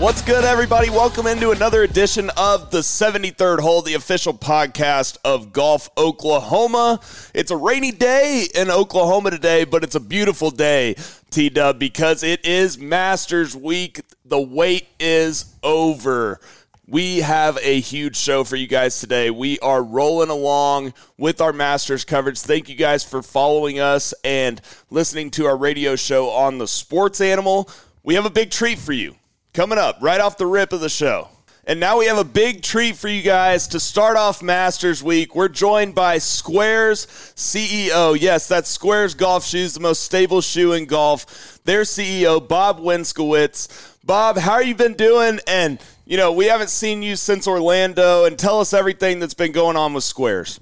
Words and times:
What's 0.00 0.22
good, 0.22 0.44
everybody? 0.44 0.88
Welcome 0.88 1.26
into 1.26 1.50
another 1.50 1.82
edition 1.82 2.30
of 2.34 2.70
the 2.70 2.78
73rd 2.78 3.60
Hole, 3.60 3.82
the 3.82 3.92
official 3.92 4.32
podcast 4.32 5.18
of 5.26 5.52
Golf 5.52 5.90
Oklahoma. 5.98 7.00
It's 7.34 7.50
a 7.50 7.56
rainy 7.58 7.92
day 7.92 8.46
in 8.54 8.70
Oklahoma 8.70 9.30
today, 9.30 9.64
but 9.64 9.84
it's 9.84 9.96
a 9.96 10.00
beautiful 10.00 10.50
day, 10.50 10.96
T 11.28 11.50
Dub, 11.50 11.78
because 11.78 12.22
it 12.22 12.46
is 12.46 12.78
Masters 12.78 13.54
Week. 13.54 14.00
The 14.24 14.40
wait 14.40 14.88
is 14.98 15.54
over. 15.62 16.40
We 16.88 17.18
have 17.18 17.58
a 17.60 17.78
huge 17.78 18.16
show 18.16 18.42
for 18.42 18.56
you 18.56 18.68
guys 18.68 19.00
today. 19.00 19.30
We 19.30 19.58
are 19.58 19.82
rolling 19.82 20.30
along 20.30 20.94
with 21.18 21.42
our 21.42 21.52
Masters 21.52 22.06
coverage. 22.06 22.38
Thank 22.40 22.70
you 22.70 22.74
guys 22.74 23.04
for 23.04 23.20
following 23.20 23.80
us 23.80 24.14
and 24.24 24.62
listening 24.88 25.30
to 25.32 25.44
our 25.44 25.58
radio 25.58 25.94
show 25.94 26.30
on 26.30 26.56
the 26.56 26.66
Sports 26.66 27.20
Animal. 27.20 27.68
We 28.02 28.14
have 28.14 28.24
a 28.24 28.30
big 28.30 28.50
treat 28.50 28.78
for 28.78 28.94
you 28.94 29.16
coming 29.52 29.78
up 29.78 29.98
right 30.00 30.20
off 30.20 30.38
the 30.38 30.46
rip 30.46 30.72
of 30.72 30.80
the 30.80 30.88
show. 30.88 31.28
And 31.64 31.78
now 31.78 31.98
we 31.98 32.06
have 32.06 32.18
a 32.18 32.24
big 32.24 32.62
treat 32.62 32.96
for 32.96 33.08
you 33.08 33.22
guys 33.22 33.68
to 33.68 33.80
start 33.80 34.16
off 34.16 34.42
Masters 34.42 35.02
Week. 35.02 35.34
We're 35.36 35.48
joined 35.48 35.94
by 35.94 36.16
Sqairz 36.16 37.06
CEO. 37.36 38.18
Yes, 38.18 38.48
that's 38.48 38.76
Sqairz 38.76 39.16
Golf 39.16 39.44
Shoes, 39.44 39.74
the 39.74 39.80
most 39.80 40.02
stable 40.02 40.40
shoe 40.40 40.72
in 40.72 40.86
golf. 40.86 41.60
Their 41.64 41.82
CEO, 41.82 42.46
Bob 42.46 42.80
Winskiewicz. 42.80 43.98
Bob, 44.04 44.38
how 44.38 44.58
you 44.58 44.74
been 44.74 44.94
doing? 44.94 45.38
And, 45.46 45.78
you 46.06 46.16
know, 46.16 46.32
we 46.32 46.46
haven't 46.46 46.70
seen 46.70 47.02
you 47.02 47.14
since 47.14 47.46
Orlando. 47.46 48.24
And 48.24 48.38
tell 48.38 48.58
us 48.60 48.72
everything 48.72 49.20
that's 49.20 49.34
been 49.34 49.52
going 49.52 49.76
on 49.76 49.92
with 49.92 50.04
Sqairz. 50.04 50.58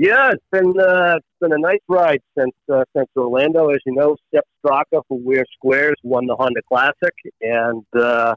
Yeah, 0.00 0.30
it's 0.30 0.44
been 0.52 0.72
uh, 0.78 1.16
it's 1.16 1.26
been 1.40 1.52
a 1.52 1.58
nice 1.58 1.80
ride 1.88 2.20
since 2.38 2.54
uh, 2.72 2.84
since 2.96 3.08
Orlando. 3.16 3.70
As 3.70 3.78
you 3.84 3.94
know, 3.94 4.16
Sepp 4.32 4.44
Straka, 4.64 5.02
who 5.08 5.16
wears 5.16 5.48
Sqairz, 5.58 5.94
won 6.04 6.24
the 6.28 6.36
Honda 6.36 6.60
Classic 6.68 7.12
and 7.42 7.84
uh, 8.00 8.36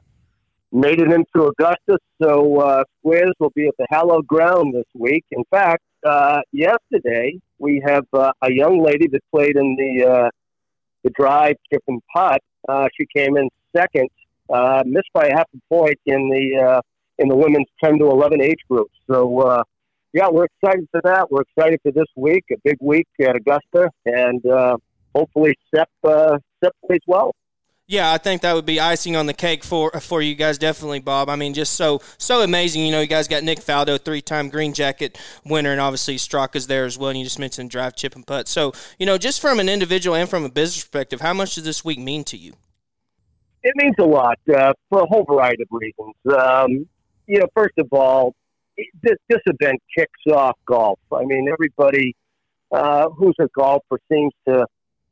made 0.72 0.98
it 0.98 1.12
into 1.12 1.46
Augusta. 1.46 1.98
So 2.20 2.58
uh, 2.58 2.82
Sqairz 3.06 3.30
will 3.38 3.52
be 3.54 3.68
at 3.68 3.74
the 3.78 3.86
hallowed 3.90 4.26
ground 4.26 4.74
this 4.74 4.88
week. 4.92 5.24
In 5.30 5.44
fact, 5.52 5.84
uh, 6.04 6.40
yesterday 6.50 7.38
we 7.60 7.80
have 7.86 8.06
uh, 8.12 8.32
a 8.42 8.52
young 8.52 8.82
lady 8.82 9.06
that 9.12 9.20
played 9.32 9.54
in 9.56 9.76
the 9.76 10.04
uh, 10.04 10.30
the 11.04 11.10
drive, 11.10 11.54
chip 11.72 11.84
and 11.86 12.02
putt. 12.12 12.40
Uh, 12.68 12.88
she 12.98 13.06
came 13.16 13.36
in 13.36 13.48
second, 13.76 14.08
uh, 14.52 14.82
missed 14.84 15.12
by 15.14 15.28
half 15.28 15.46
a 15.54 15.58
point 15.72 16.00
in 16.06 16.28
the 16.28 16.60
uh, 16.60 16.80
in 17.20 17.28
the 17.28 17.36
women's 17.36 17.68
ten 17.84 18.00
to 18.00 18.06
eleven 18.06 18.42
age 18.42 18.58
group. 18.68 18.88
So. 19.08 19.42
Uh, 19.42 19.62
yeah, 20.12 20.28
we're 20.28 20.46
excited 20.46 20.86
for 20.90 21.00
that. 21.04 21.30
We're 21.30 21.42
excited 21.42 21.80
for 21.82 21.92
this 21.92 22.06
week, 22.16 22.44
a 22.52 22.56
big 22.64 22.76
week 22.80 23.08
at 23.20 23.36
Augusta, 23.36 23.90
and 24.04 24.44
uh, 24.46 24.76
hopefully 25.14 25.54
Sepp 25.74 25.88
uh, 26.04 26.38
Sepp 26.62 26.74
plays 26.86 27.00
well. 27.06 27.34
Yeah, 27.88 28.12
I 28.12 28.18
think 28.18 28.42
that 28.42 28.54
would 28.54 28.64
be 28.64 28.78
icing 28.78 29.16
on 29.16 29.26
the 29.26 29.34
cake 29.34 29.64
for 29.64 29.90
for 30.00 30.22
you 30.22 30.34
guys, 30.34 30.56
definitely, 30.56 31.00
Bob. 31.00 31.28
I 31.28 31.36
mean, 31.36 31.52
just 31.52 31.74
so 31.74 32.00
so 32.16 32.42
amazing. 32.42 32.84
You 32.84 32.92
know, 32.92 33.00
you 33.00 33.06
guys 33.06 33.26
got 33.26 33.42
Nick 33.42 33.58
Faldo, 33.58 34.02
three 34.02 34.22
time 34.22 34.48
Green 34.48 34.72
Jacket 34.72 35.18
winner, 35.44 35.72
and 35.72 35.80
obviously 35.80 36.16
Straka's 36.16 36.68
there 36.68 36.84
as 36.84 36.96
well. 36.96 37.10
And 37.10 37.18
you 37.18 37.24
just 37.24 37.38
mentioned 37.38 37.70
drive, 37.70 37.96
chip, 37.96 38.14
and 38.14 38.26
putt. 38.26 38.48
So, 38.48 38.72
you 38.98 39.06
know, 39.06 39.18
just 39.18 39.40
from 39.40 39.60
an 39.60 39.68
individual 39.68 40.14
and 40.14 40.28
from 40.28 40.44
a 40.44 40.48
business 40.48 40.84
perspective, 40.84 41.20
how 41.20 41.34
much 41.34 41.56
does 41.56 41.64
this 41.64 41.84
week 41.84 41.98
mean 41.98 42.24
to 42.24 42.36
you? 42.36 42.52
It 43.62 43.74
means 43.76 43.94
a 43.98 44.04
lot 44.04 44.38
uh, 44.54 44.72
for 44.88 45.02
a 45.02 45.06
whole 45.06 45.24
variety 45.24 45.62
of 45.62 45.68
reasons. 45.70 46.14
Um, 46.38 46.88
you 47.26 47.40
know, 47.40 47.46
first 47.54 47.74
of 47.78 47.88
all, 47.92 48.34
this, 49.02 49.16
this 49.28 49.40
event 49.46 49.80
kicks 49.96 50.32
off 50.32 50.56
golf. 50.66 50.98
I 51.12 51.24
mean, 51.24 51.48
everybody 51.52 52.14
uh, 52.72 53.08
who's 53.10 53.34
a 53.40 53.48
golfer 53.54 53.98
seems 54.10 54.32
to 54.48 54.66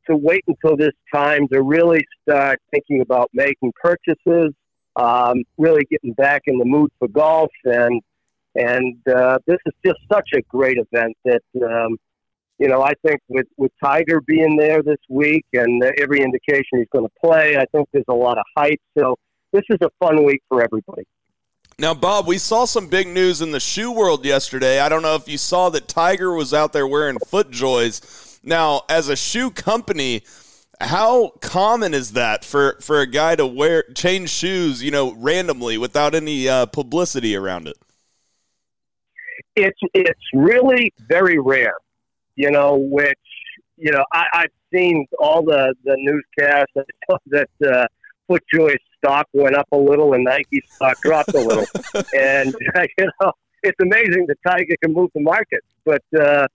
to 0.08 0.16
wait 0.16 0.42
until 0.46 0.76
this 0.76 0.94
time 1.14 1.46
to 1.48 1.62
really 1.62 2.04
start 2.22 2.58
thinking 2.72 3.02
about 3.02 3.30
making 3.32 3.70
purchases, 3.80 4.52
um, 4.96 5.42
really 5.58 5.86
getting 5.90 6.14
back 6.14 6.42
in 6.46 6.58
the 6.58 6.64
mood 6.64 6.90
for 6.98 7.08
golf, 7.08 7.50
and 7.64 8.00
and 8.54 8.96
uh, 9.08 9.38
this 9.46 9.58
is 9.66 9.72
just 9.84 9.98
such 10.10 10.30
a 10.34 10.42
great 10.48 10.78
event 10.78 11.16
that. 11.24 11.42
Um, 11.62 11.96
you 12.58 12.68
know, 12.68 12.82
I 12.82 12.92
think 13.06 13.20
with, 13.28 13.46
with 13.56 13.72
Tiger 13.82 14.20
being 14.20 14.54
there 14.54 14.82
this 14.82 14.98
week 15.08 15.46
and 15.54 15.82
every 15.98 16.20
indication 16.20 16.66
he's 16.72 16.88
going 16.92 17.06
to 17.06 17.12
play, 17.18 17.56
I 17.56 17.64
think 17.72 17.88
there's 17.90 18.04
a 18.10 18.14
lot 18.14 18.36
of 18.36 18.44
hype. 18.54 18.78
So 18.98 19.16
this 19.50 19.62
is 19.70 19.78
a 19.80 19.88
fun 19.98 20.26
week 20.26 20.42
for 20.46 20.62
everybody. 20.62 21.04
Now, 21.80 21.94
Bob, 21.94 22.26
we 22.26 22.36
saw 22.36 22.66
some 22.66 22.88
big 22.88 23.08
news 23.08 23.40
in 23.40 23.52
the 23.52 23.58
shoe 23.58 23.90
world 23.90 24.22
yesterday. 24.22 24.80
I 24.80 24.90
don't 24.90 25.00
know 25.00 25.14
if 25.14 25.26
you 25.26 25.38
saw 25.38 25.70
that 25.70 25.88
Tiger 25.88 26.34
was 26.34 26.52
out 26.52 26.74
there 26.74 26.86
wearing 26.86 27.16
FootJoys. 27.16 28.38
Now, 28.44 28.82
as 28.90 29.08
a 29.08 29.16
shoe 29.16 29.50
company, 29.50 30.22
how 30.78 31.30
common 31.40 31.94
is 31.94 32.12
that 32.12 32.44
for, 32.44 32.76
for 32.82 33.00
a 33.00 33.06
guy 33.06 33.34
to 33.34 33.46
wear 33.46 33.84
change 33.94 34.28
shoes, 34.28 34.82
you 34.82 34.90
know, 34.90 35.14
randomly 35.14 35.78
without 35.78 36.14
any 36.14 36.46
uh, 36.46 36.66
publicity 36.66 37.34
around 37.34 37.66
it? 37.66 37.78
It's 39.56 39.80
it's 39.94 40.20
really 40.34 40.92
very 41.08 41.38
rare, 41.38 41.76
you 42.36 42.50
know. 42.50 42.76
Which 42.76 43.18
you 43.78 43.90
know, 43.90 44.04
I, 44.12 44.26
I've 44.34 44.52
seen 44.70 45.06
all 45.18 45.42
the 45.42 45.74
the 45.84 45.96
newscasts 45.96 46.74
that 47.28 47.48
uh, 47.66 47.86
FootJoy 48.30 48.76
stock 48.98 49.26
went 49.32 49.56
up 49.56 49.66
a 49.72 49.76
little 49.76 50.14
and 50.14 50.24
Nike 50.24 50.62
stock 50.66 51.00
dropped 51.02 51.34
a 51.34 51.40
little. 51.40 51.66
and 52.16 52.54
you 52.98 53.08
know, 53.20 53.32
it's 53.62 53.78
amazing 53.80 54.26
that 54.28 54.36
Tiger 54.46 54.74
can 54.82 54.92
move 54.92 55.10
the 55.14 55.20
market. 55.20 55.60
But 55.84 56.02
uh, 56.18 56.46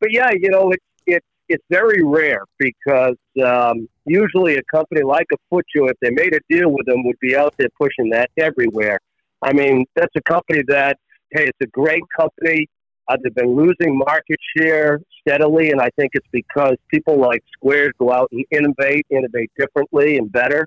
but 0.00 0.12
yeah, 0.12 0.30
you 0.32 0.50
know, 0.50 0.70
it's 0.72 0.84
it's 1.06 1.26
it's 1.48 1.64
very 1.70 2.02
rare 2.02 2.44
because 2.58 3.16
um, 3.44 3.88
usually 4.06 4.56
a 4.56 4.62
company 4.64 5.02
like 5.02 5.26
a 5.32 5.36
FootJoy, 5.52 5.90
if 5.90 5.96
they 6.00 6.10
made 6.10 6.34
a 6.34 6.40
deal 6.48 6.70
with 6.70 6.86
them, 6.86 7.04
would 7.04 7.18
be 7.20 7.36
out 7.36 7.54
there 7.58 7.68
pushing 7.78 8.10
that 8.10 8.30
everywhere. 8.36 8.98
I 9.42 9.52
mean, 9.52 9.84
that's 9.94 10.14
a 10.16 10.22
company 10.22 10.62
that 10.68 10.98
hey, 11.30 11.44
it's 11.44 11.58
a 11.62 11.66
great 11.66 12.02
company. 12.16 12.66
Uh, 13.08 13.16
they've 13.22 13.34
been 13.34 13.56
losing 13.56 13.98
market 13.98 14.38
share 14.56 15.00
steadily, 15.20 15.70
and 15.70 15.80
I 15.80 15.90
think 15.96 16.12
it's 16.14 16.26
because 16.30 16.76
people 16.92 17.18
like 17.18 17.42
Sqairz 17.58 17.90
go 17.98 18.12
out 18.12 18.28
and 18.30 18.44
innovate, 18.50 19.04
innovate 19.10 19.50
differently 19.58 20.16
and 20.16 20.30
better 20.30 20.66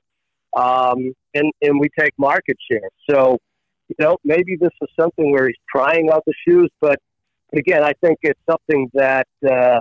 um, 0.55 1.13
and 1.33 1.51
and 1.61 1.79
we 1.79 1.89
take 1.97 2.13
market 2.17 2.57
share. 2.69 2.89
So, 3.09 3.37
you 3.89 3.95
know, 3.99 4.17
maybe 4.23 4.55
this 4.59 4.71
is 4.81 4.89
something 4.99 5.31
where 5.31 5.47
he's 5.47 5.55
trying 5.69 6.09
out 6.11 6.23
the 6.25 6.33
shoes, 6.47 6.69
but 6.79 6.99
again, 7.53 7.83
I 7.83 7.93
think 8.01 8.19
it's 8.21 8.39
something 8.49 8.89
that 8.93 9.27
uh, 9.47 9.79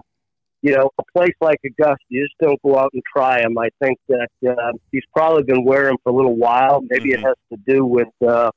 you 0.62 0.76
know, 0.76 0.90
a 0.96 1.02
place 1.12 1.34
like 1.40 1.58
Augusta, 1.66 1.98
you 2.08 2.24
just 2.24 2.38
don't 2.40 2.60
go 2.62 2.78
out 2.78 2.90
and 2.94 3.02
try 3.12 3.42
them. 3.42 3.58
I 3.58 3.68
think 3.82 3.98
that 4.08 4.28
uh, 4.48 4.72
he's 4.92 5.02
probably 5.12 5.42
been 5.42 5.64
wearing 5.64 5.88
them 5.88 5.96
for 6.04 6.12
a 6.12 6.14
little 6.14 6.36
while. 6.36 6.82
Maybe 6.88 7.10
mm-hmm. 7.10 7.26
it 7.26 7.26
has 7.26 7.34
to 7.52 7.58
do 7.66 7.84
with 7.84 8.08
uh, 8.26 8.50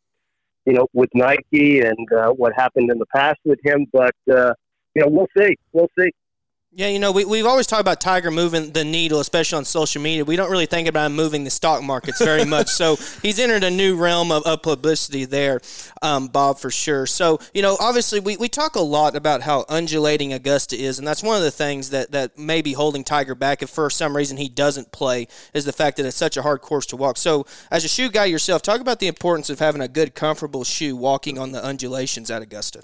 you 0.65 0.73
know 0.73 0.87
with 0.93 1.09
Nike 1.15 1.81
and 1.81 2.13
uh, 2.13 2.29
what 2.29 2.53
happened 2.55 2.91
in 2.91 2.99
the 2.99 3.07
past 3.07 3.39
with 3.43 3.59
him, 3.63 3.87
but 3.91 4.15
uh, 4.31 4.53
you 4.95 5.01
know, 5.01 5.07
we'll 5.09 5.27
see. 5.37 5.55
We'll 5.73 5.89
see. 5.97 6.11
Yeah, 6.77 6.89
you 6.89 6.99
know, 6.99 7.13
we, 7.13 7.23
we've 7.23 7.45
always 7.45 7.67
talked 7.67 7.79
about 7.79 8.01
Tiger 8.01 8.31
moving 8.31 8.71
the 8.73 8.83
needle, 8.83 9.21
especially 9.21 9.59
on 9.59 9.63
social 9.63 10.01
media. 10.01 10.25
We 10.25 10.35
don't 10.35 10.51
really 10.51 10.65
think 10.65 10.89
about 10.89 11.05
him 11.05 11.15
moving 11.15 11.45
the 11.45 11.49
stock 11.49 11.81
markets 11.81 12.21
very 12.21 12.43
much. 12.55 12.67
so 12.67 12.97
he's 13.21 13.39
entered 13.39 13.63
a 13.63 13.71
new 13.71 13.95
realm 13.95 14.29
of, 14.29 14.43
of 14.43 14.61
publicity 14.61 15.23
there, 15.23 15.61
um, 16.01 16.27
Bob, 16.27 16.59
for 16.59 16.69
sure. 16.69 17.05
So, 17.05 17.39
you 17.53 17.61
know, 17.61 17.77
obviously 17.79 18.19
we, 18.19 18.35
we 18.35 18.49
talk 18.49 18.75
a 18.75 18.81
lot 18.81 19.15
about 19.15 19.41
how 19.41 19.63
undulating 19.69 20.33
Augusta 20.33 20.75
is, 20.75 20.99
and 20.99 21.07
that's 21.07 21.23
one 21.23 21.37
of 21.37 21.43
the 21.43 21.49
things 21.49 21.91
that, 21.91 22.11
that 22.11 22.37
may 22.37 22.61
be 22.61 22.73
holding 22.73 23.05
Tiger 23.05 23.35
back 23.35 23.61
if 23.61 23.69
for 23.69 23.89
some 23.89 24.13
reason 24.13 24.35
he 24.35 24.49
doesn't 24.49 24.91
play, 24.91 25.29
is 25.53 25.63
the 25.63 25.71
fact 25.71 25.95
that 25.95 26.05
it's 26.05 26.17
such 26.17 26.35
a 26.35 26.41
hard 26.41 26.59
course 26.59 26.85
to 26.87 26.97
walk. 26.97 27.15
So, 27.15 27.45
as 27.71 27.85
a 27.85 27.87
shoe 27.87 28.09
guy 28.09 28.25
yourself, 28.25 28.61
talk 28.61 28.81
about 28.81 28.99
the 28.99 29.07
importance 29.07 29.49
of 29.49 29.59
having 29.59 29.79
a 29.79 29.87
good, 29.87 30.13
comfortable 30.13 30.65
shoe 30.65 30.97
walking 30.97 31.39
on 31.39 31.53
the 31.53 31.63
undulations 31.63 32.29
at 32.29 32.41
Augusta 32.41 32.81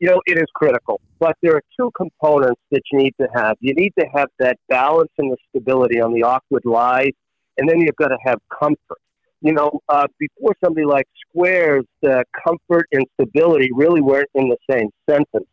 you 0.00 0.08
know, 0.08 0.20
it 0.26 0.38
is 0.38 0.46
critical. 0.54 1.00
But 1.18 1.36
there 1.42 1.54
are 1.54 1.62
two 1.78 1.90
components 1.94 2.60
that 2.70 2.80
you 2.90 2.98
need 2.98 3.14
to 3.20 3.28
have. 3.34 3.56
You 3.60 3.74
need 3.74 3.92
to 3.98 4.06
have 4.14 4.28
that 4.38 4.56
balance 4.68 5.10
and 5.18 5.30
the 5.30 5.36
stability 5.50 6.00
on 6.00 6.14
the 6.14 6.22
awkward 6.22 6.64
lies, 6.64 7.12
and 7.58 7.68
then 7.68 7.80
you've 7.80 7.96
got 7.96 8.08
to 8.08 8.18
have 8.24 8.38
comfort. 8.58 8.98
You 9.42 9.52
know, 9.52 9.80
uh, 9.88 10.06
before 10.18 10.54
somebody 10.64 10.86
like 10.86 11.06
Sqairz, 11.36 11.84
the 12.02 12.24
comfort 12.46 12.86
and 12.92 13.06
stability 13.14 13.68
really 13.74 14.00
weren't 14.00 14.28
in 14.34 14.48
the 14.48 14.56
same 14.70 14.88
sentence. 15.08 15.46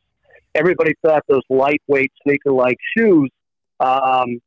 Everybody 0.55 0.93
thought 1.05 1.23
those 1.27 1.43
lightweight 1.49 2.11
sneaker-like 2.23 2.77
shoes 2.97 3.29
um, 3.79 4.39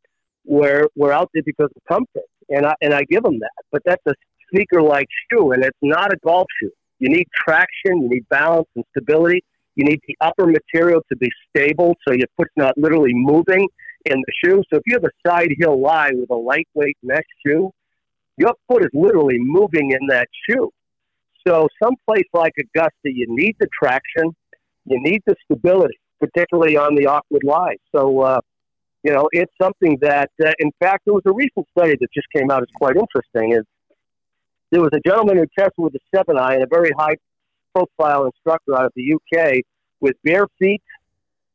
were 0.45 0.89
were 0.97 1.13
out 1.13 1.31
there 1.35 1.43
because 1.45 1.69
of 1.77 1.83
comfort, 1.87 2.29
and 2.49 2.67
I 2.67 2.75
and 2.81 2.95
I 2.95 3.05
give 3.05 3.23
them 3.23 3.39
that. 3.41 3.51
But 3.71 3.83
that's 3.85 4.03
a 4.09 4.15
sneaker-like 4.51 5.09
shoe, 5.31 5.53
and 5.53 5.63
it's 5.63 5.79
not 5.83 6.13
a 6.13 6.17
golf 6.25 6.47
shoe. 6.61 6.73
You 6.99 7.11
need 7.11 7.29
traction, 7.35 8.03
you 8.03 8.09
need 8.09 8.29
balance 8.29 8.69
and 8.77 8.85
stability. 8.91 9.43
You 9.77 9.85
need 9.85 10.01
the 10.07 10.17
upper 10.21 10.47
material 10.47 11.01
to 11.11 11.17
be 11.17 11.29
stable, 11.49 11.97
so 12.07 12.13
your 12.15 12.27
foot's 12.37 12.51
not 12.57 12.77
literally 12.77 13.13
moving 13.15 13.69
in 14.07 14.23
the 14.27 14.33
shoe. 14.45 14.63
So 14.71 14.79
if 14.79 14.83
you 14.87 14.95
have 14.95 15.05
a 15.05 15.29
side 15.29 15.51
heel 15.59 15.81
lie 15.81 16.11
with 16.13 16.31
a 16.31 16.35
lightweight 16.35 16.99
mesh 17.03 17.23
shoe, 17.47 17.71
your 18.37 18.55
foot 18.69 18.83
is 18.83 18.91
literally 18.95 19.39
moving 19.39 19.91
in 19.93 20.07
that 20.09 20.29
shoe. 20.49 20.71
So 21.47 21.69
someplace 21.83 22.27
like 22.33 22.53
Augusta, 22.59 22.93
you 23.05 23.27
need 23.29 23.57
the 23.61 23.69
traction, 23.83 24.35
you 24.85 25.01
need 25.01 25.23
the 25.27 25.35
stability, 25.45 25.99
particularly 26.19 26.77
on 26.77 26.95
the 26.95 27.07
awkward 27.07 27.43
lie. 27.45 27.77
So, 27.95 28.21
uh, 28.21 28.41
you 29.03 29.13
know, 29.13 29.29
it's 29.33 29.53
something 29.61 29.99
that, 30.03 30.31
uh, 30.45 30.53
in 30.59 30.71
fact, 30.81 31.05
there 31.07 31.15
was 31.15 31.23
a 31.27 31.33
recent 31.33 31.67
study 31.77 31.97
that 31.99 32.09
just 32.13 32.27
came 32.35 32.51
out. 32.51 32.63
It's 32.63 32.73
quite 32.73 32.97
interesting. 32.97 33.53
Is 33.53 33.65
there 34.71 34.83
was 34.83 34.91
a 34.93 35.01
gentleman 35.07 35.39
who 35.39 35.47
tested 35.59 35.79
with 35.79 35.95
the 35.95 36.01
seven 36.15 36.39
eye 36.39 36.55
and 36.55 36.63
a 36.63 36.67
very 36.67 36.91
high 36.99 37.17
profile 37.75 38.27
instructor 38.27 38.77
out 38.77 38.87
of 38.87 38.93
the 38.97 39.15
UK 39.15 39.63
with 40.01 40.17
bare 40.25 40.47
feet, 40.59 40.83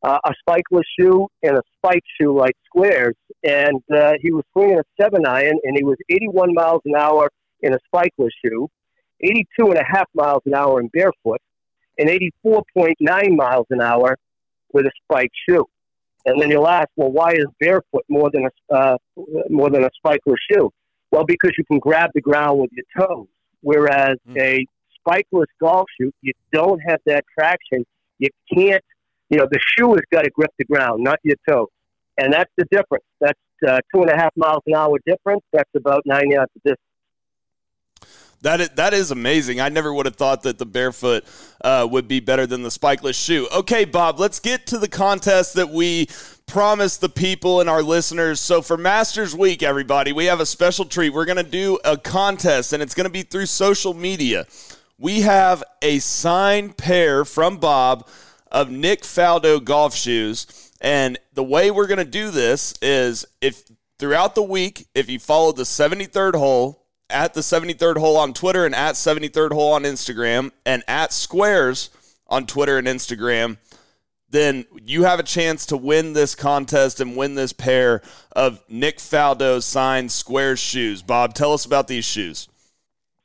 uh, 0.04 0.20
a 0.24 0.34
spikeless 0.48 0.84
shoe, 1.00 1.28
and 1.44 1.58
a 1.58 1.62
spike 1.78 2.04
shoe 2.20 2.38
like 2.38 2.56
Sqairz. 2.76 3.14
And 3.44 3.82
uh, 3.94 4.14
he 4.22 4.32
was 4.32 4.44
swinging 4.54 4.80
a 4.80 4.84
seven 5.02 5.26
iron, 5.26 5.60
and 5.64 5.76
he 5.76 5.84
was 5.84 5.98
81 6.10 6.54
miles 6.54 6.82
an 6.86 6.96
hour 6.96 7.30
in 7.62 7.74
a 7.74 7.80
spikeless 7.94 8.30
shoe, 8.44 8.70
82 9.22 9.70
and 9.70 9.78
a 9.78 9.84
half 9.84 10.08
miles 10.14 10.42
an 10.46 10.54
hour 10.54 10.80
in 10.80 10.88
barefoot, 10.90 11.42
and 11.98 12.10
84.9 12.46 13.36
miles 13.36 13.66
an 13.70 13.82
hour 13.82 14.18
with 14.74 14.86
a 14.86 14.92
spike 15.04 15.32
shoe. 15.48 15.66
And 16.26 16.42
then 16.42 16.50
you'll 16.50 16.68
ask, 16.68 16.90
well, 16.96 17.12
why 17.12 17.32
is 17.32 17.46
barefoot 17.60 18.04
more 18.10 18.30
than 18.32 18.48
a 18.48 18.74
uh, 18.74 18.98
more 19.50 19.70
than 19.70 19.84
a 19.84 19.90
spikeless 20.04 20.38
shoe? 20.52 20.72
Well, 21.12 21.24
because 21.24 21.52
you 21.58 21.64
can 21.66 21.80
grab 21.80 22.10
the 22.16 22.22
ground 22.22 22.60
with 22.60 22.72
your 22.74 23.08
toes, 23.08 23.28
whereas 23.62 24.18
mm. 24.28 24.42
a 24.42 24.66
spikeless 25.06 25.46
golf 25.60 25.88
shoe, 26.00 26.12
you 26.22 26.34
don't 26.52 26.80
have 26.88 27.00
that 27.06 27.24
traction. 27.38 27.86
You 28.19 28.30
can't, 28.54 28.84
you 29.30 29.38
know, 29.38 29.48
the 29.50 29.60
shoe 29.60 29.94
has 29.94 30.04
got 30.12 30.24
to 30.24 30.30
grip 30.31 30.52
the 30.57 30.66
ground, 30.66 31.04
not 31.04 31.19
your 31.24 31.36
toes. 31.48 31.68
And 32.18 32.31
that's 32.31 32.52
the 32.57 32.66
difference. 32.72 33.04
That's 33.19 33.40
uh, 33.68 33.80
two 33.94 34.02
and 34.02 34.10
a 34.10 34.16
half 34.16 34.31
miles 34.36 34.62
an 34.68 34.75
hour 34.75 34.98
difference. 35.06 35.42
That's 35.52 35.69
about 35.75 36.04
nine 36.06 36.31
yards 36.31 36.52
of 36.56 36.63
distance. 36.63 36.80
That 38.42 38.62
is, 38.62 38.69
that 38.75 38.94
is 38.94 39.10
amazing. 39.10 39.60
I 39.60 39.69
never 39.69 39.92
would 39.92 40.06
have 40.06 40.18
thought 40.18 40.44
that 40.44 40.60
the 40.60 40.68
barefoot 40.68 41.24
uh, 41.63 41.88
would 41.90 42.07
be 42.07 42.19
better 42.19 42.46
than 42.46 42.62
the 42.62 42.69
spikeless 42.69 43.16
shoe. 43.16 43.48
Okay, 43.52 43.86
Bob, 43.86 44.19
let's 44.19 44.40
get 44.40 44.68
to 44.68 44.78
the 44.78 44.88
contest 44.88 45.56
that 45.56 45.72
we 45.72 46.07
promised 46.46 47.02
the 47.02 47.10
people 47.10 47.60
and 47.60 47.68
our 47.68 47.81
listeners. 47.81 48.40
So 48.40 48.62
for 48.62 48.78
Masters 48.78 49.36
Week, 49.36 49.63
everybody, 49.63 50.13
we 50.13 50.25
have 50.25 50.42
a 50.42 50.46
special 50.46 50.86
treat. 50.86 51.10
We're 51.10 51.25
going 51.25 51.44
to 51.44 51.44
do 51.44 51.80
a 51.84 51.98
contest, 51.98 52.72
and 52.74 52.84
it's 52.84 52.94
going 52.94 53.06
to 53.06 53.12
be 53.12 53.24
through 53.24 53.48
social 53.48 53.96
media. 53.96 54.46
We 54.97 55.21
have 55.21 55.63
a 55.81 56.00
signed 56.00 56.77
pair 56.77 57.25
from 57.25 57.57
Bob 57.57 58.07
of 58.51 58.69
Nick 58.69 59.01
Faldo 59.01 59.63
golf 59.63 59.94
shoes. 59.94 60.71
And 60.80 61.18
the 61.33 61.44
way 61.44 61.69
we're 61.71 61.88
going 61.88 61.97
to 61.97 62.06
do 62.06 62.31
this 62.31 62.74
is 62.81 63.25
if 63.42 63.63
throughout 64.00 64.36
the 64.36 64.44
week, 64.44 64.88
if 64.95 65.09
you 65.09 65.19
follow 65.19 65.51
the 65.51 65.63
73rd 65.63 66.36
hole, 66.36 66.86
at 67.09 67.33
the 67.33 67.42
73rd 67.42 67.97
hole 67.97 68.18
on 68.18 68.33
Twitter 68.33 68.65
and 68.65 68.74
at 68.74 68.95
73rd 68.95 69.51
hole 69.51 69.74
on 69.74 69.83
Instagram 69.83 70.51
and 70.65 70.83
at 70.88 71.12
Sqairz 71.12 71.89
on 72.27 72.47
Twitter 72.47 72.77
and 72.77 72.88
Instagram, 72.88 73.57
then 74.30 74.65
you 74.83 75.03
have 75.03 75.19
a 75.19 75.24
chance 75.24 75.68
to 75.68 75.77
win 75.77 76.13
this 76.13 76.36
contest 76.36 77.00
and 77.00 77.15
win 77.15 77.36
this 77.36 77.53
pair 77.53 78.01
of 78.31 78.63
Nick 78.68 78.97
Faldo 78.97 79.62
signed 79.62 80.09
Sqairz 80.09 80.57
shoes. 80.57 81.01
Bob, 81.01 81.33
tell 81.33 81.53
us 81.53 81.65
about 81.65 81.88
these 81.88 82.06
shoes. 82.06 82.47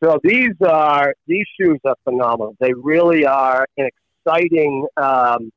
So 0.03 0.19
these 0.25 0.55
are 0.67 1.15
these 1.27 1.47
shoes 1.61 1.79
are 1.85 1.97
phenomenal. 2.05 2.57
They 2.59 2.73
really 2.73 3.27
are 3.27 3.67
an 3.77 3.89
exciting, 4.27 4.87
um, 4.97 5.51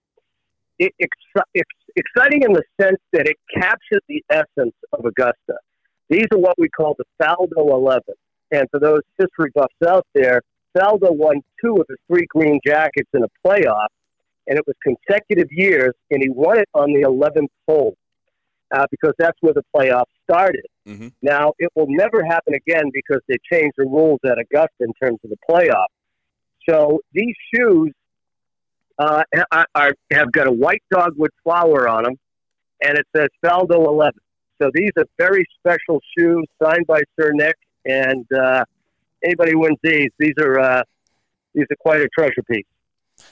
it, 0.78 0.92
ex- 1.00 1.64
exciting 1.96 2.44
in 2.44 2.52
the 2.52 2.64
sense 2.80 3.00
that 3.14 3.28
it 3.28 3.38
captures 3.54 4.02
the 4.10 4.24
essence 4.30 4.76
of 4.92 5.06
Augusta. 5.06 5.58
These 6.10 6.28
are 6.34 6.38
what 6.38 6.56
we 6.58 6.68
call 6.68 6.96
the 6.98 7.06
Faldo 7.22 7.72
11. 7.72 8.02
And 8.52 8.68
for 8.70 8.80
those 8.80 9.02
history 9.18 9.50
buffs 9.56 9.74
out 9.88 10.06
there, 10.14 10.42
Faldo 10.78 11.16
won 11.16 11.42
two 11.64 11.78
of 11.78 11.86
his 11.88 11.98
three 12.08 12.26
green 12.30 12.60
jackets 12.66 13.10
in 13.14 13.24
a 13.24 13.48
playoff, 13.48 13.88
and 14.48 14.58
it 14.58 14.66
was 14.68 14.76
consecutive 14.84 15.48
years, 15.52 15.94
and 16.12 16.22
he 16.22 16.30
won 16.30 16.60
it 16.60 16.68
on 16.74 16.92
the 16.92 17.04
11th 17.04 17.48
hole 17.68 17.96
uh, 18.74 18.86
because 18.90 19.14
that's 19.18 19.38
where 19.42 19.54
the 19.54 19.64
playoff 19.76 20.06
started. 20.24 20.66
Mm-hmm. 20.88 21.10
Now, 21.22 21.54
it 21.60 21.70
will 21.76 21.88
never 21.88 22.24
happen 22.24 22.56
again 22.56 22.90
because 22.92 23.22
they 23.28 23.38
changed 23.52 23.76
the 23.78 23.86
rules 23.86 24.20
at 24.26 24.40
Augusta 24.40 24.82
in 24.82 24.94
terms 25.02 25.20
of 25.24 25.30
the 25.30 25.38
playoff. 25.50 25.88
So 26.68 27.00
these 27.14 27.36
shoes 27.54 27.92
uh, 28.98 29.24
are, 29.52 29.68
are, 29.76 29.94
have 30.12 30.32
got 30.32 30.48
a 30.48 30.52
white 30.52 30.84
dogwood 30.92 31.32
flower 31.44 31.88
on 31.88 32.04
them, 32.04 32.16
and 32.84 32.98
it 32.98 33.06
says 33.16 33.28
Faldo 33.46 33.86
11. 33.88 34.20
So 34.62 34.72
these 34.74 34.92
are 34.98 35.06
very 35.18 35.46
special 35.60 36.02
shoes 36.18 36.46
signed 36.62 36.88
by 36.88 37.02
Sir 37.20 37.32
Nick, 37.34 37.56
and 37.86 38.26
uh, 38.34 38.64
anybody 39.24 39.52
who 39.52 39.60
wins 39.60 39.78
these, 39.84 40.10
these 40.20 40.36
are 40.40 40.60
uh, 40.60 40.84
these 41.54 41.66
are 41.70 41.76
quite 41.80 42.02
a 42.02 42.08
treasure 42.18 42.44
piece. 42.50 42.66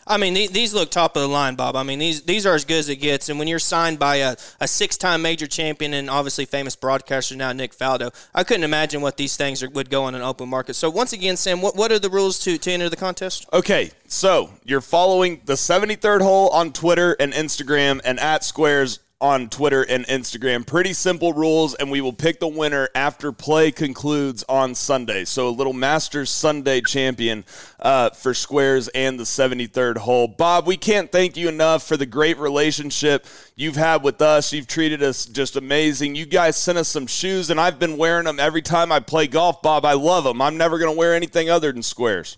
I 0.08 0.18
mean, 0.18 0.34
these 0.34 0.74
look 0.74 0.90
top 0.90 1.16
of 1.16 1.22
the 1.22 1.28
line, 1.28 1.56
Bob. 1.56 1.76
I 1.76 1.84
mean, 1.84 2.00
these 2.00 2.24
these 2.24 2.46
are 2.46 2.56
as 2.56 2.66
good 2.66 2.80
as 2.80 2.90
it 2.90 2.98
gets. 2.98 3.30
And 3.30 3.38
when 3.38 3.48
you're 3.48 3.60
signed 3.60 4.00
by 4.00 4.18
a, 4.18 4.36
a 4.60 4.68
six 4.68 4.98
time 4.98 5.22
major 5.22 5.48
champion 5.48 5.94
and 5.94 6.10
obviously 6.10 6.46
famous 6.46 6.76
broadcaster 6.76 7.36
now, 7.36 7.52
Nick 7.54 7.74
Faldo, 7.74 8.14
I 8.34 8.44
couldn't 8.44 8.64
imagine 8.64 9.02
what 9.02 9.18
these 9.18 9.38
things 9.38 9.62
are, 9.62 9.70
would 9.70 9.90
go 9.90 10.04
on 10.04 10.16
an 10.16 10.22
open 10.22 10.50
market. 10.50 10.74
So 10.74 10.90
once 10.90 11.14
again, 11.14 11.38
Sam, 11.38 11.62
what, 11.62 11.76
what 11.76 11.92
are 11.92 12.00
the 12.00 12.10
rules 12.10 12.40
to, 12.40 12.58
to 12.58 12.72
enter 12.72 12.90
the 12.90 12.96
contest? 12.96 13.48
Okay, 13.54 13.92
so 14.08 14.52
you're 14.66 14.82
following 14.82 15.42
the 15.46 15.54
73rd 15.54 16.22
hole 16.22 16.50
on 16.50 16.74
Twitter 16.74 17.16
and 17.20 17.32
Instagram 17.34 18.02
and 18.04 18.20
at 18.20 18.42
Sqairz 18.42 19.00
on 19.22 19.48
Twitter 19.48 19.84
and 19.84 20.06
Instagram. 20.08 20.66
Pretty 20.66 20.94
simple 20.94 21.32
rules, 21.32 21.76
and 21.76 21.92
we 21.92 22.02
will 22.02 22.12
pick 22.12 22.40
the 22.40 22.48
winner 22.48 22.90
after 22.96 23.32
play 23.32 23.72
concludes 23.72 24.44
on 24.50 24.76
Sunday. 24.76 25.24
So 25.24 25.48
a 25.48 25.52
little 25.52 25.74
Masters 25.74 26.30
Sunday 26.30 26.82
champion 26.82 27.46
uh, 27.80 28.10
for 28.10 28.34
Sqairz 28.34 28.90
and 28.96 29.20
the 29.20 29.24
73rd 29.24 29.98
hole. 29.98 30.28
Bob, 30.28 30.66
we 30.66 30.76
can't 30.76 31.12
thank 31.12 31.38
you 31.38 31.48
enough 31.48 31.88
for 31.88 31.96
the 31.96 32.06
great 32.06 32.38
relationship 32.40 33.26
you've 33.56 33.76
had 33.76 34.04
with 34.04 34.22
us. 34.22 34.52
You've 34.52 34.68
treated 34.68 35.04
us 35.04 35.26
just 35.26 35.56
amazing. 35.56 36.16
You 36.16 36.26
guys 36.26 36.58
sent 36.58 36.80
us 36.80 36.90
some 36.90 37.08
shoes, 37.08 37.52
and 37.52 37.62
I've 37.62 37.80
been 37.80 37.98
wearing 37.98 38.26
them 38.26 38.40
every 38.40 38.64
time 38.64 38.92
I 38.92 39.00
play 39.00 39.28
golf, 39.28 39.62
Bob. 39.62 39.86
I 39.86 39.94
love 39.94 40.24
them. 40.24 40.42
I'm 40.42 40.58
never 40.58 40.80
going 40.80 40.92
to 40.92 40.98
wear 40.98 41.14
anything 41.14 41.50
other 41.50 41.72
than 41.72 41.84
Sqairz. 41.84 42.38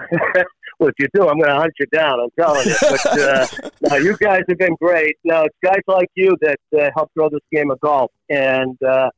well, 0.82 0.88
if 0.88 0.94
you 0.98 1.06
do, 1.14 1.28
I'm 1.28 1.36
going 1.36 1.48
to 1.48 1.54
hunt 1.54 1.72
you 1.78 1.86
down. 1.86 2.18
I'm 2.18 2.30
telling 2.38 2.66
you. 2.66 2.74
But 2.80 3.06
uh, 3.06 3.46
no, 3.88 3.96
you 3.96 4.16
guys 4.16 4.42
have 4.48 4.58
been 4.58 4.74
great. 4.80 5.16
No, 5.22 5.44
it's 5.44 5.56
guys 5.62 5.80
like 5.86 6.10
you 6.16 6.36
that 6.40 6.58
uh, 6.76 6.90
help 6.94 7.10
grow 7.16 7.28
this 7.28 7.40
game 7.52 7.70
of 7.70 7.78
golf, 7.80 8.10
and 8.28 8.76
uh, 8.82 9.10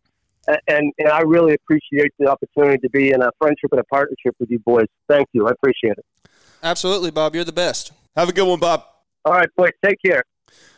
and 0.46 0.92
and 0.98 1.08
I 1.08 1.22
really 1.22 1.54
appreciate 1.54 2.12
the 2.18 2.28
opportunity 2.28 2.78
to 2.78 2.90
be 2.90 3.12
in 3.12 3.22
a 3.22 3.30
friendship 3.38 3.70
and 3.72 3.80
a 3.80 3.84
partnership 3.84 4.36
with 4.38 4.50
you 4.50 4.58
boys. 4.58 4.86
Thank 5.08 5.28
you. 5.32 5.48
I 5.48 5.52
appreciate 5.52 5.96
it. 5.96 6.04
Absolutely, 6.62 7.10
Bob. 7.10 7.34
You're 7.34 7.44
the 7.44 7.52
best. 7.52 7.92
Have 8.14 8.28
a 8.28 8.32
good 8.32 8.46
one, 8.46 8.60
Bob. 8.60 8.84
All 9.24 9.32
right, 9.32 9.48
boys. 9.56 9.72
Take 9.82 9.96
care. 10.04 10.22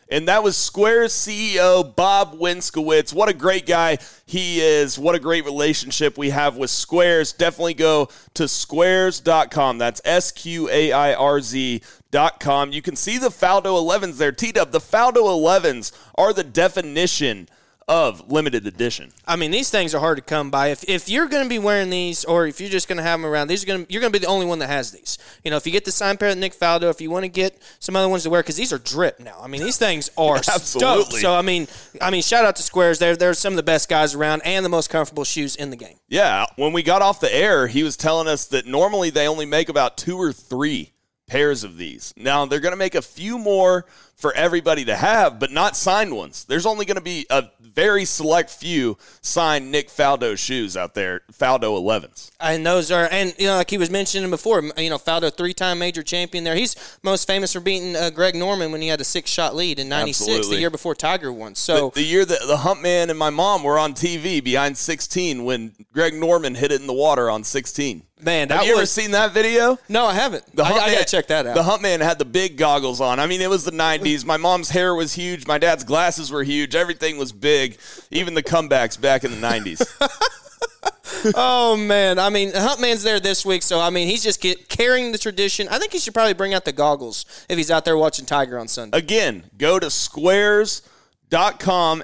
And 0.08 0.28
that 0.28 0.44
was 0.44 0.54
Sqairz's 0.56 1.12
CEO, 1.12 1.94
Bob 1.96 2.38
Winskowitz. 2.38 3.12
What 3.12 3.28
a 3.28 3.34
great 3.34 3.66
guy 3.66 3.98
he 4.24 4.60
is. 4.60 4.98
What 4.98 5.16
a 5.16 5.18
great 5.18 5.44
relationship 5.44 6.16
we 6.16 6.30
have 6.30 6.56
with 6.56 6.70
Sqairz. 6.70 7.36
Definitely 7.36 7.74
go 7.74 8.08
to 8.34 8.44
sqairz.com. 8.44 9.78
That's 9.78 10.00
S 10.04 10.30
Q 10.30 10.68
A 10.70 10.92
I 10.92 11.14
R 11.14 11.40
Z.com. 11.40 12.72
You 12.72 12.82
can 12.82 12.94
see 12.94 13.18
the 13.18 13.30
Faldo 13.30 13.64
11s 13.64 14.18
there. 14.18 14.30
T 14.30 14.52
Dub, 14.52 14.70
the 14.70 14.78
Faldo 14.78 15.24
11s 15.24 15.90
are 16.14 16.32
the 16.32 16.44
definition 16.44 17.48
of 17.88 18.32
limited 18.32 18.66
edition. 18.66 19.12
I 19.26 19.36
mean, 19.36 19.52
these 19.52 19.70
things 19.70 19.94
are 19.94 20.00
hard 20.00 20.18
to 20.18 20.22
come 20.22 20.50
by. 20.50 20.68
If, 20.68 20.84
if 20.88 21.08
you're 21.08 21.28
going 21.28 21.44
to 21.44 21.48
be 21.48 21.60
wearing 21.60 21.88
these, 21.88 22.24
or 22.24 22.46
if 22.46 22.60
you're 22.60 22.70
just 22.70 22.88
going 22.88 22.96
to 22.96 23.02
have 23.04 23.20
them 23.20 23.30
around, 23.30 23.46
these 23.46 23.62
are 23.62 23.66
going 23.66 23.86
you're 23.88 24.00
going 24.00 24.12
to 24.12 24.18
be 24.18 24.24
the 24.24 24.30
only 24.30 24.46
one 24.46 24.58
that 24.58 24.68
has 24.68 24.90
these. 24.90 25.18
You 25.44 25.52
know, 25.52 25.56
if 25.56 25.66
you 25.66 25.72
get 25.72 25.84
the 25.84 25.92
signed 25.92 26.18
pair 26.18 26.30
of 26.30 26.38
Nick 26.38 26.54
Faldo, 26.54 26.90
if 26.90 27.00
you 27.00 27.10
want 27.10 27.24
to 27.24 27.28
get 27.28 27.60
some 27.78 27.94
other 27.94 28.08
ones 28.08 28.24
to 28.24 28.30
wear, 28.30 28.42
because 28.42 28.56
these 28.56 28.72
are 28.72 28.78
drip 28.78 29.20
now. 29.20 29.38
I 29.40 29.46
mean, 29.46 29.62
these 29.62 29.78
things 29.78 30.10
are 30.18 30.36
absolutely. 30.36 31.04
Stoked. 31.04 31.12
So 31.22 31.34
I 31.34 31.42
mean, 31.42 31.68
I 32.02 32.10
mean, 32.10 32.22
shout 32.22 32.44
out 32.44 32.56
to 32.56 32.62
Sqairz. 32.62 32.98
They're 32.98 33.16
they're 33.16 33.34
some 33.34 33.52
of 33.52 33.56
the 33.56 33.62
best 33.62 33.88
guys 33.88 34.14
around 34.14 34.42
and 34.44 34.64
the 34.64 34.70
most 34.70 34.90
comfortable 34.90 35.24
shoes 35.24 35.54
in 35.54 35.70
the 35.70 35.76
game. 35.76 35.96
Yeah, 36.08 36.46
when 36.56 36.72
we 36.72 36.82
got 36.82 37.02
off 37.02 37.20
the 37.20 37.32
air, 37.34 37.68
he 37.68 37.84
was 37.84 37.96
telling 37.96 38.26
us 38.26 38.46
that 38.46 38.66
normally 38.66 39.10
they 39.10 39.28
only 39.28 39.46
make 39.46 39.68
about 39.68 39.96
two 39.96 40.16
or 40.16 40.32
three 40.32 40.92
pairs 41.26 41.64
of 41.64 41.76
these. 41.76 42.14
Now, 42.16 42.46
they're 42.46 42.60
going 42.60 42.72
to 42.72 42.78
make 42.78 42.94
a 42.94 43.02
few 43.02 43.38
more 43.38 43.86
for 44.14 44.32
everybody 44.34 44.84
to 44.86 44.96
have, 44.96 45.38
but 45.38 45.50
not 45.52 45.76
signed 45.76 46.16
ones. 46.16 46.44
There's 46.44 46.64
only 46.64 46.86
going 46.86 46.96
to 46.96 47.02
be 47.02 47.26
a 47.28 47.50
very 47.60 48.06
select 48.06 48.48
few 48.48 48.96
signed 49.20 49.70
Nick 49.70 49.88
Faldo 49.88 50.38
shoes 50.38 50.76
out 50.76 50.94
there, 50.94 51.20
Faldo 51.32 51.78
11s. 51.78 52.30
And 52.40 52.64
those 52.64 52.90
are, 52.90 53.08
and 53.10 53.34
you 53.38 53.46
know, 53.46 53.56
like 53.56 53.68
he 53.68 53.76
was 53.76 53.90
mentioning 53.90 54.30
before, 54.30 54.62
you 54.78 54.88
know, 54.88 54.96
Faldo, 54.96 55.34
three-time 55.34 55.78
major 55.78 56.02
champion. 56.02 56.44
There, 56.44 56.54
he's 56.54 56.98
most 57.02 57.26
famous 57.26 57.52
for 57.52 57.60
beating 57.60 57.94
uh, 57.94 58.08
Greg 58.10 58.34
Norman 58.34 58.72
when 58.72 58.80
he 58.80 58.88
had 58.88 59.00
a 59.00 59.04
six-shot 59.04 59.54
lead 59.54 59.78
in 59.78 59.88
'96, 59.88 60.28
Absolutely. 60.28 60.56
the 60.56 60.60
year 60.60 60.70
before 60.70 60.94
Tiger 60.94 61.30
won. 61.30 61.54
So 61.54 61.90
The, 61.90 62.00
the 62.00 62.06
year 62.06 62.24
that 62.24 62.40
the 62.46 62.58
Hump 62.58 62.80
Man 62.80 63.10
and 63.10 63.18
my 63.18 63.30
mom 63.30 63.62
were 63.62 63.78
on 63.78 63.92
TV 63.92 64.42
behind 64.42 64.78
16 64.78 65.44
when 65.44 65.72
Greg 65.92 66.14
Norman 66.14 66.54
hit 66.54 66.72
it 66.72 66.80
in 66.80 66.86
the 66.86 66.94
water 66.94 67.28
on 67.28 67.44
16. 67.44 68.02
Man, 68.18 68.48
that 68.48 68.58
Have 68.58 68.66
you 68.66 68.76
ever 68.76 68.86
seen 68.86 69.10
that 69.10 69.32
video? 69.32 69.78
no, 69.88 70.06
I 70.06 70.14
haven't. 70.14 70.44
The 70.56 70.64
I, 70.64 70.70
I 70.70 70.92
gotta 70.94 71.04
check 71.04 71.26
that 71.26 71.46
out. 71.46 71.54
The 71.54 71.62
Hump 71.62 71.82
Man 71.82 72.00
had 72.00 72.18
the 72.18 72.24
big 72.24 72.56
goggles 72.56 73.00
on. 73.00 73.20
I 73.20 73.26
mean, 73.26 73.42
it 73.42 73.50
was 73.50 73.64
the 73.64 73.70
90s. 73.72 74.24
My 74.24 74.38
mom's 74.38 74.70
hair 74.70 74.94
was 74.94 75.12
huge. 75.12 75.46
My 75.46 75.58
dad's 75.58 75.84
glasses 75.84 76.32
were 76.32 76.42
huge. 76.42 76.74
Everything 76.74 77.18
was 77.18 77.32
big. 77.32 77.76
Even 78.10 78.32
the 78.32 78.42
comebacks 78.42 78.98
back 78.98 79.24
in 79.24 79.32
the 79.32 79.46
90s. 79.46 79.82
Oh 81.34 81.76
man, 81.76 82.18
I 82.18 82.30
mean, 82.30 82.52
Huntman's 82.52 83.02
there 83.02 83.18
this 83.20 83.44
week, 83.44 83.62
so 83.62 83.80
I 83.80 83.90
mean, 83.90 84.06
he's 84.08 84.22
just 84.22 84.40
get, 84.40 84.68
carrying 84.68 85.10
the 85.12 85.18
tradition. 85.18 85.66
I 85.68 85.78
think 85.78 85.92
he 85.92 85.98
should 85.98 86.14
probably 86.14 86.34
bring 86.34 86.54
out 86.54 86.64
the 86.64 86.72
goggles 86.72 87.24
if 87.48 87.56
he's 87.56 87.70
out 87.70 87.84
there 87.84 87.96
watching 87.96 88.26
Tiger 88.26 88.58
on 88.58 88.68
Sunday. 88.68 88.96
Again, 88.96 89.44
go 89.58 89.78
to 89.78 89.86
sqairz.com 89.86 90.82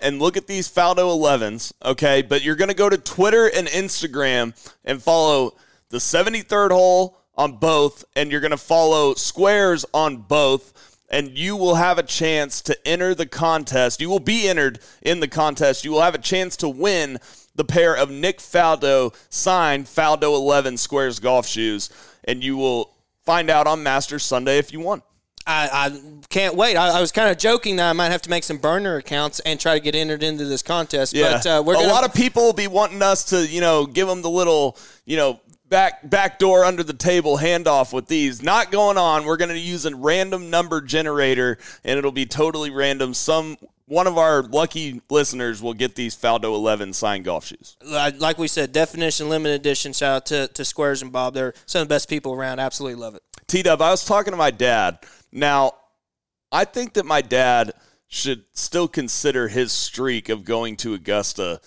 and 0.02 0.18
look 0.18 0.36
at 0.36 0.46
these 0.48 0.68
Faldo 0.68 1.16
11s, 1.16 1.72
okay? 1.84 2.22
But 2.22 2.42
you're 2.42 2.56
going 2.56 2.70
to 2.70 2.74
go 2.74 2.88
to 2.88 2.98
Twitter 2.98 3.46
and 3.46 3.68
Instagram 3.68 4.54
and 4.84 5.00
follow 5.02 5.54
the 5.92 5.98
73rd 5.98 6.70
hole 6.70 7.18
on 7.36 7.52
both, 7.52 8.04
and 8.16 8.32
you're 8.32 8.40
going 8.40 8.50
to 8.50 8.56
follow 8.56 9.14
Sqairz 9.14 9.84
on 9.94 10.16
both. 10.16 10.98
And 11.10 11.36
you 11.36 11.56
will 11.56 11.74
have 11.74 11.98
a 11.98 12.02
chance 12.02 12.62
to 12.62 12.88
enter 12.88 13.14
the 13.14 13.26
contest. 13.26 14.00
You 14.00 14.08
will 14.08 14.18
be 14.18 14.48
entered 14.48 14.78
in 15.02 15.20
the 15.20 15.28
contest. 15.28 15.84
You 15.84 15.90
will 15.92 16.00
have 16.00 16.14
a 16.14 16.18
chance 16.18 16.56
to 16.56 16.68
win 16.70 17.18
the 17.54 17.66
pair 17.66 17.94
of 17.94 18.10
Nick 18.10 18.38
Faldo 18.38 19.14
signed 19.28 19.84
Faldo 19.84 20.34
11 20.34 20.76
Sqairz 20.76 21.20
golf 21.20 21.46
shoes. 21.46 21.90
And 22.24 22.42
you 22.42 22.56
will 22.56 22.94
find 23.26 23.50
out 23.50 23.66
on 23.66 23.82
Masters 23.82 24.24
Sunday 24.24 24.56
if 24.56 24.72
you 24.72 24.80
won. 24.80 25.02
I, 25.46 25.68
I 25.72 26.00
can't 26.30 26.54
wait. 26.54 26.76
I, 26.76 26.96
I 26.96 27.00
was 27.02 27.12
kind 27.12 27.30
of 27.30 27.36
joking 27.36 27.76
that 27.76 27.90
I 27.90 27.92
might 27.92 28.10
have 28.10 28.22
to 28.22 28.30
make 28.30 28.44
some 28.44 28.56
burner 28.56 28.96
accounts 28.96 29.40
and 29.40 29.60
try 29.60 29.74
to 29.74 29.80
get 29.80 29.94
entered 29.94 30.22
into 30.22 30.46
this 30.46 30.62
contest. 30.62 31.14
But 31.14 31.46
uh, 31.46 31.62
we're 31.66 31.74
a 31.74 31.78
gonna, 31.78 31.88
lot 31.88 32.04
of 32.04 32.14
people 32.14 32.44
will 32.44 32.52
be 32.52 32.68
wanting 32.68 33.02
us 33.02 33.24
to, 33.26 33.46
you 33.46 33.60
know, 33.60 33.84
give 33.84 34.08
them 34.08 34.22
the 34.22 34.30
little, 34.30 34.78
you 35.04 35.16
know, 35.16 35.40
back 35.72 36.08
back 36.08 36.38
door 36.38 36.64
under 36.64 36.82
the 36.82 36.92
table 36.92 37.38
handoff 37.38 37.94
with 37.94 38.06
these. 38.06 38.42
Not 38.42 38.70
going 38.70 38.98
on. 38.98 39.24
We're 39.24 39.38
going 39.38 39.48
to 39.48 39.58
use 39.58 39.86
a 39.86 39.96
random 39.96 40.50
number 40.50 40.82
generator, 40.82 41.58
and 41.82 41.98
it'll 41.98 42.12
be 42.12 42.26
totally 42.26 42.70
random. 42.70 43.14
Some 43.14 43.56
one 43.86 44.06
of 44.06 44.18
our 44.18 44.42
lucky 44.42 45.00
listeners 45.10 45.62
will 45.62 45.72
get 45.72 45.94
these 45.94 46.14
Faldo 46.14 46.54
11 46.54 46.92
signed 46.92 47.24
golf 47.24 47.46
shoes. 47.46 47.76
like 47.82 48.38
we 48.38 48.48
said, 48.48 48.72
definition 48.72 49.28
limited 49.28 49.54
edition. 49.54 49.92
Shout 49.92 50.16
out 50.16 50.26
to, 50.26 50.48
to 50.48 50.62
Sqairz 50.62 51.02
and 51.02 51.10
Bob. 51.10 51.34
They're 51.34 51.54
some 51.66 51.82
of 51.82 51.88
the 51.88 51.94
best 51.94 52.08
people 52.08 52.32
around. 52.32 52.60
Absolutely 52.60 53.00
love 53.00 53.14
it. 53.14 53.22
T 53.48 53.62
Dub, 53.62 53.80
I 53.82 53.90
was 53.90 54.04
talking 54.04 54.32
to 54.32 54.36
my 54.36 54.50
dad. 54.50 54.98
Now, 55.32 55.72
I 56.52 56.66
think 56.66 56.92
that 56.94 57.06
my 57.06 57.22
dad 57.22 57.72
should 58.08 58.44
still 58.52 58.88
consider 58.88 59.48
his 59.48 59.72
streak 59.72 60.28
of 60.28 60.44
going 60.44 60.76
to 60.76 60.92
Augusta 60.92 61.62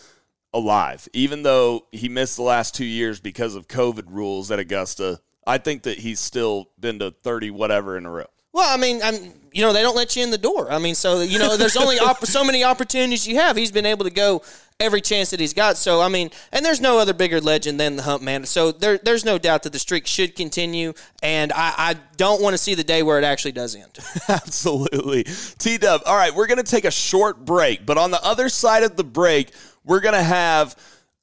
alive, 0.56 1.08
even 1.14 1.44
though 1.44 1.86
he 1.92 2.10
missed 2.10 2.38
the 2.38 2.44
last 2.44 2.74
two 2.74 2.86
years 2.86 3.20
because 3.20 3.56
of 3.56 3.68
COVID 3.68 4.06
rules 4.08 4.50
at 4.52 4.60
Augusta. 4.60 5.20
I 5.46 5.60
think 5.60 5.84
that 5.84 6.00
he's 6.00 6.20
still 6.20 6.72
been 6.80 6.98
to 7.00 7.12
30 7.12 7.52
whatever 7.52 7.98
in 7.98 8.06
a 8.06 8.10
row. 8.10 8.26
Well, 8.52 8.74
I 8.74 8.78
mean, 8.78 9.02
I'm 9.04 9.16
you 9.52 9.62
know 9.62 9.74
they 9.74 9.82
don't 9.82 9.98
let 9.98 10.16
you 10.16 10.24
in 10.24 10.32
the 10.32 10.38
door. 10.38 10.72
I 10.72 10.80
mean, 10.80 10.96
so 10.96 11.20
you 11.20 11.40
know 11.40 11.58
there's 11.58 11.76
only 11.76 12.00
opp- 12.00 12.26
so 12.26 12.44
many 12.44 12.64
opportunities 12.64 13.28
you 13.28 13.36
have. 13.36 13.58
He's 13.58 13.72
been 13.72 13.86
able 13.86 14.06
to 14.06 14.10
go 14.10 14.44
every 14.80 15.02
chance 15.02 15.32
that 15.32 15.42
he's 15.42 15.54
got. 15.54 15.76
So 15.76 16.02
I 16.02 16.08
mean, 16.08 16.30
and 16.54 16.64
there's 16.64 16.80
no 16.80 16.98
other 16.98 17.14
bigger 17.14 17.42
legend 17.42 17.82
than 17.82 17.98
the 17.98 18.04
Hump 18.04 18.24
Man. 18.24 18.46
So 18.46 18.72
there 18.72 18.98
there's 18.98 19.26
no 19.26 19.38
doubt 19.38 19.64
that 19.64 19.74
the 19.74 19.80
streak 19.80 20.08
should 20.08 20.38
continue. 20.38 20.94
And 21.22 21.52
I, 21.52 21.74
I 21.78 21.96
don't 22.16 22.42
want 22.42 22.54
to 22.54 22.58
see 22.58 22.76
the 22.76 22.84
day 22.86 23.04
where 23.04 23.18
it 23.18 23.26
actually 23.26 23.52
does 23.52 23.76
end. 23.76 24.00
Absolutely. 24.30 25.26
T 25.58 25.78
Dub. 25.78 26.04
All 26.06 26.16
right, 26.16 26.34
we're 26.34 26.48
going 26.48 26.64
to 26.64 26.64
take 26.64 26.86
a 26.86 26.92
short 26.92 27.44
break, 27.44 27.86
but 27.86 27.98
on 27.98 28.12
the 28.12 28.24
other 28.24 28.48
side 28.48 28.84
of 28.84 28.96
the 28.96 29.04
break, 29.04 29.52
we're 29.86 30.02
going 30.02 30.16
to 30.16 30.24
have 30.24 30.76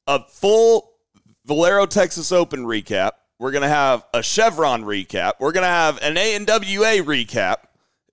a 0.07 0.23
full 0.23 0.91
Valero 1.45 1.85
Texas 1.85 2.31
Open 2.31 2.65
recap. 2.65 3.11
We're 3.39 3.51
going 3.51 3.63
to 3.63 3.69
have 3.69 4.05
a 4.13 4.23
Chevron 4.23 4.83
recap. 4.83 5.33
We're 5.39 5.51
going 5.51 5.63
to 5.63 5.67
have 5.67 6.01
an 6.01 6.15
ANWA 6.15 7.03
recap. 7.03 7.57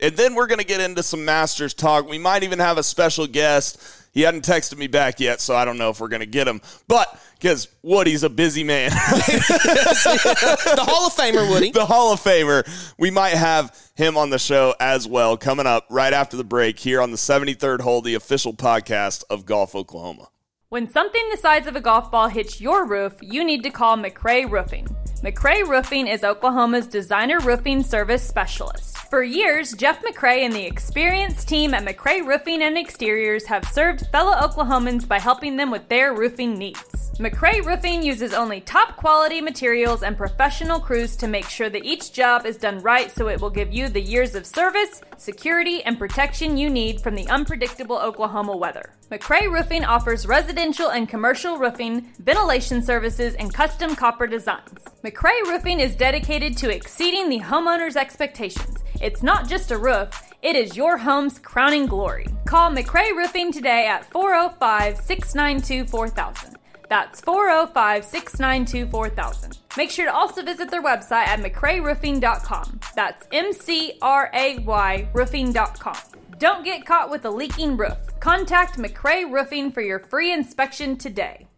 And 0.01 0.17
then 0.17 0.35
we're 0.35 0.47
going 0.47 0.59
to 0.59 0.67
get 0.67 0.81
into 0.81 1.03
some 1.03 1.25
Masters 1.25 1.75
talk. 1.75 2.09
We 2.09 2.19
might 2.19 2.43
even 2.43 2.59
have 2.59 2.79
a 2.79 2.83
special 2.83 3.27
guest. 3.27 3.81
He 4.13 4.23
hadn't 4.23 4.45
texted 4.45 4.77
me 4.77 4.89
back 4.89 5.21
yet, 5.21 5.41
so 5.41 5.55
I 5.55 5.65
don't 5.65 5.79
know 5.79 5.91
if 5.91 6.01
we're 6.01 6.09
going 6.09 6.21
to 6.21 6.27
get 6.27 6.49
him. 6.49 6.61
But 6.89 7.21
because 7.41 7.69
Woody's 7.83 8.23
a 8.23 8.31
busy 8.31 8.65
man. 8.65 8.91
the 8.91 10.85
Hall 10.87 11.07
of 11.07 11.15
Famer 11.15 11.49
Woody. 11.49 11.71
the 11.71 11.87
Hall 11.87 12.13
of 12.13 12.21
Famer. 12.21 12.67
We 12.99 13.11
might 13.11 13.35
have 13.35 13.77
him 13.95 14.17
on 14.17 14.31
the 14.31 14.39
show 14.39 14.75
as 14.81 15.07
well 15.07 15.37
coming 15.37 15.67
up 15.67 15.87
right 15.91 16.13
after 16.13 16.37
the 16.37 16.45
break 16.45 16.79
here 16.79 17.01
on 17.01 17.11
the 17.11 17.17
73rd 17.17 17.81
hole, 17.81 18.03
the 18.03 18.15
official 18.15 18.53
podcast 18.53 19.25
of 19.31 19.47
Golf 19.47 19.75
Oklahoma. 19.75 20.29
When 20.73 20.89
something 20.89 21.29
the 21.33 21.37
size 21.37 21.67
of 21.67 21.75
a 21.75 21.81
golf 21.81 22.13
ball 22.13 22.29
hits 22.29 22.61
your 22.61 22.87
roof, 22.87 23.15
you 23.21 23.43
need 23.45 23.65
to 23.65 23.71
call 23.71 23.97
McRay 23.97 24.49
Roofing. 24.49 24.87
McRay 25.21 25.67
Roofing 25.67 26.07
is 26.07 26.23
Oklahoma's 26.23 26.87
designer 26.87 27.41
roofing 27.41 27.83
service 27.83 28.23
specialist. 28.23 28.97
For 29.11 29.25
years, 29.25 29.73
Jeff 29.73 30.01
McRay 30.05 30.45
and 30.45 30.53
the 30.53 30.65
experienced 30.65 31.49
team 31.49 31.75
at 31.75 31.85
McRay 31.85 32.25
Roofing 32.25 32.63
and 32.63 32.79
Exteriors 32.79 33.47
have 33.47 33.65
served 33.65 34.07
fellow 34.13 34.37
Oklahomans 34.37 35.09
by 35.09 35.19
helping 35.19 35.57
them 35.57 35.73
with 35.73 35.89
their 35.89 36.15
roofing 36.15 36.57
needs. 36.57 37.11
McRay 37.19 37.67
Roofing 37.67 38.05
uses 38.05 38.33
only 38.33 38.61
top 38.61 38.95
quality 38.95 39.41
materials 39.41 40.05
and 40.05 40.17
professional 40.17 40.79
crews 40.79 41.17
to 41.17 41.27
make 41.27 41.49
sure 41.49 41.69
that 41.69 41.85
each 41.85 42.13
job 42.13 42.47
is 42.47 42.57
done 42.57 42.79
right 42.79 43.11
so 43.11 43.27
it 43.27 43.41
will 43.41 43.51
give 43.51 43.73
you 43.73 43.89
the 43.89 44.01
years 44.01 44.37
of 44.37 44.47
service, 44.47 45.03
security, 45.21 45.83
and 45.85 45.99
protection 45.99 46.57
you 46.57 46.71
need 46.71 47.01
from 47.01 47.15
the 47.15 47.29
unpredictable 47.29 47.99
Oklahoma 47.99 48.57
weather. 48.57 48.95
McRay 49.11 49.51
Roofing 49.51 49.85
offers 49.85 50.27
residential 50.27 50.91
and 50.91 51.09
commercial 51.09 51.59
roofing, 51.59 52.09
ventilation 52.19 52.83
services, 52.83 53.35
and 53.35 53.53
custom 53.53 53.95
copper 53.95 54.27
designs. 54.27 54.81
McRay 55.05 55.43
Roofing 55.45 55.81
is 55.81 55.95
dedicated 55.95 56.57
to 56.57 56.75
exceeding 56.75 57.29
the 57.29 57.41
homeowner's 57.41 57.97
expectations. 57.97 58.79
It's 59.01 59.23
not 59.23 59.49
just 59.49 59.71
a 59.71 59.79
roof, 59.79 60.09
it 60.43 60.57
is 60.57 60.77
your 60.77 60.97
home's 60.97 61.39
crowning 61.39 61.87
glory. 61.87 62.27
Call 62.47 62.71
McRay 62.71 63.15
Roofing 63.15 63.53
today 63.53 63.87
at 63.87 64.11
405 64.11 64.97
692 64.99 65.87
4000. 65.91 66.57
That's 66.89 67.21
405 67.21 68.05
692 68.05 68.91
4000. 68.91 69.60
Make 69.77 69.91
sure 69.91 70.07
to 70.07 70.15
also 70.15 70.43
visit 70.43 70.71
their 70.71 70.83
website 70.83 71.27
at 71.27 71.41
McRayRoofing.com. 71.41 72.81
That's 72.95 73.27
M 73.33 73.53
C 73.53 73.99
R 74.03 74.31
A 74.35 74.59
Y 74.59 75.09
roofing.com. 75.13 75.97
Don't 76.39 76.65
get 76.65 76.87
caught 76.87 77.11
with 77.11 77.25
a 77.27 77.31
leaking 77.31 77.77
roof. 77.77 77.99
Contact 78.19 78.79
McRay 78.79 79.31
Roofing 79.31 79.71
for 79.71 79.83
your 79.83 79.99
free 79.99 80.33
inspection 80.33 80.97
today. 80.97 81.50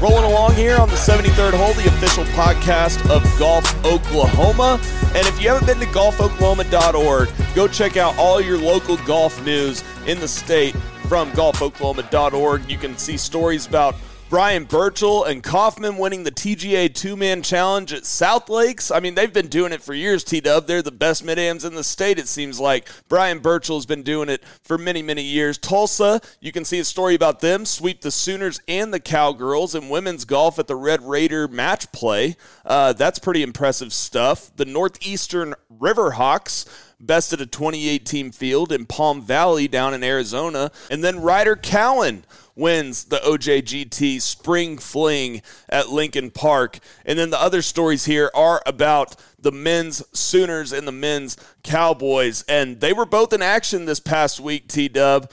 Rolling 0.00 0.22
along 0.22 0.54
here 0.54 0.76
on 0.76 0.88
the 0.88 0.94
73rd 0.94 1.54
hole, 1.54 1.72
the 1.72 1.88
official 1.88 2.22
podcast 2.26 3.00
of 3.10 3.20
Golf 3.36 3.64
Oklahoma. 3.84 4.80
And 5.16 5.26
if 5.26 5.42
you 5.42 5.48
haven't 5.48 5.66
been 5.66 5.80
to 5.80 5.86
golfoklahoma.org, 5.86 7.28
go 7.56 7.66
check 7.66 7.96
out 7.96 8.16
all 8.16 8.40
your 8.40 8.58
local 8.58 8.96
golf 8.98 9.44
news 9.44 9.82
in 10.06 10.20
the 10.20 10.28
state 10.28 10.76
from 11.08 11.32
golfoklahoma.org. 11.32 12.70
You 12.70 12.78
can 12.78 12.96
see 12.96 13.16
stories 13.16 13.66
about 13.66 13.96
Brian 14.28 14.64
Birchall 14.66 15.24
and 15.24 15.42
Kaufman 15.42 15.96
winning 15.96 16.22
the 16.22 16.30
TGA 16.30 16.94
two 16.94 17.16
man 17.16 17.40
challenge 17.40 17.94
at 17.94 18.04
South 18.04 18.50
Lakes. 18.50 18.90
I 18.90 19.00
mean, 19.00 19.14
they've 19.14 19.32
been 19.32 19.48
doing 19.48 19.72
it 19.72 19.80
for 19.80 19.94
years, 19.94 20.22
T 20.22 20.42
Dub. 20.42 20.66
They're 20.66 20.82
the 20.82 20.92
best 20.92 21.24
mid 21.24 21.38
ams 21.38 21.64
in 21.64 21.74
the 21.74 21.82
state, 21.82 22.18
it 22.18 22.28
seems 22.28 22.60
like. 22.60 22.90
Brian 23.08 23.38
Birchall 23.38 23.78
has 23.78 23.86
been 23.86 24.02
doing 24.02 24.28
it 24.28 24.44
for 24.62 24.76
many, 24.76 25.00
many 25.00 25.22
years. 25.22 25.56
Tulsa, 25.56 26.20
you 26.40 26.52
can 26.52 26.66
see 26.66 26.78
a 26.78 26.84
story 26.84 27.14
about 27.14 27.40
them 27.40 27.64
sweep 27.64 28.02
the 28.02 28.10
Sooners 28.10 28.60
and 28.68 28.92
the 28.92 29.00
Cowgirls 29.00 29.74
in 29.74 29.88
women's 29.88 30.26
golf 30.26 30.58
at 30.58 30.66
the 30.66 30.76
Red 30.76 31.02
Raider 31.02 31.48
match 31.48 31.90
play. 31.92 32.36
Uh, 32.66 32.92
that's 32.92 33.18
pretty 33.18 33.42
impressive 33.42 33.94
stuff. 33.94 34.54
The 34.56 34.66
Northeastern 34.66 35.54
Riverhawks 35.72 36.66
bested 37.00 37.40
a 37.40 37.46
2018 37.46 38.32
field 38.32 38.72
in 38.72 38.84
Palm 38.84 39.22
Valley 39.22 39.68
down 39.68 39.94
in 39.94 40.02
Arizona. 40.02 40.70
And 40.90 41.02
then 41.02 41.20
Ryder 41.20 41.56
Cowan 41.56 42.24
wins 42.58 43.04
the 43.04 43.18
OJGT 43.18 44.20
Spring 44.20 44.76
Fling 44.76 45.42
at 45.68 45.88
Lincoln 45.88 46.30
Park. 46.30 46.80
And 47.06 47.18
then 47.18 47.30
the 47.30 47.40
other 47.40 47.62
stories 47.62 48.04
here 48.04 48.30
are 48.34 48.60
about 48.66 49.16
the 49.38 49.52
men's 49.52 50.02
Sooners 50.12 50.72
and 50.72 50.86
the 50.86 50.92
men's 50.92 51.36
Cowboys. 51.62 52.44
And 52.48 52.80
they 52.80 52.92
were 52.92 53.06
both 53.06 53.32
in 53.32 53.40
action 53.40 53.84
this 53.84 54.00
past 54.00 54.40
week, 54.40 54.68
T 54.68 54.88
Dub. 54.88 55.30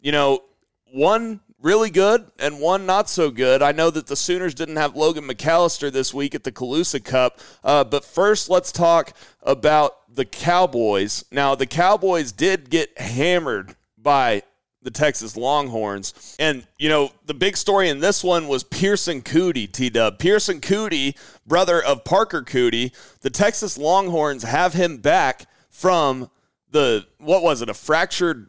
you 0.00 0.12
know, 0.12 0.44
one 0.92 1.40
really 1.60 1.90
good 1.90 2.30
and 2.38 2.60
one 2.60 2.86
not 2.86 3.08
so 3.08 3.30
good. 3.30 3.62
I 3.62 3.72
know 3.72 3.90
that 3.90 4.06
the 4.06 4.14
Sooners 4.14 4.54
didn't 4.54 4.76
have 4.76 4.94
Logan 4.94 5.24
McAllister 5.24 5.90
this 5.90 6.14
week 6.14 6.34
at 6.34 6.44
the 6.44 6.52
Calusa 6.52 7.02
Cup, 7.02 7.40
uh, 7.64 7.82
but 7.82 8.04
first 8.04 8.48
let's 8.48 8.70
talk 8.70 9.12
about 9.42 10.14
the 10.14 10.24
Cowboys. 10.24 11.24
Now, 11.32 11.54
the 11.54 11.66
Cowboys 11.66 12.32
did 12.32 12.70
get 12.70 12.98
hammered 12.98 13.74
by 13.98 14.42
the 14.86 14.90
Texas 14.92 15.36
Longhorns. 15.36 16.36
And, 16.38 16.64
you 16.78 16.88
know, 16.88 17.10
the 17.26 17.34
big 17.34 17.56
story 17.56 17.88
in 17.88 17.98
this 17.98 18.22
one 18.22 18.46
was 18.46 18.62
Pearson 18.62 19.20
Coody, 19.20 19.70
T 19.70 19.90
Dub. 19.90 20.20
Pearson 20.20 20.60
Coody, 20.60 21.16
brother 21.44 21.82
of 21.82 22.04
Parker 22.04 22.40
Coody, 22.40 22.94
the 23.20 23.28
Texas 23.28 23.76
Longhorns 23.76 24.44
have 24.44 24.74
him 24.74 24.98
back 24.98 25.46
from 25.70 26.30
the, 26.70 27.04
what 27.18 27.42
was 27.42 27.62
it, 27.62 27.68
a 27.68 27.74
fractured 27.74 28.48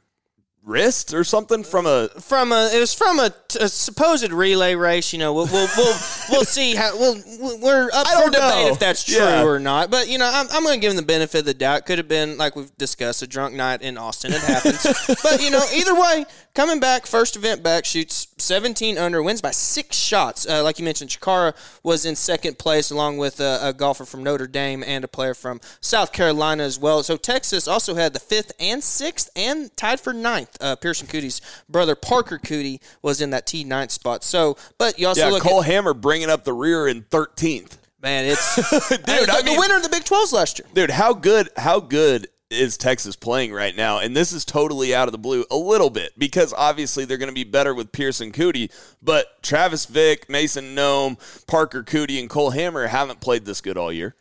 wrist 0.67 1.13
or 1.13 1.23
something 1.23 1.63
from 1.63 1.85
a 1.85 2.09
from 2.19 2.51
a 2.51 2.69
it 2.73 2.79
was 2.79 2.93
from 2.93 3.19
a, 3.19 3.31
a 3.59 3.69
supposed 3.69 4.31
relay 4.31 4.75
race. 4.75 5.13
You 5.13 5.19
know, 5.19 5.33
we'll 5.33 5.47
we'll 5.47 5.67
we'll, 5.77 5.95
we'll 6.29 6.45
see 6.45 6.75
how 6.75 6.95
we'll 6.99 7.15
we're 7.61 7.89
up 7.93 8.05
for 8.07 8.29
debate 8.29 8.41
know. 8.65 8.69
if 8.71 8.79
that's 8.79 9.03
true 9.03 9.17
Yeah. 9.17 9.43
or 9.43 9.59
not. 9.59 9.89
But 9.89 10.09
you 10.09 10.17
know, 10.17 10.29
I'm, 10.31 10.47
I'm 10.51 10.63
to 10.65 10.79
give 10.79 10.91
him 10.91 10.97
the 10.97 11.03
benefit 11.03 11.39
of 11.39 11.45
the 11.45 11.53
doubt. 11.53 11.85
Could 11.85 11.97
have 11.97 12.07
been 12.07 12.37
like 12.37 12.55
we've 12.55 12.75
discussed 12.77 13.21
a 13.23 13.27
drunk 13.27 13.55
night 13.55 13.81
in 13.81 13.97
Austin. 13.97 14.33
It 14.33 14.41
happens. 14.41 14.83
but 15.23 15.41
you 15.41 15.49
know, 15.49 15.63
either 15.73 15.95
way, 15.95 16.25
coming 16.53 16.79
back 16.79 17.07
first 17.07 17.35
event 17.37 17.63
back 17.63 17.85
shoots 17.85 18.26
17 18.37 18.97
under, 18.97 19.21
wins 19.23 19.41
by 19.41 19.51
six 19.51 19.95
shots. 19.97 20.47
Uh, 20.47 20.63
like 20.63 20.79
you 20.79 20.85
mentioned, 20.85 21.09
Chacarra 21.09 21.55
was 21.83 22.05
in 22.05 22.15
second 22.15 22.57
place 22.59 22.91
along 22.91 23.17
with 23.17 23.39
a, 23.39 23.59
a 23.61 23.73
golfer 23.73 24.05
from 24.05 24.23
Notre 24.23 24.47
Dame 24.47 24.83
and 24.85 25.03
a 25.03 25.07
player 25.07 25.33
from 25.33 25.59
South 25.81 26.11
Carolina 26.11 26.63
as 26.63 26.79
well. 26.79 27.03
So 27.03 27.17
Texas 27.17 27.67
also 27.67 27.95
had 27.95 28.13
the 28.13 28.19
fifth 28.19 28.51
and 28.59 28.83
sixth 28.83 29.29
and 29.35 29.75
tied 29.75 29.99
for 29.99 30.13
ninth. 30.13 30.55
Uh, 30.61 30.75
Pearson 30.75 31.07
Coody's 31.07 31.41
brother 31.67 31.95
Parker 31.95 32.37
Coody 32.37 32.79
was 33.01 33.21
in 33.21 33.31
that 33.31 33.47
T 33.47 33.63
ninth 33.63 33.91
spot. 33.91 34.23
So, 34.23 34.57
but 34.77 34.99
you 34.99 35.07
also 35.07 35.21
yeah 35.21 35.31
look 35.31 35.43
Cole 35.43 35.61
at 35.61 35.67
Hammer 35.67 35.93
bringing 35.93 36.29
up 36.29 36.43
the 36.43 36.53
rear 36.53 36.87
in 36.87 37.03
13th. 37.03 37.77
man, 38.01 38.25
it's 38.25 38.55
Dude, 38.89 38.99
I 39.29 39.39
the, 39.39 39.43
mean- 39.43 39.55
the 39.55 39.59
winner 39.59 39.77
of 39.77 39.83
the 39.83 39.89
Big 39.89 40.03
12s 40.03 40.33
last 40.33 40.59
year. 40.59 40.67
Dude, 40.73 40.91
how 40.91 41.13
good 41.13 41.49
how 41.57 41.79
good 41.79 42.27
is 42.49 42.77
Texas 42.77 43.15
playing 43.15 43.51
right 43.51 43.75
now? 43.75 43.99
And 43.99 44.15
this 44.15 44.31
is 44.31 44.45
totally 44.45 44.95
out 44.95 45.07
of 45.07 45.11
the 45.11 45.17
blue 45.17 45.45
a 45.51 45.57
little 45.57 45.89
bit 45.89 46.13
because 46.17 46.53
obviously 46.53 47.05
they're 47.05 47.17
going 47.17 47.29
to 47.29 47.35
be 47.35 47.43
better 47.43 47.73
with 47.73 47.91
Pearson 47.91 48.31
Coody, 48.31 48.71
but 49.01 49.41
Travis 49.43 49.85
Vick, 49.85 50.29
Mason 50.29 50.73
Nome, 50.73 51.17
Parker 51.47 51.83
Coody, 51.83 52.19
and 52.19 52.29
Cole 52.29 52.51
Hammer 52.51 52.87
haven't 52.87 53.19
played 53.19 53.45
this 53.45 53.61
good 53.61 53.77
all 53.77 53.91
year. 53.91 54.15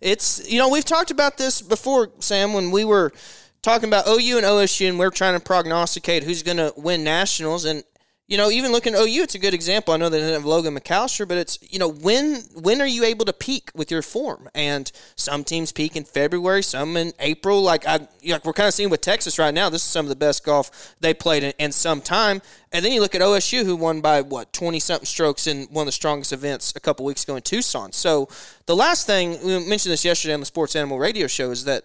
It's 0.00 0.50
you 0.50 0.58
know 0.58 0.68
we've 0.68 0.84
talked 0.84 1.10
about 1.10 1.38
this 1.38 1.60
before, 1.60 2.10
Sam, 2.20 2.52
when 2.52 2.70
we 2.70 2.84
were 2.84 3.12
talking 3.62 3.88
about 3.88 4.06
OU 4.06 4.38
and 4.38 4.46
OSU, 4.46 4.88
and 4.88 4.98
we 4.98 5.04
are 5.04 5.10
trying 5.10 5.38
to 5.38 5.44
prognosticate 5.44 6.22
who's 6.22 6.42
going 6.42 6.58
to 6.58 6.72
win 6.76 7.02
nationals. 7.02 7.64
And 7.64 7.82
you 8.28 8.36
know, 8.36 8.50
even 8.50 8.72
looking 8.72 8.92
at 8.94 9.00
OU, 9.00 9.22
it's 9.22 9.34
a 9.34 9.38
good 9.38 9.54
example. 9.54 9.94
I 9.94 9.96
know 9.96 10.10
they 10.10 10.18
didn't 10.18 10.34
have 10.34 10.44
Logan 10.44 10.76
McAllister, 10.76 11.26
but 11.26 11.38
it's 11.38 11.58
you 11.62 11.78
know 11.78 11.88
when 11.88 12.42
when 12.60 12.82
are 12.82 12.86
you 12.86 13.04
able 13.04 13.24
to 13.24 13.32
peak 13.32 13.70
with 13.74 13.90
your 13.90 14.02
form? 14.02 14.50
And 14.54 14.92
some 15.16 15.44
teams 15.44 15.72
peak 15.72 15.96
in 15.96 16.04
February, 16.04 16.62
some 16.62 16.98
in 16.98 17.14
April. 17.20 17.62
Like 17.62 17.86
I, 17.86 18.06
like 18.26 18.44
we're 18.44 18.52
kind 18.52 18.68
of 18.68 18.74
seeing 18.74 18.90
with 18.90 19.00
Texas 19.00 19.38
right 19.38 19.54
now. 19.54 19.70
This 19.70 19.82
is 19.82 19.88
some 19.88 20.04
of 20.04 20.10
the 20.10 20.16
best 20.16 20.44
golf 20.44 20.94
they 21.00 21.14
played 21.14 21.42
in, 21.42 21.54
in 21.58 21.72
some 21.72 22.02
time. 22.02 22.42
And 22.70 22.84
then 22.84 22.92
you 22.92 23.00
look 23.00 23.14
at 23.14 23.22
OSU, 23.22 23.64
who 23.64 23.74
won 23.74 24.02
by 24.02 24.20
what 24.20 24.52
twenty 24.52 24.78
something 24.78 25.06
strokes 25.06 25.46
in 25.46 25.62
one 25.70 25.84
of 25.84 25.86
the 25.86 25.92
strongest 25.92 26.34
events 26.34 26.74
a 26.76 26.80
couple 26.80 27.06
weeks 27.06 27.24
ago 27.24 27.36
in 27.36 27.40
Tucson. 27.40 27.92
So 27.92 28.28
the 28.66 28.76
last 28.76 29.06
thing 29.06 29.42
we 29.42 29.66
mentioned 29.66 29.90
this 29.90 30.04
yesterday 30.04 30.34
on 30.34 30.40
the 30.40 30.46
Sports 30.46 30.76
Animal 30.76 30.98
Radio 30.98 31.28
Show 31.28 31.50
is 31.50 31.64
that 31.64 31.84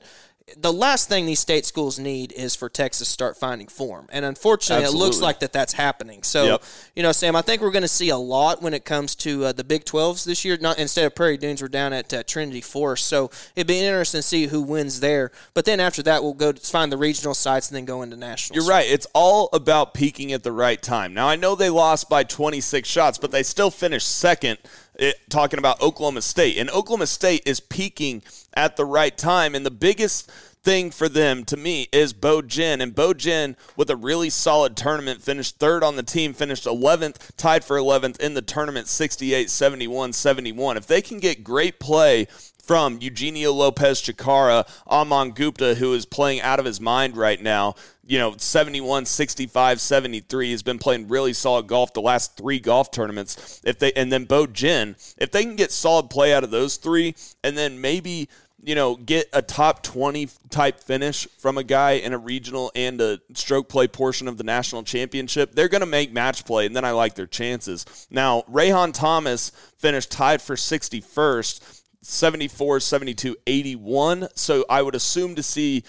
the 0.57 0.73
last 0.73 1.07
thing 1.07 1.25
these 1.25 1.39
state 1.39 1.65
schools 1.65 1.97
need 1.97 2.33
is 2.33 2.53
for 2.53 2.67
Texas 2.67 3.07
to 3.07 3.11
start 3.13 3.37
finding 3.37 3.67
form. 3.67 4.07
And 4.11 4.25
unfortunately, 4.25 4.85
it 4.85 4.93
looks 4.93 5.21
like 5.21 5.39
that 5.39 5.53
that's 5.53 5.71
happening. 5.71 6.21
So, 6.21 6.43
Yep. 6.43 6.63
you 6.97 7.03
know, 7.03 7.13
Sam, 7.13 7.35
I 7.37 7.41
think 7.41 7.61
we're 7.61 7.71
going 7.71 7.83
to 7.83 7.87
see 7.87 8.09
a 8.09 8.17
lot 8.17 8.61
when 8.61 8.73
it 8.73 8.83
comes 8.83 9.15
to 9.15 9.45
uh, 9.45 9.51
the 9.53 9.63
Big 9.63 9.85
12s 9.85 10.25
this 10.25 10.43
year. 10.43 10.57
Not 10.59 10.79
instead 10.79 11.05
of 11.05 11.15
Prairie 11.15 11.37
Dunes, 11.37 11.61
we're 11.61 11.69
down 11.69 11.93
at 11.93 12.13
uh, 12.13 12.23
Trinity 12.23 12.59
Forest. 12.59 13.07
So 13.07 13.31
it'd 13.55 13.67
be 13.67 13.79
interesting 13.79 14.19
to 14.19 14.23
see 14.23 14.47
who 14.47 14.61
wins 14.61 14.99
there. 14.99 15.31
But 15.53 15.63
then 15.63 15.79
after 15.79 16.03
that, 16.03 16.21
we'll 16.21 16.33
go 16.33 16.51
to 16.51 16.59
find 16.61 16.91
the 16.91 16.97
regional 16.97 17.33
sites 17.33 17.69
and 17.69 17.77
then 17.77 17.85
go 17.85 18.01
into 18.01 18.17
nationals. 18.17 18.55
You're 18.55 18.69
right. 18.69 18.85
It's 18.87 19.07
all 19.13 19.47
about 19.53 19.93
peaking 19.93 20.33
at 20.33 20.43
the 20.43 20.51
right 20.51 20.81
time. 20.81 21.13
Now, 21.13 21.29
I 21.29 21.37
know 21.37 21.55
they 21.55 21.69
lost 21.69 22.09
by 22.09 22.25
26 22.25 22.87
shots, 22.87 23.17
but 23.17 23.31
they 23.31 23.43
still 23.43 23.71
finished 23.71 24.09
second. 24.09 24.57
It, 24.95 25.15
talking 25.29 25.59
about 25.59 25.81
Oklahoma 25.81 26.21
State. 26.21 26.57
And 26.57 26.69
Oklahoma 26.69 27.07
State 27.07 27.43
is 27.45 27.59
peaking 27.59 28.23
at 28.53 28.75
the 28.75 28.85
right 28.85 29.17
time. 29.17 29.55
And 29.55 29.65
the 29.65 29.71
biggest 29.71 30.31
thing 30.63 30.91
for 30.91 31.09
them 31.09 31.43
to 31.45 31.57
me 31.57 31.89
is 31.91 32.13
Bo 32.13 32.41
Jin. 32.41 32.81
And 32.81 32.95
Bo 32.95 33.13
Jin, 33.13 33.55
with 33.75 33.89
a 33.89 33.95
really 33.95 34.29
solid 34.29 34.77
tournament, 34.77 35.21
finished 35.21 35.57
third 35.57 35.83
on 35.83 35.95
the 35.95 36.03
team, 36.03 36.33
finished 36.33 36.65
11th, 36.65 37.31
tied 37.35 37.63
for 37.63 37.77
11th 37.77 38.19
in 38.19 38.33
the 38.33 38.41
tournament, 38.41 38.87
68 38.87 39.49
71 39.49 40.13
71. 40.13 40.77
If 40.77 40.87
they 40.87 41.01
can 41.01 41.19
get 41.19 41.43
great 41.43 41.79
play 41.79 42.27
from 42.63 42.97
Eugenio 43.01 43.51
Lopez 43.51 44.01
Chacarra, 44.01 44.67
Aman 44.87 45.31
Gupta, 45.31 45.75
who 45.75 45.93
is 45.93 46.05
playing 46.05 46.41
out 46.41 46.59
of 46.59 46.65
his 46.65 46.79
mind 46.81 47.15
right 47.15 47.41
now. 47.41 47.75
You 48.05 48.19
know, 48.19 48.35
71, 48.35 49.05
65, 49.05 49.79
73. 49.79 50.49
He's 50.49 50.63
been 50.63 50.79
playing 50.79 51.07
really 51.07 51.33
solid 51.33 51.67
golf 51.67 51.93
the 51.93 52.01
last 52.01 52.35
three 52.35 52.59
golf 52.59 52.91
tournaments. 52.91 53.61
If 53.63 53.79
they 53.79 53.93
and 53.93 54.11
then 54.11 54.25
Bo 54.25 54.47
Jin, 54.47 54.95
if 55.17 55.31
they 55.31 55.43
can 55.43 55.55
get 55.55 55.71
solid 55.71 56.09
play 56.09 56.33
out 56.33 56.43
of 56.43 56.51
those 56.51 56.77
three, 56.77 57.15
and 57.43 57.57
then 57.57 57.79
maybe 57.79 58.27
you 58.63 58.75
know, 58.75 58.95
get 58.95 59.27
a 59.33 59.41
top 59.41 59.83
20 59.83 60.29
type 60.49 60.79
finish 60.79 61.27
from 61.37 61.57
a 61.57 61.63
guy 61.63 61.91
in 61.91 62.13
a 62.13 62.17
regional 62.17 62.71
and 62.75 63.01
a 63.01 63.19
stroke 63.33 63.67
play 63.67 63.87
portion 63.87 64.27
of 64.27 64.37
the 64.37 64.43
national 64.43 64.83
championship, 64.83 65.53
they're 65.53 65.67
going 65.67 65.81
to 65.81 65.85
make 65.85 66.13
match 66.13 66.45
play, 66.45 66.65
and 66.65 66.75
then 66.75 66.85
I 66.85 66.91
like 66.91 67.15
their 67.15 67.27
chances. 67.27 68.07
Now, 68.09 68.43
Rayhan 68.43 68.93
Thomas 68.93 69.51
finished 69.77 70.11
tied 70.11 70.41
for 70.41 70.55
61st, 70.55 71.72
74, 72.03 72.79
72, 72.79 73.35
81. 73.47 74.27
So 74.35 74.65
I 74.69 74.81
would 74.81 74.95
assume 74.95 75.35
to 75.35 75.43
see. 75.43 75.83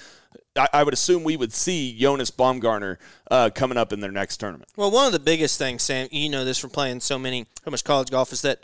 I 0.57 0.69
I 0.73 0.83
would 0.85 0.95
assume 0.95 1.25
we 1.25 1.37
would 1.37 1.53
see 1.53 1.97
Jonas 1.99 2.31
Baumgartner 2.31 2.99
uh, 3.31 3.51
coming 3.55 3.77
up 3.77 3.93
in 3.93 4.01
their 4.01 4.13
next 4.13 4.37
tournament. 4.39 4.71
Well, 4.77 4.91
one 4.91 5.07
of 5.07 5.13
the 5.13 5.19
biggest 5.19 5.59
things, 5.59 5.83
Sam, 5.83 6.09
you 6.13 6.29
know 6.29 6.45
this 6.45 6.59
from 6.59 6.71
playing 6.71 7.01
so 7.01 7.19
many, 7.19 7.47
so 7.65 7.71
much 7.71 7.83
college 7.85 8.11
golf, 8.11 8.33
is 8.33 8.43
that 8.43 8.63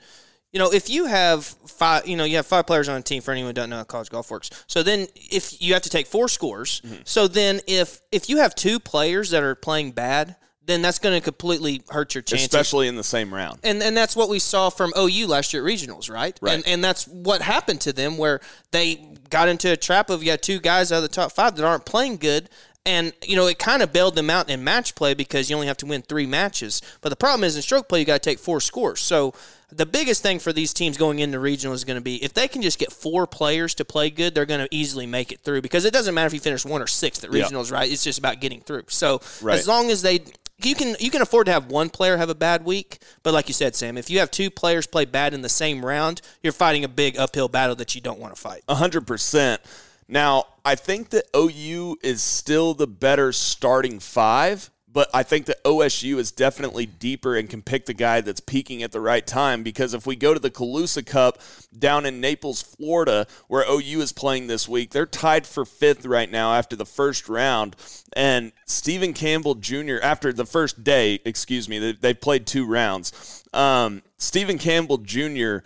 you 0.52 0.58
know 0.60 0.72
if 0.72 0.88
you 0.88 1.06
have 1.06 1.44
five, 1.44 2.06
you 2.06 2.16
know 2.16 2.24
you 2.24 2.36
have 2.36 2.46
five 2.46 2.66
players 2.66 2.88
on 2.88 2.96
a 2.96 3.02
team. 3.02 3.22
For 3.22 3.32
anyone 3.32 3.48
who 3.50 3.54
doesn't 3.54 3.70
know 3.70 3.78
how 3.78 3.84
college 3.84 4.08
golf 4.10 4.30
works, 4.30 4.50
so 4.68 4.82
then 4.84 5.08
if 5.16 5.60
you 5.60 5.72
have 5.74 5.82
to 5.82 5.90
take 5.90 6.06
four 6.06 6.28
scores, 6.28 6.80
Mm-hmm. 6.84 7.02
so 7.04 7.26
then 7.26 7.60
if 7.66 8.00
if 8.12 8.28
you 8.28 8.36
have 8.38 8.54
two 8.54 8.78
players 8.78 9.30
that 9.30 9.42
are 9.42 9.56
playing 9.56 9.90
bad, 9.90 10.36
then 10.66 10.82
that's 10.82 10.98
going 10.98 11.18
to 11.18 11.24
completely 11.24 11.82
hurt 11.90 12.14
your 12.14 12.22
chances. 12.22 12.46
Especially 12.46 12.86
in 12.86 12.96
the 12.96 13.04
same 13.04 13.32
round. 13.32 13.60
And 13.64 13.82
and 13.82 13.96
that's 13.96 14.14
what 14.14 14.28
we 14.28 14.38
saw 14.38 14.70
from 14.70 14.92
OU 14.96 15.26
last 15.26 15.52
year 15.52 15.66
at 15.66 15.72
regionals, 15.72 16.10
right? 16.10 16.38
Right. 16.40 16.54
And 16.54 16.66
and 16.66 16.84
that's 16.84 17.08
what 17.08 17.42
happened 17.42 17.80
to 17.82 17.92
them 17.92 18.18
where 18.18 18.40
they 18.70 19.14
got 19.30 19.48
into 19.48 19.72
a 19.72 19.76
trap 19.76 20.10
of 20.10 20.22
you 20.22 20.30
got 20.32 20.42
two 20.42 20.60
guys 20.60 20.92
out 20.92 20.96
of 20.96 21.02
the 21.02 21.08
top 21.08 21.32
five 21.32 21.56
that 21.56 21.64
aren't 21.64 21.84
playing 21.86 22.18
good. 22.18 22.48
And 22.86 23.12
you 23.26 23.36
know 23.36 23.46
it 23.46 23.58
kind 23.58 23.82
of 23.82 23.92
bailed 23.92 24.14
them 24.16 24.30
out 24.30 24.48
in 24.48 24.64
match 24.64 24.94
play 24.94 25.12
because 25.12 25.50
you 25.50 25.56
only 25.56 25.66
have 25.66 25.76
to 25.78 25.86
win 25.86 26.00
three 26.02 26.26
matches. 26.26 26.80
But 27.02 27.10
the 27.10 27.16
problem 27.16 27.44
is 27.44 27.54
in 27.56 27.62
stroke 27.62 27.88
play 27.88 28.00
you 28.00 28.06
got 28.06 28.22
to 28.22 28.30
take 28.30 28.38
four 28.38 28.58
scores. 28.60 29.00
So 29.00 29.34
the 29.70 29.86
biggest 29.86 30.22
thing 30.22 30.38
for 30.38 30.52
these 30.52 30.72
teams 30.72 30.96
going 30.96 31.18
into 31.20 31.38
regional 31.38 31.74
is 31.74 31.84
going 31.84 31.98
to 31.98 32.00
be 32.02 32.22
if 32.24 32.32
they 32.32 32.48
can 32.48 32.62
just 32.62 32.78
get 32.78 32.90
four 32.90 33.26
players 33.26 33.74
to 33.74 33.84
play 33.84 34.08
good, 34.08 34.34
they're 34.34 34.46
going 34.46 34.60
to 34.66 34.74
easily 34.74 35.06
make 35.06 35.30
it 35.30 35.40
through 35.40 35.60
because 35.62 35.84
it 35.84 35.92
doesn't 35.92 36.14
matter 36.14 36.26
if 36.28 36.32
you 36.32 36.40
finish 36.40 36.64
one 36.64 36.80
or 36.80 36.86
sixth 36.86 37.22
at 37.22 37.32
Yeah. 37.32 37.44
regionals, 37.44 37.70
right? 37.70 37.90
It's 37.90 38.02
just 38.02 38.18
about 38.18 38.40
getting 38.40 38.62
through. 38.62 38.84
So 38.88 39.20
Right. 39.42 39.58
as 39.58 39.68
long 39.68 39.90
as 39.90 40.00
they 40.02 40.20
you 40.64 40.74
can 40.74 40.96
you 41.00 41.10
can 41.10 41.22
afford 41.22 41.46
to 41.46 41.52
have 41.52 41.66
one 41.66 41.90
player 41.90 42.16
have 42.16 42.30
a 42.30 42.34
bad 42.34 42.64
week, 42.64 42.98
but 43.22 43.34
like 43.34 43.48
you 43.48 43.54
said, 43.54 43.74
Sam, 43.74 43.96
if 43.96 44.10
you 44.10 44.18
have 44.20 44.30
two 44.30 44.50
players 44.50 44.86
play 44.86 45.04
bad 45.04 45.34
in 45.34 45.42
the 45.42 45.48
same 45.48 45.84
round, 45.84 46.22
you're 46.42 46.52
fighting 46.52 46.84
a 46.84 46.88
big 46.88 47.18
uphill 47.18 47.48
battle 47.48 47.76
that 47.76 47.94
you 47.94 48.00
don't 48.00 48.18
want 48.18 48.34
to 48.34 48.40
fight. 48.40 48.62
Hundred 48.68 49.06
percent. 49.06 49.60
Now, 50.08 50.46
I 50.64 50.74
think 50.74 51.10
that 51.10 51.24
OU 51.36 51.98
is 52.02 52.20
still 52.20 52.74
the 52.74 52.88
better 52.88 53.32
starting 53.32 54.00
five, 54.00 54.70
but 54.92 55.08
I 55.14 55.22
think 55.22 55.46
that 55.46 55.62
OSU 55.64 56.16
is 56.18 56.32
definitely 56.32 56.86
deeper 56.86 57.36
and 57.36 57.48
can 57.48 57.62
pick 57.62 57.86
the 57.86 57.94
guy 57.94 58.20
that's 58.20 58.40
peaking 58.40 58.82
at 58.82 58.92
the 58.92 59.00
right 59.00 59.24
time. 59.24 59.62
Because 59.62 59.94
if 59.94 60.06
we 60.06 60.16
go 60.16 60.34
to 60.34 60.40
the 60.40 60.50
Calusa 60.50 61.04
Cup 61.04 61.40
down 61.78 62.06
in 62.06 62.20
Naples, 62.20 62.62
Florida, 62.62 63.26
where 63.48 63.64
OU 63.70 64.00
is 64.00 64.12
playing 64.12 64.46
this 64.46 64.68
week, 64.68 64.90
they're 64.90 65.06
tied 65.06 65.46
for 65.46 65.64
fifth 65.64 66.04
right 66.06 66.30
now 66.30 66.54
after 66.54 66.74
the 66.74 66.86
first 66.86 67.28
round. 67.28 67.76
And 68.14 68.52
Stephen 68.66 69.12
Campbell 69.12 69.54
Jr., 69.54 69.98
after 70.02 70.32
the 70.32 70.46
first 70.46 70.82
day, 70.82 71.20
excuse 71.24 71.68
me, 71.68 71.78
they, 71.78 71.92
they 71.92 72.14
played 72.14 72.46
two 72.46 72.66
rounds. 72.66 73.44
Um, 73.52 74.02
Stephen 74.18 74.58
Campbell 74.58 74.98
Jr. 74.98 75.58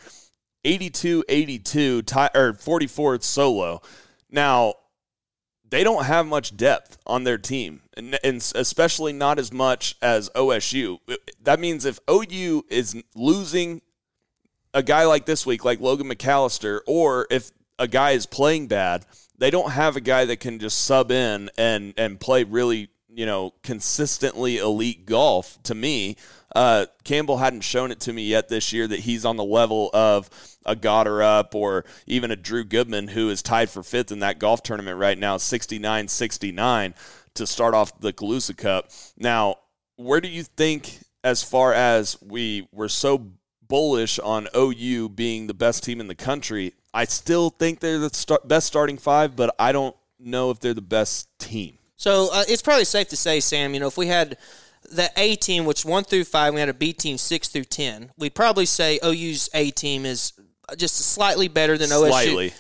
82 0.66 1.24
82 1.28 2.02
tie, 2.02 2.30
or 2.34 2.54
44 2.54 3.20
solo. 3.20 3.82
Now, 4.30 4.74
they 5.74 5.82
don't 5.82 6.04
have 6.04 6.24
much 6.24 6.56
depth 6.56 6.98
on 7.04 7.24
their 7.24 7.37
team, 7.37 7.82
and, 7.96 8.16
and 8.22 8.37
especially 8.54 9.12
not 9.12 9.40
as 9.40 9.52
much 9.52 9.96
as 10.00 10.30
OSU. 10.30 11.00
That 11.42 11.58
means 11.58 11.84
if 11.84 11.98
OU 12.08 12.66
is 12.68 13.02
losing 13.16 13.82
a 14.72 14.84
guy 14.84 15.04
like 15.04 15.26
this 15.26 15.44
week, 15.44 15.64
like 15.64 15.80
Logan 15.80 16.08
McAllister, 16.08 16.78
or 16.87 17.26
if 17.28 17.50
a 17.76 17.88
guy 17.88 18.12
is 18.12 18.24
playing 18.24 18.68
bad, 18.68 19.04
they 19.37 19.50
don't 19.50 19.72
have 19.72 19.96
a 19.96 20.00
guy 20.00 20.24
that 20.26 20.38
can 20.38 20.60
just 20.60 20.84
sub 20.84 21.10
in 21.10 21.50
and 21.58 21.92
and 21.96 22.20
play 22.20 22.44
really 22.44 22.88
you 23.14 23.27
know, 23.27 23.55
consistently 23.62 24.59
elite 24.59 25.07
golf 25.07 25.62
to 25.64 25.74
me. 25.74 26.16
Uh, 26.55 26.87
Campbell 27.05 27.38
hadn't 27.38 27.62
shown 27.62 27.90
it 27.90 28.00
to 28.00 28.12
me 28.12 28.24
yet 28.24 28.48
this 28.48 28.72
year 28.72 28.87
that 28.87 29.00
he's 29.00 29.24
on 29.24 29.37
the 29.37 29.44
level 29.44 29.90
of 29.92 30.31
a 30.64 30.77
Gotterup 30.77 31.55
or 31.55 31.85
even 32.07 32.31
a 32.31 32.37
Drew 32.37 32.64
Goodman, 32.64 33.09
who 33.09 33.31
is 33.31 33.42
tied 33.42 33.70
for 33.70 33.83
fifth 33.83 34.12
in 34.12 34.20
that 34.20 34.38
golf 34.38 34.62
tournament 34.62 34.98
right 34.98 35.18
now, 35.18 35.37
69 35.37 36.09
69 36.09 36.94
to 37.35 37.46
start 37.46 37.74
off 37.74 37.98
the 38.00 38.12
Calusa 38.12 38.57
Cup. 38.57 38.90
Now, 39.16 39.57
where 39.96 40.20
do 40.20 40.29
you 40.29 40.42
think, 40.42 41.00
as 41.22 41.42
far 41.42 41.72
as 41.72 42.16
we 42.22 42.68
were 42.72 42.88
so 42.88 43.33
bullish 43.66 44.18
on 44.18 44.48
OU 44.57 45.11
being 45.11 45.46
the 45.46 45.55
best 45.55 45.83
team 45.83 46.00
in 46.00 46.07
the 46.07 46.14
country, 46.14 46.74
I 46.92 47.05
still 47.07 47.50
think 47.50 47.81
they're 47.81 47.98
the 47.98 48.38
best 48.44 48.66
starting 48.66 48.98
five, 48.98 49.35
but 49.35 49.55
I 49.59 49.72
don't 49.72 49.96
know 50.18 50.50
if 50.50 50.61
they're 50.61 50.74
the 50.74 50.81
best 50.81 51.29
team. 51.38 51.79
So 52.05 52.29
uh, 52.31 52.45
it's 52.47 52.61
probably 52.61 52.85
safe 52.85 53.09
to 53.09 53.17
say, 53.17 53.40
Sam, 53.40 53.73
you 53.73 53.81
know, 53.81 53.87
if 53.87 53.97
we 53.97 54.09
had 54.09 54.37
the 54.93 55.11
A 55.17 55.37
team, 55.37 55.64
which 55.64 55.87
one 55.87 56.05
through 56.05 56.25
five, 56.25 56.53
we 56.53 56.61
had 56.61 56.69
a 56.69 56.75
B 56.75 56.93
team 56.93 57.17
six 57.17 57.49
through 57.49 57.64
ten, 57.64 58.12
we'd 58.19 58.35
probably 58.35 58.67
say 58.67 59.01
OU's 59.03 59.49
A 59.55 59.71
team 59.71 60.05
is 60.05 60.35
just 60.77 60.97
slightly 60.97 61.49
better 61.49 61.79
than 61.79 61.88
OSU. 61.88 62.09
Slightly. 62.09 62.53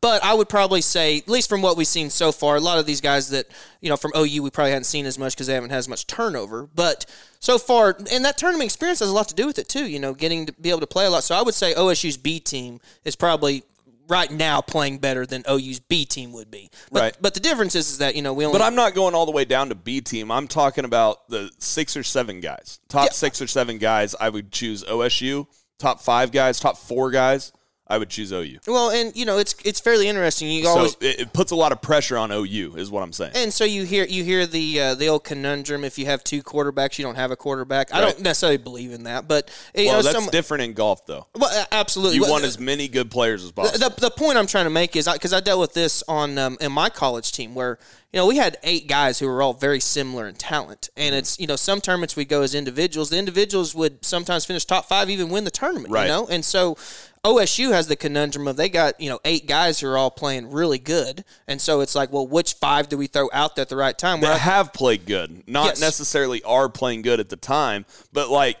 But 0.00 0.24
I 0.24 0.32
would 0.32 0.48
probably 0.48 0.80
say, 0.80 1.18
at 1.18 1.28
least 1.28 1.50
from 1.50 1.60
what 1.60 1.76
we've 1.76 1.86
seen 1.86 2.08
so 2.08 2.32
far, 2.32 2.56
a 2.56 2.60
lot 2.60 2.78
of 2.78 2.86
these 2.86 3.02
guys 3.02 3.28
that 3.28 3.48
you 3.82 3.90
know 3.90 3.98
from 3.98 4.12
OU 4.16 4.42
we 4.42 4.48
probably 4.48 4.70
haven't 4.70 4.84
seen 4.84 5.04
as 5.04 5.18
much 5.18 5.34
because 5.34 5.46
they 5.46 5.54
haven't 5.54 5.68
had 5.68 5.78
as 5.78 5.88
much 5.88 6.06
turnover. 6.06 6.66
But 6.74 7.04
so 7.38 7.58
far, 7.58 7.98
and 8.10 8.24
that 8.24 8.38
tournament 8.38 8.64
experience 8.64 9.00
has 9.00 9.10
a 9.10 9.12
lot 9.12 9.28
to 9.28 9.34
do 9.34 9.46
with 9.46 9.58
it 9.58 9.68
too. 9.68 9.84
You 9.84 9.98
know, 9.98 10.14
getting 10.14 10.46
to 10.46 10.54
be 10.54 10.70
able 10.70 10.80
to 10.80 10.86
play 10.86 11.04
a 11.04 11.10
lot. 11.10 11.22
So 11.22 11.34
I 11.34 11.42
would 11.42 11.54
say 11.54 11.74
OSU's 11.74 12.16
B 12.16 12.40
team 12.40 12.80
is 13.04 13.14
probably 13.14 13.62
right 14.10 14.30
now 14.30 14.60
playing 14.60 14.98
better 14.98 15.24
than 15.24 15.42
OU's 15.48 15.78
B 15.80 16.04
team 16.04 16.32
would 16.32 16.50
be. 16.50 16.68
But, 16.90 17.00
Right. 17.00 17.16
But 17.20 17.34
the 17.34 17.40
difference 17.40 17.74
is, 17.74 17.90
is 17.90 17.98
that 17.98 18.16
you 18.16 18.22
know 18.22 18.34
we 18.34 18.44
only. 18.44 18.58
But 18.58 18.64
I'm 18.64 18.74
not 18.74 18.94
going 18.94 19.14
all 19.14 19.24
the 19.24 19.32
way 19.32 19.44
down 19.46 19.68
to 19.70 19.74
B 19.74 20.00
team. 20.00 20.30
I'm 20.30 20.48
talking 20.48 20.84
about 20.84 21.28
the 21.28 21.50
six 21.58 21.96
or 21.96 22.02
seven 22.02 22.40
guys. 22.40 22.80
Top 22.88 23.06
Yeah. 23.06 23.12
six 23.12 23.40
or 23.40 23.46
seven 23.46 23.78
guys, 23.78 24.14
I 24.20 24.28
would 24.28 24.52
choose 24.52 24.84
OSU. 24.84 25.46
Top 25.78 26.00
five 26.02 26.30
guys, 26.32 26.60
top 26.60 26.76
four 26.76 27.10
guys, 27.10 27.52
I 27.90 27.98
would 27.98 28.08
choose 28.08 28.32
OU. 28.32 28.60
well, 28.68 28.90
and 28.90 29.14
you 29.16 29.24
know 29.24 29.38
it's 29.38 29.54
it's 29.64 29.80
fairly 29.80 30.08
interesting. 30.08 30.48
You 30.48 30.64
So 30.64 30.70
always 30.70 30.96
it, 31.00 31.20
it 31.20 31.32
puts 31.32 31.50
a 31.50 31.56
lot 31.56 31.72
of 31.72 31.82
pressure 31.82 32.16
on 32.16 32.30
OU, 32.30 32.76
is 32.76 32.90
what 32.90 33.02
I'm 33.02 33.12
saying. 33.12 33.32
And 33.34 33.52
so 33.52 33.64
you 33.64 33.84
hear 33.84 34.04
you 34.04 34.22
hear 34.22 34.46
the 34.46 34.80
uh, 34.80 34.94
the 34.94 35.08
old 35.08 35.24
conundrum: 35.24 35.84
if 35.84 35.98
you 35.98 36.06
have 36.06 36.22
two 36.22 36.42
quarterbacks, 36.42 36.98
you 36.98 37.04
don't 37.04 37.16
have 37.16 37.32
a 37.32 37.36
quarterback. 37.36 37.92
I 37.92 38.00
don't 38.00 38.20
necessarily 38.20 38.58
believe 38.58 38.92
in 38.92 39.02
that, 39.04 39.26
but 39.26 39.50
you 39.74 39.86
well, 39.86 39.96
know, 39.96 40.02
that's 40.02 40.24
some, 40.24 40.30
different 40.30 40.62
in 40.62 40.72
golf, 40.72 41.04
though. 41.06 41.26
well, 41.34 41.66
absolutely. 41.72 42.16
You 42.16 42.22
Well, 42.22 42.32
want 42.32 42.44
as 42.44 42.58
many 42.58 42.86
good 42.88 43.10
players 43.10 43.44
as 43.44 43.50
possible. 43.50 43.88
the, 43.88 44.00
the 44.00 44.10
point 44.10 44.38
I'm 44.38 44.46
trying 44.46 44.66
to 44.66 44.70
make 44.70 44.94
is 44.94 45.08
because 45.12 45.32
I, 45.32 45.40
dealt 45.40 45.60
with 45.60 45.74
this 45.74 46.04
on 46.06 46.38
um, 46.38 46.58
in 46.60 46.70
my 46.70 46.90
college 46.90 47.32
team 47.32 47.54
where 47.54 47.78
you 48.12 48.18
know 48.18 48.26
we 48.26 48.36
had 48.36 48.56
eight 48.62 48.86
guys 48.86 49.18
who 49.18 49.26
were 49.26 49.42
all 49.42 49.54
very 49.54 49.80
similar 49.80 50.28
in 50.28 50.34
talent, 50.36 50.90
and 50.96 51.14
it's 51.14 51.38
you 51.40 51.46
know 51.46 51.56
some 51.56 51.80
tournaments 51.80 52.14
we 52.14 52.24
go 52.24 52.42
as 52.42 52.54
individuals. 52.54 53.10
The 53.10 53.18
individuals 53.18 53.74
would 53.74 54.04
sometimes 54.04 54.44
finish 54.44 54.64
top 54.64 54.86
five, 54.86 55.10
even 55.10 55.28
win 55.28 55.44
the 55.44 55.50
tournament. 55.50 55.90
Right. 55.92 56.04
You 56.04 56.08
know, 56.08 56.28
and 56.28 56.44
so. 56.44 56.76
OSU 57.24 57.70
has 57.72 57.86
the 57.86 57.96
conundrum 57.96 58.48
of 58.48 58.56
they 58.56 58.68
got 58.68 58.98
you 59.00 59.10
know 59.10 59.20
eight 59.24 59.46
guys 59.46 59.80
who 59.80 59.86
are 59.88 59.98
all 59.98 60.10
playing 60.10 60.50
really 60.50 60.78
good, 60.78 61.24
and 61.46 61.60
so 61.60 61.80
it's 61.80 61.94
like, 61.94 62.10
well, 62.12 62.26
which 62.26 62.54
five 62.54 62.88
do 62.88 62.96
we 62.96 63.06
throw 63.06 63.28
out 63.32 63.56
there 63.56 63.62
at 63.62 63.68
the 63.68 63.76
right 63.76 63.96
time? 63.96 64.20
That 64.20 64.40
have 64.40 64.72
played 64.72 65.04
good, 65.06 65.42
not 65.46 65.66
Yes. 65.66 65.80
necessarily 65.80 66.42
are 66.44 66.68
playing 66.68 67.02
good 67.02 67.20
at 67.20 67.28
the 67.28 67.36
time, 67.36 67.84
but 68.12 68.30
like 68.30 68.56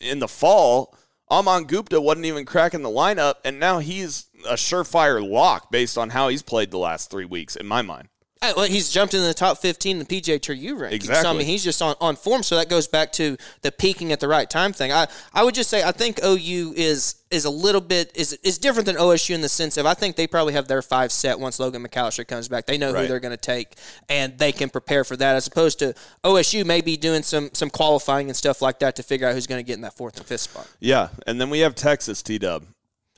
in 0.00 0.20
the 0.20 0.28
fall, 0.28 0.96
Aman 1.30 1.64
Gupta 1.64 2.00
wasn't 2.00 2.26
even 2.26 2.44
cracking 2.44 2.82
the 2.82 2.88
lineup, 2.88 3.34
and 3.44 3.58
now 3.58 3.80
he's 3.80 4.26
a 4.48 4.54
surefire 4.54 5.28
lock 5.28 5.70
based 5.72 5.98
on 5.98 6.10
how 6.10 6.28
he's 6.28 6.42
played 6.42 6.70
the 6.70 6.78
last 6.78 7.10
three 7.10 7.24
weeks, 7.24 7.56
in 7.56 7.66
my 7.66 7.82
mind. 7.82 8.08
Well, 8.42 8.64
he's 8.66 8.88
jumped 8.88 9.12
into 9.12 9.26
the 9.26 9.34
top 9.34 9.58
15 9.58 9.98
in 10.00 10.06
the 10.06 10.20
PGA 10.20 10.40
Tour 10.40 10.56
U 10.56 10.74
ranking. 10.74 11.02
So, 11.02 11.12
I 11.12 11.16
Exactly. 11.18 11.38
mean, 11.38 11.46
he's 11.46 11.62
just 11.62 11.82
on, 11.82 11.94
on 12.00 12.16
form. 12.16 12.42
So 12.42 12.56
that 12.56 12.70
goes 12.70 12.88
back 12.88 13.12
to 13.12 13.36
the 13.60 13.70
peaking 13.70 14.12
at 14.12 14.20
the 14.20 14.28
right 14.28 14.48
time 14.48 14.72
thing. 14.72 14.90
I, 14.92 15.08
I 15.34 15.44
would 15.44 15.54
just 15.54 15.68
say 15.68 15.82
I 15.82 15.92
think 15.92 16.20
OU 16.24 16.72
is 16.74 17.16
is 17.30 17.44
a 17.44 17.50
little 17.50 17.82
bit 17.82 18.10
is 18.14 18.32
is 18.42 18.56
different 18.56 18.86
than 18.86 18.96
OSU 18.96 19.34
in 19.34 19.42
the 19.42 19.48
sense 19.48 19.76
of 19.76 19.84
I 19.84 19.92
think 19.92 20.16
they 20.16 20.26
probably 20.26 20.54
have 20.54 20.68
their 20.68 20.80
five 20.80 21.12
set 21.12 21.38
once 21.38 21.60
Logan 21.60 21.86
McAllister 21.86 22.26
comes 22.26 22.48
back. 22.48 22.64
They 22.64 22.78
know 22.78 22.94
who 22.94 23.06
they're 23.06 23.20
going 23.20 23.30
to 23.30 23.36
take 23.36 23.74
and 24.08 24.38
they 24.38 24.52
can 24.52 24.70
prepare 24.70 25.04
for 25.04 25.16
that 25.18 25.36
as 25.36 25.46
opposed 25.46 25.78
to 25.80 25.94
OSU 26.24 26.64
maybe 26.64 26.96
doing 26.96 27.22
some 27.22 27.50
some 27.52 27.68
qualifying 27.68 28.28
and 28.28 28.36
stuff 28.36 28.62
like 28.62 28.78
that 28.78 28.96
to 28.96 29.02
figure 29.02 29.28
out 29.28 29.34
who's 29.34 29.46
going 29.46 29.62
to 29.62 29.66
get 29.66 29.74
in 29.74 29.82
that 29.82 29.98
fourth 29.98 30.16
and 30.16 30.24
fifth 30.24 30.40
spot. 30.40 30.66
Yeah, 30.80 31.08
and 31.26 31.38
then 31.38 31.50
we 31.50 31.58
have 31.58 31.74
Texas 31.74 32.22
T 32.22 32.38
Dub. 32.38 32.64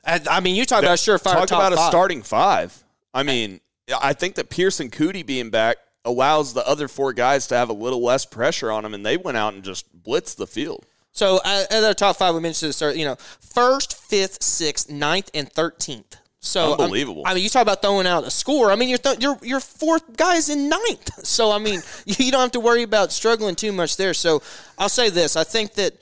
I, 0.05 0.19
I 0.29 0.39
mean, 0.41 0.57
you 0.57 0.65
talk 0.65 0.83
about 0.83 0.99
a 0.99 1.01
surefire 1.01 1.47
Talk 1.47 1.51
about 1.51 1.71
a 1.71 1.77
starting 1.77 2.23
five. 2.23 2.83
I 3.13 3.23
mean, 3.23 3.61
I 4.01 4.13
think 4.13 4.35
that 4.35 4.49
Pearson 4.49 4.89
Coody 4.89 5.25
being 5.25 5.49
back 5.49 5.77
allows 6.05 6.53
the 6.53 6.67
other 6.67 6.87
four 6.87 7.13
guys 7.13 7.47
to 7.47 7.55
have 7.55 7.69
a 7.69 7.73
little 7.73 8.03
less 8.03 8.25
pressure 8.25 8.71
on 8.71 8.83
them, 8.83 8.93
and 8.93 9.05
they 9.05 9.17
went 9.17 9.37
out 9.37 9.53
and 9.53 9.63
just 9.63 9.85
blitzed 10.03 10.37
the 10.37 10.47
field. 10.47 10.85
So 11.11 11.39
uh, 11.45 11.63
at 11.69 11.83
our 11.83 11.93
top 11.93 12.17
five, 12.17 12.33
we 12.33 12.41
mentioned 12.41 12.73
this. 12.73 12.81
You 12.97 13.05
know, 13.05 13.15
first, 13.39 13.97
fifth, 13.97 14.41
sixth, 14.41 14.89
ninth, 14.89 15.29
and 15.33 15.51
thirteenth. 15.51 16.17
So 16.39 16.73
Unbelievable. 16.73 17.23
I 17.25 17.33
mean, 17.33 17.43
you 17.43 17.49
talk 17.49 17.61
about 17.61 17.81
throwing 17.81 18.05
out 18.05 18.25
a 18.25 18.31
score. 18.31 18.71
I 18.71 18.75
mean, 18.75 18.89
your 18.89 18.97
th- 18.97 19.21
your 19.21 19.37
your 19.41 19.59
fourth 19.59 20.17
guy 20.17 20.35
is 20.35 20.49
in 20.49 20.69
ninth. 20.69 21.09
So 21.23 21.51
I 21.51 21.57
mean, 21.57 21.81
you 22.05 22.31
don't 22.31 22.41
have 22.41 22.51
to 22.51 22.59
worry 22.59 22.83
about 22.83 23.11
struggling 23.11 23.55
too 23.55 23.71
much 23.71 23.95
there. 23.95 24.13
So 24.13 24.41
I'll 24.77 24.89
say 24.89 25.09
this: 25.09 25.35
I 25.35 25.43
think 25.43 25.73
that. 25.75 25.93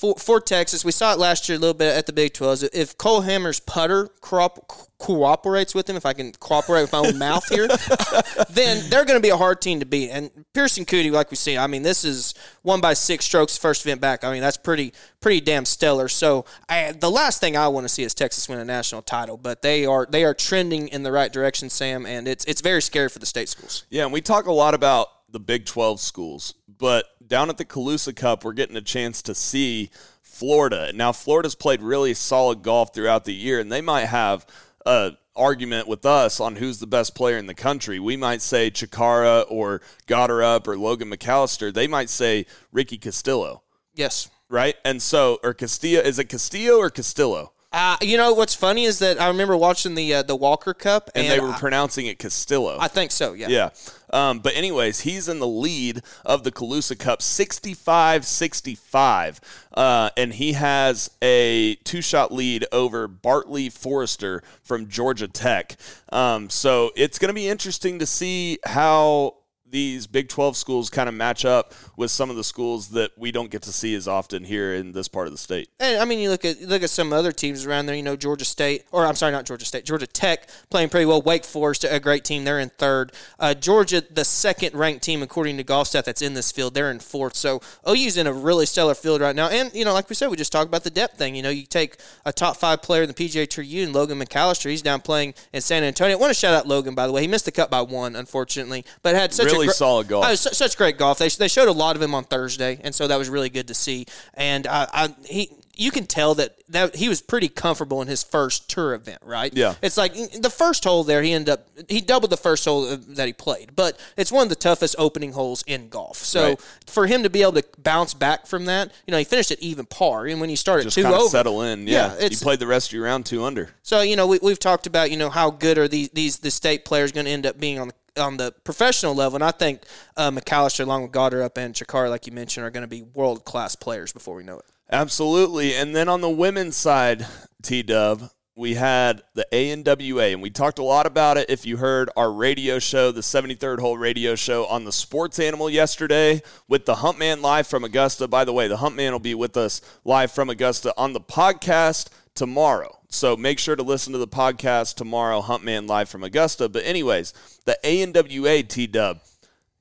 For, 0.00 0.14
for 0.14 0.40
Texas, 0.40 0.82
we 0.82 0.92
saw 0.92 1.12
it 1.12 1.18
last 1.18 1.46
year 1.46 1.58
a 1.58 1.60
little 1.60 1.74
bit 1.74 1.94
at 1.94 2.06
the 2.06 2.14
Big 2.14 2.32
12. 2.32 2.70
If 2.72 2.96
Cole 2.96 3.20
Hammer's 3.20 3.60
putter 3.60 4.08
corop- 4.22 4.86
cooperates 4.98 5.74
with 5.74 5.90
him, 5.90 5.94
if 5.94 6.06
I 6.06 6.14
can 6.14 6.32
cooperate 6.32 6.80
with 6.80 6.92
my 6.92 7.00
own 7.00 7.18
mouth 7.18 7.46
here, 7.50 7.68
then 8.48 8.88
they're 8.88 9.04
going 9.04 9.18
to 9.18 9.22
be 9.22 9.28
a 9.28 9.36
hard 9.36 9.60
team 9.60 9.78
to 9.80 9.84
beat. 9.84 10.08
And 10.08 10.30
Pearson 10.54 10.86
Coody, 10.86 11.12
like 11.12 11.30
we 11.30 11.36
see, 11.36 11.58
I 11.58 11.66
mean, 11.66 11.82
this 11.82 12.02
is 12.02 12.32
one 12.62 12.80
by 12.80 12.94
six 12.94 13.26
strokes 13.26 13.58
first 13.58 13.84
event 13.84 14.00
back. 14.00 14.24
I 14.24 14.32
mean, 14.32 14.40
that's 14.40 14.56
pretty 14.56 14.94
pretty 15.20 15.42
damn 15.42 15.66
stellar. 15.66 16.08
So 16.08 16.46
I, 16.66 16.92
the 16.92 17.10
last 17.10 17.38
thing 17.42 17.58
I 17.58 17.68
want 17.68 17.84
to 17.84 17.90
see 17.90 18.02
is 18.02 18.14
Texas 18.14 18.48
win 18.48 18.58
a 18.58 18.64
national 18.64 19.02
title, 19.02 19.36
but 19.36 19.60
they 19.60 19.84
are 19.84 20.06
they 20.10 20.24
are 20.24 20.32
trending 20.32 20.88
in 20.88 21.02
the 21.02 21.12
right 21.12 21.30
direction, 21.30 21.68
Sam, 21.68 22.06
and 22.06 22.26
it's 22.26 22.46
it's 22.46 22.62
very 22.62 22.80
scary 22.80 23.10
for 23.10 23.18
the 23.18 23.26
state 23.26 23.50
schools. 23.50 23.84
Yeah, 23.90 24.04
and 24.04 24.14
we 24.14 24.22
talk 24.22 24.46
a 24.46 24.52
lot 24.52 24.72
about 24.72 25.08
the 25.28 25.40
Big 25.40 25.66
12 25.66 26.00
schools, 26.00 26.54
but 26.66 27.04
down 27.30 27.48
at 27.48 27.56
the 27.56 27.64
Calusa 27.64 28.14
Cup, 28.14 28.44
we're 28.44 28.52
getting 28.52 28.76
a 28.76 28.82
chance 28.82 29.22
to 29.22 29.34
see 29.34 29.88
Florida. 30.20 30.92
Now, 30.92 31.12
Florida's 31.12 31.54
played 31.54 31.80
really 31.80 32.12
solid 32.12 32.62
golf 32.62 32.92
throughout 32.92 33.24
the 33.24 33.32
year, 33.32 33.60
and 33.60 33.72
they 33.72 33.80
might 33.80 34.06
have 34.06 34.44
a 34.84 35.12
argument 35.36 35.86
with 35.88 36.04
us 36.04 36.40
on 36.40 36.56
who's 36.56 36.80
the 36.80 36.86
best 36.86 37.14
player 37.14 37.38
in 37.38 37.46
the 37.46 37.54
country. 37.54 37.98
We 37.98 38.16
might 38.16 38.42
say 38.42 38.70
Chacarra 38.70 39.44
or 39.48 39.80
Gotterup 40.06 40.66
or 40.66 40.76
Logan 40.76 41.08
McAllister. 41.10 41.72
They 41.72 41.86
might 41.86 42.10
say 42.10 42.44
Ricky 42.72 42.98
Castillo, 42.98 43.62
Yes. 43.94 44.28
right? 44.48 44.74
And 44.84 45.00
so, 45.00 45.38
or 45.42 45.54
Castillo, 45.54 46.00
is 46.02 46.18
it 46.18 46.28
Castillo 46.28 46.76
or 46.78 46.90
Castillo? 46.90 47.52
Uh, 47.72 47.96
you 48.02 48.16
know 48.16 48.32
what's 48.32 48.54
funny 48.54 48.84
is 48.84 48.98
that 48.98 49.20
I 49.20 49.28
remember 49.28 49.56
watching 49.56 49.94
the 49.94 50.14
uh, 50.14 50.22
the 50.22 50.34
Walker 50.34 50.74
Cup, 50.74 51.08
And, 51.14 51.24
and, 51.24 51.32
they 51.32 51.40
were 51.40 51.52
I, 51.52 51.58
pronouncing 51.58 52.06
it 52.06 52.18
Castillo. 52.18 52.76
I 52.80 52.88
think 52.88 53.12
so. 53.12 53.32
Yeah. 53.32 53.46
Yeah. 53.48 53.70
Um, 54.12 54.40
but, 54.40 54.56
anyways, 54.56 55.00
he's 55.00 55.28
in 55.28 55.38
the 55.38 55.46
lead 55.46 56.02
of 56.24 56.42
the 56.42 56.50
Calusa 56.50 56.98
Cup 56.98 57.22
65 57.22 58.26
65. 58.26 59.40
Uh, 59.72 60.10
and 60.16 60.32
he 60.34 60.54
has 60.54 61.10
a 61.22 61.76
two 61.84 62.02
shot 62.02 62.32
lead 62.32 62.66
over 62.72 63.06
Bartley 63.06 63.70
Forrester 63.70 64.42
from 64.62 64.88
Georgia 64.88 65.28
Tech. 65.28 65.76
Um, 66.10 66.50
so 66.50 66.90
it's 66.96 67.20
going 67.20 67.28
to 67.28 67.34
be 67.34 67.48
interesting 67.48 68.00
to 68.00 68.06
see 68.06 68.58
how 68.64 69.36
these 69.70 70.06
Big 70.06 70.28
12 70.28 70.56
schools 70.56 70.90
kind 70.90 71.08
of 71.08 71.14
match 71.14 71.44
up 71.44 71.74
with 71.96 72.10
some 72.10 72.30
of 72.30 72.36
the 72.36 72.44
schools 72.44 72.88
that 72.88 73.12
we 73.16 73.32
don't 73.32 73.50
get 73.50 73.62
to 73.62 73.72
see 73.72 73.94
as 73.94 74.08
often 74.08 74.44
here 74.44 74.74
in 74.74 74.92
this 74.92 75.08
part 75.08 75.26
of 75.26 75.32
the 75.32 75.38
state. 75.38 75.68
And 75.78 76.00
I 76.00 76.04
mean, 76.04 76.18
you 76.18 76.30
look 76.30 76.44
at 76.44 76.60
you 76.60 76.66
look 76.66 76.82
at 76.82 76.90
some 76.90 77.12
other 77.12 77.32
teams 77.32 77.66
around 77.66 77.86
there. 77.86 77.96
You 77.96 78.02
know, 78.02 78.16
Georgia 78.16 78.44
State, 78.44 78.84
or 78.92 79.06
I'm 79.06 79.14
sorry, 79.14 79.32
not 79.32 79.46
Georgia 79.46 79.64
State, 79.64 79.84
Georgia 79.84 80.06
Tech 80.06 80.48
playing 80.70 80.88
pretty 80.88 81.06
well. 81.06 81.22
Wake 81.22 81.44
Forest, 81.44 81.84
a 81.88 82.00
great 82.00 82.24
team, 82.24 82.44
they're 82.44 82.60
in 82.60 82.70
third. 82.70 83.12
Uh, 83.38 83.54
Georgia, 83.54 84.02
the 84.10 84.24
second 84.24 84.74
ranked 84.74 85.02
team 85.02 85.22
according 85.22 85.56
to 85.58 85.64
GolfStat 85.64 86.04
that's 86.04 86.22
in 86.22 86.34
this 86.34 86.50
field, 86.52 86.74
they're 86.74 86.90
in 86.90 87.00
fourth. 87.00 87.36
So 87.36 87.60
OU's 87.88 88.16
in 88.16 88.26
a 88.26 88.32
really 88.32 88.66
stellar 88.66 88.94
field 88.94 89.20
right 89.20 89.36
now. 89.36 89.48
And 89.48 89.72
you 89.74 89.84
know, 89.84 89.92
like 89.92 90.08
we 90.08 90.14
said, 90.14 90.28
we 90.28 90.36
just 90.36 90.52
talked 90.52 90.68
about 90.68 90.84
the 90.84 90.90
depth 90.90 91.18
thing. 91.18 91.34
You 91.34 91.42
know, 91.42 91.50
you 91.50 91.66
take 91.66 91.96
a 92.24 92.32
top 92.32 92.56
five 92.56 92.82
player 92.82 93.02
in 93.02 93.08
the 93.08 93.14
PGA 93.14 93.48
Tour 93.48 93.64
U 93.64 93.84
and 93.84 93.92
Logan 93.92 94.18
McAllister. 94.18 94.70
He's 94.70 94.82
down 94.82 95.00
playing 95.00 95.34
in 95.52 95.60
San 95.60 95.84
Antonio. 95.84 96.16
I 96.16 96.20
want 96.20 96.30
to 96.30 96.38
shout 96.38 96.54
out 96.54 96.66
Logan 96.66 96.94
by 96.94 97.06
the 97.06 97.12
way. 97.12 97.22
He 97.22 97.28
missed 97.28 97.44
the 97.44 97.52
cut 97.52 97.70
by 97.70 97.82
one, 97.82 98.16
unfortunately, 98.16 98.84
but 99.02 99.14
had 99.14 99.32
such 99.32 99.46
Really 99.46 99.59
a 99.59 99.59
gr- 99.66 99.72
solid 99.72 100.08
golf. 100.08 100.24
Oh, 100.28 100.34
su- 100.34 100.50
such 100.54 100.76
great 100.76 100.98
golf. 100.98 101.18
They, 101.18 101.28
they 101.28 101.48
showed 101.48 101.68
a 101.68 101.72
lot 101.72 101.96
of 101.96 102.02
him 102.02 102.14
on 102.14 102.24
Thursday, 102.24 102.80
and 102.82 102.94
so 102.94 103.06
that 103.08 103.16
was 103.18 103.28
really 103.28 103.50
good 103.50 103.68
to 103.68 103.74
see. 103.74 104.06
And 104.34 104.66
I, 104.66 104.86
I 104.92 105.14
he 105.26 105.50
you 105.76 105.90
can 105.90 106.04
tell 106.06 106.34
that 106.34 106.56
that 106.68 106.94
he 106.94 107.08
was 107.08 107.22
pretty 107.22 107.48
comfortable 107.48 108.02
in 108.02 108.08
his 108.08 108.22
first 108.22 108.68
tour 108.68 108.92
event, 108.94 109.18
right? 109.24 109.52
Yeah. 109.54 109.74
It's 109.82 109.96
like 109.96 110.12
the 110.14 110.50
first 110.50 110.84
hole 110.84 111.04
there, 111.04 111.22
he 111.22 111.32
ended 111.32 111.48
up 111.54 111.66
he 111.88 112.00
doubled 112.00 112.30
the 112.30 112.36
first 112.36 112.64
hole 112.66 112.84
uh, 112.86 112.96
that 113.10 113.26
he 113.26 113.32
played, 113.32 113.74
but 113.74 113.98
it's 114.16 114.30
one 114.30 114.42
of 114.42 114.48
the 114.50 114.56
toughest 114.56 114.94
opening 114.98 115.32
holes 115.32 115.64
in 115.66 115.88
golf. 115.88 116.18
So 116.18 116.40
Right. 116.50 116.60
for 116.86 117.06
him 117.06 117.22
to 117.22 117.30
be 117.30 117.40
able 117.42 117.52
to 117.52 117.64
bounce 117.78 118.12
back 118.14 118.46
from 118.46 118.66
that, 118.66 118.92
you 119.06 119.12
know, 119.12 119.18
he 119.18 119.24
finished 119.24 119.50
at 119.52 119.58
even 119.60 119.86
par, 119.86 120.26
and 120.26 120.40
when 120.40 120.50
you 120.50 120.56
start 120.56 120.80
at 120.80 120.84
Just 120.84 120.96
two 120.96 121.06
over, 121.06 121.28
settle 121.28 121.62
in. 121.62 121.86
Yeah. 121.86 122.12
you 122.14 122.26
it's 122.26 122.42
played 122.42 122.58
the 122.60 122.66
rest 122.66 122.90
of 122.90 122.92
your 122.92 123.04
round 123.04 123.24
two 123.26 123.42
under. 123.44 123.70
so 123.82 124.00
you 124.02 124.16
know 124.16 124.26
we, 124.26 124.38
we've 124.42 124.58
talked 124.58 124.86
about 124.86 125.10
you 125.10 125.16
know 125.16 125.30
how 125.30 125.50
good 125.50 125.78
are 125.78 125.88
these 125.88 126.10
these 126.10 126.38
the 126.38 126.50
state 126.50 126.84
players 126.84 127.10
going 127.10 127.24
to 127.26 127.32
end 127.32 127.46
up 127.46 127.58
being 127.58 127.78
on 127.78 127.88
the 127.88 127.94
on 128.20 128.36
the 128.36 128.52
professional 128.64 129.14
level. 129.14 129.36
And 129.36 129.44
I 129.44 129.50
think 129.50 129.82
uh, 130.16 130.30
McAllister, 130.30 130.84
along 130.84 131.02
with 131.02 131.12
Gotterup 131.12 131.56
and 131.56 131.74
Chacarra, 131.74 132.10
like 132.10 132.26
you 132.26 132.32
mentioned, 132.32 132.66
are 132.66 132.70
going 132.70 132.82
to 132.82 132.88
be 132.88 133.02
world 133.02 133.44
class 133.44 133.74
players 133.74 134.12
before 134.12 134.34
we 134.34 134.44
know 134.44 134.58
it. 134.58 134.64
Absolutely. 134.92 135.74
And 135.74 135.94
then 135.94 136.08
on 136.08 136.20
the 136.20 136.30
women's 136.30 136.76
side, 136.76 137.26
T 137.62 137.82
Dub, 137.82 138.30
we 138.56 138.74
had 138.74 139.22
the 139.34 139.46
ANWA, 139.52 140.32
and 140.32 140.42
we 140.42 140.50
talked 140.50 140.78
a 140.78 140.84
lot 140.84 141.06
about 141.06 141.38
it. 141.38 141.48
If 141.48 141.64
you 141.64 141.78
heard 141.78 142.10
our 142.16 142.30
radio 142.30 142.78
show, 142.78 143.10
the 143.10 143.22
73rd 143.22 143.78
hole 143.78 143.96
radio 143.96 144.34
show 144.34 144.66
on 144.66 144.84
the 144.84 144.92
Sports 144.92 145.38
Animal 145.38 145.70
yesterday 145.70 146.42
with 146.68 146.84
the 146.84 146.96
Huntman 146.96 147.40
live 147.40 147.66
from 147.66 147.84
Augusta. 147.84 148.28
By 148.28 148.44
the 148.44 148.52
way, 148.52 148.68
the 148.68 148.76
Huntman 148.76 149.12
will 149.12 149.18
be 149.18 149.34
with 149.34 149.56
us 149.56 149.80
live 150.04 150.32
from 150.32 150.50
Augusta 150.50 150.92
on 150.98 151.14
the 151.14 151.20
podcast 151.20 152.08
tomorrow. 152.34 152.99
So 153.10 153.36
make 153.36 153.58
sure 153.58 153.74
to 153.74 153.82
listen 153.82 154.12
to 154.12 154.18
the 154.18 154.28
podcast 154.28 154.94
tomorrow, 154.94 155.42
Huntman 155.42 155.88
live 155.88 156.08
from 156.08 156.22
Augusta. 156.22 156.68
But, 156.68 156.84
anyways, 156.84 157.34
the 157.64 157.76
ANWA 157.82 158.66
T 158.68 158.86
Dub, 158.86 159.20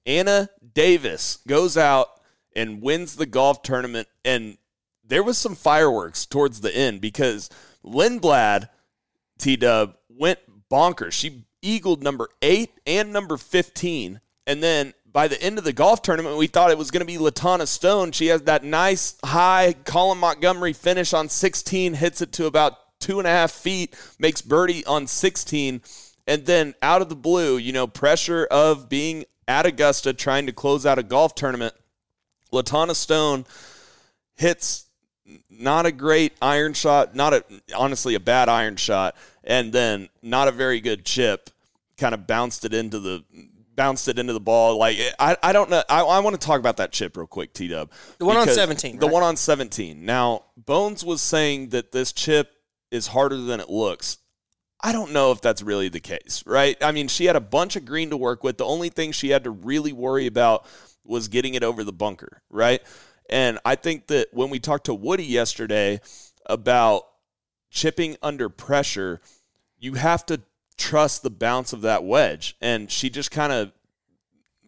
Anna 0.05 0.49
Davis 0.73 1.37
goes 1.47 1.77
out 1.77 2.07
and 2.55 2.81
wins 2.81 3.15
the 3.15 3.27
golf 3.27 3.61
tournament. 3.61 4.07
And 4.25 4.57
there 5.03 5.23
was 5.23 5.37
some 5.37 5.55
fireworks 5.55 6.25
towards 6.25 6.61
the 6.61 6.75
end 6.75 7.01
because 7.01 7.49
Lindblad 7.85 8.69
T 9.37 9.55
Dub 9.55 9.95
went 10.09 10.39
bonkers. 10.69 11.11
She 11.11 11.45
eagled 11.61 12.01
number 12.01 12.29
eight 12.41 12.71
and 12.87 13.13
number 13.13 13.37
15. 13.37 14.21
And 14.47 14.63
then 14.63 14.93
by 15.05 15.27
the 15.27 15.41
end 15.41 15.59
of 15.59 15.63
the 15.63 15.73
golf 15.73 16.01
tournament, 16.01 16.37
we 16.37 16.47
thought 16.47 16.71
it 16.71 16.77
was 16.77 16.89
going 16.89 17.05
to 17.05 17.05
be 17.05 17.17
Latanna 17.17 17.67
Stone. 17.67 18.11
She 18.11 18.27
has 18.27 18.43
that 18.43 18.63
nice 18.63 19.17
high 19.23 19.75
Colin 19.85 20.17
Montgomerie 20.17 20.73
finish 20.73 21.13
on 21.13 21.29
16, 21.29 21.93
hits 21.93 22.21
it 22.21 22.31
to 22.33 22.47
about 22.47 22.77
two 22.99 23.19
and 23.19 23.27
a 23.27 23.31
half 23.31 23.51
feet, 23.51 23.95
makes 24.19 24.41
birdie 24.41 24.85
on 24.85 25.07
16. 25.07 25.81
And 26.27 26.45
then 26.45 26.75
out 26.81 27.01
of 27.01 27.09
the 27.09 27.15
blue, 27.15 27.57
you 27.57 27.71
know, 27.73 27.88
pressure 27.88 28.47
of 28.51 28.88
being 28.89 29.25
at 29.47 29.65
Augusta 29.65 30.13
trying 30.13 30.45
to 30.45 30.53
close 30.53 30.85
out 30.85 30.99
a 30.99 31.03
golf 31.03 31.33
tournament, 31.33 31.73
Latanna 32.53 32.95
Stone 32.95 33.45
hits 34.35 34.85
not 35.49 35.85
a 35.85 35.91
great 35.91 36.33
iron 36.41 36.73
shot, 36.73 37.15
not 37.15 37.33
a 37.33 37.43
honestly 37.75 38.15
a 38.15 38.19
bad 38.19 38.49
iron 38.49 38.75
shot, 38.75 39.15
and 39.43 39.71
then 39.73 40.09
not 40.21 40.47
a 40.47 40.51
very 40.51 40.79
good 40.79 41.05
chip. 41.05 41.49
Kind 41.97 42.13
of 42.13 42.25
bounced 42.27 42.63
it 42.65 42.73
into 42.73 42.99
the 42.99 43.23
bounced 43.75 44.07
it 44.07 44.17
into 44.19 44.33
the 44.33 44.39
ball. 44.39 44.77
Like 44.77 44.97
I, 45.19 45.35
I 45.43 45.51
don't 45.53 45.69
know. 45.69 45.83
I, 45.89 46.01
I 46.01 46.19
want 46.19 46.39
to 46.39 46.45
talk 46.45 46.59
about 46.59 46.77
that 46.77 46.91
chip 46.91 47.17
real 47.17 47.27
quick, 47.27 47.53
T 47.53 47.67
Dub. 47.67 47.91
The 48.17 48.25
one 48.25 48.38
on 48.38 48.47
17, 48.47 48.97
The 48.97 49.05
right? 49.05 49.13
one 49.13 49.23
on 49.23 49.35
seventeen. 49.35 50.05
Now 50.05 50.45
Bones 50.57 51.03
was 51.03 51.21
saying 51.21 51.69
that 51.69 51.91
this 51.91 52.12
chip 52.12 52.55
is 52.91 53.08
harder 53.08 53.38
than 53.38 53.60
it 53.60 53.69
looks. 53.69 54.17
I 54.82 54.91
don't 54.93 55.12
know 55.12 55.32
if 55.32 55.41
that's 55.41 55.62
really 55.62 55.89
the 55.89 55.99
case, 55.99 56.43
right? 56.45 56.78
I 56.82 56.91
mean, 56.91 57.10
she 57.10 57.25
had 57.25 57.36
a 57.36 57.41
bunch 57.41 57.75
of 57.75 57.86
green 57.86 58.12
to 58.12 58.17
work 58.17 58.43
with. 58.43 58.58
The 58.58 58.65
only 58.65 58.89
thing 58.89 59.12
she 59.12 59.30
had 59.30 59.43
to 59.43 59.49
really 59.49 59.91
worry 59.91 60.25
about 60.25 60.65
was 61.04 61.28
getting 61.28 61.54
it 61.54 61.63
over 61.63 61.84
the 61.84 61.91
bunker, 61.91 62.41
right? 62.49 62.82
And 63.30 63.60
I 63.65 63.75
think 63.75 64.08
that 64.08 64.28
when 64.32 64.49
we 64.49 64.60
talked 64.60 64.86
to 64.86 64.93
Woody 64.93 65.25
yesterday 65.25 65.99
about 66.45 67.04
chipping 67.69 68.15
under 68.23 68.47
pressure, 68.47 69.21
you 69.78 69.95
have 69.95 70.25
to 70.28 70.41
trust 70.78 71.23
the 71.23 71.30
bounce 71.30 71.73
of 71.73 71.82
that 71.82 72.04
wedge. 72.04 72.56
And 72.62 72.89
she 72.89 73.10
just 73.10 73.32
kind 73.32 73.52
of, 73.52 73.71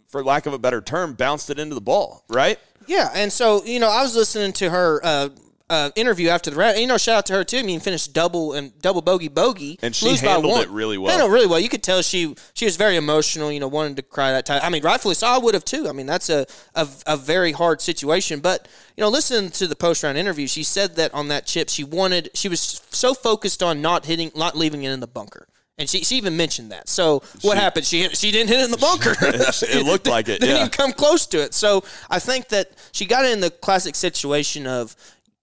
for 0.09 0.23
lack 0.23 0.45
of 0.45 0.53
a 0.53 0.59
better 0.59 0.81
term, 0.81 1.13
bounced 1.13 1.49
it 1.49 1.57
into 1.57 1.73
the 1.73 1.81
ball, 1.81 2.25
right? 2.27 2.59
Yeah, 2.85 3.09
and 3.13 3.31
so 3.31 3.63
you 3.63 3.79
know, 3.79 3.89
I 3.89 4.01
was 4.01 4.15
listening 4.15 4.53
to 4.53 4.69
her 4.69 4.99
uh, 5.03 5.29
uh, 5.71 5.89
interview 5.95 6.27
after 6.27 6.49
the 6.49 6.57
round. 6.57 6.77
You 6.77 6.85
know, 6.85 6.97
shout 6.97 7.17
out 7.19 7.25
to 7.27 7.33
her 7.33 7.43
too. 7.45 7.57
I 7.57 7.63
mean, 7.63 7.79
finished 7.79 8.13
double 8.13 8.51
and 8.53 8.77
double 8.81 9.01
bogey 9.01 9.29
bogey, 9.29 9.79
And 9.81 9.95
she 9.95 10.15
handled 10.17 10.59
it 10.59 10.69
really 10.69 10.97
well. 10.97 11.11
Handled 11.11 11.31
really 11.31 11.47
well. 11.47 11.59
You 11.59 11.69
could 11.69 11.81
tell 11.81 12.01
she 12.01 12.35
she 12.53 12.65
was 12.65 12.75
very 12.75 12.97
emotional. 12.97 13.49
You 13.51 13.61
know, 13.61 13.69
wanted 13.69 13.95
to 13.95 14.03
cry 14.03 14.33
that 14.33 14.45
time. 14.45 14.59
I 14.61 14.69
mean, 14.69 14.83
rightfully 14.83 15.15
so. 15.15 15.27
I 15.27 15.37
would 15.37 15.53
have 15.53 15.63
too. 15.63 15.87
I 15.87 15.93
mean, 15.93 16.05
that's 16.05 16.29
a 16.29 16.45
a, 16.75 16.87
a 17.07 17.15
very 17.15 17.53
hard 17.53 17.79
situation. 17.79 18.41
But 18.41 18.67
you 18.97 19.01
know, 19.01 19.09
listening 19.09 19.49
to 19.51 19.65
the 19.65 19.75
post 19.77 20.03
round 20.03 20.17
interview, 20.17 20.45
she 20.45 20.63
said 20.63 20.97
that 20.97 21.13
on 21.13 21.29
that 21.29 21.45
chip, 21.45 21.69
she 21.69 21.85
wanted 21.85 22.29
she 22.33 22.49
was 22.49 22.81
so 22.91 23.13
focused 23.13 23.63
on 23.63 23.81
not 23.81 24.05
hitting, 24.05 24.31
not 24.35 24.57
leaving 24.57 24.83
it 24.83 24.91
in 24.91 24.99
the 24.99 25.07
bunker. 25.07 25.47
And 25.77 25.89
she, 25.89 26.03
she 26.03 26.17
even 26.17 26.37
mentioned 26.37 26.71
that. 26.71 26.87
So 26.87 27.23
what 27.41 27.57
happened? 27.57 27.85
She 27.87 28.01
hit, 28.01 28.15
she 28.15 28.29
didn't 28.29 28.49
hit 28.49 28.59
it 28.59 28.65
in 28.65 28.71
the 28.71 28.77
bunker. 28.77 29.15
it 29.21 29.85
looked 29.85 30.05
like 30.05 30.29
it, 30.29 30.39
Didn't 30.39 30.57
even 30.57 30.69
come 30.69 30.91
close 30.91 31.25
to 31.27 31.41
it. 31.41 31.55
So 31.55 31.83
I 32.07 32.19
think 32.19 32.49
that 32.49 32.69
she 32.91 33.05
got 33.05 33.25
in 33.25 33.39
the 33.39 33.49
classic 33.49 33.95
situation 33.95 34.67
of 34.67 34.95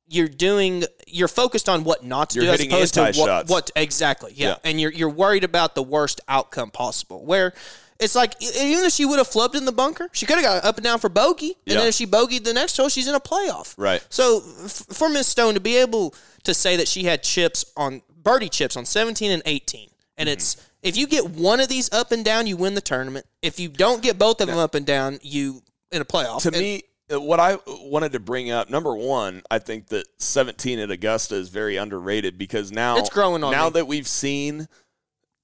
you're 0.08 0.28
doing 0.28 0.84
you're 1.06 1.28
focused 1.28 1.68
on 1.68 1.84
what 1.84 2.04
not 2.04 2.30
to 2.30 2.36
You're 2.36 2.46
do 2.56 2.62
as 2.62 2.66
opposed 2.66 2.94
to 2.94 3.12
what, 3.20 3.48
what 3.48 3.70
exactly 3.76 4.32
yeah. 4.34 4.48
Yeah. 4.48 4.56
and 4.64 4.80
you're 4.80 4.92
you're 4.92 5.10
worried 5.10 5.44
about 5.44 5.74
the 5.74 5.82
worst 5.82 6.20
outcome 6.28 6.70
possible 6.70 7.24
where 7.24 7.52
it's 8.00 8.14
like 8.14 8.34
even 8.42 8.84
if 8.84 8.92
she 8.92 9.04
would 9.04 9.18
have 9.18 9.28
flubbed 9.28 9.54
in 9.54 9.64
the 9.64 9.72
bunker 9.72 10.08
she 10.12 10.24
could 10.26 10.36
have 10.36 10.44
got 10.44 10.64
up 10.64 10.76
and 10.78 10.84
down 10.84 10.98
for 10.98 11.08
bogey 11.08 11.48
and 11.66 11.74
Yeah. 11.74 11.74
then 11.80 11.88
if 11.88 11.94
she 11.94 12.06
bogeyed 12.06 12.44
the 12.44 12.54
next 12.54 12.76
hole 12.76 12.88
she's 12.88 13.06
in 13.08 13.14
a 13.14 13.20
playoff 13.20 13.74
Right. 13.76 14.04
so 14.08 14.42
f- 14.64 14.86
for 14.92 15.08
Miss 15.08 15.26
Stone 15.28 15.54
to 15.54 15.60
be 15.60 15.76
able 15.76 16.14
to 16.44 16.54
say 16.54 16.76
that 16.76 16.88
she 16.88 17.04
had 17.04 17.22
chips 17.22 17.64
on 17.76 18.02
birdie 18.22 18.48
chips 18.48 18.76
on 18.76 18.84
17 18.86 19.30
and 19.30 19.42
18 19.44 19.88
and 20.16 20.26
Mm-hmm. 20.28 20.32
it's 20.32 20.56
if 20.82 20.96
you 20.96 21.06
get 21.06 21.28
one 21.30 21.60
of 21.60 21.68
these 21.68 21.92
up 21.92 22.12
and 22.12 22.24
down 22.24 22.46
you 22.46 22.56
win 22.56 22.74
the 22.74 22.80
tournament 22.80 23.26
if 23.42 23.58
you 23.60 23.68
don't 23.68 24.02
get 24.02 24.18
both 24.18 24.40
of 24.40 24.46
them 24.48 24.58
up 24.58 24.74
and 24.74 24.86
down 24.86 25.18
you 25.22 25.62
in 25.90 26.00
a 26.00 26.04
playoff 26.04 26.42
to 26.42 26.48
And- 26.48 26.58
me, 26.58 26.82
Uh, 27.12 27.20
what 27.20 27.40
I 27.40 27.54
uh, 27.54 27.58
wanted 27.66 28.12
to 28.12 28.20
bring 28.20 28.50
up, 28.50 28.68
number 28.70 28.94
one, 28.94 29.42
I 29.50 29.58
think 29.58 29.88
that 29.88 30.06
17 30.18 30.78
at 30.78 30.90
Augusta 30.90 31.36
is 31.36 31.48
very 31.48 31.76
underrated 31.76 32.38
because 32.38 32.70
now 32.70 32.98
It's 32.98 33.10
growing 33.10 33.42
on 33.44 33.52
now 33.52 33.66
me. 33.66 33.72
that 33.74 33.86
we've 33.86 34.08
seen, 34.08 34.68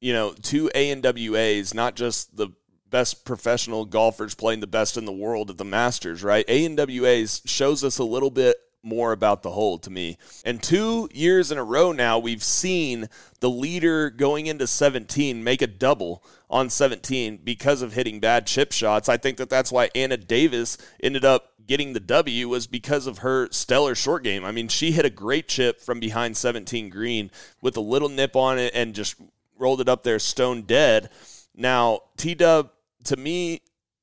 you 0.00 0.12
know, 0.12 0.32
two 0.32 0.70
ANWAs, 0.74 1.74
not 1.74 1.96
just 1.96 2.36
the 2.36 2.48
best 2.90 3.24
professional 3.24 3.84
golfers 3.84 4.34
playing 4.34 4.60
the 4.60 4.66
best 4.66 4.96
in 4.96 5.04
the 5.04 5.12
world 5.12 5.50
at 5.50 5.58
the 5.58 5.64
Masters, 5.64 6.22
right? 6.22 6.46
ANWAs 6.46 7.42
shows 7.46 7.82
us 7.82 7.98
a 7.98 8.04
little 8.04 8.30
bit 8.30 8.56
more 8.84 9.12
about 9.12 9.42
the 9.42 9.50
hole 9.50 9.78
to 9.78 9.90
me. 9.90 10.18
And 10.44 10.62
two 10.62 11.08
years 11.12 11.50
in 11.50 11.58
a 11.58 11.64
row 11.64 11.92
now, 11.92 12.18
we've 12.18 12.42
seen 12.42 13.08
the 13.40 13.50
leader 13.50 14.10
going 14.10 14.46
into 14.46 14.66
17 14.66 15.42
make 15.42 15.62
a 15.62 15.66
double 15.66 16.22
on 16.50 16.70
17 16.70 17.38
because 17.42 17.82
of 17.82 17.92
hitting 17.92 18.20
bad 18.20 18.46
chip 18.46 18.72
shots. 18.72 19.08
I 19.08 19.16
think 19.16 19.38
that 19.38 19.50
that's 19.50 19.72
why 19.72 19.90
Anna 19.94 20.16
Davis 20.16 20.78
ended 21.02 21.24
up 21.24 21.52
getting 21.66 21.92
the 21.92 22.00
W 22.00 22.48
was 22.48 22.66
because 22.66 23.06
of 23.06 23.18
her 23.18 23.48
stellar 23.50 23.94
short 23.94 24.22
game. 24.22 24.44
I 24.44 24.52
mean, 24.52 24.68
she 24.68 24.92
hit 24.92 25.04
a 25.04 25.10
great 25.10 25.48
chip 25.48 25.80
from 25.80 26.00
behind 26.00 26.36
17 26.36 26.90
green 26.90 27.30
with 27.60 27.76
a 27.76 27.80
little 27.80 28.08
nip 28.08 28.36
on 28.36 28.58
it 28.58 28.74
and 28.74 28.94
just 28.94 29.16
rolled 29.58 29.80
it 29.80 29.88
up 29.88 30.02
there 30.02 30.18
stone 30.18 30.62
dead. 30.62 31.10
Now, 31.54 32.00
T 32.16 32.34
Dub, 32.34 32.70
to 33.04 33.16
me, 33.16 33.62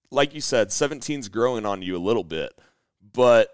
like 0.09 0.33
you 0.33 0.41
said, 0.41 0.69
17's 0.69 1.29
growing 1.29 1.65
on 1.65 1.81
you 1.81 1.95
a 1.95 1.99
little 1.99 2.23
bit, 2.23 2.53
but 3.13 3.49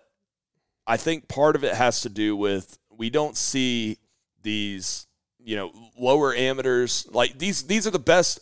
I 0.88 0.98
think 0.98 1.28
part 1.28 1.56
of 1.56 1.64
it 1.66 1.74
has 1.74 2.02
to 2.02 2.10
do 2.10 2.36
with 2.36 2.80
we 2.90 3.10
don't 3.10 3.36
see 3.36 3.98
these, 4.42 5.06
you 5.38 5.58
know, 5.58 5.72
lower 6.00 6.34
amateurs 6.34 7.06
like 7.12 7.38
these. 7.38 7.64
These 7.64 7.86
are 7.86 7.92
the 7.92 8.00
best 8.00 8.40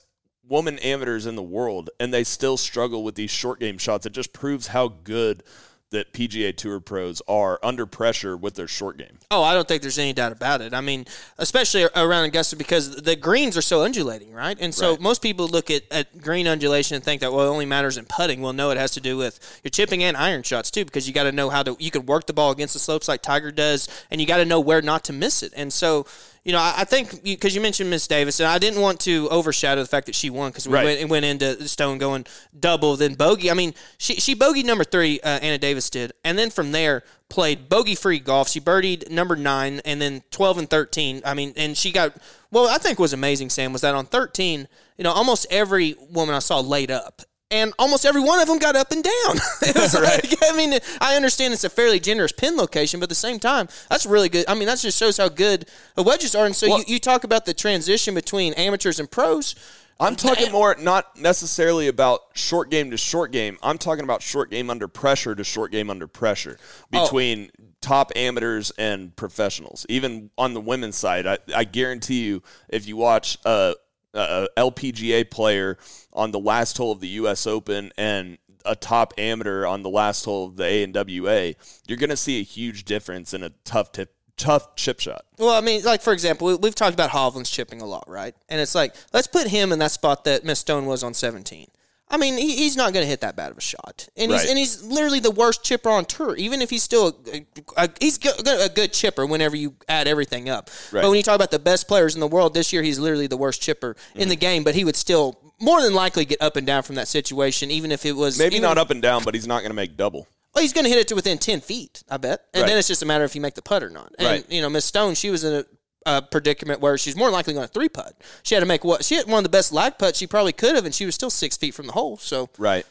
woman 0.48 0.78
amateurs 0.80 1.26
in 1.26 1.36
the 1.36 1.44
world, 1.44 1.90
and 2.00 2.14
they 2.14 2.24
still 2.24 2.56
struggle 2.56 3.04
with 3.04 3.16
these 3.16 3.32
short 3.32 3.60
game 3.60 3.80
shots. 3.80 4.06
It 4.06 4.14
just 4.14 4.32
proves 4.32 4.68
how 4.68 4.90
good 4.90 5.44
that 5.92 6.14
PGA 6.14 6.56
Tour 6.56 6.80
pros 6.80 7.22
are 7.28 7.60
under 7.64 7.86
pressure 7.86 8.36
with 8.36 8.56
their 8.56 8.68
short 8.68 8.98
game. 8.98 9.20
Oh, 9.32 9.44
I 9.44 9.54
don't 9.54 9.68
think 9.68 9.82
there's 9.82 10.00
any 10.00 10.14
doubt 10.14 10.32
about 10.32 10.62
it. 10.62 10.74
I 10.74 10.82
mean, 10.82 11.06
especially 11.38 11.88
around 11.96 12.26
Augusta 12.26 12.56
because 12.56 12.96
the 12.96 13.16
greens 13.16 13.56
are 13.56 13.62
so 13.62 13.84
undulating, 13.84 14.34
right? 14.34 14.58
And 14.60 14.74
so 14.74 14.92
Right. 14.92 15.00
most 15.00 15.22
people 15.22 15.48
look 15.48 15.70
at, 15.70 15.84
at 15.92 16.20
green 16.22 16.48
undulation 16.48 16.96
and 16.96 17.04
think 17.04 17.22
that 17.22 17.32
well, 17.32 17.46
it 17.46 17.50
only 17.50 17.66
matters 17.66 17.98
in 17.98 18.06
putting. 18.06 18.42
Well, 18.42 18.54
no, 18.54 18.72
it 18.72 18.78
has 18.78 18.92
to 18.92 19.02
do 19.02 19.16
with 19.18 19.40
your 19.64 19.70
chipping 19.70 20.04
and 20.04 20.18
iron 20.18 20.44
shots 20.44 20.72
too, 20.72 20.86
because 20.86 21.08
you 21.08 21.14
got 21.14 21.24
to 21.24 21.32
know 21.32 21.50
how 21.50 21.64
to 21.64 21.78
you 21.80 21.92
can 21.92 22.06
work 22.06 22.26
the 22.26 22.34
ball 22.34 22.52
against 22.52 22.74
the 22.74 22.80
slopes 22.80 23.08
like 23.08 23.22
Tiger 23.22 23.52
does, 23.52 23.88
and 24.12 24.20
you 24.20 24.28
got 24.28 24.38
to 24.38 24.46
know 24.46 24.60
where 24.60 24.82
not 24.82 25.04
to 25.06 25.14
miss 25.14 25.44
it. 25.44 25.54
And 25.56 25.72
so. 25.72 26.06
You 26.46 26.52
know, 26.52 26.60
I 26.60 26.76
I 26.78 26.84
think 26.86 27.24
because 27.24 27.56
you, 27.56 27.62
mentioned 27.62 27.90
Miss 27.90 28.08
Davis, 28.08 28.40
and 28.40 28.48
I 28.48 28.60
didn't 28.60 28.80
want 28.80 29.00
to 29.02 29.28
overshadow 29.30 29.82
the 29.82 29.88
fact 29.88 30.06
that 30.06 30.14
she 30.14 30.30
won 30.30 30.52
because 30.52 30.68
we 30.68 30.76
Right. 30.76 31.00
went, 31.00 31.10
went 31.10 31.26
into 31.26 31.68
Stone 31.68 31.98
going 31.98 32.26
double, 32.58 32.96
then 32.96 33.16
bogey. 33.16 33.50
I 33.50 33.56
mean, 33.56 33.74
she 33.98 34.16
she 34.16 34.36
bogeyed 34.36 34.64
number 34.64 34.84
three, 34.84 35.20
uh, 35.22 35.40
Anna 35.42 35.58
Davis 35.58 35.90
did, 35.90 36.14
and 36.24 36.38
then 36.38 36.52
from 36.52 36.72
there 36.72 37.04
played 37.30 37.68
bogey 37.68 37.96
free 37.96 38.20
golf. 38.20 38.48
She 38.48 38.62
birdied 38.62 39.10
number 39.10 39.36
nine, 39.36 39.82
and 39.86 40.00
then 40.00 40.22
twelve 40.30 40.60
and 40.60 40.70
thirteen. 40.70 41.22
I 41.26 41.34
mean, 41.34 41.52
and 41.58 41.76
she 41.76 41.92
got 41.92 42.16
well. 42.52 42.68
I 42.70 42.78
think 42.78 43.00
was 43.00 43.12
amazing. 43.14 43.50
Sam 43.50 43.74
was 43.74 43.82
that 43.82 43.96
on 43.96 44.06
thirteen. 44.06 44.68
You 44.98 45.04
know, 45.04 45.12
almost 45.12 45.48
every 45.50 45.96
woman 46.12 46.36
I 46.36 46.40
saw 46.40 46.60
laid 46.60 46.92
up. 46.92 47.24
And 47.52 47.74
almost 47.78 48.06
every 48.06 48.22
one 48.22 48.40
of 48.40 48.48
them 48.48 48.58
got 48.58 48.76
up 48.76 48.92
and 48.92 49.04
down. 49.04 49.14
Was 49.76 49.94
like, 50.02 50.36
I 50.42 50.56
mean, 50.58 50.80
I 51.00 51.16
understand 51.16 51.54
it's 51.54 51.64
a 51.64 51.70
fairly 51.70 52.00
generous 52.00 52.32
pin 52.32 52.58
location, 52.58 53.00
but 53.00 53.06
at 53.06 53.10
the 53.10 53.16
same 53.16 53.40
time, 53.40 53.68
that's 53.90 54.06
really 54.06 54.30
good. 54.30 54.46
I 54.48 54.56
mean, 54.56 54.66
that 54.66 54.80
just 54.80 54.98
shows 54.98 55.18
how 55.18 55.30
good 55.30 55.70
the 55.94 56.02
wedges 56.04 56.34
are. 56.34 56.46
And 56.46 56.56
so 56.56 56.68
Well- 56.68 56.80
you, 56.80 56.86
you 56.96 57.00
talk 57.00 57.24
about 57.24 57.46
the 57.46 57.54
transition 57.54 58.16
between 58.16 58.54
amateurs 58.54 59.00
and 59.00 59.10
pros. 59.10 59.56
I'm 60.00 60.18
talking 60.18 60.52
more 60.52 60.76
not 60.78 61.18
necessarily 61.18 61.88
about 61.88 62.22
short 62.34 62.70
game 62.70 62.92
to 62.92 62.98
short 62.98 63.32
game. 63.32 63.58
I'm 63.64 63.78
talking 63.78 64.04
about 64.04 64.22
short 64.22 64.50
game 64.50 64.70
under 64.70 64.90
pressure 64.90 65.34
to 65.36 65.44
short 65.44 65.72
game 65.72 65.90
under 65.90 66.06
pressure 66.06 66.58
between 66.92 67.50
top 67.80 68.12
amateurs 68.16 68.72
and 68.78 69.16
professionals. 69.16 69.86
Even 69.88 70.32
on 70.38 70.54
the 70.54 70.60
women's 70.60 70.98
side, 70.98 71.26
I, 71.26 71.38
I 71.56 71.64
guarantee 71.64 72.26
you, 72.26 72.44
if 72.68 72.88
you 72.88 72.98
watch 72.98 73.38
uh, 73.46 73.76
uh, 74.16 74.48
LPGA 74.58 75.30
player 75.30 75.78
on 76.14 76.32
the 76.32 76.40
last 76.40 76.78
hole 76.78 76.92
of 76.92 77.02
the 77.02 77.08
U.S. 77.10 77.46
Open 77.46 77.92
and 77.98 78.38
a 78.66 78.76
top 78.76 79.14
amateur 79.18 79.66
on 79.66 79.84
the 79.84 79.90
last 79.90 80.26
hole 80.26 80.48
of 80.48 80.58
the 80.58 80.64
ANWA, 80.64 81.56
you're 81.88 81.98
going 81.98 82.10
to 82.10 82.18
see 82.18 82.40
a 82.40 82.44
huge 82.44 82.84
difference 82.84 83.34
in 83.34 83.44
a 83.44 83.52
tough 83.64 83.92
tip, 83.92 84.14
tough 84.38 84.76
chip 84.76 85.00
shot. 85.00 85.26
Well, 85.38 85.52
I 85.52 85.62
mean, 85.62 85.84
like 85.84 86.02
for 86.02 86.14
example, 86.14 86.48
we, 86.48 86.56
we've 86.56 86.76
talked 86.76 86.94
about 86.94 87.12
Hovland's 87.12 87.50
chipping 87.50 87.82
a 87.82 87.86
lot, 87.86 88.10
right? 88.10 88.36
And 88.50 88.60
it's 88.60 88.76
like 88.76 88.96
let's 89.14 89.28
put 89.28 89.48
him 89.48 89.72
in 89.72 89.80
that 89.80 89.92
spot 89.92 90.24
that 90.26 90.44
Miss 90.44 90.60
Stone 90.60 90.86
was 90.86 91.04
on 91.04 91.14
17. 91.14 91.68
I 92.08 92.18
mean, 92.18 92.38
he, 92.38 92.56
he's 92.56 92.78
not 92.78 92.94
going 92.94 93.04
to 93.04 93.08
hit 93.10 93.22
that 93.22 93.36
bad 93.36 93.52
of 93.52 93.58
a 93.58 93.62
shot, 93.62 94.08
and 94.16 94.32
he's 94.32 94.48
and 94.48 94.58
he's 94.60 94.84
literally 94.84 95.20
the 95.20 95.32
worst 95.32 95.64
chipper 95.64 95.90
on 95.90 96.06
tour. 96.06 96.36
Even 96.36 96.62
if 96.62 96.70
he's 96.70 96.84
still 96.84 97.18
a, 97.34 97.46
a, 97.78 97.90
he's 98.00 98.20
a 98.24 98.70
good 98.70 98.94
chipper 98.94 99.26
whenever 99.26 99.56
you 99.56 99.74
add 99.90 100.08
everything 100.08 100.48
up. 100.48 100.70
Right. 100.92 101.02
But 101.02 101.10
when 101.10 101.18
you 101.18 101.24
talk 101.24 101.36
about 101.36 101.50
the 101.52 101.58
best 101.60 101.88
players 101.88 102.14
in 102.14 102.20
the 102.22 102.28
world 102.28 102.54
this 102.54 102.72
year, 102.72 102.84
he's 102.84 103.00
literally 103.00 103.28
the 103.28 103.38
worst 103.38 103.62
chipper 103.62 103.96
Mm-hmm. 103.96 104.20
in 104.20 104.30
the 104.30 104.36
game. 104.36 104.64
But 104.64 104.76
he 104.76 104.84
would 104.86 104.96
still 104.96 105.40
more 105.60 105.82
than 105.82 105.94
likely 105.96 106.26
get 106.26 106.42
up 106.42 106.56
and 106.58 106.68
down 106.68 106.84
from 106.84 106.96
that 106.96 107.08
situation, 107.08 107.72
even 107.72 107.92
if 107.92 108.06
it 108.06 108.12
was 108.16 108.38
Maybe 108.38 108.60
not 108.60 108.78
up 108.78 108.92
and 108.92 109.02
down, 109.02 109.24
but 109.24 109.34
he's 109.34 109.48
not 109.48 109.62
going 109.62 109.72
to 109.72 109.76
make 109.76 109.98
double. 109.98 110.28
Well, 110.54 110.62
he's 110.62 110.74
going 110.74 110.84
to 110.86 110.90
hit 110.90 111.00
it 111.00 111.08
to 111.10 111.16
within 111.16 111.38
ten 111.40 111.60
feet, 111.60 112.04
I 112.10 112.18
bet, 112.18 112.42
and 112.54 112.62
Right. 112.62 112.70
then 112.70 112.78
it's 112.78 112.88
just 112.88 113.02
a 113.02 113.06
matter 113.06 113.24
if 113.24 113.34
you 113.36 113.42
make 113.42 113.56
the 113.56 113.62
putt 113.62 113.82
or 113.84 113.90
not. 113.90 114.14
And 114.20 114.28
Right. 114.28 114.46
you 114.52 114.62
know, 114.62 114.70
Miss 114.70 114.86
Stone, 114.86 115.16
she 115.16 115.30
was 115.32 115.44
in 115.44 115.54
a, 115.54 115.66
a 116.06 116.22
predicament 116.22 116.80
where 116.82 116.98
she's 116.98 117.16
more 117.16 117.30
likely 117.30 117.54
going 117.54 117.66
to 117.68 117.74
three 117.74 117.90
putt. 117.90 118.16
She 118.44 118.56
had 118.56 118.62
to 118.62 118.66
make 118.68 118.84
what 118.84 119.04
she 119.04 119.16
had 119.16 119.28
one 119.28 119.40
of 119.40 119.44
the 119.44 119.50
best 119.50 119.72
lag 119.72 119.98
putts 119.98 120.18
she 120.20 120.28
probably 120.28 120.54
could 120.54 120.76
have, 120.76 120.86
and 120.86 120.94
she 120.94 121.06
was 121.06 121.16
still 121.16 121.30
six 121.30 121.58
feet 121.58 121.74
from 121.74 121.88
the 121.88 121.94
hole. 121.94 122.18
So 122.18 122.50
Right. 122.58 122.86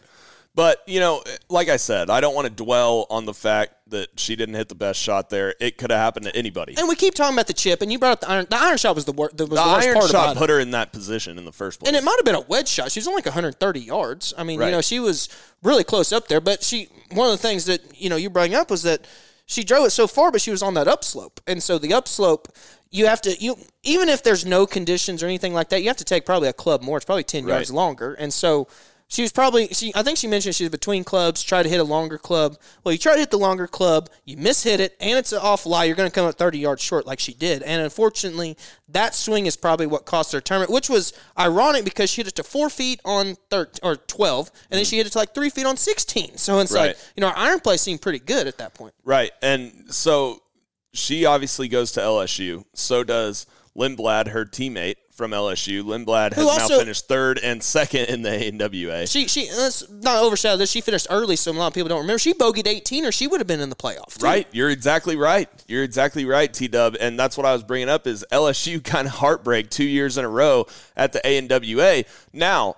But, 0.56 0.84
you 0.86 1.00
know, 1.00 1.20
like 1.48 1.68
I 1.68 1.76
said, 1.78 2.10
I 2.10 2.20
don't 2.20 2.32
want 2.32 2.46
to 2.46 2.52
dwell 2.64 3.06
on 3.10 3.24
the 3.24 3.34
fact 3.34 3.72
that 3.88 4.20
she 4.20 4.36
didn't 4.36 4.54
hit 4.54 4.68
the 4.68 4.76
best 4.76 5.00
shot 5.00 5.28
there. 5.28 5.52
It 5.58 5.76
could 5.78 5.90
have 5.90 5.98
happened 5.98 6.26
to 6.26 6.36
anybody. 6.36 6.76
And 6.78 6.88
we 6.88 6.94
keep 6.94 7.12
talking 7.14 7.34
about 7.34 7.48
the 7.48 7.52
chip, 7.54 7.82
and 7.82 7.90
you 7.90 7.98
brought 7.98 8.12
up 8.12 8.20
the 8.20 8.30
iron. 8.30 8.46
The 8.48 8.56
iron 8.56 8.76
shot 8.78 8.94
was 8.94 9.04
the, 9.04 9.10
wor- 9.10 9.32
the, 9.34 9.46
was 9.46 9.58
The 9.58 9.64
the 9.64 9.72
worst 9.72 9.86
iron 9.88 9.94
part 9.98 10.10
shot 10.12 10.24
about 10.26 10.36
put 10.36 10.50
it. 10.50 10.52
her 10.52 10.60
in 10.60 10.70
that 10.70 10.92
position 10.92 11.38
in 11.38 11.44
the 11.44 11.50
first 11.50 11.80
place. 11.80 11.88
And 11.88 11.96
it 11.96 12.04
might 12.04 12.14
have 12.18 12.24
been 12.24 12.36
a 12.36 12.40
wedge 12.42 12.68
shot. 12.68 12.92
She 12.92 13.00
was 13.00 13.08
only 13.08 13.16
like 13.18 13.26
130 13.26 13.80
yards. 13.80 14.32
I 14.38 14.44
mean, 14.44 14.60
Right. 14.60 14.66
you 14.66 14.72
know, 14.72 14.80
she 14.80 15.00
was 15.00 15.28
really 15.64 15.82
close 15.82 16.12
up 16.12 16.28
there. 16.28 16.40
But 16.40 16.62
she, 16.62 16.88
one 17.10 17.28
of 17.28 17.32
the 17.32 17.42
things 17.42 17.64
that 17.64 17.80
you 18.00 18.08
know 18.08 18.14
you 18.16 18.30
bring 18.30 18.54
up 18.54 18.70
was 18.70 18.84
that 18.84 19.08
she 19.46 19.64
drove 19.64 19.86
it 19.86 19.90
so 19.90 20.06
far, 20.06 20.30
but 20.30 20.40
she 20.40 20.50
was 20.50 20.62
on 20.62 20.74
that 20.74 20.88
upslope, 20.88 21.40
and 21.46 21.62
so 21.62 21.78
the 21.78 21.92
upslope. 21.92 22.48
You 22.90 23.06
have 23.06 23.20
to 23.22 23.34
you 23.42 23.58
even 23.82 24.08
if 24.08 24.22
there's 24.22 24.46
no 24.46 24.66
conditions 24.66 25.20
or 25.22 25.26
anything 25.26 25.52
like 25.52 25.70
that, 25.70 25.82
you 25.82 25.88
have 25.88 25.96
to 25.96 26.04
take 26.04 26.24
probably 26.24 26.48
a 26.48 26.52
club 26.52 26.80
more. 26.80 26.96
It's 26.96 27.04
probably 27.04 27.24
ten 27.24 27.46
yards 27.46 27.72
longer, 27.72 28.14
and 28.14 28.32
so 28.32 28.68
she 29.08 29.22
was 29.22 29.32
probably 29.32 29.68
she. 29.68 29.92
I 29.94 30.02
think 30.02 30.16
she 30.18 30.26
mentioned 30.26 30.54
she 30.54 30.64
was 30.64 30.70
between 30.70 31.04
clubs, 31.04 31.42
tried 31.42 31.64
to 31.64 31.68
hit 31.68 31.78
a 31.78 31.84
longer 31.84 32.18
club. 32.18 32.56
Well, 32.82 32.92
you 32.92 32.98
try 32.98 33.12
to 33.14 33.20
hit 33.20 33.30
the 33.30 33.38
longer 33.38 33.66
club, 33.66 34.08
you 34.24 34.36
miss 34.36 34.62
hit 34.62 34.80
it, 34.80 34.96
and 34.98 35.18
it's 35.18 35.30
an 35.32 35.38
off 35.40 35.66
lie. 35.66 35.84
You're 35.84 35.94
going 35.94 36.10
to 36.10 36.14
come 36.14 36.26
up 36.26 36.36
30 36.36 36.58
yards 36.58 36.82
short, 36.82 37.06
like 37.06 37.20
she 37.20 37.34
did. 37.34 37.62
And 37.62 37.82
unfortunately, 37.82 38.56
that 38.88 39.14
swing 39.14 39.46
is 39.46 39.56
probably 39.56 39.86
what 39.86 40.04
cost 40.06 40.32
her 40.32 40.40
tournament, 40.40 40.70
which 40.72 40.88
was 40.88 41.12
ironic 41.38 41.84
because 41.84 42.10
she 42.10 42.20
hit 42.22 42.28
it 42.28 42.34
to 42.36 42.42
four 42.42 42.70
feet 42.70 43.00
on 43.04 43.36
thir- 43.50 43.70
or 43.82 43.96
12, 43.96 44.50
and 44.70 44.78
then 44.78 44.84
she 44.84 44.96
hit 44.96 45.06
it 45.06 45.10
to 45.12 45.18
like 45.18 45.34
three 45.34 45.50
feet 45.50 45.66
on 45.66 45.76
16. 45.76 46.38
So 46.38 46.58
it's 46.60 46.72
Right. 46.72 46.88
like 46.88 46.96
you 47.16 47.20
know, 47.20 47.28
our 47.28 47.36
iron 47.36 47.60
play 47.60 47.76
seemed 47.76 48.00
pretty 48.00 48.18
good 48.20 48.46
at 48.46 48.56
that 48.58 48.74
point. 48.74 48.94
Right. 49.04 49.32
And 49.42 49.84
so 49.94 50.40
she 50.94 51.24
obviously 51.26 51.68
goes 51.68 51.92
to 51.92 52.00
LSU. 52.00 52.64
So 52.74 53.04
does 53.04 53.46
Lindblad, 53.76 54.28
her 54.28 54.44
teammate 54.44 54.94
from 55.14 55.30
LSU. 55.30 55.82
Lindblad 55.84 56.32
has 56.34 56.44
also- 56.46 56.74
now 56.74 56.78
finished 56.80 57.06
third 57.06 57.38
and 57.38 57.62
second 57.62 58.06
in 58.06 58.22
the 58.22 58.30
ANWA. 58.30 59.10
She 59.10 59.28
she 59.28 59.48
let's 59.56 59.88
not 59.88 60.22
overshadow 60.22 60.56
this. 60.56 60.70
She 60.70 60.80
finished 60.80 61.06
early, 61.10 61.36
so 61.36 61.50
a 61.50 61.54
lot 61.54 61.68
of 61.68 61.74
people 61.74 61.88
don't 61.88 62.00
remember. 62.00 62.18
She 62.18 62.34
bogeyed 62.34 62.66
18, 62.66 63.06
or 63.06 63.12
she 63.12 63.26
would 63.26 63.40
have 63.40 63.46
been 63.46 63.60
in 63.60 63.70
the 63.70 63.76
playoff. 63.76 64.18
too. 64.18 64.24
Right, 64.24 64.46
you're 64.52 64.70
exactly 64.70 65.16
right. 65.16 65.48
You're 65.68 65.84
exactly 65.84 66.24
right, 66.24 66.52
T 66.52 66.68
Dub, 66.68 66.96
and 67.00 67.18
that's 67.18 67.36
what 67.36 67.46
I 67.46 67.52
was 67.52 67.62
bringing 67.62 67.88
up 67.88 68.06
is 68.06 68.24
LSU 68.32 68.82
kind 68.82 69.06
of 69.06 69.14
heartbreak 69.14 69.70
two 69.70 69.84
years 69.84 70.18
in 70.18 70.24
a 70.24 70.28
row 70.28 70.66
at 70.96 71.12
the 71.12 71.20
ANWA. 71.24 72.04
Now, 72.32 72.76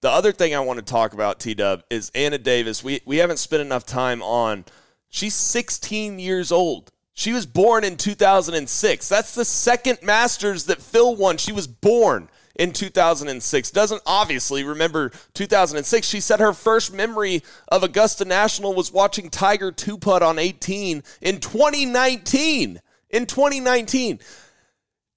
the 0.00 0.10
other 0.10 0.32
thing 0.32 0.54
I 0.54 0.60
want 0.60 0.78
to 0.78 0.84
talk 0.84 1.12
about, 1.12 1.38
T 1.40 1.54
Dub, 1.54 1.82
is 1.90 2.10
Anna 2.14 2.38
Davis. 2.38 2.82
We 2.82 3.00
we 3.04 3.18
haven't 3.18 3.38
spent 3.38 3.60
enough 3.62 3.84
time 3.84 4.22
on. 4.22 4.64
She's 5.10 5.34
16 5.34 6.18
years 6.18 6.50
old. 6.50 6.90
She 7.14 7.32
was 7.32 7.46
born 7.46 7.84
in 7.84 7.96
2006. 7.96 9.08
That's 9.08 9.34
the 9.34 9.44
second 9.44 10.00
Masters 10.02 10.64
that 10.64 10.82
Phil 10.82 11.14
won. 11.14 11.36
She 11.36 11.52
was 11.52 11.68
born 11.68 12.28
in 12.56 12.72
2006. 12.72 13.70
Doesn't 13.70 14.02
obviously 14.04 14.64
remember 14.64 15.12
2006. 15.34 16.06
She 16.06 16.20
said 16.20 16.40
her 16.40 16.52
first 16.52 16.92
memory 16.92 17.42
of 17.68 17.84
Augusta 17.84 18.24
National 18.24 18.74
was 18.74 18.92
watching 18.92 19.30
Tiger 19.30 19.70
two 19.70 19.96
putt 19.96 20.22
on 20.22 20.40
18 20.40 21.04
in 21.20 21.40
2019. 21.40 22.80
In 23.10 23.26
2019, 23.26 24.18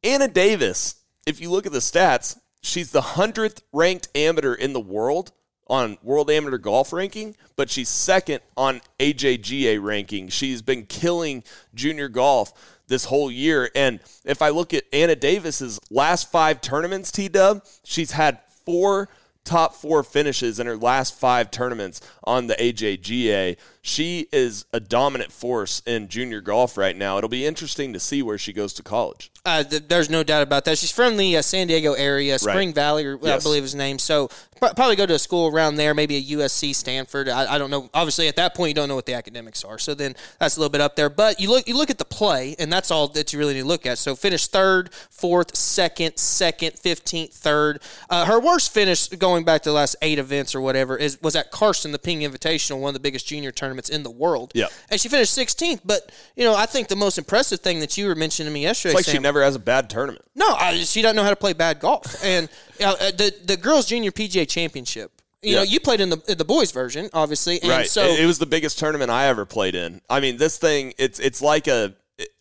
Anna 0.03 0.27
Davis, 0.27 0.95
if 1.25 1.41
you 1.41 1.49
look 1.49 1.65
at 1.65 1.71
the 1.71 1.79
stats, 1.79 2.37
she's 2.61 2.91
the 2.91 3.01
100th 3.01 3.61
ranked 3.73 4.09
amateur 4.13 4.53
in 4.53 4.73
the 4.73 4.79
world 4.79 5.31
on 5.69 5.97
World 6.03 6.29
Amateur 6.31 6.57
Golf 6.57 6.93
ranking, 6.93 7.35
but 7.55 7.69
she's 7.69 7.89
second 7.89 8.41
on 8.55 8.81
AJGA 8.99 9.81
ranking. 9.81 10.29
She's 10.29 10.61
been 10.61 10.85
killing 10.85 11.43
junior 11.73 12.09
golf 12.09 12.77
this 12.87 13.05
whole 13.05 13.31
year. 13.31 13.69
And 13.75 13.99
if 14.25 14.41
I 14.41 14.49
look 14.49 14.73
at 14.73 14.83
Anna 14.93 15.15
Davis's 15.15 15.79
last 15.89 16.31
five 16.31 16.61
tournaments, 16.61 17.11
T 17.11 17.27
Dub, 17.27 17.63
she's 17.83 18.11
had 18.11 18.39
four 18.65 19.09
top 19.47 19.73
four 19.73 20.03
finishes 20.03 20.59
in 20.59 20.67
her 20.67 20.77
last 20.77 21.17
five 21.17 21.49
tournaments 21.49 22.01
on 22.25 22.47
the 22.47 22.55
AJGA. 22.55 23.57
She 23.87 24.27
is 24.33 24.65
a 24.73 24.81
dominant 24.81 25.31
force 25.31 25.81
in 25.85 26.09
junior 26.09 26.41
golf 26.41 26.77
right 26.77 26.93
now. 26.95 27.17
It'll 27.17 27.29
be 27.29 27.45
interesting 27.45 27.93
to 27.93 28.01
see 28.01 28.21
where 28.21 28.37
she 28.37 28.51
goes 28.51 28.73
to 28.73 28.83
college. 28.83 29.31
Uh, 29.45 29.63
th- 29.63 29.83
there's 29.87 30.09
no 30.09 30.23
doubt 30.23 30.43
about 30.43 30.65
that. 30.65 30.77
She's 30.77 30.91
from 30.91 31.15
the 31.15 31.37
uh, 31.37 31.41
San 31.41 31.67
Diego 31.67 31.93
area, 31.93 32.37
Spring 32.37 32.73
Valley, 32.73 33.05
or 33.05 33.15
I 33.15 33.19
Yes. 33.27 33.43
believe 33.43 33.63
his 33.63 33.75
name. 33.75 33.97
So 33.97 34.27
pr- 34.57 34.73
probably 34.75 34.97
go 34.97 35.05
to 35.05 35.13
a 35.13 35.19
school 35.19 35.47
around 35.47 35.75
there, 35.77 35.93
maybe 35.93 36.17
a 36.17 36.21
USC, 36.21 36.75
Stanford. 36.75 37.29
I, 37.29 37.53
I 37.53 37.57
don't 37.57 37.69
know. 37.71 37.89
Obviously, 37.93 38.27
at 38.27 38.35
that 38.35 38.55
point, 38.55 38.71
you 38.71 38.73
don't 38.73 38.89
know 38.89 38.95
what 38.95 39.05
the 39.05 39.13
academics 39.13 39.63
are. 39.63 39.77
So 39.79 39.93
then 39.93 40.17
that's 40.37 40.57
a 40.57 40.59
little 40.59 40.69
bit 40.69 40.81
up 40.81 40.97
there. 40.97 41.09
But 41.09 41.39
you 41.39 41.49
look, 41.49 41.65
you 41.65 41.77
look 41.77 41.89
at 41.89 41.97
the 41.97 42.03
play, 42.03 42.57
and 42.59 42.71
that's 42.73 42.91
all 42.91 43.07
that 43.07 43.31
you 43.31 43.39
really 43.39 43.53
need 43.53 43.61
to 43.61 43.67
look 43.67 43.85
at. 43.85 43.97
So 43.99 44.17
finish 44.17 44.47
third, 44.47 44.93
fourth, 45.09 45.55
second, 45.55 46.17
second, 46.17 46.77
fifteenth, 46.77 47.31
third. 47.33 47.79
Uh, 48.09 48.25
her 48.25 48.37
worst 48.41 48.73
finish 48.73 49.07
going 49.07 49.45
back 49.45 49.61
to 49.63 49.69
the 49.69 49.75
last 49.75 49.95
eight 50.01 50.19
events 50.19 50.53
or 50.55 50.59
whatever 50.59 50.97
is 50.97 51.21
was 51.21 51.37
at 51.37 51.51
Carson, 51.51 51.93
the 51.93 51.99
Ping 51.99 52.19
Invitational, 52.19 52.81
one 52.81 52.89
of 52.89 52.93
the 52.95 52.99
biggest 52.99 53.25
junior 53.27 53.53
tournaments 53.53 53.76
in 53.89 54.03
the 54.03 54.11
world. 54.11 54.51
Yeah. 54.55 54.67
and 54.89 54.99
she 54.99 55.09
finished 55.09 55.37
16th. 55.37 55.81
But 55.85 56.11
you 56.35 56.43
know, 56.43 56.55
I 56.55 56.65
think 56.65 56.87
the 56.87 56.95
most 56.95 57.17
impressive 57.17 57.59
thing 57.59 57.79
that 57.79 57.97
you 57.97 58.07
were 58.07 58.15
mentioning 58.15 58.51
to 58.51 58.53
me 58.53 58.63
yesterday, 58.63 58.95
It's 58.95 59.07
like 59.07 59.15
she 59.15 59.19
never 59.19 59.43
has 59.43 59.55
a 59.55 59.59
bad 59.59 59.89
tournament. 59.89 60.25
no, 60.35 60.53
I, 60.53 60.77
she 60.77 61.01
doesn't 61.01 61.15
know 61.15 61.23
how 61.23 61.29
to 61.29 61.35
play 61.35 61.53
bad 61.53 61.79
golf. 61.79 62.23
And 62.23 62.49
uh, 62.81 62.95
uh, 62.99 63.11
the 63.11 63.33
the 63.45 63.57
girls' 63.57 63.85
junior 63.87 64.11
PGA 64.11 64.47
championship. 64.47 65.11
You 65.43 65.55
know, 65.55 65.61
you 65.61 65.79
played 65.79 66.01
in 66.01 66.09
the 66.09 66.17
the 66.35 66.43
boys 66.43 66.71
version, 66.71 67.09
obviously, 67.13 67.61
and 67.61 67.69
right. 67.69 67.87
so 67.87 68.03
it, 68.03 68.21
it 68.21 68.25
was 68.25 68.39
the 68.39 68.47
biggest 68.47 68.79
tournament 68.79 69.11
I 69.11 69.27
ever 69.27 69.45
played 69.45 69.75
in. 69.75 70.01
I 70.09 70.19
mean, 70.19 70.37
this 70.37 70.57
thing 70.57 70.93
it's 70.97 71.19
it's 71.19 71.41
like 71.41 71.67
a 71.67 71.93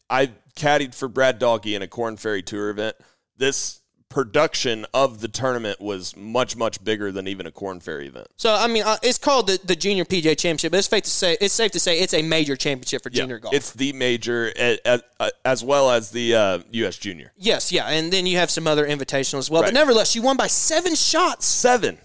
I 0.08 0.32
caddied 0.56 0.94
for 0.94 1.06
Brad 1.06 1.38
Doggy 1.38 1.74
in 1.74 1.82
a 1.82 1.88
Corn 1.88 2.16
Ferry 2.16 2.42
Tour 2.42 2.70
event. 2.70 2.96
This 3.36 3.80
production 4.16 4.86
of 4.94 5.20
the 5.20 5.28
tournament 5.28 5.78
was 5.78 6.16
much 6.16 6.56
much 6.56 6.82
bigger 6.82 7.12
than 7.12 7.28
even 7.28 7.44
a 7.46 7.50
Corn 7.50 7.80
Ferry 7.80 8.06
event. 8.06 8.26
so 8.38 8.54
I 8.54 8.66
mean, 8.66 8.82
uh, 8.82 8.96
it's 9.02 9.18
called 9.18 9.46
the, 9.46 9.60
the 9.62 9.76
junior 9.76 10.06
PGA 10.06 10.34
championship. 10.38 10.72
But 10.72 10.78
it's 10.78 10.88
safe 10.88 11.02
to 11.02 11.10
say 11.10 11.36
it's 11.38 11.52
safe 11.52 11.70
to 11.72 11.78
say 11.78 12.00
it's 12.00 12.14
a 12.14 12.22
major 12.22 12.56
championship 12.56 13.02
for 13.02 13.10
junior 13.10 13.38
golf. 13.38 13.54
It's 13.54 13.72
the 13.74 13.92
major 13.92 14.50
a- 14.56 14.78
a- 14.86 15.02
a- 15.20 15.30
as 15.44 15.62
well 15.62 15.90
as 15.90 16.12
the 16.12 16.34
uh, 16.34 16.58
U.S. 16.70 16.96
Junior. 16.96 17.30
yes, 17.36 17.70
yeah, 17.70 17.84
and 17.88 18.10
then 18.10 18.24
you 18.24 18.38
have 18.38 18.50
some 18.50 18.66
other 18.66 18.86
invitational 18.88 19.36
as 19.38 19.50
well. 19.50 19.60
Right. 19.60 19.68
But 19.68 19.74
nevertheless, 19.74 20.10
she 20.12 20.20
won 20.20 20.38
by 20.38 20.46
seven 20.46 20.94
shots 20.94 21.44
Seven. 21.44 21.98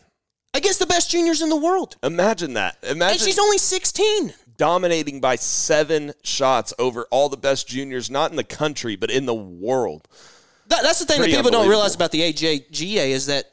against 0.53 0.79
the 0.79 0.87
best 0.87 1.09
juniors 1.09 1.41
in 1.41 1.47
the 1.47 1.55
world, 1.55 1.95
Imagine 2.03 2.55
that. 2.55 2.75
and 2.83 2.91
Imagine 2.97 3.25
she's 3.25 3.39
only 3.39 3.57
16. 3.57 4.33
dominating 4.57 5.21
by 5.21 5.37
seven 5.37 6.11
shots 6.23 6.73
over 6.77 7.07
all 7.09 7.29
the 7.29 7.37
best 7.37 7.69
juniors, 7.69 8.11
not 8.11 8.31
in 8.31 8.35
the 8.35 8.43
country, 8.43 8.97
but 8.97 9.09
in 9.09 9.25
the 9.25 9.33
world. 9.33 10.09
That, 10.71 10.83
that's 10.83 10.99
the 10.99 11.05
thing 11.05 11.19
that 11.19 11.29
people 11.29 11.51
don't 11.51 11.67
realize 11.67 11.95
about 11.95 12.11
the 12.11 12.21
AJGA 12.21 13.09
is 13.09 13.25
that 13.25 13.45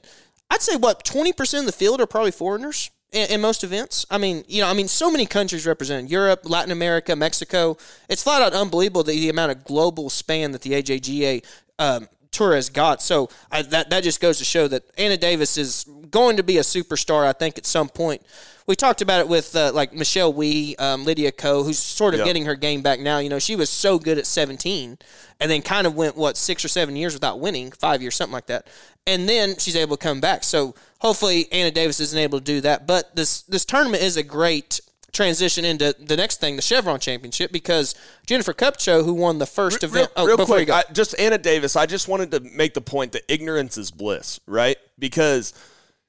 I'd 0.50 0.62
say 0.62 0.76
what 0.76 1.04
twenty 1.04 1.32
percent 1.32 1.62
of 1.62 1.66
the 1.66 1.76
field 1.76 2.00
are 2.00 2.06
probably 2.06 2.30
foreigners 2.30 2.90
in, 3.10 3.28
in 3.30 3.40
most 3.40 3.64
events. 3.64 4.06
I 4.08 4.18
mean, 4.18 4.44
you 4.46 4.62
know, 4.62 4.68
I 4.68 4.72
mean, 4.72 4.86
so 4.86 5.10
many 5.10 5.26
countries 5.26 5.66
represented: 5.66 6.10
Europe, 6.10 6.42
Latin 6.44 6.70
America, 6.70 7.16
Mexico. 7.16 7.76
It's 8.08 8.22
flat 8.22 8.40
out 8.40 8.52
unbelievable 8.52 9.02
the, 9.02 9.12
the 9.12 9.30
amount 9.30 9.50
of 9.50 9.64
global 9.64 10.10
span 10.10 10.52
that 10.52 10.62
the 10.62 10.70
AJGA 10.70 11.44
um, 11.80 12.08
tour 12.30 12.54
has 12.54 12.70
got. 12.70 13.02
So 13.02 13.30
I, 13.50 13.62
that 13.62 13.90
that 13.90 14.04
just 14.04 14.20
goes 14.20 14.38
to 14.38 14.44
show 14.44 14.68
that 14.68 14.84
Anna 14.96 15.16
Davis 15.16 15.58
is 15.58 15.86
going 16.10 16.36
to 16.36 16.44
be 16.44 16.58
a 16.58 16.62
superstar. 16.62 17.26
I 17.26 17.32
think 17.32 17.58
at 17.58 17.66
some 17.66 17.88
point. 17.88 18.22
We 18.68 18.76
talked 18.76 19.00
about 19.00 19.20
it 19.20 19.28
with 19.28 19.56
uh, 19.56 19.72
like 19.72 19.94
Michelle 19.94 20.30
Wie, 20.30 20.76
um, 20.76 21.04
Lydia 21.06 21.32
Ko, 21.32 21.64
who's 21.64 21.78
sort 21.78 22.12
of 22.12 22.20
Yeah. 22.20 22.26
getting 22.26 22.44
her 22.44 22.54
game 22.54 22.82
back 22.82 23.00
now. 23.00 23.18
You 23.18 23.30
know, 23.30 23.38
she 23.38 23.56
was 23.56 23.70
so 23.70 23.98
good 23.98 24.18
at 24.18 24.26
17 24.26 24.98
and 25.40 25.50
then 25.50 25.62
kind 25.62 25.86
of 25.86 25.94
went, 25.96 26.16
what, 26.18 26.36
six 26.36 26.64
or 26.66 26.68
seven 26.68 26.94
years 26.94 27.14
without 27.14 27.40
winning, 27.40 27.72
five 27.72 28.02
years, 28.02 28.14
something 28.14 28.34
like 28.34 28.46
that. 28.48 28.66
And 29.06 29.26
then 29.26 29.56
she's 29.56 29.74
able 29.74 29.96
to 29.96 30.02
come 30.02 30.20
back. 30.20 30.44
So 30.44 30.74
hopefully 30.98 31.50
Anna 31.50 31.70
Davis 31.70 31.98
isn't 31.98 32.18
able 32.18 32.40
to 32.40 32.44
do 32.44 32.60
that. 32.60 32.86
But 32.86 33.16
this, 33.16 33.40
this 33.42 33.64
tournament 33.64 34.02
is 34.02 34.18
a 34.18 34.22
great 34.22 34.80
transition 35.12 35.64
into 35.64 35.96
the 35.98 36.18
next 36.18 36.38
thing, 36.38 36.56
the 36.56 36.62
Chevron 36.62 37.00
Championship, 37.00 37.50
because 37.50 37.94
Jennifer 38.26 38.52
Kupcho, 38.52 39.02
who 39.02 39.14
won 39.14 39.38
the 39.38 39.46
first 39.46 39.82
Real, 39.82 39.90
event, 39.92 40.10
oh, 40.14 40.26
real 40.26 40.36
quick, 40.44 40.68
I, 40.68 40.84
just 40.92 41.18
Anna 41.18 41.38
Davis. 41.38 41.74
I 41.74 41.86
just 41.86 42.06
wanted 42.06 42.30
to 42.32 42.40
make 42.40 42.74
the 42.74 42.82
point 42.82 43.12
that 43.12 43.22
ignorance 43.32 43.78
is 43.78 43.90
bliss, 43.90 44.40
right? 44.46 44.76
Because 44.98 45.54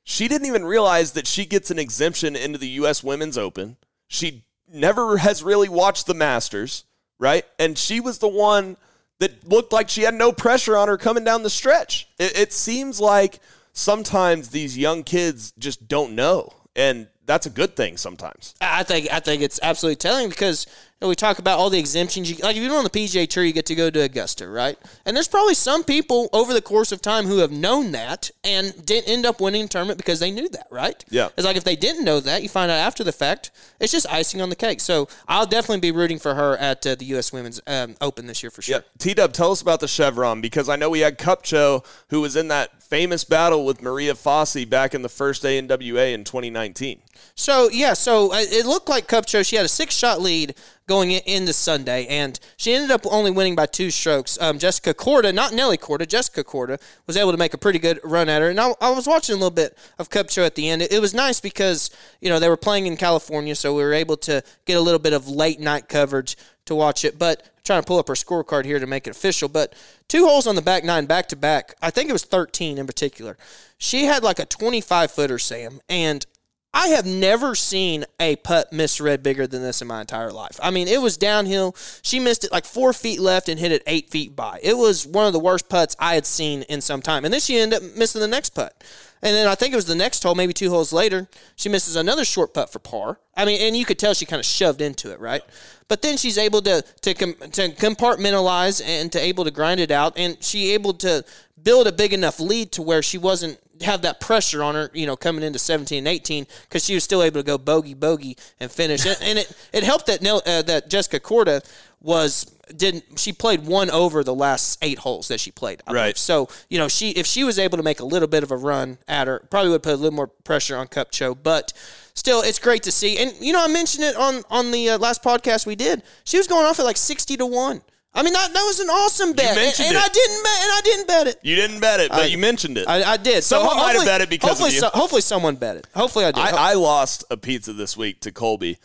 she 0.10 0.28
didn't 0.28 0.48
even 0.48 0.66
realize 0.66 1.12
that 1.12 1.28
she 1.28 1.46
gets 1.46 1.70
an 1.70 1.78
exemption 1.78 2.36
into 2.36 2.58
the 2.58 2.68
U.S. 2.70 3.04
Women's 3.04 3.38
Open. 3.38 3.78
She 4.08 4.44
never 4.68 5.18
has 5.18 5.44
really 5.44 5.70
watched 5.70 6.08
the 6.08 6.16
Masters, 6.16 6.84
right? 7.20 7.46
And 7.60 7.78
she 7.78 8.00
was 8.00 8.18
the 8.18 8.28
one 8.28 8.76
that 9.20 9.48
looked 9.48 9.72
like 9.72 9.88
she 9.88 10.02
had 10.02 10.16
no 10.16 10.32
pressure 10.32 10.76
on 10.76 10.88
her 10.88 10.98
coming 10.98 11.24
down 11.24 11.44
the 11.44 11.50
stretch. 11.52 12.08
It, 12.18 12.36
it 12.40 12.54
seems 12.54 13.00
like 13.00 13.40
sometimes 13.72 14.50
these 14.50 14.76
young 14.76 15.04
kids 15.04 15.54
just 15.60 15.88
don't 15.88 16.16
know, 16.16 16.54
and 16.76 17.08
that's 17.30 17.46
a 17.46 17.52
good 17.52 17.76
thing 17.76 17.96
sometimes. 17.96 18.56
I 18.60 18.82
think 18.82 19.08
I 19.14 19.20
think 19.20 19.44
it's 19.44 19.60
absolutely 19.62 19.98
telling 19.98 20.30
because 20.30 20.66
you 20.66 21.06
know, 21.06 21.10
we 21.10 21.16
talk 21.16 21.38
about 21.38 21.60
all 21.60 21.70
the 21.70 21.78
exemptions. 21.78 22.30
You, 22.30 22.38
like 22.44 22.58
if 22.58 22.64
you're 22.64 22.76
on 22.76 22.84
the 22.84 22.90
PGA 22.90 23.30
Tour, 23.30 23.44
you 23.44 23.54
get 23.54 23.68
to 23.68 23.76
go 23.76 23.92
to 23.92 24.02
Augusta, 24.02 24.50
right? 24.50 24.78
And 25.06 25.16
there's 25.16 25.28
probably 25.28 25.54
some 25.54 25.84
people 25.84 26.30
over 26.34 26.54
the 26.54 26.62
course 26.62 26.92
of 26.92 27.04
time 27.04 27.26
who 27.26 27.38
have 27.38 27.52
known 27.52 27.92
that 27.92 28.32
and 28.44 28.74
didn't 28.84 29.08
end 29.08 29.28
up 29.28 29.40
winning 29.40 29.62
the 29.62 29.68
tournament 29.68 29.98
because 29.98 30.20
they 30.20 30.32
knew 30.32 30.50
that, 30.50 30.66
right? 30.72 31.06
Yeah. 31.10 31.30
It's 31.38 31.46
like 31.46 31.56
if 31.56 31.64
they 31.64 31.76
didn't 31.76 32.04
know 32.04 32.20
that, 32.20 32.42
you 32.42 32.50
find 32.50 32.72
out 32.72 32.80
after 32.80 33.04
the 33.04 33.12
fact. 33.12 33.52
It's 33.80 33.92
just 33.92 34.12
icing 34.12 34.42
on 34.42 34.50
the 34.50 34.56
cake. 34.56 34.82
So 34.82 35.08
I'll 35.28 35.46
definitely 35.46 35.82
be 35.82 35.92
rooting 35.92 36.18
for 36.18 36.34
her 36.34 36.58
at 36.58 36.86
uh, 36.86 36.96
the 36.96 37.06
U.S. 37.06 37.32
Women's 37.32 37.62
um, 37.68 37.96
Open 38.02 38.26
this 38.26 38.42
year 38.42 38.50
for 38.50 38.64
sure. 38.64 38.78
Yeah. 38.78 38.82
T 38.98 39.14
Dub, 39.14 39.34
tell 39.34 39.52
us 39.52 39.62
about 39.62 39.82
the 39.82 39.88
Chevron 39.88 40.42
because 40.42 40.68
I 40.68 40.78
know 40.78 40.90
we 40.90 41.02
had 41.02 41.20
Kupcho 41.20 41.86
who 42.10 42.22
was 42.22 42.36
in 42.36 42.48
that 42.48 42.82
famous 42.82 43.24
battle 43.24 43.66
with 43.66 43.82
Maria 43.82 44.16
Fassi 44.16 44.68
back 44.68 44.96
in 44.96 45.04
the 45.04 45.10
first 45.10 45.44
ANWA 45.44 46.12
in 46.14 46.24
2019. 46.24 47.00
So 47.36 47.70
yeah, 47.70 47.94
so 47.94 48.32
uh, 48.34 48.38
it 48.40 48.66
looked 48.66 48.90
like 48.90 49.08
Kupcho. 49.08 49.46
She 49.48 49.56
had 49.56 49.66
a 49.66 49.70
six-shot 49.70 50.22
lead 50.22 50.56
going 50.88 51.12
into 51.12 51.54
Sunday, 51.54 52.08
and 52.08 52.40
she 52.58 52.74
ended 52.74 52.90
up 52.90 53.06
only 53.06 53.30
winning 53.30 53.56
by 53.56 53.68
two 53.68 53.92
strokes. 53.92 54.42
Um, 54.42 54.58
Jessica 54.58 54.94
Korda, 54.94 55.34
not 55.34 55.54
Nelly 55.54 55.78
Korda, 55.78 56.08
Jessica 56.08 56.44
Korda 56.44 56.82
was 57.06 57.16
able 57.16 57.32
to 57.32 57.38
make 57.38 57.54
a 57.54 57.58
pretty 57.60 57.78
good 57.78 58.00
run 58.04 58.28
at 58.28 58.42
her. 58.42 58.50
And 58.50 58.60
I, 58.60 58.74
I 58.82 58.90
was 58.90 59.08
watching 59.08 59.34
a 59.34 59.38
little 59.38 59.52
bit 59.52 59.78
of 60.00 60.10
Kupcho 60.10 60.46
at 60.46 60.56
the 60.56 60.68
end. 60.68 60.82
It, 60.82 60.92
it 60.92 61.00
was 61.00 61.14
nice 61.14 61.40
because 61.40 61.92
you 62.22 62.30
know 62.30 62.40
they 62.40 62.50
were 62.50 62.58
playing 62.58 62.88
in 62.88 62.98
California, 62.98 63.56
so 63.56 63.76
we 63.76 63.84
were 63.84 63.94
able 63.94 64.18
to 64.18 64.44
get 64.66 64.78
a 64.78 64.82
little 64.82 65.00
bit 65.00 65.14
of 65.14 65.28
late 65.30 65.60
night 65.60 65.88
coverage 65.88 66.36
to 66.66 66.76
watch 66.76 67.06
it. 67.06 67.20
But 67.20 67.44
I'm 67.44 67.64
trying 67.64 67.82
to 67.82 67.88
pull 67.88 68.00
up 68.00 68.08
her 68.08 68.16
scorecard 68.16 68.66
here 68.66 68.80
to 68.80 68.88
make 68.88 69.06
it 69.06 69.12
official. 69.12 69.48
But 69.48 69.74
two 70.08 70.26
holes 70.26 70.48
on 70.48 70.56
the 70.56 70.62
back 70.62 70.84
nine 70.84 71.06
back 71.06 71.28
to 71.30 71.36
back. 71.36 71.76
I 71.82 71.92
think 71.92 72.10
it 72.10 72.14
was 72.14 72.24
13 72.24 72.78
in 72.78 72.88
particular. 72.88 73.38
She 73.78 74.06
had 74.06 74.24
like 74.24 74.40
a 74.40 74.46
25 74.46 75.12
footer, 75.12 75.40
Sam, 75.40 75.82
and 75.88 76.26
I 76.74 76.90
have 76.90 77.06
never 77.06 77.56
seen 77.56 78.06
a 78.20 78.36
putt 78.38 78.72
misread 78.72 79.24
bigger 79.24 79.48
than 79.48 79.64
this 79.64 79.82
in 79.82 79.88
my 79.88 80.02
entire 80.02 80.32
life. 80.32 80.60
I 80.62 80.70
mean, 80.70 80.88
it 80.88 81.02
was 81.02 81.18
downhill. 81.18 81.76
She 82.04 82.20
missed 82.20 82.44
it 82.44 82.52
like 82.52 82.66
four 82.66 82.94
feet 82.94 83.20
left 83.20 83.50
and 83.50 83.60
hit 83.60 83.72
it 83.72 83.82
eight 83.88 84.10
feet 84.10 84.36
by. 84.36 84.60
It 84.62 84.78
was 84.78 85.06
one 85.08 85.26
of 85.26 85.34
the 85.34 85.40
worst 85.40 85.68
putts 85.68 85.96
I 86.00 86.14
had 86.14 86.28
seen 86.28 86.62
in 86.64 86.82
some 86.82 87.02
time. 87.02 87.26
And 87.26 87.34
then 87.34 87.42
she 87.42 87.58
ended 87.58 87.82
up 87.82 87.98
missing 87.98 88.22
the 88.22 88.28
next 88.28 88.52
putt. 88.52 88.84
And 89.22 89.36
then 89.36 89.48
I 89.48 89.56
think 89.56 89.74
it 89.74 89.78
was 89.78 89.86
the 89.86 89.96
next 89.96 90.24
hole, 90.24 90.36
maybe 90.36 90.54
two 90.54 90.70
holes 90.70 90.94
later, 90.94 91.28
she 91.56 91.68
misses 91.68 91.96
another 91.96 92.24
short 92.24 92.54
putt 92.54 92.72
for 92.72 92.80
par. 92.80 93.20
I 93.36 93.46
mean, 93.46 93.60
and 93.60 93.76
you 93.76 93.84
could 93.84 94.00
tell 94.00 94.14
she 94.14 94.26
kind 94.26 94.40
of 94.40 94.46
shoved 94.46 94.80
into 94.80 95.12
it, 95.12 95.20
right? 95.20 95.42
But 95.88 96.02
then 96.02 96.18
she's 96.18 96.38
able 96.38 96.62
to 96.62 96.84
to, 97.02 97.14
com- 97.14 97.34
to 97.34 97.70
compartmentalize 97.70 98.82
and 98.86 99.12
to 99.12 99.20
able 99.20 99.44
to 99.44 99.52
grind 99.52 99.82
it 99.82 99.92
out, 99.92 100.18
and 100.18 100.42
she 100.42 100.72
able 100.74 100.94
to 100.96 101.26
build 101.62 101.88
a 101.88 101.92
big 101.92 102.14
enough 102.14 102.40
lead 102.40 102.72
to 102.74 102.82
where 102.82 103.02
she 103.02 103.18
wasn't 103.18 103.60
have 103.82 104.02
that 104.02 104.20
pressure 104.20 104.62
on 104.64 104.76
her, 104.76 104.90
you 104.94 105.06
know, 105.06 105.16
coming 105.16 105.44
into 105.44 105.60
17 105.60 105.98
and 106.00 106.08
18 106.08 106.48
because 106.64 106.84
she 106.86 106.94
was 106.94 107.04
still 107.04 107.24
able 107.24 107.40
to 107.40 107.46
go 107.46 107.58
bogey 107.58 107.94
bogey 107.94 108.38
and 108.60 108.72
finish 108.72 109.06
it. 109.06 109.18
and 109.22 109.40
it, 109.40 109.52
it 109.74 109.84
helped 109.84 110.06
that 110.08 110.26
uh, 110.26 110.62
that 110.64 110.90
Jessica 110.90 111.20
Korda 111.20 111.64
was 112.02 112.46
didn't 112.76 113.18
she 113.20 113.34
played 113.34 113.66
one 113.66 113.90
over 113.90 114.24
the 114.24 114.34
last 114.34 114.78
eight 114.84 115.00
holes 115.00 115.28
that 115.30 115.40
she 115.40 115.52
played. 115.52 115.82
I 115.88 115.92
Right. 115.94 116.02
believe. 116.04 116.18
So 116.18 116.50
you 116.70 116.78
know 116.78 116.88
she 116.88 117.10
if 117.12 117.26
she 117.26 117.44
was 117.44 117.58
able 117.60 117.78
to 117.78 117.84
make 117.84 118.00
a 118.00 118.06
little 118.06 118.28
bit 118.28 118.44
of 118.44 118.52
a 118.52 118.58
run 118.58 118.98
at 119.08 119.28
her, 119.28 119.40
probably 119.50 119.72
would 119.72 119.84
put 119.84 119.94
a 119.94 119.98
little 119.98 120.16
more 120.16 120.28
pressure 120.28 120.78
on 120.78 120.88
Kupcho. 120.88 121.36
But 121.42 121.74
still, 122.14 122.42
it's 122.42 122.60
great 122.60 122.84
to 122.84 122.92
see. 122.92 123.18
And 123.18 123.34
you 123.40 123.54
know 123.54 123.64
I 123.64 123.68
mentioned 123.68 124.04
it 124.06 124.16
on 124.16 124.44
on 124.50 124.72
the 124.72 124.92
uh, 124.92 124.98
last 125.00 125.24
podcast 125.24 125.66
we 125.66 125.76
did. 125.76 126.04
She 126.26 126.38
was 126.38 126.48
going 126.48 126.66
off 126.66 126.80
at 126.80 126.86
like 126.86 126.98
60 126.98 127.38
to 127.38 127.46
one. 127.46 127.82
I 128.14 128.24
mean 128.24 128.34
that, 128.34 128.52
that 128.54 128.64
was 128.64 128.80
an 128.80 128.90
awesome 128.90 129.34
bet, 129.34 129.46
and, 129.50 129.56
mentioned 129.56 129.88
and 129.90 129.96
it. 129.98 130.04
I 130.04 130.08
didn't 130.08 130.44
bet, 130.44 130.62
and 130.64 130.72
I 130.72 130.82
didn't 130.84 131.08
bet 131.08 131.28
it. 131.28 131.40
You 131.44 131.56
didn't 131.56 131.80
bet 131.80 132.00
it, 132.00 132.10
but 132.10 132.22
I- 132.22 132.26
you 132.26 132.38
mentioned 132.40 132.78
it. 132.78 132.88
I, 132.88 133.04
I 133.14 133.18
did. 133.18 133.44
Someone 133.44 133.70
so 133.72 133.76
might 133.76 133.82
have 133.84 133.88
hopefully- 133.92 134.06
bet 134.08 134.22
it 134.22 134.30
because 134.30 134.62
of 134.62 134.74
you. 134.74 134.80
so- 134.80 134.90
hopefully 134.94 135.22
someone 135.22 135.56
bet 135.56 135.78
it. 135.78 135.88
Hopefully 135.96 136.26
I 136.26 136.32
did. 136.32 136.44
I, 136.44 136.72
I 136.72 136.74
lost 136.74 137.24
a 137.30 137.38
pizza 137.38 137.72
this 137.74 137.96
week 137.96 138.20
to 138.22 138.32
Colby 138.32 138.78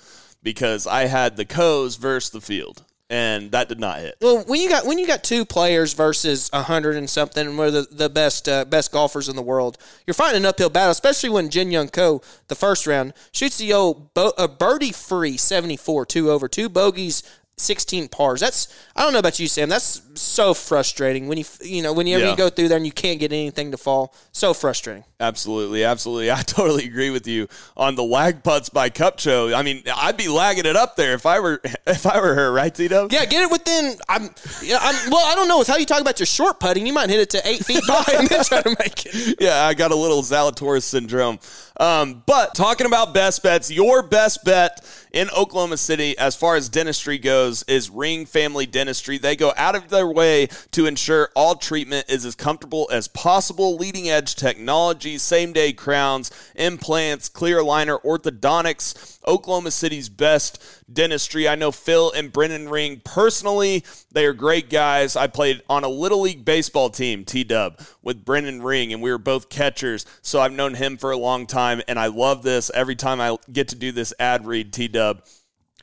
because 0.43 0.87
I 0.87 1.07
had 1.07 1.37
the 1.37 1.47
Kos 1.47 1.97
versus 1.97 2.31
the 2.31 2.41
field, 2.43 2.85
and 3.09 3.51
that 3.53 3.71
did 3.71 3.81
not 3.81 4.01
hit. 4.01 4.17
Well, 4.21 4.45
when 4.47 4.61
you 4.61 4.69
got 4.69 4.85
when 4.85 4.99
you 4.99 5.07
got 5.07 5.25
two 5.25 5.47
players 5.47 5.95
versus 5.95 6.51
a 6.53 6.63
hundred 6.63 6.97
and 6.97 7.09
something, 7.09 7.47
and 7.47 7.59
we're 7.59 7.71
the, 7.71 7.87
the 7.91 8.11
best 8.11 8.47
uh, 8.47 8.67
best 8.67 8.93
golfers 8.93 9.31
in 9.31 9.37
the 9.37 9.43
world, 9.43 9.79
you're 10.07 10.13
fighting 10.15 10.37
an 10.43 10.47
uphill 10.47 10.69
battle. 10.69 10.91
Especially 10.91 11.31
when 11.31 11.49
Jin 11.49 11.71
Young 11.71 11.89
Ko, 11.89 12.21
the 12.49 12.55
first 12.55 12.87
round, 12.87 13.15
shoots 13.33 13.57
the 13.57 13.73
old 13.73 14.13
bo- 14.13 14.35
a 14.37 14.47
birdie 14.49 14.93
free 14.93 15.39
seventy 15.39 15.79
four, 15.79 16.05
two 16.05 16.31
over, 16.31 16.47
two 16.47 16.69
bogeys, 16.69 17.23
sixteen 17.57 18.09
pars. 18.09 18.41
That's 18.41 18.69
I 18.97 19.03
don't 19.03 19.13
know 19.13 19.19
about 19.19 19.39
you, 19.39 19.49
Sam. 19.49 19.69
That's 19.69 20.03
so 20.17 20.55
frustrating 20.55 21.27
when 21.29 21.39
you 21.39 21.45
you 21.63 21.83
know 21.83 21.93
whenever 21.93 22.25
Yeah. 22.25 22.31
you 22.31 22.37
go 22.37 22.49
through 22.51 22.69
there 22.69 22.77
and 22.77 22.87
you 22.87 22.93
can't 22.93 23.19
get 23.21 23.33
anything 23.33 23.71
to 23.71 23.77
fall. 23.77 24.15
So 24.33 24.55
frustrating. 24.55 25.05
Absolutely, 25.21 25.85
absolutely. 25.85 26.31
I 26.33 26.43
totally 26.43 26.85
agree 26.87 27.11
with 27.11 27.27
you 27.27 27.49
on 27.77 27.95
the 27.95 28.03
lag 28.05 28.43
putts 28.43 28.69
by 28.69 28.91
Kupcho. 28.91 29.55
I 29.55 29.63
mean, 29.63 29.83
I'd 29.95 30.17
be 30.17 30.29
lagging 30.29 30.67
it 30.67 30.77
up 30.77 30.97
there 30.97 31.15
if 31.15 31.25
I 31.27 31.41
were 31.41 31.61
if 31.87 32.07
I 32.07 32.21
were 32.21 32.35
her, 32.35 32.53
right, 32.53 32.75
Tito? 32.75 33.09
Yeah, 33.11 33.25
get 33.25 33.43
it 33.45 33.51
within. 33.51 33.97
I'm. 34.09 34.31
Yeah, 34.63 34.79
I'm. 34.81 35.11
Well, 35.11 35.25
I 35.27 35.35
don't 35.35 35.49
know. 35.49 35.61
It's 35.61 35.69
how 35.71 35.77
you 35.77 35.87
talk 35.87 36.01
about 36.01 36.19
your 36.19 36.27
short 36.27 36.61
putting. 36.61 36.87
You 36.87 36.93
might 36.93 37.11
hit 37.11 37.21
it 37.21 37.31
to 37.31 37.49
eight 37.49 37.65
feet 37.65 37.83
by 37.87 38.05
and 38.15 38.29
then 38.29 38.45
try 38.45 38.63
to 38.63 38.71
make 38.79 39.07
it. 39.07 39.37
yeah, 39.41 39.65
I 39.65 39.75
got 39.75 39.91
a 39.93 39.97
little 39.97 40.23
Zalatoris 40.23 40.83
syndrome. 40.83 41.39
Um, 41.81 42.23
but 42.27 42.55
talking 42.55 42.87
about 42.87 43.15
best 43.15 43.43
bets, 43.43 43.69
your 43.71 44.03
best 44.03 44.45
bet 44.45 44.81
in 45.13 45.29
Oklahoma 45.37 45.77
City 45.77 46.17
as 46.19 46.37
far 46.37 46.55
as 46.55 46.69
dentistry 46.69 47.19
goes 47.19 47.65
is 47.65 47.91
Ring 47.91 48.27
Family 48.27 48.65
Dentistry. 48.67 49.19
They 49.19 49.35
go 49.35 49.53
out 49.57 49.75
of 49.75 49.89
their 49.89 50.04
way 50.13 50.49
to 50.73 50.87
ensure 50.87 51.31
all 51.35 51.55
treatment 51.55 52.07
is 52.09 52.25
as 52.25 52.35
comfortable 52.35 52.89
as 52.93 53.09
possible. 53.09 53.77
Leading 53.77 54.09
edge 54.09 54.35
technology, 54.35 55.19
same 55.19 55.53
day 55.53 55.73
crowns, 55.73 56.31
implants, 56.55 57.29
clear 57.29 57.59
aligner, 57.59 58.03
orthodontics. 58.03 59.19
Oklahoma 59.27 59.71
City's 59.71 60.09
best 60.09 60.63
dentistry. 60.93 61.49
I 61.49 61.55
know 61.55 61.73
Phil 61.73 62.13
and 62.13 62.33
Brennan 62.33 62.69
Ring 62.69 63.01
personally. 63.05 63.85
They 64.13 64.27
are 64.27 64.35
great 64.35 64.69
guys. 64.71 65.17
I 65.17 65.27
played 65.29 65.63
on 65.69 65.85
a 65.85 65.89
little 65.89 66.21
league 66.21 66.45
baseball 66.45 66.91
team, 66.91 67.25
T 67.25 67.45
Dub, 67.45 67.81
with 68.03 68.25
Brennan 68.25 68.63
Ring, 68.63 68.93
and 68.93 69.03
we 69.03 69.11
were 69.11 69.19
both 69.19 69.49
catchers. 69.49 70.05
So 70.23 70.41
I've 70.41 70.53
known 70.53 70.75
him 70.75 70.99
for 70.99 71.11
a 71.11 71.17
long 71.17 71.47
time, 71.47 71.81
and 71.89 71.99
I 71.99 72.09
love 72.09 72.43
this. 72.43 72.71
Every 72.75 72.97
time 72.97 73.21
I 73.21 73.37
get 73.51 73.69
to 73.69 73.77
do 73.77 73.93
this 73.93 74.13
ad 74.19 74.47
read, 74.47 74.73
T 74.73 74.89
Dub, 74.89 75.23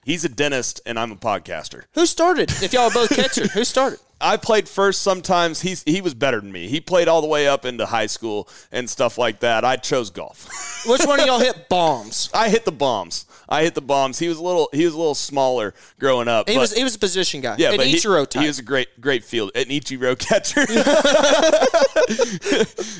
he's 0.04 0.24
a 0.24 0.30
dentist, 0.30 0.82
and 0.86 1.00
I'm 1.00 1.12
a 1.12 1.16
podcaster. 1.16 1.84
Who 1.94 2.06
started? 2.06 2.52
If 2.62 2.74
y'all 2.74 2.84
are 2.84 2.92
both 2.92 3.10
catchers, 3.10 3.52
who 3.54 3.64
started? 3.64 4.00
I 4.22 4.38
played 4.38 4.70
first 4.70 5.02
sometimes. 5.02 5.62
He's 5.62 5.84
he 5.84 6.02
was 6.02 6.14
better 6.14 6.40
than 6.40 6.52
me. 6.52 6.68
He 6.68 6.80
played 6.80 7.08
all 7.08 7.22
the 7.22 7.28
way 7.28 7.48
up 7.48 7.66
into 7.66 7.86
high 7.86 8.06
school 8.06 8.48
and 8.72 8.90
stuff 8.90 9.18
like 9.18 9.40
that. 9.42 9.66
I 9.66 9.78
chose 9.78 10.10
golf. 10.10 10.48
Which 10.88 11.06
one 11.06 11.20
of 11.20 11.26
y'all 11.26 11.40
hit 11.40 11.68
bombs? 11.70 12.30
I 12.34 12.50
hit 12.50 12.66
the 12.66 12.72
bombs. 12.72 13.26
I 13.50 13.64
hit 13.64 13.76
the 13.76 13.82
bombs. 13.82 14.20
He 14.20 14.30
was 14.30 14.38
a 14.38 14.44
little 14.44 14.70
he 14.72 14.86
was 14.86 14.94
a 14.94 14.98
little 14.98 15.16
smaller 15.16 15.74
growing 16.00 16.28
up. 16.28 16.48
He 16.48 16.56
but- 16.56 16.62
was 16.62 16.74
he 16.74 16.84
was 16.84 16.96
a 16.96 17.00
position 17.00 17.42
guy. 17.42 17.56
yeah, 17.58 17.72
an 17.72 17.78
but 17.78 17.88
he, 17.88 17.96
Ichiro 17.96 18.28
type. 18.28 18.42
he 18.42 18.48
was 18.48 18.60
a 18.60 18.64
great 18.64 19.02
great 19.02 19.24
field 19.24 19.52
an 19.56 19.66
Ichiro 19.66 20.18
catcher. 20.18 20.62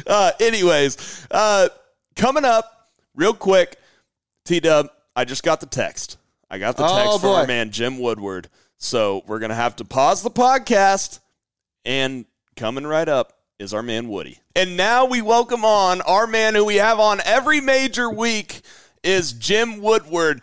uh, 0.08 0.32
anyways, 0.40 1.28
uh, 1.32 1.70
coming 2.16 2.46
up 2.46 2.90
real 3.16 3.34
quick, 3.34 3.78
T 4.46 4.60
Dub. 4.60 4.90
I 5.16 5.26
just 5.26 5.44
got 5.44 5.60
the 5.60 5.66
text. 5.66 6.18
I 6.50 6.58
got 6.58 6.78
the 6.78 6.86
Oh, 6.86 6.96
text 7.04 7.22
from 7.22 7.30
our 7.32 7.48
man 7.48 7.72
Jim 7.72 8.00
Woodward. 8.00 8.50
So 8.84 9.22
we're 9.28 9.38
gonna 9.38 9.54
have 9.54 9.76
to 9.76 9.86
pause 9.86 10.24
the 10.24 10.32
podcast, 10.32 11.20
and 11.86 12.26
coming 12.56 12.86
right 12.86 13.08
up 13.08 13.32
is 13.60 13.76
our 13.76 13.84
man 13.84 14.08
Woody. 14.08 14.40
And 14.56 14.76
now 14.76 15.06
we 15.06 15.22
welcome 15.22 15.64
on 15.64 16.02
our 16.02 16.26
man 16.26 16.56
who 16.56 16.66
we 16.66 16.78
have 16.78 17.00
on 17.00 17.22
every 17.24 17.62
major 17.62 18.10
week 18.10 18.62
is 19.04 19.34
Jim 19.34 19.82
Woodward. 19.82 20.42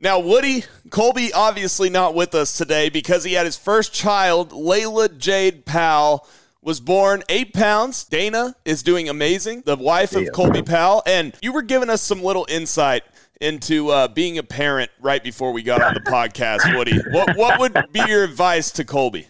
Now, 0.00 0.18
Woody, 0.18 0.64
Colby 0.90 1.32
obviously 1.32 1.90
not 1.90 2.16
with 2.16 2.34
us 2.34 2.58
today 2.58 2.88
because 2.88 3.22
he 3.22 3.34
had 3.34 3.46
his 3.46 3.56
first 3.56 3.92
child, 3.92 4.50
Layla 4.50 5.16
Jade 5.16 5.64
Powell, 5.64 6.26
was 6.62 6.80
born 6.80 7.22
eight 7.28 7.54
pounds. 7.54 8.02
Dana 8.02 8.56
is 8.64 8.82
doing 8.82 9.08
amazing, 9.08 9.62
the 9.64 9.76
wife 9.76 10.16
of 10.16 10.32
Colby 10.32 10.62
Powell. 10.62 11.04
And 11.06 11.34
you 11.40 11.52
were 11.52 11.62
giving 11.62 11.88
us 11.88 12.02
some 12.02 12.20
little 12.20 12.46
insight 12.48 13.04
into 13.40 13.88
uh, 13.88 14.08
being 14.08 14.38
a 14.38 14.42
parent 14.42 14.90
right 15.00 15.22
before 15.22 15.52
we 15.52 15.62
got 15.62 15.82
on 15.82 15.94
the 15.94 16.00
podcast, 16.00 16.76
Woody. 16.76 16.98
What, 17.10 17.36
what 17.36 17.58
would 17.58 17.74
be 17.92 18.00
your 18.06 18.22
advice 18.24 18.70
to 18.72 18.84
Colby? 18.84 19.28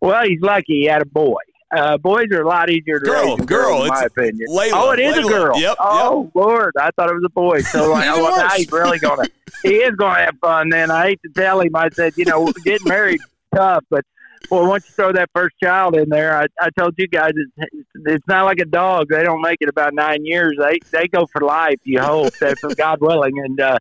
Well, 0.00 0.24
he's 0.24 0.40
lucky 0.40 0.80
he 0.80 0.84
had 0.84 1.02
a 1.02 1.06
boy. 1.06 1.40
Uh, 1.74 1.96
boys 1.98 2.26
are 2.32 2.42
a 2.42 2.48
lot 2.48 2.68
easier 2.68 2.98
to 2.98 3.04
Girl, 3.04 3.22
raise 3.28 3.36
than 3.36 3.46
girl, 3.46 3.68
girls, 3.68 3.82
in 3.82 3.88
my 3.88 4.02
opinion. 4.02 4.48
Layla, 4.50 4.70
oh, 4.72 4.90
it 4.90 4.98
is 4.98 5.16
Layla. 5.16 5.24
a 5.24 5.28
girl. 5.28 5.60
Yep, 5.60 5.76
oh 5.78 6.30
Lord, 6.34 6.74
I 6.80 6.90
thought 6.96 7.10
it 7.10 7.14
was 7.14 7.24
a 7.24 7.30
boy. 7.30 7.60
So 7.60 7.90
like, 7.92 8.06
well, 8.06 8.36
now 8.36 8.48
he's 8.56 8.72
really 8.72 8.98
gonna 8.98 9.28
he 9.62 9.74
is 9.74 9.94
gonna 9.94 10.18
have 10.18 10.36
fun. 10.40 10.70
Then 10.70 10.90
I 10.90 11.10
hate 11.10 11.20
to 11.22 11.28
tell 11.32 11.60
him. 11.60 11.76
I 11.76 11.88
said, 11.90 12.14
you 12.16 12.24
know, 12.24 12.52
getting 12.64 12.88
married 12.88 13.20
tough, 13.54 13.84
but 13.88 14.04
well, 14.48 14.66
once 14.66 14.88
you 14.88 14.94
throw 14.94 15.12
that 15.12 15.30
first 15.34 15.56
child 15.62 15.96
in 15.96 16.08
there, 16.08 16.36
I, 16.36 16.46
I 16.60 16.70
told 16.78 16.94
you 16.96 17.06
guys, 17.06 17.32
it's, 17.34 17.86
it's 18.06 18.26
not 18.26 18.44
like 18.44 18.58
a 18.58 18.64
dog. 18.64 19.08
They 19.10 19.22
don't 19.22 19.42
make 19.42 19.58
it 19.60 19.68
about 19.68 19.94
nine 19.94 20.24
years. 20.24 20.56
They 20.58 20.78
they 20.90 21.08
go 21.08 21.26
for 21.26 21.42
life. 21.42 21.78
You 21.84 22.00
hope 22.00 22.32
that's 22.38 22.62
God 22.74 23.00
willing, 23.00 23.38
and 23.38 23.60
uh, 23.60 23.78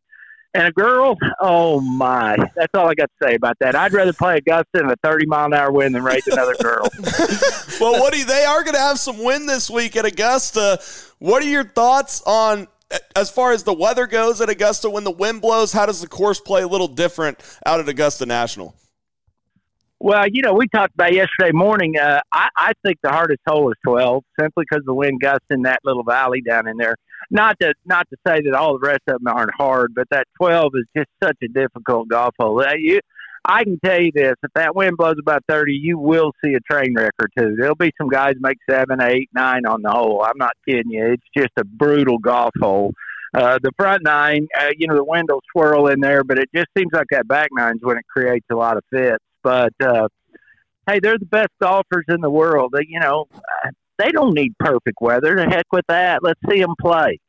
and 0.53 0.67
a 0.67 0.71
girl. 0.71 1.17
Oh 1.39 1.79
my, 1.79 2.35
that's 2.55 2.73
all 2.73 2.89
I 2.89 2.95
got 2.95 3.09
to 3.19 3.27
say 3.27 3.35
about 3.35 3.57
that. 3.59 3.75
I'd 3.75 3.93
rather 3.93 4.13
play 4.13 4.37
Augusta 4.37 4.79
in 4.79 4.89
a 4.89 4.95
thirty 4.97 5.25
mile 5.25 5.45
an 5.45 5.53
hour 5.53 5.71
wind 5.71 5.95
than 5.95 6.03
raise 6.03 6.27
another 6.27 6.55
girl. 6.55 6.87
well, 7.79 8.01
Woody, 8.01 8.23
they 8.23 8.45
are 8.45 8.63
going 8.63 8.75
to 8.75 8.81
have 8.81 8.99
some 8.99 9.23
wind 9.23 9.47
this 9.47 9.69
week 9.69 9.95
at 9.95 10.05
Augusta. 10.05 10.81
What 11.19 11.41
are 11.43 11.49
your 11.49 11.65
thoughts 11.65 12.21
on 12.25 12.67
as 13.15 13.29
far 13.29 13.51
as 13.53 13.63
the 13.63 13.73
weather 13.73 14.07
goes 14.07 14.41
at 14.41 14.49
Augusta 14.49 14.89
when 14.89 15.03
the 15.03 15.11
wind 15.11 15.41
blows? 15.41 15.71
How 15.71 15.85
does 15.85 16.01
the 16.01 16.07
course 16.07 16.39
play 16.39 16.61
a 16.61 16.67
little 16.67 16.87
different 16.87 17.39
out 17.65 17.79
at 17.79 17.87
Augusta 17.87 18.25
National? 18.25 18.75
Well, 20.01 20.25
you 20.31 20.41
know, 20.41 20.53
we 20.53 20.67
talked 20.69 20.93
about 20.93 21.13
yesterday 21.13 21.51
morning. 21.51 21.97
Uh, 21.97 22.21
I, 22.31 22.47
I 22.55 22.71
think 22.85 22.99
the 23.03 23.09
hardest 23.09 23.41
hole 23.45 23.69
is 23.69 23.77
12, 23.85 24.23
simply 24.39 24.63
because 24.69 24.85
the 24.85 24.93
wind 24.93 25.19
gusts 25.19 25.45
in 25.49 25.63
that 25.63 25.79
little 25.83 26.03
valley 26.03 26.41
down 26.41 26.69
in 26.69 26.77
there. 26.77 26.95
Not 27.29 27.59
to 27.61 27.73
not 27.85 28.07
to 28.09 28.17
say 28.25 28.41
that 28.41 28.53
all 28.53 28.79
the 28.79 28.87
rest 28.87 29.01
of 29.09 29.21
them 29.21 29.27
aren't 29.27 29.53
hard, 29.53 29.91
but 29.93 30.07
that 30.09 30.25
12 30.41 30.71
is 30.75 30.85
just 30.95 31.09
such 31.21 31.35
a 31.43 31.49
difficult 31.49 32.07
golf 32.07 32.33
hole. 32.39 32.61
Uh, 32.61 32.75
you, 32.77 33.01
I 33.43 33.65
can 33.65 33.77
tell 33.83 34.01
you 34.01 34.11
this: 34.15 34.35
if 34.41 34.51
that 34.55 34.73
wind 34.73 34.95
blows 34.95 35.17
about 35.19 35.43
30, 35.49 35.73
you 35.73 35.99
will 35.99 36.31
see 36.43 36.53
a 36.53 36.61
train 36.61 36.95
wreck 36.95 37.13
or 37.21 37.27
two. 37.37 37.57
There'll 37.57 37.75
be 37.75 37.91
some 37.97 38.07
guys 38.07 38.35
make 38.39 38.57
seven, 38.69 39.01
eight, 39.01 39.29
nine 39.35 39.65
on 39.65 39.81
the 39.81 39.91
hole. 39.91 40.23
I'm 40.25 40.37
not 40.37 40.53
kidding 40.67 40.91
you. 40.91 41.07
It's 41.11 41.23
just 41.37 41.51
a 41.57 41.65
brutal 41.65 42.19
golf 42.19 42.53
hole. 42.59 42.93
Uh, 43.33 43.59
the 43.61 43.71
front 43.77 44.03
nine, 44.03 44.47
uh, 44.57 44.69
you 44.77 44.87
know, 44.87 44.95
the 44.95 45.03
wind 45.03 45.27
will 45.29 45.43
swirl 45.51 45.87
in 45.87 45.99
there, 45.99 46.23
but 46.23 46.39
it 46.39 46.49
just 46.55 46.67
seems 46.75 46.89
like 46.93 47.07
that 47.11 47.27
back 47.27 47.49
nine's 47.51 47.81
when 47.81 47.97
it 47.97 48.05
creates 48.07 48.45
a 48.49 48.55
lot 48.55 48.77
of 48.77 48.83
fits. 48.89 49.23
But 49.43 49.73
uh, 49.81 50.07
hey, 50.87 50.99
they're 51.01 51.17
the 51.17 51.25
best 51.25 51.51
golfers 51.61 52.05
in 52.07 52.21
the 52.21 52.29
world. 52.29 52.73
They, 52.73 52.85
you 52.87 52.99
know, 52.99 53.27
they 53.97 54.11
don't 54.11 54.33
need 54.33 54.57
perfect 54.59 54.97
weather. 55.01 55.35
The 55.35 55.45
heck 55.45 55.65
with 55.71 55.85
that. 55.87 56.23
Let's 56.23 56.39
see 56.49 56.59
them 56.59 56.75
play. 56.79 57.19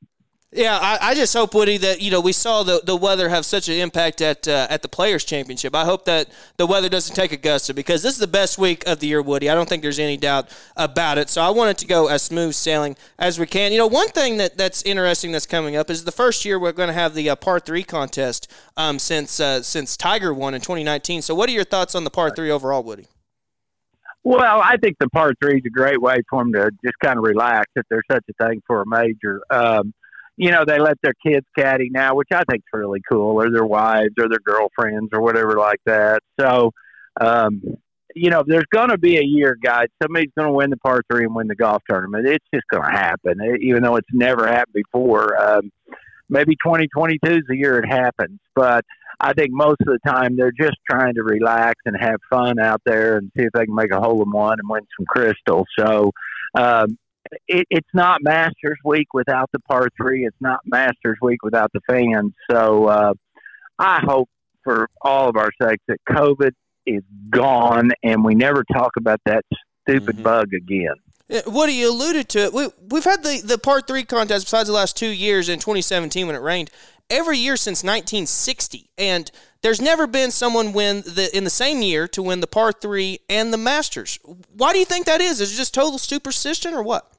Yeah, 0.52 0.76
I, 0.82 1.10
I 1.10 1.14
just 1.14 1.32
hope 1.32 1.54
Woody 1.54 1.76
that 1.76 2.00
you 2.02 2.10
know 2.10 2.20
we 2.20 2.32
saw 2.32 2.64
the, 2.64 2.82
the 2.84 2.96
weather 2.96 3.28
have 3.28 3.46
such 3.46 3.68
an 3.68 3.76
impact 3.76 4.20
at 4.20 4.48
uh, 4.48 4.66
at 4.68 4.82
the 4.82 4.88
Players 4.88 5.22
Championship. 5.22 5.76
I 5.76 5.84
hope 5.84 6.06
that 6.06 6.28
the 6.56 6.66
weather 6.66 6.88
doesn't 6.88 7.14
take 7.14 7.30
Augusta 7.30 7.72
because 7.72 8.02
this 8.02 8.14
is 8.14 8.18
the 8.18 8.26
best 8.26 8.58
week 8.58 8.84
of 8.88 8.98
the 8.98 9.06
year, 9.06 9.22
Woody. 9.22 9.48
I 9.48 9.54
don't 9.54 9.68
think 9.68 9.82
there's 9.82 10.00
any 10.00 10.16
doubt 10.16 10.48
about 10.76 11.18
it. 11.18 11.30
So 11.30 11.40
I 11.40 11.50
want 11.50 11.70
it 11.70 11.78
to 11.78 11.86
go 11.86 12.08
as 12.08 12.22
smooth 12.22 12.54
sailing 12.54 12.96
as 13.16 13.38
we 13.38 13.46
can. 13.46 13.70
You 13.70 13.78
know, 13.78 13.86
one 13.86 14.08
thing 14.08 14.38
that, 14.38 14.58
that's 14.58 14.82
interesting 14.82 15.30
that's 15.30 15.46
coming 15.46 15.76
up 15.76 15.88
is 15.88 16.02
the 16.02 16.10
first 16.10 16.44
year 16.44 16.58
we're 16.58 16.72
going 16.72 16.88
to 16.88 16.94
have 16.94 17.14
the 17.14 17.30
uh, 17.30 17.36
par 17.36 17.60
three 17.60 17.84
contest 17.84 18.50
um, 18.76 18.98
since 18.98 19.38
uh, 19.38 19.62
since 19.62 19.96
Tiger 19.96 20.34
won 20.34 20.54
in 20.54 20.60
2019. 20.60 21.22
So 21.22 21.32
what 21.32 21.48
are 21.48 21.52
your 21.52 21.62
thoughts 21.62 21.94
on 21.94 22.02
the 22.02 22.10
par 22.10 22.30
three 22.34 22.50
overall, 22.50 22.82
Woody? 22.82 23.06
Well, 24.24 24.60
I 24.60 24.78
think 24.78 24.96
the 24.98 25.08
par 25.10 25.32
three 25.40 25.58
is 25.58 25.62
a 25.64 25.70
great 25.70 26.02
way 26.02 26.16
for 26.28 26.42
them 26.42 26.52
to 26.54 26.72
just 26.84 26.96
kind 27.00 27.18
of 27.18 27.22
relax 27.22 27.70
if 27.76 27.84
there's 27.88 28.02
such 28.10 28.24
a 28.28 28.44
thing 28.44 28.60
for 28.66 28.82
a 28.82 28.86
major. 28.86 29.42
Um, 29.48 29.94
you 30.40 30.50
know, 30.50 30.64
they 30.64 30.78
let 30.78 30.96
their 31.02 31.12
kids 31.22 31.44
caddy 31.54 31.90
now, 31.90 32.14
which 32.14 32.30
I 32.32 32.44
think 32.48 32.62
is 32.62 32.78
really 32.80 33.02
cool, 33.06 33.42
or 33.42 33.50
their 33.50 33.66
wives 33.66 34.14
or 34.18 34.26
their 34.26 34.38
girlfriends 34.42 35.10
or 35.12 35.20
whatever 35.20 35.58
like 35.58 35.80
that. 35.84 36.22
So, 36.40 36.72
um, 37.20 37.60
you 38.14 38.30
know, 38.30 38.42
there's 38.46 38.64
going 38.72 38.88
to 38.88 38.96
be 38.96 39.18
a 39.18 39.22
year, 39.22 39.54
guys. 39.62 39.88
Somebody's 40.02 40.30
going 40.34 40.48
to 40.48 40.54
win 40.54 40.70
the 40.70 40.78
par 40.78 41.02
three 41.12 41.24
and 41.24 41.34
win 41.34 41.46
the 41.46 41.54
golf 41.54 41.82
tournament. 41.86 42.26
It's 42.26 42.46
just 42.54 42.64
going 42.72 42.90
to 42.90 42.90
happen, 42.90 43.38
even 43.60 43.82
though 43.82 43.96
it's 43.96 44.08
never 44.14 44.46
happened 44.46 44.72
before. 44.72 45.38
Um, 45.38 45.70
maybe 46.30 46.54
2022 46.64 47.18
is 47.30 47.42
the 47.46 47.58
year 47.58 47.78
it 47.78 47.86
happens, 47.86 48.40
but 48.54 48.86
I 49.20 49.34
think 49.34 49.50
most 49.52 49.82
of 49.82 49.88
the 49.88 49.98
time 50.06 50.36
they're 50.36 50.52
just 50.58 50.78
trying 50.90 51.16
to 51.16 51.22
relax 51.22 51.74
and 51.84 51.94
have 52.00 52.18
fun 52.30 52.58
out 52.58 52.80
there 52.86 53.18
and 53.18 53.30
see 53.36 53.44
if 53.44 53.52
they 53.52 53.66
can 53.66 53.74
make 53.74 53.92
a 53.92 54.00
hole 54.00 54.22
in 54.22 54.30
one 54.30 54.58
and 54.58 54.66
win 54.70 54.86
some 54.96 55.04
crystal. 55.04 55.66
So, 55.78 56.12
um, 56.54 56.96
it, 57.48 57.66
it's 57.70 57.88
not 57.94 58.22
Masters 58.22 58.78
Week 58.84 59.12
without 59.12 59.50
the 59.52 59.60
par 59.60 59.88
three. 59.96 60.24
It's 60.24 60.40
not 60.40 60.60
Masters 60.66 61.18
Week 61.22 61.42
without 61.42 61.70
the 61.72 61.80
fans. 61.88 62.32
So 62.50 62.86
uh, 62.86 63.14
I 63.78 64.00
hope 64.04 64.28
for 64.62 64.88
all 65.00 65.28
of 65.28 65.36
our 65.36 65.50
sakes 65.60 65.84
that 65.88 65.98
COVID 66.08 66.52
is 66.86 67.02
gone 67.30 67.90
and 68.02 68.24
we 68.24 68.34
never 68.34 68.64
talk 68.72 68.92
about 68.98 69.20
that 69.26 69.44
stupid 69.88 70.22
bug 70.22 70.48
again. 70.54 70.94
Woody, 71.46 71.74
you 71.74 71.90
alluded 71.90 72.28
to 72.30 72.38
it. 72.40 72.52
We, 72.52 72.68
we've 72.90 73.04
had 73.04 73.22
the, 73.22 73.40
the 73.44 73.58
par 73.58 73.80
three 73.80 74.02
contest 74.02 74.46
besides 74.46 74.68
the 74.68 74.74
last 74.74 74.96
two 74.96 75.08
years 75.08 75.48
in 75.48 75.60
2017 75.60 76.26
when 76.26 76.34
it 76.34 76.40
rained 76.40 76.70
every 77.08 77.38
year 77.38 77.56
since 77.56 77.84
1960. 77.84 78.90
And 78.98 79.30
there's 79.62 79.80
never 79.80 80.06
been 80.06 80.30
someone 80.30 80.72
win 80.72 81.02
the 81.02 81.30
in 81.32 81.44
the 81.44 81.50
same 81.50 81.82
year 81.82 82.08
to 82.08 82.22
win 82.22 82.40
the 82.40 82.46
par 82.46 82.72
three 82.72 83.20
and 83.28 83.52
the 83.52 83.58
Masters. 83.58 84.18
Why 84.54 84.72
do 84.72 84.78
you 84.78 84.84
think 84.84 85.06
that 85.06 85.20
is? 85.20 85.40
Is 85.40 85.52
it 85.52 85.56
just 85.56 85.74
total 85.74 85.98
superstition 85.98 86.74
or 86.74 86.82
what? 86.82 87.12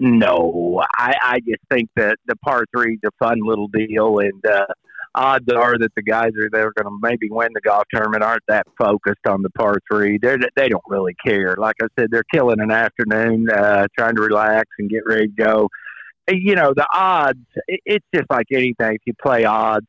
No, 0.00 0.82
I, 0.96 1.12
I 1.22 1.40
just 1.40 1.62
think 1.70 1.90
that 1.96 2.18
the 2.26 2.36
par 2.36 2.64
three 2.74 2.98
a 3.04 3.10
fun 3.18 3.40
little 3.42 3.66
deal, 3.66 4.18
and 4.20 4.44
uh, 4.46 4.66
odds 5.14 5.50
are 5.52 5.76
that 5.76 5.92
the 5.96 6.02
guys 6.02 6.30
are 6.40 6.48
they're 6.52 6.72
going 6.72 6.84
to 6.86 6.98
maybe 7.02 7.28
win 7.30 7.48
the 7.52 7.60
golf 7.60 7.82
tournament 7.92 8.22
aren't 8.22 8.44
that 8.46 8.66
focused 8.78 9.26
on 9.28 9.42
the 9.42 9.50
par 9.50 9.74
three. 9.90 10.18
They 10.22 10.36
they 10.54 10.68
don't 10.68 10.84
really 10.86 11.16
care. 11.26 11.56
Like 11.58 11.76
I 11.82 11.86
said, 11.98 12.10
they're 12.12 12.22
killing 12.32 12.60
an 12.60 12.70
afternoon, 12.70 13.48
uh, 13.50 13.88
trying 13.98 14.14
to 14.14 14.22
relax 14.22 14.68
and 14.78 14.88
get 14.88 15.02
ready 15.04 15.26
to 15.28 15.34
go. 15.44 15.68
You 16.28 16.54
know, 16.54 16.72
the 16.76 16.86
odds. 16.94 17.44
It, 17.66 17.80
it's 17.84 18.06
just 18.14 18.30
like 18.30 18.46
anything. 18.52 18.94
If 18.94 19.02
you 19.04 19.14
play 19.20 19.46
odds, 19.46 19.86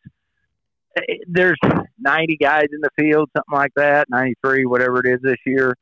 it- 0.96 1.26
there's 1.28 1.58
90 2.00 2.38
guys 2.38 2.68
in 2.74 2.80
the 2.82 2.90
field, 2.98 3.30
something 3.38 3.54
like 3.58 3.74
that, 3.76 4.08
93, 4.10 4.66
whatever 4.66 5.00
it 5.06 5.08
is 5.08 5.20
this 5.22 5.38
year 5.46 5.76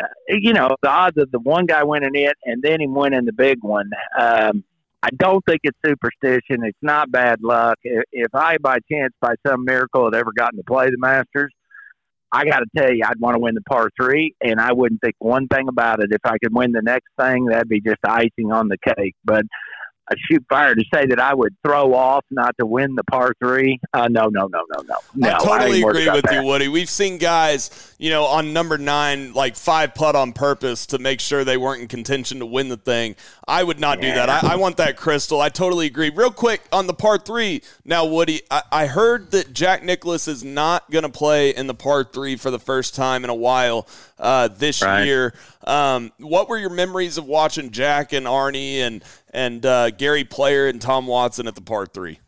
uh, 0.00 0.06
you 0.28 0.52
know, 0.52 0.76
the 0.82 0.88
odds 0.88 1.16
of 1.18 1.30
the 1.30 1.38
one 1.38 1.66
guy 1.66 1.84
winning 1.84 2.14
it 2.14 2.36
and 2.44 2.62
then 2.62 2.80
him 2.80 2.94
winning 2.94 3.24
the 3.24 3.32
big 3.32 3.58
one. 3.62 3.90
Um, 4.18 4.64
I 5.02 5.08
don't 5.16 5.44
think 5.44 5.60
it's 5.64 5.78
superstition. 5.84 6.64
It's 6.64 6.78
not 6.80 7.10
bad 7.10 7.42
luck. 7.42 7.78
If, 7.82 8.04
if 8.12 8.34
I, 8.34 8.58
by 8.58 8.78
chance, 8.90 9.12
by 9.20 9.34
some 9.46 9.64
miracle, 9.64 10.04
had 10.04 10.14
ever 10.14 10.30
gotten 10.36 10.58
to 10.58 10.64
play 10.64 10.86
the 10.86 10.98
Masters, 10.98 11.52
I 12.30 12.44
got 12.44 12.60
to 12.60 12.66
tell 12.76 12.90
you, 12.90 13.02
I'd 13.04 13.20
want 13.20 13.34
to 13.34 13.40
win 13.40 13.54
the 13.54 13.60
par 13.62 13.90
three, 14.00 14.34
and 14.40 14.58
I 14.58 14.72
wouldn't 14.72 15.02
think 15.02 15.16
one 15.18 15.48
thing 15.48 15.68
about 15.68 16.02
it. 16.02 16.10
If 16.12 16.22
I 16.24 16.38
could 16.42 16.54
win 16.54 16.72
the 16.72 16.80
next 16.80 17.08
thing, 17.20 17.46
that'd 17.46 17.68
be 17.68 17.80
just 17.80 17.98
icing 18.04 18.52
on 18.52 18.68
the 18.68 18.78
cake. 18.78 19.14
But 19.24 19.44
I 20.12 20.16
shoot 20.30 20.44
fire 20.48 20.74
to 20.74 20.84
say 20.92 21.06
that 21.06 21.18
I 21.18 21.34
would 21.34 21.54
throw 21.64 21.94
off 21.94 22.24
not 22.30 22.56
to 22.58 22.66
win 22.66 22.94
the 22.94 23.04
par 23.04 23.34
three. 23.38 23.80
Uh, 23.92 24.08
no, 24.08 24.26
no, 24.28 24.46
no, 24.46 24.62
no, 24.76 24.82
no. 24.86 24.96
no 25.14 25.28
I 25.30 25.38
totally 25.38 25.82
worried 25.82 26.02
agree 26.08 26.10
with 26.12 26.24
that. 26.24 26.34
you, 26.34 26.42
Woody. 26.44 26.68
We've 26.68 26.88
seen 26.90 27.18
guys, 27.18 27.94
you 27.98 28.10
know, 28.10 28.24
on 28.24 28.52
number 28.52 28.78
nine, 28.78 29.32
like 29.32 29.56
five 29.56 29.94
putt 29.94 30.14
on 30.14 30.32
purpose 30.32 30.86
to 30.86 30.98
make 30.98 31.20
sure 31.20 31.44
they 31.44 31.56
weren't 31.56 31.82
in 31.82 31.88
contention 31.88 32.38
to 32.40 32.46
win 32.46 32.68
the 32.68 32.76
thing. 32.76 33.16
I 33.48 33.62
would 33.62 33.80
not 33.80 34.00
do 34.00 34.08
that. 34.12 34.28
I, 34.28 34.52
I 34.52 34.56
want 34.56 34.76
that 34.76 34.96
crystal. 34.96 35.40
I 35.40 35.48
totally 35.48 35.86
agree. 35.86 36.10
Real 36.10 36.30
quick 36.30 36.62
on 36.72 36.86
the 36.86 36.94
par 36.94 37.18
three. 37.18 37.62
Now, 37.84 38.04
Woody, 38.04 38.42
I, 38.50 38.62
I 38.70 38.86
heard 38.86 39.30
that 39.32 39.52
Jack 39.52 39.82
Nicklaus 39.82 40.28
is 40.28 40.44
not 40.44 40.90
going 40.90 41.04
to 41.04 41.08
play 41.08 41.50
in 41.50 41.66
the 41.66 41.74
par 41.74 42.04
three 42.04 42.36
for 42.36 42.50
the 42.50 42.58
first 42.58 42.94
time 42.94 43.24
in 43.24 43.30
a 43.30 43.34
while 43.34 43.88
uh, 44.18 44.48
this 44.48 44.82
Right. 44.82 45.04
year. 45.04 45.34
Um, 45.64 46.12
what 46.18 46.48
were 46.48 46.58
your 46.58 46.70
memories 46.70 47.18
of 47.18 47.26
watching 47.26 47.70
Jack 47.70 48.12
and 48.12 48.26
Arnie 48.26 48.78
and 48.78 49.04
and 49.30 49.64
uh, 49.64 49.90
Gary 49.90 50.24
Player 50.24 50.66
and 50.66 50.80
Tom 50.80 51.06
Watson 51.06 51.46
at 51.46 51.54
the 51.54 51.60
part 51.60 51.92
three? 51.92 52.18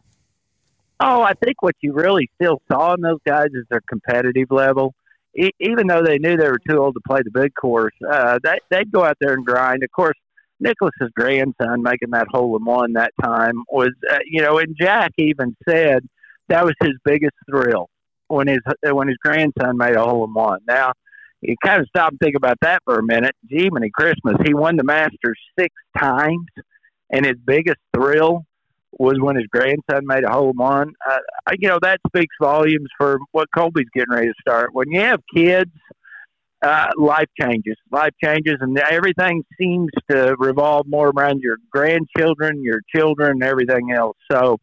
Oh, 1.00 1.22
I 1.22 1.34
think 1.34 1.60
what 1.60 1.74
you 1.80 1.92
really 1.92 2.30
still 2.36 2.62
saw 2.70 2.94
in 2.94 3.00
those 3.00 3.18
guys 3.26 3.48
is 3.52 3.64
their 3.68 3.82
competitive 3.88 4.50
level. 4.50 4.94
E- 5.36 5.50
even 5.58 5.88
though 5.88 6.02
they 6.02 6.18
knew 6.18 6.36
they 6.36 6.48
were 6.48 6.60
too 6.68 6.78
old 6.78 6.94
to 6.94 7.00
play 7.06 7.20
the 7.24 7.30
big 7.30 7.52
course, 7.54 7.94
uh, 8.08 8.38
they, 8.44 8.58
they'd 8.70 8.92
go 8.92 9.04
out 9.04 9.16
there 9.20 9.34
and 9.34 9.44
grind. 9.44 9.82
Of 9.82 9.90
course, 9.90 10.16
Nicklaus's 10.60 11.10
grandson 11.14 11.82
making 11.82 12.10
that 12.10 12.28
hole 12.30 12.56
in 12.56 12.64
one 12.64 12.92
that 12.92 13.12
time 13.22 13.64
was, 13.68 13.90
uh, 14.10 14.18
you 14.24 14.40
know, 14.40 14.58
and 14.58 14.76
Jack 14.80 15.10
even 15.18 15.56
said 15.68 16.08
that 16.48 16.64
was 16.64 16.74
his 16.80 16.92
biggest 17.04 17.34
thrill 17.50 17.88
when 18.28 18.46
his 18.46 18.60
when 18.82 19.08
his 19.08 19.18
grandson 19.22 19.76
made 19.76 19.96
a 19.96 20.02
hole 20.02 20.24
in 20.24 20.32
one. 20.32 20.60
Now, 20.66 20.92
you 21.44 21.56
kind 21.64 21.80
of 21.80 21.88
stop 21.88 22.10
and 22.10 22.18
think 22.20 22.36
about 22.36 22.58
that 22.62 22.82
for 22.84 22.98
a 22.98 23.02
minute. 23.02 23.34
Gee, 23.48 23.68
many 23.70 23.90
Christmas, 23.90 24.36
he 24.44 24.54
won 24.54 24.76
the 24.76 24.84
Masters 24.84 25.38
six 25.58 25.74
times, 25.98 26.46
and 27.10 27.24
his 27.24 27.36
biggest 27.44 27.78
thrill 27.94 28.44
was 28.98 29.14
when 29.20 29.36
his 29.36 29.46
grandson 29.50 30.06
made 30.06 30.24
a 30.24 30.38
in 30.38 30.52
one. 30.56 30.92
Uh, 31.08 31.52
you 31.58 31.68
know, 31.68 31.78
that 31.82 32.00
speaks 32.06 32.34
volumes 32.40 32.88
for 32.96 33.18
what 33.32 33.48
Colby's 33.56 33.88
getting 33.94 34.14
ready 34.14 34.28
to 34.28 34.34
start. 34.40 34.70
When 34.72 34.90
you 34.90 35.00
have 35.00 35.20
kids, 35.34 35.70
uh, 36.62 36.86
life 36.96 37.28
changes. 37.38 37.76
Life 37.90 38.14
changes, 38.22 38.54
and 38.60 38.78
everything 38.78 39.44
seems 39.60 39.90
to 40.10 40.34
revolve 40.38 40.86
more 40.88 41.10
around 41.10 41.40
your 41.40 41.58
grandchildren, 41.70 42.62
your 42.62 42.80
children, 42.94 43.42
everything 43.42 43.92
else. 43.92 44.16
So, 44.30 44.58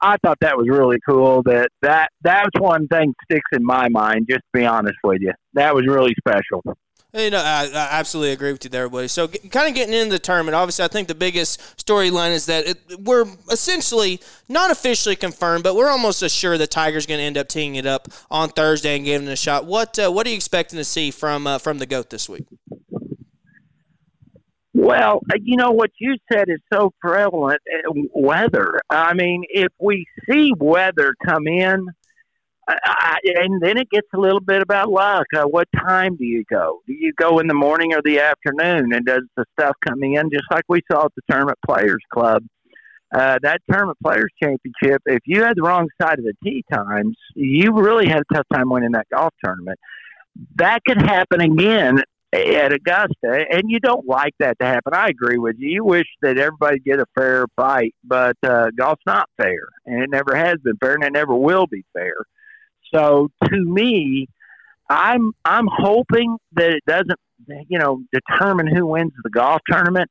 I 0.00 0.16
thought 0.24 0.38
that 0.40 0.56
was 0.56 0.68
really 0.68 0.98
cool. 1.08 1.42
That 1.44 1.68
that 1.82 2.10
that's 2.22 2.50
one 2.58 2.86
thing 2.88 3.14
sticks 3.24 3.48
in 3.52 3.64
my 3.64 3.88
mind. 3.88 4.26
Just 4.28 4.42
to 4.52 4.60
be 4.60 4.66
honest 4.66 4.98
with 5.02 5.20
you, 5.20 5.32
that 5.54 5.74
was 5.74 5.86
really 5.86 6.14
special. 6.18 6.62
You 7.14 7.30
know, 7.30 7.38
I, 7.38 7.70
I 7.72 7.88
absolutely 7.92 8.32
agree 8.32 8.52
with 8.52 8.64
you 8.64 8.68
there, 8.68 8.90
buddy. 8.90 9.08
So, 9.08 9.26
g- 9.26 9.38
kind 9.48 9.68
of 9.68 9.74
getting 9.74 9.94
into 9.94 10.10
the 10.10 10.18
tournament, 10.18 10.54
obviously, 10.54 10.84
I 10.84 10.88
think 10.88 11.08
the 11.08 11.14
biggest 11.14 11.60
storyline 11.78 12.32
is 12.32 12.44
that 12.44 12.66
it, 12.66 12.78
we're 13.00 13.24
essentially 13.50 14.20
not 14.50 14.70
officially 14.70 15.16
confirmed, 15.16 15.64
but 15.64 15.76
we're 15.76 15.88
almost 15.88 16.22
assured 16.22 16.60
that 16.60 16.70
Tiger's 16.70 17.06
going 17.06 17.18
to 17.18 17.24
end 17.24 17.38
up 17.38 17.48
teeing 17.48 17.76
it 17.76 17.86
up 17.86 18.08
on 18.30 18.50
Thursday 18.50 18.96
and 18.96 19.04
giving 19.06 19.28
it 19.28 19.32
a 19.32 19.36
shot. 19.36 19.64
What 19.64 19.98
uh, 19.98 20.10
What 20.10 20.26
are 20.26 20.30
you 20.30 20.36
expecting 20.36 20.76
to 20.76 20.84
see 20.84 21.10
from 21.10 21.46
uh, 21.46 21.56
from 21.56 21.78
the 21.78 21.86
goat 21.86 22.10
this 22.10 22.28
week? 22.28 22.44
Well, 24.78 25.20
uh, 25.32 25.38
you 25.42 25.56
know 25.56 25.70
what 25.70 25.90
you 25.98 26.16
said 26.30 26.50
is 26.50 26.60
so 26.70 26.92
prevalent. 27.00 27.62
uh, 27.74 27.92
Weather. 28.14 28.78
I 28.90 29.14
mean, 29.14 29.44
if 29.48 29.72
we 29.80 30.04
see 30.28 30.52
weather 30.58 31.14
come 31.24 31.46
in, 31.46 31.86
I, 32.68 33.16
and 33.24 33.62
then 33.62 33.78
it 33.78 33.88
gets 33.88 34.08
a 34.14 34.18
little 34.18 34.40
bit 34.40 34.60
about 34.60 34.90
luck. 34.90 35.26
Uh, 35.34 35.44
what 35.44 35.66
time 35.74 36.16
do 36.16 36.26
you 36.26 36.44
go? 36.50 36.80
Do 36.86 36.92
you 36.92 37.14
go 37.16 37.38
in 37.38 37.46
the 37.46 37.54
morning 37.54 37.94
or 37.94 38.02
the 38.04 38.20
afternoon? 38.20 38.92
And 38.92 39.06
does 39.06 39.22
the 39.36 39.46
stuff 39.58 39.76
come 39.86 40.02
in 40.02 40.28
just 40.30 40.44
like 40.50 40.64
we 40.68 40.82
saw 40.92 41.06
at 41.06 41.12
the 41.16 41.22
Tournament 41.30 41.58
Players 41.66 42.02
Club? 42.12 42.44
Uh, 43.14 43.38
that 43.42 43.62
Tournament 43.70 43.96
Players 44.04 44.30
Championship, 44.42 45.00
if 45.06 45.20
you 45.24 45.42
had 45.42 45.56
the 45.56 45.62
wrong 45.62 45.88
side 46.02 46.18
of 46.18 46.24
the 46.26 46.34
tee 46.44 46.64
times, 46.70 47.16
you 47.34 47.72
really 47.72 48.08
had 48.08 48.24
a 48.30 48.34
tough 48.34 48.46
time 48.52 48.68
winning 48.68 48.92
that 48.92 49.06
golf 49.10 49.32
tournament. 49.42 49.78
That 50.56 50.80
could 50.86 51.00
happen 51.00 51.40
again 51.40 52.02
at 52.32 52.72
Augusta, 52.72 53.44
and 53.50 53.64
you 53.66 53.80
don't 53.80 54.06
like 54.06 54.34
that 54.40 54.58
to 54.58 54.66
happen. 54.66 54.94
I 54.94 55.08
agree 55.08 55.38
with 55.38 55.56
you. 55.58 55.68
You 55.68 55.84
wish 55.84 56.06
that 56.22 56.38
everybody 56.38 56.78
get 56.80 56.98
a 56.98 57.06
fair 57.14 57.46
fight, 57.56 57.94
but 58.04 58.36
uh, 58.42 58.70
golf's 58.76 59.02
not 59.06 59.28
fair, 59.36 59.68
and 59.86 60.02
it 60.02 60.10
never 60.10 60.34
has 60.34 60.56
been 60.62 60.76
fair, 60.78 60.94
and 60.94 61.04
it 61.04 61.12
never 61.12 61.34
will 61.34 61.66
be 61.66 61.84
fair. 61.92 62.14
So 62.94 63.28
to 63.44 63.56
me, 63.64 64.28
I'm 64.88 65.32
I'm 65.44 65.68
hoping 65.70 66.36
that 66.52 66.70
it 66.70 66.82
doesn't, 66.86 67.18
you 67.68 67.78
know, 67.78 68.02
determine 68.12 68.66
who 68.66 68.86
wins 68.86 69.12
the 69.22 69.30
golf 69.30 69.60
tournament. 69.68 70.10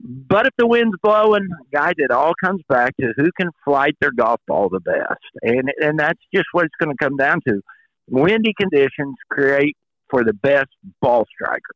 But 0.00 0.46
if 0.46 0.52
the 0.58 0.66
wind's 0.66 0.96
blowing, 1.02 1.48
guys, 1.72 1.94
it 1.98 2.10
all 2.10 2.32
comes 2.42 2.62
back 2.68 2.96
to 3.00 3.12
who 3.16 3.30
can 3.38 3.50
flight 3.64 3.96
their 4.00 4.12
golf 4.12 4.40
ball 4.46 4.68
the 4.68 4.80
best, 4.80 5.20
and 5.42 5.70
and 5.80 5.98
that's 5.98 6.20
just 6.34 6.46
what 6.52 6.66
it's 6.66 6.74
going 6.78 6.94
to 6.94 7.04
come 7.04 7.16
down 7.16 7.40
to. 7.48 7.60
Windy 8.08 8.52
conditions 8.60 9.16
create 9.30 9.76
for 10.14 10.22
the 10.22 10.32
best 10.32 10.70
ball 11.00 11.26
striker. 11.34 11.74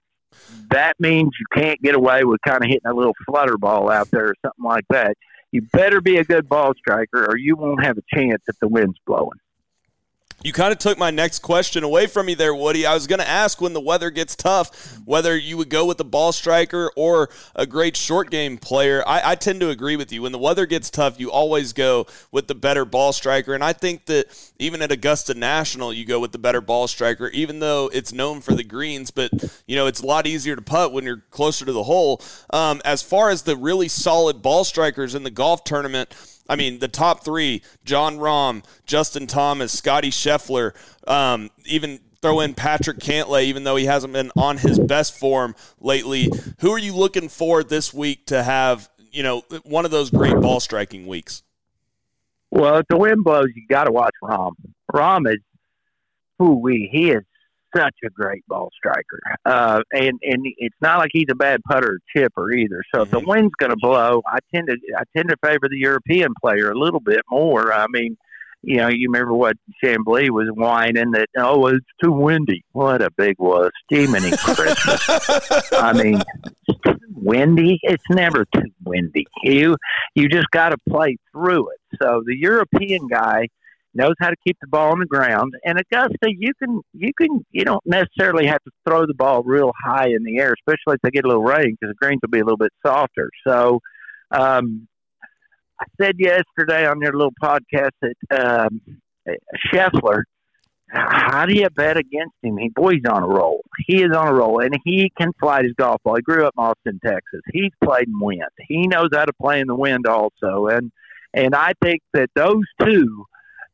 That 0.70 0.95
means 1.01 1.30
you 1.41 1.47
can't 1.61 1.80
get 1.82 1.97
away 1.97 2.22
with 2.22 2.41
kind 2.47 2.62
of 2.62 2.68
hitting 2.68 2.86
a 2.86 2.95
little 2.95 3.14
flutter 3.26 3.59
ball 3.59 3.91
out 3.91 4.11
there 4.12 4.26
or 4.26 4.34
something 4.45 4.64
like 4.64 4.84
that. 4.91 5.16
You 5.51 5.62
better 5.72 6.01
be 6.01 6.18
a 6.18 6.24
good 6.24 6.49
ball 6.49 6.72
striker, 6.78 7.26
or 7.28 7.36
you 7.36 7.57
won't 7.57 7.84
have 7.84 7.99
a 7.99 8.03
chance 8.14 8.43
if 8.47 8.57
the 8.61 8.68
wind's 8.68 8.99
blowing. 9.07 9.39
You 10.45 10.53
kind 10.53 10.70
of 10.70 10.78
took 10.78 10.99
my 10.99 11.11
next 11.11 11.41
question 11.41 11.82
away 11.82 12.07
from 12.07 12.26
me 12.26 12.34
there, 12.34 12.55
Woody. 12.55 12.86
I 12.86 12.95
was 12.95 13.09
going 13.09 13.18
to 13.18 13.28
ask 13.28 13.61
when 13.61 13.72
the 13.72 13.80
weather 13.80 14.09
gets 14.09 14.36
tough 14.36 14.97
whether 15.05 15.36
you 15.36 15.57
would 15.57 15.68
go 15.68 15.84
with 15.84 15.99
a 15.99 16.05
ball 16.05 16.30
striker 16.30 16.93
or 16.95 17.28
a 17.57 17.66
great 17.66 17.97
short 17.97 18.30
game 18.30 18.57
player. 18.57 19.03
I, 19.05 19.32
I, 19.32 19.34
tend 19.34 19.59
to 19.61 19.70
agree 19.70 19.97
with 19.97 20.12
you. 20.12 20.22
When 20.22 20.30
the 20.30 20.39
weather 20.39 20.64
gets 20.64 20.91
tough, 20.91 21.18
you 21.18 21.32
always 21.32 21.72
go 21.72 22.07
with 22.30 22.47
the 22.47 22.55
better 22.55 22.84
ball 22.84 23.12
striker. 23.12 23.53
And 23.53 23.64
I 23.64 23.72
think 23.72 24.07
that 24.07 24.26
even 24.61 24.80
at 24.80 24.93
Augusta 24.93 25.34
National, 25.34 25.93
you 25.93 26.05
go 26.05 26.20
with 26.20 26.30
the 26.30 26.39
better 26.39 26.61
ball 26.61 26.86
striker, 26.86 27.28
even 27.28 27.59
though 27.59 27.91
it's 27.93 28.12
known 28.12 28.41
for 28.41 28.55
the 28.55 28.64
greens. 28.64 29.11
But, 29.11 29.32
you 29.66 29.74
know, 29.74 29.89
it's 29.89 30.03
a 30.03 30.07
lot 30.07 30.28
easier 30.28 30.55
to 30.55 30.62
putt 30.62 30.93
when 30.93 31.03
you're 31.03 31.24
closer 31.30 31.64
to 31.64 31.72
the 31.72 31.82
hole. 31.82 32.22
Um, 32.51 32.80
as 32.84 33.03
far 33.03 33.30
as 33.30 33.43
the 33.43 33.57
really 33.57 33.89
solid 33.89 34.41
ball 34.41 34.62
strikers 34.62 35.16
in 35.16 35.24
the 35.24 35.30
golf 35.30 35.64
tournament, 35.64 36.14
I 36.49 36.57
mean, 36.57 36.78
the 36.78 36.88
top 36.88 37.24
three: 37.24 37.62
Jon 37.84 38.18
Rahm, 38.18 38.64
Justin 38.86 39.26
Thomas, 39.26 39.72
Scotty 39.72 40.11
Scheffler, 40.11 40.74
um, 41.07 41.51
even 41.66 42.01
throw 42.20 42.40
in 42.40 42.55
Patrick 42.55 42.99
Cantlay, 42.99 43.44
even 43.44 43.64
though 43.64 43.76
he 43.76 43.84
hasn't 43.84 44.12
been 44.12 44.32
on 44.36 44.59
his 44.59 44.78
best 44.78 45.18
form 45.18 45.55
lately. 45.80 46.30
Who 46.61 46.72
are 46.72 46.78
you 46.78 46.94
looking 46.94 47.28
for 47.28 47.62
this 47.62 47.92
week 47.92 48.26
to 48.26 48.42
have? 48.42 48.88
You 49.11 49.22
know, 49.22 49.42
one 49.64 49.84
of 49.84 49.90
those 49.90 50.11
great 50.11 50.36
ball 50.36 50.61
striking 50.61 51.07
weeks. 51.07 51.42
Well, 52.51 52.82
the 52.88 52.96
wind 52.96 53.24
blows, 53.24 53.49
you 53.55 53.66
got 53.68 53.84
to 53.84 53.92
watch 53.92 54.14
Rahm. 54.22 54.53
Rahm 54.92 55.30
is, 55.30 55.40
who 56.38 56.55
we 56.61 56.88
he 56.90 57.11
is 57.11 57.24
such 57.76 57.94
a 58.04 58.10
great 58.10 58.46
ball 58.46 58.70
striker, 58.76 59.20
uh, 59.44 59.82
and 59.92 60.18
and 60.22 60.46
it's 60.58 60.76
not 60.80 60.98
like 60.98 61.10
he's 61.12 61.26
a 61.30 61.34
bad 61.34 61.60
putter 61.68 61.94
or 61.94 61.98
chipper 62.14 62.50
either. 62.52 62.82
So 62.94 63.02
if 63.02 63.10
the 63.10 63.20
wind's 63.20 63.54
going 63.58 63.70
to 63.70 63.76
blow, 63.76 64.22
I 64.26 64.38
tend 64.54 64.68
to 64.68 64.76
I 64.96 65.02
tend 65.16 65.28
to 65.28 65.36
favor 65.42 65.68
the 65.68 65.78
European 65.78 66.32
player 66.40 66.70
a 66.70 66.78
little 66.78 67.00
bit 67.00 67.20
more. 67.30 67.72
I 67.72 67.86
mean, 67.88 68.16
you 68.62 68.78
know, 68.78 68.88
you 68.88 69.08
remember 69.08 69.34
what 69.34 69.56
Chambly 69.82 70.30
was 70.30 70.48
whining 70.52 71.12
that 71.12 71.28
oh 71.36 71.66
it's 71.66 71.84
too 72.02 72.12
windy. 72.12 72.64
What 72.72 73.02
a 73.02 73.10
big 73.10 73.36
was 73.38 73.70
Jiminy 73.88 74.30
Christmas. 74.36 75.06
I 75.72 75.92
mean, 75.92 76.22
windy. 77.12 77.78
It's 77.82 78.04
never 78.10 78.44
too 78.54 78.70
windy. 78.84 79.26
You 79.42 79.76
you 80.14 80.28
just 80.28 80.50
got 80.50 80.70
to 80.70 80.78
play 80.88 81.16
through 81.32 81.70
it. 81.70 81.98
So 82.02 82.22
the 82.26 82.36
European 82.36 83.06
guy 83.08 83.48
knows 83.99 84.14
how 84.20 84.30
to 84.30 84.36
keep 84.46 84.57
the 84.61 84.66
ball 84.68 84.92
on 84.92 85.01
the 85.01 85.07
ground. 85.07 85.53
And 85.64 85.78
Augusta, 85.78 86.28
you 86.28 86.53
can 86.59 86.80
you 86.94 87.11
can 87.20 87.44
you 87.51 87.64
don't 87.64 87.84
necessarily 87.84 88.46
have 88.46 88.62
to 88.64 88.70
throw 88.86 89.07
the 89.07 89.14
ball 89.14 89.42
real 89.42 89.72
high 89.84 90.09
in 90.09 90.24
the 90.24 90.38
air, 90.38 90.55
especially 90.55 90.94
if 90.94 91.01
they 91.03 91.11
get 91.11 91.24
a 91.24 91.28
little 91.28 91.44
rain 91.44 91.76
because 91.78 91.94
the 91.94 92.07
greens 92.07 92.20
will 92.22 92.30
be 92.30 92.40
a 92.40 92.44
little 92.44 92.57
bit 92.57 92.72
softer. 92.84 93.30
So. 93.46 93.80
Um, 94.30 94.88
I 95.80 95.84
said 96.01 96.16
yesterday 96.18 96.86
on 96.88 97.01
your 97.01 97.12
little 97.12 97.32
podcast 97.40 97.90
that 98.03 98.66
um, 98.66 98.80
Scheffler, 99.72 100.22
how 100.90 101.44
do 101.46 101.55
you 101.55 101.68
bet 101.70 101.96
against 101.96 102.34
him? 102.42 102.57
He 102.57 102.70
boy, 102.70 102.94
he's 102.94 103.05
on 103.09 103.22
a 103.22 103.28
roll. 103.28 103.61
He 103.86 104.03
is 104.03 104.14
on 104.16 104.26
a 104.26 104.32
roll, 104.32 104.61
and 104.61 104.74
he 104.84 105.12
can 105.18 105.32
fly 105.38 105.62
his 105.62 105.72
golf 105.78 106.03
ball. 106.03 106.16
He 106.16 106.22
grew 106.22 106.46
up 106.46 106.55
in 106.57 106.64
Austin, 106.64 107.01
Texas. 107.05 107.42
He's 107.53 107.72
played 107.84 108.09
in 108.09 108.18
wind. 108.18 108.42
He 108.66 108.86
knows 108.86 109.11
how 109.12 109.26
to 109.26 109.32
play 109.34 109.61
in 109.61 109.66
the 109.66 109.76
wind 109.76 110.07
also, 110.07 110.66
and 110.68 110.90
and 111.34 111.55
I 111.55 111.72
think 111.82 112.01
that 112.14 112.30
those 112.34 112.64
two 112.80 113.26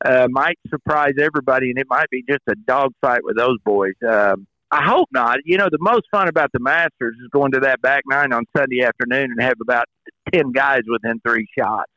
uh, 0.05 0.29
might 0.31 0.59
surprise 0.69 1.15
everybody, 1.21 1.71
and 1.71 1.79
it 1.79 1.87
might 1.89 2.11
be 2.11 2.23
just 2.29 2.43
a 2.49 2.55
dogfight 2.67 3.25
with 3.25 3.37
those 3.37 3.59
boys. 3.65 3.95
Um, 4.09 4.47
I 4.71 4.85
hope 4.85 5.09
not. 5.13 5.39
You 5.45 5.57
know, 5.57 5.69
the 5.71 5.79
most 5.81 6.03
fun 6.11 6.29
about 6.29 6.51
the 6.53 6.59
Masters 6.59 7.17
is 7.23 7.29
going 7.33 7.53
to 7.53 7.61
that 7.61 7.81
back 7.81 8.03
nine 8.07 8.33
on 8.33 8.45
Sunday 8.57 8.83
afternoon 8.83 9.31
and 9.31 9.41
have 9.41 9.55
about 9.63 9.87
10 10.33 10.53
guys 10.53 10.81
within 10.91 11.21
three 11.27 11.47
shots. 11.57 11.93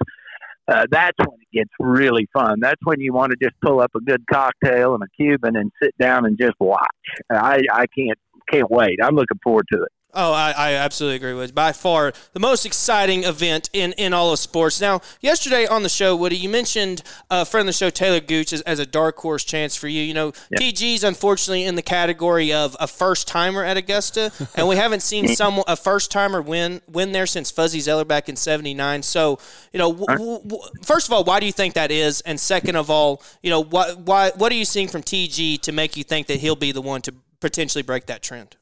Uh, 0.68 0.86
that's 0.92 1.18
when 1.18 1.40
it 1.40 1.58
gets 1.58 1.70
really 1.80 2.28
fun. 2.34 2.60
That's 2.60 2.80
when 2.84 3.00
you 3.00 3.14
want 3.14 3.32
to 3.32 3.38
just 3.42 3.60
pull 3.62 3.80
up 3.80 3.92
a 3.96 4.02
good 4.02 4.24
cocktail 4.32 4.94
and 4.94 5.02
a 5.02 5.08
Cuban 5.16 5.56
and 5.56 5.72
sit 5.82 5.98
down 5.98 6.26
and 6.26 6.38
just 6.38 6.56
watch. 6.60 6.86
I, 7.32 7.62
I 7.72 7.86
can't 7.88 8.20
can't 8.52 8.70
wait. 8.70 9.00
I'm 9.02 9.16
looking 9.16 9.40
forward 9.44 9.66
to 9.74 9.84
it. 9.84 9.92
Oh, 10.14 10.32
I, 10.32 10.52
I, 10.52 10.74
absolutely 10.74 11.18
agree 11.18 11.34
with. 11.34 11.54
By 11.54 11.74
far 11.74 12.14
the 12.32 12.40
most 12.40 12.66
exciting 12.66 13.26
event 13.26 13.70
in, 13.74 13.92
in 13.94 14.14
all 14.14 14.32
of 14.32 14.40
sports. 14.40 14.82
Now, 14.82 15.02
yesterday 15.22 15.68
on 15.68 15.84
the 15.84 15.90
show, 15.90 16.16
Woody, 16.16 16.38
you 16.38 16.50
mentioned 16.50 17.04
a 17.30 17.46
friend 17.46 17.68
of 17.68 17.68
the 17.68 17.78
show, 17.78 17.92
Taylor 17.92 18.20
Gooch, 18.20 18.52
as, 18.52 18.62
as 18.62 18.80
a 18.80 18.86
dark 18.86 19.18
horse 19.18 19.44
chance 19.44 19.76
for 19.76 19.88
you. 19.88 20.02
You 20.02 20.16
know, 20.16 20.34
yep. 20.50 20.62
TG's 20.62 21.04
unfortunately 21.04 21.66
in 21.66 21.76
the 21.76 21.84
category 21.84 22.52
of 22.52 22.76
a 22.80 22.88
first 22.88 23.28
timer 23.28 23.64
at 23.64 23.78
Augusta, 23.78 24.32
and 24.56 24.68
we 24.68 24.76
haven't 24.78 25.02
seen 25.02 25.28
some 25.36 25.62
a 25.68 25.76
first 25.76 26.10
timer 26.10 26.42
win 26.42 26.82
win 26.88 27.12
there 27.12 27.28
since 27.28 27.52
Fuzzy 27.52 27.80
Zoeller 27.80 28.06
back 28.06 28.28
in 28.28 28.36
'79. 28.36 29.04
So, 29.04 29.38
you 29.72 29.78
know, 29.78 29.94
w- 29.94 30.40
w- 30.40 30.62
first 30.84 31.08
of 31.08 31.14
all, 31.14 31.26
why 31.26 31.40
do 31.40 31.46
you 31.46 31.52
think 31.52 31.76
that 31.76 31.92
is? 31.92 32.22
And 32.22 32.40
second 32.40 32.76
of 32.76 32.90
all, 32.90 33.22
you 33.44 33.52
know, 33.52 33.62
why, 33.62 33.92
why 33.92 34.32
what 34.32 34.52
are 34.52 34.56
you 34.56 34.66
seeing 34.66 34.88
from 34.88 35.04
TG 35.04 35.62
to 35.62 35.72
make 35.72 35.96
you 35.96 36.04
think 36.04 36.28
that 36.28 36.40
he'll 36.40 36.56
be 36.56 36.72
the 36.72 36.82
one 36.82 37.02
to 37.04 37.14
potentially 37.40 37.84
break 37.84 38.08
that 38.08 38.24
trend? 38.24 38.57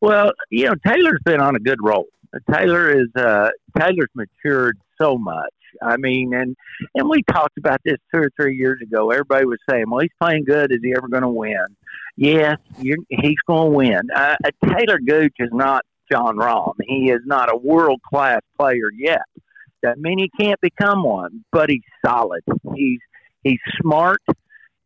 Well, 0.00 0.32
you 0.50 0.66
know, 0.66 0.74
Taylor's 0.86 1.20
been 1.24 1.40
on 1.40 1.56
a 1.56 1.60
good 1.60 1.78
roll. 1.82 2.06
Taylor 2.52 2.90
is 2.90 3.08
uh, 3.16 3.48
Taylor's 3.78 4.10
matured 4.14 4.78
so 5.00 5.16
much. 5.16 5.52
I 5.82 5.96
mean, 5.96 6.34
and 6.34 6.56
and 6.94 7.08
we 7.08 7.22
talked 7.30 7.58
about 7.58 7.80
this 7.84 7.98
two 8.12 8.20
or 8.20 8.30
three 8.40 8.56
years 8.56 8.80
ago. 8.82 9.10
Everybody 9.10 9.46
was 9.46 9.58
saying, 9.68 9.84
"Well, 9.88 10.00
he's 10.00 10.10
playing 10.20 10.44
good. 10.44 10.72
Is 10.72 10.80
he 10.82 10.94
ever 10.96 11.08
going 11.08 11.22
to 11.22 11.28
win?" 11.28 11.64
Yes, 12.16 12.58
he's 12.76 13.36
going 13.46 13.70
to 13.70 13.76
win. 13.76 14.00
Uh, 14.14 14.34
Taylor 14.64 14.98
Gooch 14.98 15.34
is 15.38 15.50
not 15.52 15.84
Jon 16.10 16.36
Rahm. 16.36 16.74
He 16.80 17.10
is 17.10 17.20
not 17.24 17.52
a 17.52 17.56
world 17.56 18.00
class 18.02 18.40
player 18.58 18.90
yet. 18.96 19.22
That 19.82 19.98
mean 19.98 20.18
he 20.18 20.30
can't 20.40 20.60
become 20.60 21.04
one, 21.04 21.44
but 21.52 21.70
he's 21.70 21.82
solid. 22.04 22.42
He's 22.74 23.00
he's 23.42 23.60
smart. 23.80 24.20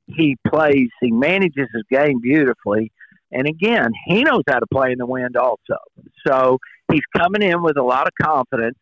He 0.07 0.37
plays. 0.47 0.89
He 1.01 1.11
manages 1.11 1.69
his 1.73 1.85
game 1.91 2.21
beautifully. 2.21 2.93
And 3.33 3.47
again, 3.47 3.91
he 4.07 4.23
knows 4.23 4.43
how 4.49 4.59
to 4.59 4.67
play 4.73 4.93
in 4.93 4.99
the 4.99 5.07
wind 5.07 5.37
also. 5.37 5.79
So 6.27 6.59
he's 6.91 7.03
coming 7.17 7.43
in 7.43 7.63
with 7.63 7.77
a 7.77 7.83
lot 7.83 8.07
of 8.07 8.13
confidence. 8.23 8.79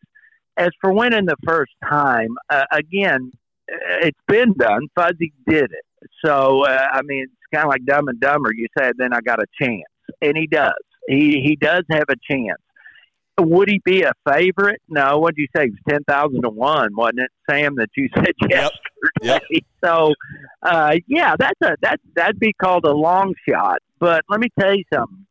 As 0.57 0.69
for 0.81 0.91
winning 0.93 1.25
the 1.25 1.37
first 1.45 1.71
time, 1.87 2.35
uh, 2.49 2.65
again, 2.71 3.31
it's 3.67 4.19
been 4.27 4.53
done. 4.53 4.87
Fuzzy 4.95 5.33
did 5.47 5.71
it. 5.71 5.85
So, 6.25 6.65
uh, 6.65 6.87
I 6.91 7.01
mean, 7.03 7.23
it's 7.23 7.33
kind 7.53 7.65
of 7.65 7.69
like 7.69 7.85
Dumb 7.85 8.09
and 8.09 8.19
Dumber. 8.19 8.51
You 8.53 8.67
said, 8.77 8.93
then 8.97 9.13
I 9.13 9.21
got 9.21 9.39
a 9.39 9.45
chance. 9.61 9.83
And 10.21 10.35
he 10.35 10.47
does. 10.47 10.73
He, 11.07 11.41
he 11.41 11.55
does 11.55 11.83
have 11.89 12.05
a 12.09 12.15
chance. 12.29 12.59
Would 13.39 13.69
he 13.69 13.81
be 13.83 14.03
a 14.03 14.11
favorite? 14.29 14.81
No. 14.89 15.19
What 15.19 15.35
did 15.35 15.41
you 15.41 15.47
say? 15.55 15.65
It 15.65 15.71
was 15.71 15.79
10,000 15.89 16.41
to 16.41 16.49
1, 16.49 16.95
wasn't 16.95 17.19
it, 17.19 17.31
Sam, 17.49 17.75
that 17.77 17.89
you 17.95 18.09
said? 18.15 18.33
Yep. 18.49 18.71
Yep. 19.21 19.43
So, 19.83 20.13
uh, 20.61 20.97
yeah, 21.07 21.35
that's 21.39 21.59
a, 21.63 21.75
that, 21.81 21.99
that'd 22.15 22.39
be 22.39 22.53
called 22.53 22.85
a 22.85 22.93
long 22.93 23.33
shot. 23.49 23.79
But 23.97 24.23
let 24.29 24.39
me 24.39 24.47
tell 24.59 24.75
you 24.75 24.83
something. 24.93 25.25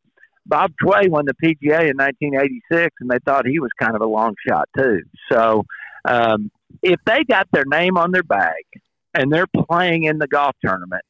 Bob 0.45 0.73
Tway 0.83 1.07
won 1.07 1.25
the 1.25 1.33
PGA 1.33 1.89
in 1.89 1.95
1986, 1.95 2.93
and 2.99 3.09
they 3.09 3.19
thought 3.25 3.45
he 3.47 3.59
was 3.59 3.69
kind 3.79 3.95
of 3.95 4.01
a 4.01 4.05
long 4.05 4.35
shot 4.45 4.67
too. 4.77 5.03
So 5.31 5.63
um, 6.03 6.51
if 6.83 6.99
they 7.05 7.23
got 7.23 7.47
their 7.53 7.63
name 7.65 7.97
on 7.97 8.11
their 8.11 8.23
bag 8.23 8.65
and 9.13 9.31
they're 9.31 9.47
playing 9.47 10.03
in 10.03 10.17
the 10.17 10.27
golf 10.27 10.55
tournament, 10.61 11.03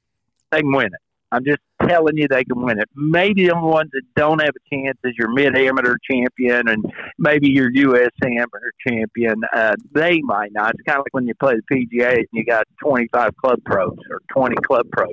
they 0.51 0.59
can 0.59 0.71
win 0.71 0.87
it. 0.87 1.01
I'm 1.31 1.45
just 1.45 1.59
telling 1.87 2.17
you 2.17 2.27
they 2.27 2.43
can 2.43 2.61
win 2.61 2.79
it. 2.79 2.89
Maybe 2.95 3.47
the 3.47 3.57
ones 3.57 3.89
that 3.93 4.01
don't 4.15 4.41
have 4.41 4.53
a 4.55 4.75
chance 4.75 4.97
is 5.03 5.13
your 5.17 5.31
mid 5.31 5.57
amateur 5.57 5.95
champion 6.09 6.67
and 6.67 6.83
maybe 7.17 7.49
your 7.49 7.69
U.S. 7.71 8.11
amateur 8.23 8.71
champion. 8.85 9.41
Uh, 9.53 9.75
they 9.93 10.21
might 10.21 10.51
not. 10.53 10.73
It's 10.73 10.83
kind 10.85 10.99
of 10.99 11.05
like 11.05 11.13
when 11.13 11.27
you 11.27 11.33
play 11.35 11.55
the 11.55 11.75
PGA 11.75 12.17
and 12.17 12.27
you 12.33 12.45
got 12.45 12.67
25 12.83 13.35
club 13.37 13.59
pros 13.65 13.97
or 14.09 14.21
20 14.33 14.55
club 14.57 14.87
pros. 14.91 15.11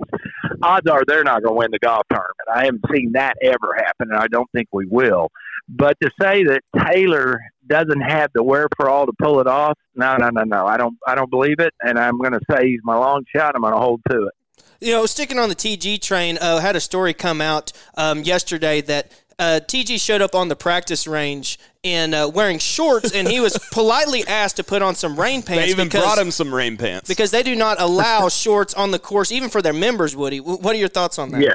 Odds 0.63 0.89
are 0.89 1.03
they're 1.07 1.25
not 1.25 1.43
going 1.43 1.55
to 1.55 1.59
win 1.59 1.71
the 1.71 1.79
golf 1.79 2.03
tournament. 2.11 2.35
I 2.53 2.65
haven't 2.65 2.85
seen 2.93 3.13
that 3.13 3.35
ever 3.43 3.75
happen, 3.77 4.11
and 4.11 4.17
I 4.17 4.27
don't 4.27 4.51
think 4.53 4.69
we 4.73 4.87
will. 4.87 5.29
But 5.69 5.97
to 6.03 6.11
say 6.21 6.45
that 6.45 6.63
Taylor 6.87 7.41
doesn't 7.67 8.01
have 8.01 8.31
the 8.35 8.43
wherewithal 8.43 9.07
to 9.07 9.13
pull 9.21 9.41
it 9.41 9.47
off, 9.47 9.77
no, 9.95 10.17
no, 10.17 10.31
no, 10.31 10.43
no. 10.43 10.67
I 10.67 10.77
don't. 10.79 10.97
I 11.07 11.15
don't 11.15 11.31
believe 11.31 11.59
it, 11.59 11.75
and 11.83 11.99
I'm 11.99 12.19
going 12.19 12.33
to 12.33 12.41
say 12.51 12.67
he's 12.67 12.81
my 12.85 12.97
long 12.97 13.25
shot. 13.35 13.55
I'm 13.55 13.63
going 13.63 13.75
to 13.75 13.81
hold 13.81 14.01
to 14.11 14.27
it. 14.27 14.35
You 14.81 14.93
know, 14.93 15.07
sticking 15.07 15.39
on 15.39 15.49
the 15.49 15.55
TG 15.55 16.01
train, 16.01 16.39
uh, 16.41 16.59
had 16.59 16.77
a 16.77 16.81
story 16.81 17.13
come 17.13 17.41
out 17.41 17.73
um, 17.97 18.23
yesterday 18.23 18.81
that 18.83 19.13
uh, 19.39 19.61
TG 19.67 20.01
showed 20.01 20.21
up 20.21 20.35
on 20.35 20.49
the 20.49 20.57
practice 20.57 21.07
range 21.07 21.59
in 21.83 22.13
uh, 22.13 22.29
wearing 22.29 22.59
shorts, 22.59 23.13
and 23.13 23.29
he 23.29 23.41
was 23.41 23.57
politely 23.73 24.27
asked 24.27 24.57
to 24.57 24.65
put 24.65 24.83
on 24.83 24.95
some 24.95 25.19
rain 25.19 25.43
pants. 25.43 25.65
They 25.65 25.71
even 25.71 25.87
because, 25.87 26.03
brought 26.03 26.19
him 26.19 26.31
some 26.31 26.53
rain 26.53 26.77
pants 26.77 27.09
because 27.09 27.31
they 27.31 27.43
do 27.43 27.55
not 27.55 27.81
allow 27.81 28.29
shorts 28.29 28.75
on 28.75 28.91
the 28.91 28.99
course, 28.99 29.31
even 29.31 29.49
for 29.49 29.63
their 29.63 29.73
members. 29.73 30.17
Woody, 30.17 30.41
what 30.41 30.75
are 30.75 30.79
your 30.79 30.89
thoughts 30.89 31.19
on 31.19 31.31
that? 31.31 31.41
Yeah. 31.41 31.55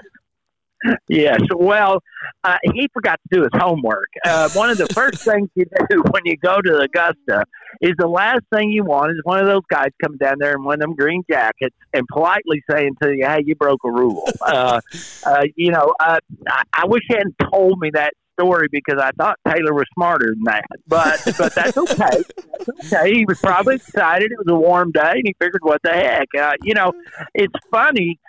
Yes. 1.07 1.39
Well, 1.55 1.99
uh, 2.43 2.57
he 2.73 2.87
forgot 2.93 3.19
to 3.23 3.37
do 3.37 3.41
his 3.43 3.51
homework. 3.53 4.07
Uh, 4.25 4.49
one 4.49 4.69
of 4.69 4.77
the 4.77 4.87
first 4.87 5.23
things 5.25 5.49
you 5.55 5.65
do 5.89 6.03
when 6.11 6.23
you 6.25 6.37
go 6.37 6.59
to 6.61 6.79
Augusta 6.79 7.45
is 7.81 7.91
the 7.97 8.07
last 8.07 8.41
thing 8.53 8.69
you 8.69 8.83
want 8.83 9.11
is 9.11 9.19
one 9.23 9.39
of 9.39 9.45
those 9.45 9.63
guys 9.69 9.89
coming 10.01 10.17
down 10.17 10.37
there 10.39 10.53
in 10.53 10.63
one 10.63 10.75
of 10.75 10.79
them 10.79 10.95
green 10.95 11.23
jackets 11.29 11.75
and 11.93 12.07
politely 12.07 12.63
saying 12.69 12.95
to 13.01 13.15
you, 13.15 13.25
"Hey, 13.25 13.43
you 13.45 13.55
broke 13.55 13.81
a 13.85 13.91
rule." 13.91 14.23
Uh, 14.43 14.81
uh, 15.25 15.43
you 15.55 15.71
know, 15.71 15.93
uh, 15.99 16.19
I, 16.47 16.63
I 16.73 16.85
wish 16.85 17.01
he 17.07 17.13
hadn't 17.13 17.35
told 17.51 17.79
me 17.79 17.89
that 17.93 18.13
story 18.37 18.67
because 18.71 18.99
I 19.01 19.11
thought 19.11 19.37
Taylor 19.47 19.73
was 19.73 19.85
smarter 19.93 20.27
than 20.27 20.43
that. 20.45 20.65
But 20.87 21.21
but 21.37 21.55
that's 21.55 21.77
okay. 21.77 21.95
That's 21.95 22.93
okay. 22.93 23.13
He 23.13 23.25
was 23.25 23.39
probably 23.39 23.75
excited. 23.75 24.31
It 24.31 24.37
was 24.37 24.47
a 24.49 24.55
warm 24.55 24.91
day, 24.91 25.11
and 25.13 25.23
he 25.25 25.35
figured, 25.39 25.61
"What 25.61 25.81
the 25.83 25.91
heck?" 25.91 26.27
Uh, 26.37 26.53
you 26.61 26.73
know, 26.73 26.91
it's 27.33 27.53
funny 27.71 28.19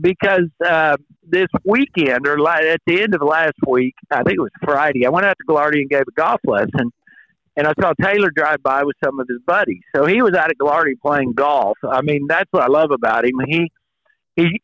because 0.00 0.48
uh, 0.66 0.96
this 1.22 1.48
weekend 1.64 2.26
or 2.26 2.38
la- 2.38 2.54
at 2.54 2.80
the 2.86 3.02
end 3.02 3.14
of 3.14 3.22
last 3.22 3.54
week, 3.66 3.94
I 4.10 4.22
think 4.22 4.36
it 4.36 4.40
was 4.40 4.50
Friday, 4.62 5.06
I 5.06 5.10
went 5.10 5.26
out 5.26 5.36
to 5.38 5.52
Gallardi 5.52 5.80
and 5.80 5.90
gave 5.90 6.02
a 6.02 6.12
golf 6.12 6.40
lesson, 6.44 6.92
and 7.56 7.66
I 7.66 7.72
saw 7.80 7.92
Taylor 8.00 8.30
drive 8.34 8.62
by 8.62 8.82
with 8.84 8.96
some 9.04 9.18
of 9.18 9.26
his 9.28 9.38
buddies. 9.46 9.82
So 9.94 10.06
he 10.06 10.22
was 10.22 10.34
out 10.34 10.50
at 10.50 10.58
Gallardi 10.58 11.00
playing 11.00 11.32
golf. 11.32 11.78
I 11.88 12.02
mean, 12.02 12.26
that's 12.28 12.48
what 12.50 12.62
I 12.62 12.66
love 12.66 12.90
about 12.90 13.24
him. 13.24 13.40
He 13.46 13.70
he 14.36 14.60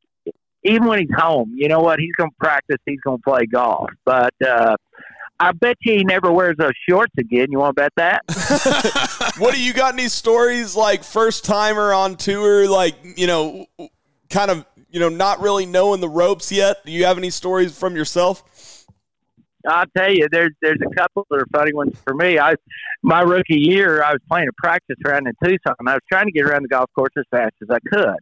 even 0.64 0.86
when 0.86 1.00
he's 1.00 1.14
home, 1.16 1.52
you 1.56 1.68
know 1.68 1.80
what? 1.80 1.98
He's 1.98 2.14
going 2.16 2.30
to 2.30 2.36
practice. 2.38 2.76
He's 2.86 3.00
going 3.00 3.18
to 3.18 3.22
play 3.22 3.46
golf. 3.46 3.90
But 4.04 4.34
uh, 4.46 4.76
I 5.40 5.52
bet 5.52 5.76
you 5.80 5.94
he 5.94 6.04
never 6.04 6.30
wears 6.30 6.56
those 6.56 6.72
shorts 6.88 7.12
again. 7.18 7.46
You 7.50 7.58
want 7.58 7.76
to 7.76 7.82
bet 7.82 7.92
that? 7.96 8.22
what 9.38 9.54
do 9.54 9.62
you 9.62 9.72
got? 9.72 9.94
Any 9.94 10.08
stories 10.08 10.76
like 10.76 11.02
first 11.02 11.44
timer 11.44 11.92
on 11.92 12.16
tour? 12.16 12.68
Like 12.68 12.94
you 13.16 13.26
know, 13.26 13.66
kind 14.30 14.50
of 14.50 14.64
you 14.93 15.01
know, 15.01 15.09
not 15.09 15.40
really 15.40 15.66
knowing 15.66 16.01
the 16.01 16.09
ropes 16.09 16.53
yet. 16.53 16.84
Do 16.84 16.93
you 16.93 17.07
have 17.07 17.18
any 17.18 17.30
stories 17.30 17.76
from 17.76 17.97
yourself? 17.97 18.86
I'll 19.66 19.86
tell 19.97 20.12
you, 20.12 20.28
there's 20.30 20.53
there's 20.61 20.80
a 20.80 20.95
couple 20.95 21.26
that 21.30 21.36
are 21.36 21.47
funny 21.53 21.72
ones 21.72 21.97
for 22.05 22.14
me. 22.14 22.38
I 22.38 22.55
my 23.03 23.20
rookie 23.20 23.59
year, 23.59 24.03
I 24.03 24.12
was 24.12 24.20
playing 24.28 24.49
a 24.49 24.53
practice 24.61 24.97
round 25.05 25.26
in 25.26 25.34
Tucson. 25.43 25.74
I 25.86 25.95
was 25.95 26.03
trying 26.11 26.26
to 26.26 26.32
get 26.32 26.45
around 26.45 26.62
the 26.62 26.68
golf 26.68 26.90
course 26.95 27.12
as 27.16 27.24
fast 27.30 27.55
as 27.62 27.68
I 27.70 27.78
could, 27.88 28.16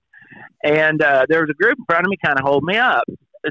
and 0.63 1.03
uh, 1.03 1.27
there 1.29 1.41
was 1.41 1.51
a 1.51 1.55
group 1.55 1.79
in 1.79 1.85
front 1.87 2.07
of 2.07 2.11
me, 2.11 2.17
kind 2.25 2.39
of 2.39 2.45
hold 2.45 2.63
me 2.63 2.77
up. 2.77 3.05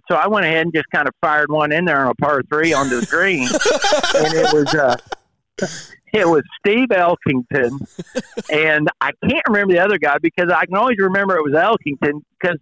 So 0.08 0.16
I 0.16 0.28
went 0.28 0.46
ahead 0.46 0.62
and 0.62 0.74
just 0.74 0.86
kind 0.94 1.08
of 1.08 1.16
fired 1.20 1.52
one 1.52 1.72
in 1.72 1.86
there 1.86 2.06
on 2.06 2.12
a 2.12 2.16
par 2.16 2.44
three 2.48 2.74
onto 2.74 3.00
the 3.00 3.08
green, 3.08 3.48
and 4.16 4.34
it 4.34 4.54
was 4.54 4.74
uh, 4.76 4.96
it 6.14 6.28
was 6.28 6.44
Steve 6.60 6.90
Elkington, 6.90 7.72
and 8.52 8.88
I 9.02 9.12
can't 9.28 9.44
remember 9.48 9.74
the 9.74 9.80
other 9.80 9.98
guy 9.98 10.18
because 10.22 10.52
I 10.52 10.66
can 10.66 10.76
always 10.76 10.98
remember 11.00 11.38
it 11.38 11.44
was 11.44 11.54
Elkington 11.54 12.22
because 12.40 12.60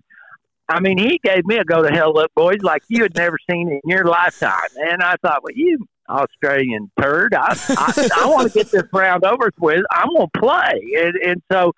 I 0.69 0.79
mean, 0.79 0.97
he 0.97 1.19
gave 1.23 1.45
me 1.45 1.57
a 1.57 1.63
go 1.63 1.81
to 1.81 1.89
hell 1.89 2.13
look, 2.13 2.33
boys, 2.35 2.61
like 2.61 2.83
you 2.89 3.03
had 3.03 3.15
never 3.15 3.37
seen 3.49 3.69
in 3.69 3.81
your 3.85 4.05
lifetime. 4.05 4.69
And 4.75 5.01
I 5.01 5.15
thought, 5.21 5.43
well, 5.43 5.53
you 5.55 5.85
Australian 6.09 6.91
turd, 7.01 7.33
I, 7.33 7.55
I, 7.69 8.09
I 8.21 8.27
want 8.27 8.51
to 8.51 8.53
get 8.53 8.71
this 8.71 8.83
round 8.93 9.23
over 9.23 9.49
with. 9.59 9.83
I'm 9.91 10.09
going 10.15 10.29
to 10.33 10.39
play. 10.39 10.81
And, 10.99 11.15
and 11.15 11.41
so 11.51 11.73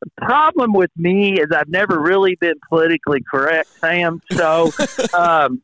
the 0.00 0.10
problem 0.18 0.72
with 0.72 0.90
me 0.96 1.34
is 1.40 1.46
I've 1.54 1.68
never 1.68 2.00
really 2.00 2.36
been 2.40 2.54
politically 2.68 3.22
correct, 3.28 3.68
Sam. 3.80 4.20
So 4.32 4.70
um, 5.14 5.62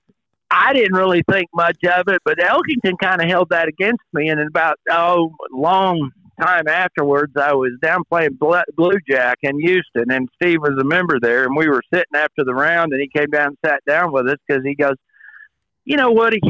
I 0.50 0.72
didn't 0.72 0.94
really 0.94 1.22
think 1.30 1.48
much 1.52 1.82
of 1.84 2.08
it, 2.08 2.20
but 2.24 2.38
Elkington 2.38 2.94
kind 3.00 3.20
of 3.20 3.28
held 3.28 3.50
that 3.50 3.68
against 3.68 4.02
me. 4.12 4.28
And 4.28 4.40
in 4.40 4.46
about, 4.46 4.78
oh, 4.90 5.34
long 5.50 6.10
time 6.40 6.68
afterwards, 6.68 7.32
I 7.36 7.54
was 7.54 7.72
down 7.82 8.02
playing 8.08 8.38
Blue 8.38 8.98
Jack 9.08 9.38
in 9.42 9.58
Houston, 9.60 10.10
and 10.10 10.28
Steve 10.40 10.60
was 10.60 10.78
a 10.80 10.84
member 10.84 11.18
there, 11.20 11.44
and 11.44 11.56
we 11.56 11.68
were 11.68 11.82
sitting 11.92 12.14
after 12.14 12.44
the 12.44 12.54
round, 12.54 12.92
and 12.92 13.00
he 13.00 13.08
came 13.08 13.30
down 13.30 13.48
and 13.48 13.58
sat 13.64 13.82
down 13.86 14.12
with 14.12 14.26
us 14.28 14.36
because 14.46 14.62
he 14.64 14.74
goes, 14.74 14.96
"You 15.84 15.96
know, 15.96 16.12
Woody, 16.12 16.40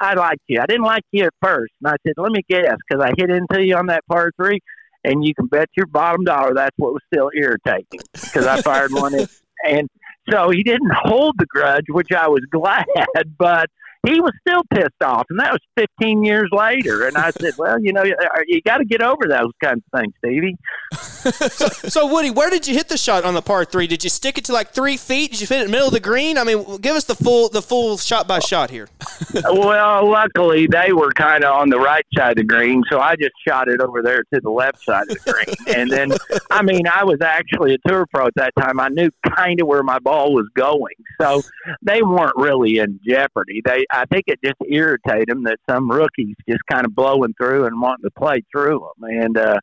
I 0.00 0.14
like 0.14 0.38
you. 0.46 0.60
I 0.60 0.66
didn't 0.66 0.84
like 0.84 1.04
you 1.12 1.24
at 1.24 1.34
first, 1.42 1.72
and 1.82 1.92
I 1.92 1.96
said, 2.06 2.14
let 2.16 2.32
me 2.32 2.42
guess, 2.48 2.76
because 2.88 3.04
I 3.04 3.12
hit 3.16 3.30
into 3.30 3.62
you 3.64 3.76
on 3.76 3.86
that 3.86 4.06
par 4.06 4.30
three, 4.36 4.60
and 5.04 5.24
you 5.24 5.34
can 5.34 5.46
bet 5.46 5.68
your 5.76 5.86
bottom 5.86 6.24
dollar 6.24 6.54
that's 6.54 6.76
what 6.76 6.92
was 6.92 7.02
still 7.12 7.30
irritating 7.34 8.00
because 8.12 8.46
I 8.46 8.62
fired 8.62 8.92
one 8.92 9.14
in, 9.14 9.26
and." 9.66 9.88
So 10.30 10.50
he 10.50 10.62
didn't 10.62 10.92
hold 10.94 11.36
the 11.38 11.46
grudge, 11.46 11.86
which 11.88 12.12
I 12.12 12.28
was 12.28 12.42
glad, 12.50 12.84
but 13.38 13.70
he 14.06 14.20
was 14.20 14.32
still 14.46 14.62
pissed 14.72 15.02
off, 15.02 15.26
and 15.30 15.38
that 15.40 15.52
was 15.52 15.60
15 15.76 16.24
years 16.24 16.48
later. 16.52 17.06
And 17.06 17.16
I 17.16 17.30
said, 17.30 17.54
"Well, 17.58 17.80
you 17.80 17.92
know, 17.92 18.04
you 18.46 18.62
got 18.62 18.78
to 18.78 18.84
get 18.84 19.02
over 19.02 19.26
those 19.28 19.52
kinds 19.62 19.82
of 19.92 20.00
things, 20.00 20.14
Stevie." 20.18 20.56
so, 20.94 21.68
so, 21.88 22.06
Woody, 22.06 22.30
where 22.30 22.50
did 22.50 22.66
you 22.66 22.74
hit 22.74 22.88
the 22.88 22.96
shot 22.96 23.24
on 23.24 23.34
the 23.34 23.42
par 23.42 23.64
three? 23.64 23.86
Did 23.86 24.04
you 24.04 24.10
stick 24.10 24.38
it 24.38 24.44
to 24.46 24.52
like 24.52 24.70
three 24.70 24.96
feet? 24.96 25.32
Did 25.32 25.40
you 25.40 25.46
hit 25.46 25.58
it 25.58 25.60
in 25.62 25.66
the 25.66 25.72
middle 25.72 25.88
of 25.88 25.92
the 25.92 26.00
green? 26.00 26.38
I 26.38 26.44
mean, 26.44 26.78
give 26.78 26.96
us 26.96 27.04
the 27.04 27.14
full 27.14 27.48
the 27.48 27.62
full 27.62 27.98
shot 27.98 28.28
by 28.28 28.38
shot 28.38 28.70
here. 28.70 28.88
well, 29.44 30.08
luckily 30.08 30.66
they 30.66 30.92
were 30.92 31.10
kind 31.12 31.44
of 31.44 31.54
on 31.54 31.68
the 31.68 31.78
right 31.78 32.06
side 32.16 32.32
of 32.32 32.36
the 32.36 32.44
green, 32.44 32.82
so 32.90 33.00
I 33.00 33.16
just 33.16 33.34
shot 33.46 33.68
it 33.68 33.80
over 33.80 34.02
there 34.02 34.22
to 34.34 34.40
the 34.40 34.50
left 34.50 34.82
side 34.84 35.10
of 35.10 35.22
the 35.24 35.32
green. 35.32 35.56
and 35.76 35.90
then, 35.90 36.12
I 36.50 36.62
mean, 36.62 36.86
I 36.86 37.04
was 37.04 37.20
actually 37.20 37.74
a 37.74 37.88
tour 37.88 38.06
pro 38.12 38.26
at 38.26 38.34
that 38.36 38.52
time. 38.58 38.80
I 38.80 38.88
knew 38.88 39.10
kind 39.36 39.60
of 39.60 39.66
where 39.66 39.82
my 39.82 39.98
ball 39.98 40.32
was 40.32 40.48
going, 40.54 40.94
so 41.20 41.42
they 41.82 42.02
weren't 42.02 42.36
really 42.36 42.78
in 42.78 43.00
jeopardy. 43.06 43.60
They 43.64 43.86
I 43.90 44.04
think 44.06 44.24
it 44.26 44.38
just 44.44 44.56
irritated 44.68 45.28
them 45.28 45.44
that 45.44 45.58
some 45.68 45.90
rookies 45.90 46.36
just 46.48 46.60
kind 46.70 46.84
of 46.84 46.94
blowing 46.94 47.34
through 47.40 47.66
and 47.66 47.80
wanting 47.80 48.04
to 48.04 48.10
play 48.10 48.42
through 48.52 48.80
them. 48.80 49.10
And, 49.10 49.38
uh, 49.38 49.58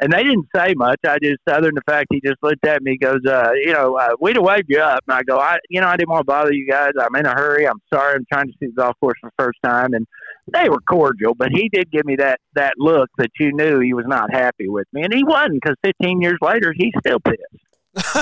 and 0.00 0.12
they 0.12 0.22
didn't 0.22 0.46
say 0.54 0.74
much. 0.74 1.00
I 1.06 1.18
just, 1.22 1.40
other 1.48 1.68
than 1.68 1.74
the 1.74 1.82
fact 1.86 2.06
he 2.10 2.20
just 2.24 2.42
looked 2.42 2.64
at 2.66 2.82
me, 2.82 2.96
goes, 2.98 3.24
uh, 3.26 3.50
you 3.54 3.72
know, 3.72 3.96
uh, 3.96 4.10
we'd 4.20 4.36
have 4.36 4.44
waved 4.44 4.66
you 4.68 4.80
up. 4.80 5.02
And 5.08 5.16
I 5.16 5.22
go, 5.22 5.38
I, 5.38 5.58
you 5.68 5.80
know, 5.80 5.88
I 5.88 5.96
didn't 5.96 6.10
want 6.10 6.20
to 6.20 6.24
bother 6.24 6.52
you 6.52 6.68
guys. 6.68 6.92
I'm 7.00 7.14
in 7.16 7.26
a 7.26 7.34
hurry. 7.34 7.66
I'm 7.66 7.80
sorry. 7.92 8.14
I'm 8.14 8.26
trying 8.32 8.46
to 8.46 8.52
see 8.60 8.66
the 8.66 8.72
golf 8.72 8.94
course 9.00 9.18
for 9.20 9.30
the 9.30 9.42
first 9.42 9.58
time. 9.64 9.94
And 9.94 10.06
they 10.52 10.68
were 10.68 10.80
cordial, 10.88 11.34
but 11.34 11.50
he 11.50 11.68
did 11.68 11.90
give 11.90 12.04
me 12.04 12.16
that, 12.16 12.40
that 12.54 12.74
look 12.78 13.10
that 13.18 13.30
you 13.40 13.52
knew 13.52 13.80
he 13.80 13.92
was 13.92 14.06
not 14.06 14.32
happy 14.32 14.68
with 14.68 14.86
me. 14.92 15.02
And 15.02 15.12
he 15.12 15.24
wasn't 15.24 15.60
because 15.62 15.76
15 15.84 16.20
years 16.20 16.38
later, 16.40 16.72
he's 16.76 16.92
still 17.00 17.20
pissed. 17.20 17.67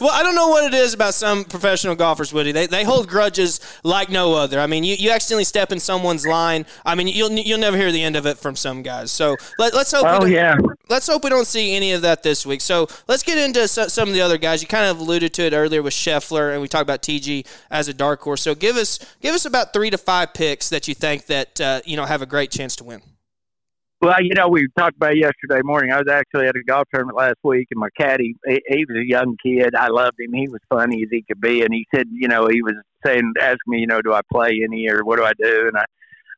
well, 0.00 0.10
I 0.12 0.22
don't 0.22 0.34
know 0.34 0.48
what 0.48 0.64
it 0.64 0.74
is 0.74 0.92
about 0.94 1.14
some 1.14 1.44
professional 1.44 1.94
golfers, 1.94 2.32
Woody. 2.32 2.52
They, 2.52 2.66
they 2.66 2.84
hold 2.84 3.08
grudges 3.08 3.60
like 3.82 4.10
no 4.10 4.34
other. 4.34 4.60
I 4.60 4.66
mean, 4.66 4.84
you, 4.84 4.94
you 4.94 5.10
accidentally 5.10 5.44
step 5.44 5.72
in 5.72 5.80
someone's 5.80 6.26
line. 6.26 6.66
I 6.84 6.94
mean, 6.94 7.08
you'll 7.08 7.32
you'll 7.32 7.58
never 7.58 7.76
hear 7.76 7.92
the 7.92 8.02
end 8.02 8.16
of 8.16 8.26
it 8.26 8.38
from 8.38 8.56
some 8.56 8.82
guys. 8.82 9.10
So 9.10 9.36
let, 9.58 9.74
us 9.74 9.92
hope. 9.92 10.04
Oh 10.06 10.26
yeah. 10.26 10.56
Let's 10.88 11.06
hope 11.06 11.24
we 11.24 11.30
don't 11.30 11.46
see 11.46 11.74
any 11.74 11.92
of 11.92 12.02
that 12.02 12.22
this 12.22 12.44
week. 12.44 12.60
So 12.60 12.88
let's 13.08 13.22
get 13.22 13.38
into 13.38 13.66
some 13.68 14.08
of 14.08 14.14
the 14.14 14.20
other 14.20 14.38
guys. 14.38 14.60
You 14.60 14.68
kind 14.68 14.90
of 14.90 15.00
alluded 15.00 15.32
to 15.34 15.42
it 15.42 15.52
earlier 15.52 15.82
with 15.82 15.94
Scheffler, 15.94 16.52
and 16.52 16.60
we 16.60 16.68
talked 16.68 16.82
about 16.82 17.02
TG 17.02 17.46
as 17.70 17.88
a 17.88 17.94
dark 17.94 18.20
horse. 18.20 18.42
So 18.42 18.54
give 18.54 18.76
us 18.76 18.98
give 19.20 19.34
us 19.34 19.44
about 19.46 19.72
three 19.72 19.90
to 19.90 19.98
five 19.98 20.34
picks 20.34 20.68
that 20.68 20.88
you 20.88 20.94
think 20.94 21.26
that 21.26 21.60
uh, 21.60 21.80
you 21.84 21.96
know 21.96 22.04
have 22.04 22.22
a 22.22 22.26
great 22.26 22.50
chance 22.50 22.76
to 22.76 22.84
win. 22.84 23.02
Well, 24.02 24.20
you 24.20 24.34
know, 24.34 24.48
we 24.48 24.66
talked 24.76 24.96
about 24.96 25.16
yesterday 25.16 25.60
morning. 25.62 25.92
I 25.92 25.98
was 25.98 26.08
actually 26.10 26.48
at 26.48 26.56
a 26.56 26.62
golf 26.66 26.88
tournament 26.92 27.16
last 27.16 27.36
week, 27.44 27.68
and 27.70 27.78
my 27.78 27.88
caddy, 27.96 28.34
he, 28.44 28.60
he 28.66 28.84
was 28.84 28.96
a 28.96 29.06
young 29.06 29.36
kid. 29.40 29.76
I 29.76 29.90
loved 29.90 30.18
him. 30.18 30.32
He 30.32 30.48
was 30.48 30.58
funny 30.68 31.04
as 31.04 31.08
he 31.08 31.22
could 31.22 31.40
be, 31.40 31.62
and 31.62 31.72
he 31.72 31.86
said, 31.94 32.08
you 32.10 32.26
know, 32.26 32.48
he 32.48 32.62
was 32.62 32.74
saying, 33.06 33.32
ask 33.40 33.58
me, 33.68 33.78
you 33.78 33.86
know, 33.86 34.02
do 34.02 34.12
I 34.12 34.22
play 34.28 34.60
any 34.64 34.88
or 34.88 35.04
what 35.04 35.18
do 35.18 35.24
I 35.24 35.34
do? 35.40 35.68
And 35.68 35.78
I, 35.78 35.84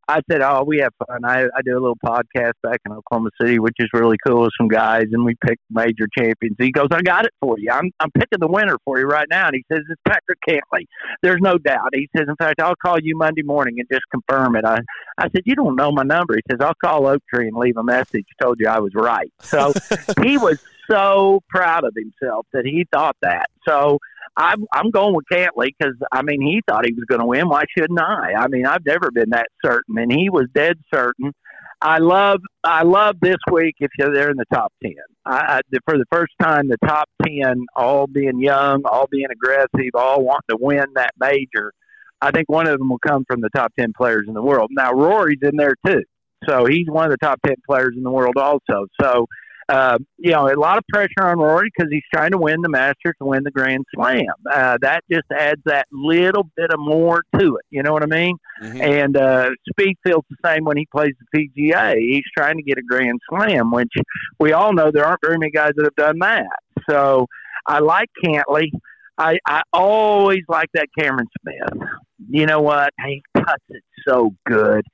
I 0.09 0.21
said, 0.31 0.43
"Oh, 0.43 0.65
we 0.67 0.79
have 0.79 0.93
fun. 1.07 1.25
I, 1.25 1.45
I 1.45 1.63
do 1.65 1.73
a 1.73 1.81
little 1.81 1.99
podcast 2.05 2.53
back 2.63 2.81
in 2.87 2.93
Oklahoma 2.93 3.31
City, 3.41 3.59
which 3.59 3.77
is 3.79 3.89
really 3.93 4.17
cool 4.27 4.43
with 4.43 4.53
some 4.59 4.69
guys, 4.69 5.05
and 5.13 5.25
we 5.25 5.35
pick 5.47 5.59
major 5.71 6.07
champions." 6.17 6.57
He 6.59 6.71
goes, 6.71 6.89
"I 6.91 7.03
got 7.03 7.25
it 7.25 7.33
for 7.41 7.59
you. 7.59 7.71
I'm 7.71 7.91
I'm 8.01 8.11
picking 8.11 8.41
the 8.41 8.49
winner 8.49 8.77
for 8.85 8.99
you 8.99 9.07
right 9.07 9.27
now." 9.31 9.47
And 9.49 9.57
he 9.57 9.65
says, 9.73 9.85
"It's 9.89 10.01
Patrick 10.07 10.39
Cantlay. 10.49 10.87
There's 11.23 11.41
no 11.41 11.59
doubt." 11.59 11.91
He 11.95 12.09
says, 12.17 12.27
"In 12.29 12.37
fact, 12.37 12.61
I'll 12.61 12.77
call 12.77 12.99
you 13.01 13.17
Monday 13.17 13.43
morning 13.43 13.77
and 13.79 13.89
just 13.91 14.05
confirm 14.11 14.57
it." 14.57 14.65
I 14.65 14.81
I 15.19 15.29
said, 15.31 15.43
"You 15.45 15.55
don't 15.55 15.77
know 15.77 15.91
my 15.93 16.03
number." 16.03 16.35
He 16.35 16.43
says, 16.51 16.61
"I'll 16.61 16.75
call 16.85 17.07
Oak 17.07 17.23
Tree 17.33 17.49
and 17.49 17.57
leave 17.57 17.77
a 17.77 17.85
message. 17.85 18.25
Told 18.41 18.59
you 18.61 18.69
I 18.69 18.81
was 18.81 18.95
right." 18.95 19.33
So 19.41 19.73
he 20.23 20.39
was 20.39 20.61
so 20.91 21.41
proud 21.49 21.85
of 21.85 21.95
himself 21.97 22.47
that 22.53 22.65
he 22.65 22.87
thought 22.93 23.17
that. 23.23 23.47
So 23.67 23.99
I'm 24.37 24.65
I'm 24.73 24.91
going 24.91 25.15
with 25.15 25.27
Cantlay 25.33 25.71
because 25.79 25.95
I 26.13 26.23
mean 26.23 26.41
he 26.41 26.61
thought 26.69 26.85
he 26.85 26.93
was 26.93 27.05
going 27.09 27.21
to 27.21 27.27
win. 27.27 27.49
Why 27.49 27.65
shouldn't 27.77 28.01
I? 28.01 28.35
I 28.39 28.49
mean 28.49 28.67
I've 28.67 28.85
never 28.85 29.11
been 29.11 29.31
that 29.31 29.49
certain, 29.65 29.99
and 29.99 30.13
he 30.13 30.31
was 30.31 30.47
dead 30.55 30.79
certain. 30.93 31.33
I 31.81 31.99
love 31.99 32.41
I 32.63 32.83
love 32.83 33.17
this 33.21 33.37
week 33.51 33.77
if 33.79 33.91
you're 33.99 34.13
there 34.13 34.31
in 34.31 34.37
the 34.37 34.47
top 34.53 34.73
ten. 34.83 34.95
I, 35.27 35.59
I, 35.59 35.79
for 35.85 35.99
the 35.99 36.07
first 36.11 36.33
time, 36.43 36.69
the 36.69 36.79
top 36.87 37.09
ten, 37.23 37.67
all 37.77 38.07
being 38.07 38.41
young, 38.41 38.83
all 38.85 39.07
being 39.11 39.29
aggressive, 39.31 39.91
all 39.95 40.23
wanting 40.25 40.49
to 40.51 40.57
win 40.59 40.85
that 40.95 41.13
major. 41.19 41.73
I 42.21 42.31
think 42.31 42.49
one 42.49 42.67
of 42.67 42.79
them 42.79 42.89
will 42.89 43.01
come 43.07 43.25
from 43.29 43.41
the 43.41 43.51
top 43.55 43.73
ten 43.79 43.93
players 43.97 44.25
in 44.27 44.35
the 44.35 44.43
world. 44.43 44.71
Now 44.73 44.93
Rory's 44.93 45.41
in 45.43 45.57
there 45.57 45.75
too, 45.87 46.03
so 46.49 46.65
he's 46.65 46.87
one 46.89 47.05
of 47.05 47.11
the 47.11 47.25
top 47.25 47.41
ten 47.47 47.57
players 47.69 47.95
in 47.97 48.03
the 48.03 48.11
world 48.11 48.37
also. 48.37 48.87
So 49.01 49.27
uh, 49.69 49.99
you 50.19 50.31
know, 50.33 50.49
a 50.49 50.55
lot 50.59 50.79
of 50.79 50.85
pressure 50.93 51.23
on 51.23 51.39
Rory 51.39 51.71
because 51.75 51.91
he's 51.91 52.05
trying 52.13 52.33
to 52.33 52.39
win 52.39 52.61
the 52.63 52.69
Masters 52.69 53.15
to 53.19 53.27
win 53.27 53.45
the 53.45 53.51
Grand 53.51 53.85
Slam. 53.95 54.27
Uh, 54.51 54.77
that 54.83 55.03
just 55.11 55.25
adds 55.37 55.61
that 55.65 55.87
little 55.93 56.51
bit 56.57 56.71
of 56.73 56.79
more 56.79 57.23
to 57.39 57.57
it. 57.57 57.65
You 57.71 57.83
know 57.83 57.93
what 57.93 58.03
I 58.03 58.07
mean? 58.07 58.37
Mm-hmm. 58.63 58.81
And 58.81 59.17
uh, 59.17 59.51
Spieth 59.71 59.97
feels 60.07 60.25
the 60.29 60.37
same 60.45 60.65
when 60.65 60.77
he 60.77 60.87
plays 60.95 61.13
the 61.33 61.49
PGA. 61.57 61.97
He's 61.99 62.25
trying 62.37 62.57
to 62.57 62.63
get 62.63 62.79
a 62.79 62.83
Grand 62.83 63.19
Slam, 63.31 63.71
which 63.71 63.93
we 64.39 64.53
all 64.53 64.73
know 64.73 64.91
there 64.93 65.07
aren't 65.07 65.21
very 65.25 65.39
many 65.39 65.51
guys 65.51 65.73
that 65.77 65.85
have 65.85 65.97
done 65.97 66.19
that. 66.21 66.47
So 66.89 67.27
I 67.67 67.79
like 67.79 68.09
Cantlay. 68.25 68.71
I, 69.17 69.39
I 69.47 69.63
always 69.73 70.43
like 70.49 70.69
that 70.75 70.89
Cameron 70.99 71.29
Smith. 71.41 71.89
You 72.29 72.47
know 72.47 72.61
what? 72.61 72.93
He 73.07 73.23
cuts 73.37 73.65
it 73.71 73.83
so 74.07 74.35
good. 74.47 74.85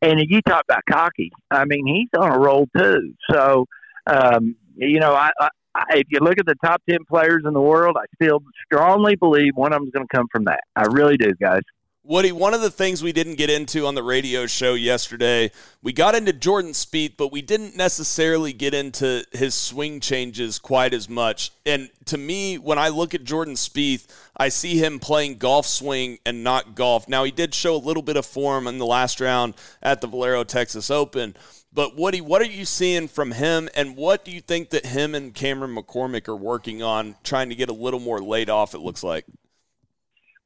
And 0.00 0.20
you 0.28 0.40
talk 0.42 0.64
about 0.68 0.82
cocky. 0.90 1.30
I 1.50 1.64
mean, 1.64 1.86
he's 1.86 2.08
on 2.18 2.30
a 2.30 2.38
roll 2.38 2.68
too. 2.76 3.14
So 3.30 3.66
um, 4.06 4.56
you 4.76 5.00
know, 5.00 5.14
I, 5.14 5.30
I, 5.40 5.48
if 5.90 6.06
you 6.10 6.18
look 6.20 6.38
at 6.38 6.46
the 6.46 6.54
top 6.64 6.82
10 6.88 6.98
players 7.08 7.42
in 7.46 7.52
the 7.52 7.60
world, 7.60 7.96
I 7.98 8.04
still 8.14 8.42
strongly 8.64 9.16
believe 9.16 9.56
one 9.56 9.72
of 9.72 9.80
them 9.80 9.88
is 9.88 9.92
going 9.92 10.06
to 10.06 10.16
come 10.16 10.28
from 10.30 10.44
that. 10.44 10.60
I 10.76 10.82
really 10.82 11.16
do, 11.16 11.32
guys. 11.40 11.62
Woody, 12.06 12.32
one 12.32 12.52
of 12.52 12.60
the 12.60 12.70
things 12.70 13.02
we 13.02 13.12
didn't 13.12 13.36
get 13.36 13.48
into 13.48 13.86
on 13.86 13.94
the 13.94 14.02
radio 14.02 14.46
show 14.46 14.74
yesterday, 14.74 15.50
we 15.82 15.90
got 15.94 16.14
into 16.14 16.34
Jordan 16.34 16.72
Spieth, 16.72 17.16
but 17.16 17.32
we 17.32 17.40
didn't 17.40 17.78
necessarily 17.78 18.52
get 18.52 18.74
into 18.74 19.24
his 19.32 19.54
swing 19.54 20.00
changes 20.00 20.58
quite 20.58 20.92
as 20.92 21.08
much. 21.08 21.50
And 21.64 21.88
to 22.04 22.18
me, 22.18 22.58
when 22.58 22.78
I 22.78 22.90
look 22.90 23.14
at 23.14 23.24
Jordan 23.24 23.54
Spieth, 23.54 24.06
I 24.36 24.50
see 24.50 24.76
him 24.76 24.98
playing 24.98 25.38
golf 25.38 25.64
swing 25.64 26.18
and 26.26 26.44
not 26.44 26.74
golf. 26.74 27.08
Now, 27.08 27.24
he 27.24 27.30
did 27.30 27.54
show 27.54 27.74
a 27.74 27.78
little 27.78 28.02
bit 28.02 28.18
of 28.18 28.26
form 28.26 28.66
in 28.66 28.76
the 28.76 28.84
last 28.84 29.18
round 29.18 29.54
at 29.82 30.02
the 30.02 30.06
Valero 30.06 30.44
Texas 30.44 30.90
Open, 30.90 31.34
but 31.74 31.96
Woody, 31.96 32.20
what 32.20 32.40
are 32.40 32.46
you 32.46 32.64
seeing 32.64 33.08
from 33.08 33.32
him, 33.32 33.68
and 33.74 33.96
what 33.96 34.24
do 34.24 34.30
you 34.30 34.40
think 34.40 34.70
that 34.70 34.86
him 34.86 35.14
and 35.14 35.34
Cameron 35.34 35.74
McCormick 35.74 36.28
are 36.28 36.36
working 36.36 36.82
on, 36.82 37.16
trying 37.24 37.48
to 37.48 37.54
get 37.54 37.68
a 37.68 37.72
little 37.74 38.00
more 38.00 38.20
laid 38.20 38.48
off? 38.48 38.74
It 38.74 38.78
looks 38.78 39.02
like. 39.02 39.26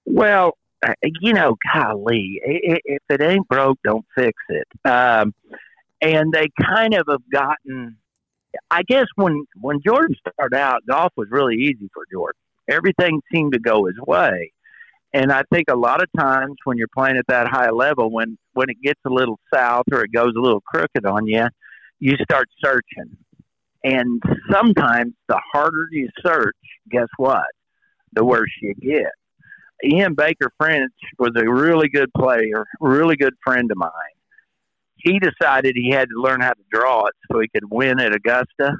Well, 0.06 0.56
uh, 0.86 0.94
you 1.20 1.34
know, 1.34 1.56
golly, 1.72 2.40
if 2.42 3.02
it 3.10 3.20
ain't 3.20 3.46
broke, 3.48 3.78
don't 3.84 4.06
fix 4.16 4.32
it. 4.48 4.66
Um, 4.84 5.34
and 6.00 6.32
they 6.32 6.48
kind 6.60 6.94
of 6.94 7.06
have 7.08 7.28
gotten. 7.30 7.96
I 8.70 8.82
guess 8.82 9.06
when 9.16 9.44
when 9.60 9.80
Jordan 9.84 10.16
started 10.20 10.56
out, 10.56 10.86
golf 10.88 11.12
was 11.16 11.28
really 11.30 11.56
easy 11.56 11.90
for 11.92 12.04
Jordan. 12.10 12.40
Everything 12.68 13.20
seemed 13.32 13.52
to 13.52 13.58
go 13.58 13.84
his 13.84 13.98
way. 14.06 14.52
And 15.14 15.32
I 15.32 15.42
think 15.50 15.66
a 15.70 15.76
lot 15.76 16.02
of 16.02 16.08
times 16.18 16.56
when 16.64 16.76
you're 16.76 16.88
playing 16.94 17.16
at 17.16 17.26
that 17.28 17.48
high 17.48 17.70
level, 17.70 18.10
when 18.10 18.36
when 18.52 18.68
it 18.68 18.76
gets 18.82 19.00
a 19.06 19.10
little 19.10 19.38
south 19.52 19.86
or 19.90 20.02
it 20.02 20.12
goes 20.12 20.34
a 20.36 20.40
little 20.40 20.60
crooked 20.60 21.06
on 21.06 21.26
you, 21.26 21.46
you 21.98 22.16
start 22.22 22.48
searching. 22.62 23.16
And 23.84 24.22
sometimes 24.50 25.14
the 25.28 25.40
harder 25.52 25.86
you 25.92 26.08
search, 26.24 26.56
guess 26.90 27.08
what? 27.16 27.46
The 28.12 28.24
worse 28.24 28.50
you 28.60 28.74
get. 28.74 29.12
Ian 29.84 30.14
Baker-Finch 30.14 30.92
was 31.18 31.30
a 31.36 31.48
really 31.48 31.88
good 31.88 32.10
player, 32.12 32.66
really 32.80 33.16
good 33.16 33.34
friend 33.44 33.70
of 33.70 33.76
mine. 33.76 33.90
He 34.96 35.20
decided 35.20 35.76
he 35.76 35.90
had 35.90 36.08
to 36.08 36.20
learn 36.20 36.40
how 36.40 36.52
to 36.52 36.62
draw 36.72 37.06
it 37.06 37.14
so 37.30 37.38
he 37.38 37.48
could 37.48 37.70
win 37.70 38.00
at 38.00 38.12
Augusta. 38.12 38.76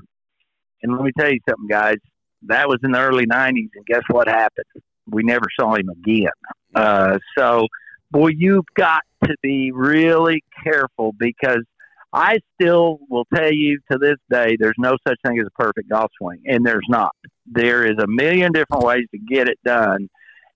And 0.83 0.93
let 0.93 1.03
me 1.03 1.13
tell 1.17 1.31
you 1.31 1.39
something, 1.49 1.69
guys. 1.69 1.99
That 2.43 2.69
was 2.69 2.79
in 2.83 2.91
the 2.91 3.01
early 3.01 3.27
90s, 3.27 3.71
and 3.75 3.87
guess 3.87 4.03
what 4.11 4.29
happened? 4.29 4.67
We 5.11 5.23
never 5.23 5.47
saw 5.59 5.75
him 5.75 5.89
again. 5.89 6.29
Uh, 6.75 7.19
so, 7.37 7.67
boy, 8.11 8.31
you've 8.37 8.67
got 8.77 9.03
to 9.25 9.35
be 9.43 9.73
really 9.73 10.43
careful 10.63 11.13
because 11.19 11.65
I 12.13 12.39
still 12.55 12.99
will 13.11 13.27
tell 13.35 13.53
you 13.53 13.81
to 13.91 13.99
this 13.99 14.17
day, 14.31 14.57
there's 14.59 14.77
no 14.79 14.97
such 15.07 15.19
thing 15.27 15.39
as 15.39 15.47
a 15.47 15.63
perfect 15.63 15.91
golf 15.91 16.11
swing, 16.21 16.43
and 16.47 16.65
there's 16.65 16.87
not. 16.89 17.15
There 17.47 17.85
is 17.85 17.97
a 17.99 18.07
million 18.07 18.53
different 18.53 18.85
ways 18.85 19.05
to 19.13 19.19
get 19.19 19.49
it 19.49 19.59
done. 19.65 20.09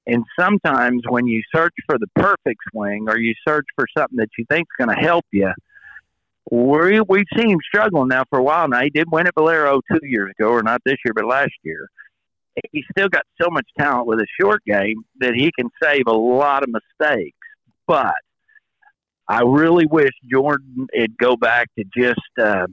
And 0.07 0.24
sometimes 0.38 1.03
when 1.09 1.26
you 1.26 1.42
search 1.55 1.74
for 1.86 1.96
the 1.98 2.09
perfect 2.16 2.61
swing 2.72 3.07
or 3.09 3.18
you 3.18 3.34
search 3.46 3.66
for 3.76 3.84
something 3.96 4.16
that 4.16 4.30
you 4.36 4.44
think 4.50 4.62
is 4.62 4.84
going 4.86 4.96
to 4.96 5.00
help 5.00 5.24
you, 5.30 5.53
we, 6.50 7.00
we've 7.09 7.24
seen 7.36 7.50
him 7.50 7.59
struggling 7.62 8.09
now 8.09 8.24
for 8.28 8.40
a 8.40 8.42
while 8.42 8.66
now. 8.66 8.80
He 8.80 8.90
did 8.90 9.07
win 9.12 9.28
at 9.28 9.34
Valero 9.34 9.80
two 9.90 10.00
years 10.03 10.32
ago, 10.36 10.48
or 10.48 10.62
not 10.62 10.80
this 10.84 10.96
year, 11.05 11.14
but 11.14 11.24
last 11.24 11.53
year 11.62 11.88
he's 12.70 12.84
still 12.90 13.09
got 13.09 13.22
so 13.40 13.48
much 13.50 13.66
talent 13.78 14.07
with 14.07 14.18
a 14.18 14.26
short 14.40 14.62
game 14.64 15.05
that 15.20 15.34
he 15.34 15.50
can 15.59 15.70
save 15.82 16.03
a 16.07 16.12
lot 16.12 16.62
of 16.62 16.70
mistakes. 16.70 17.36
But 17.86 18.14
I 19.28 19.42
really 19.42 19.86
wish 19.86 20.11
Jordan 20.30 20.86
would 20.94 21.16
go 21.18 21.36
back 21.36 21.68
to 21.78 21.84
just 21.96 22.20
uh, 22.40 22.66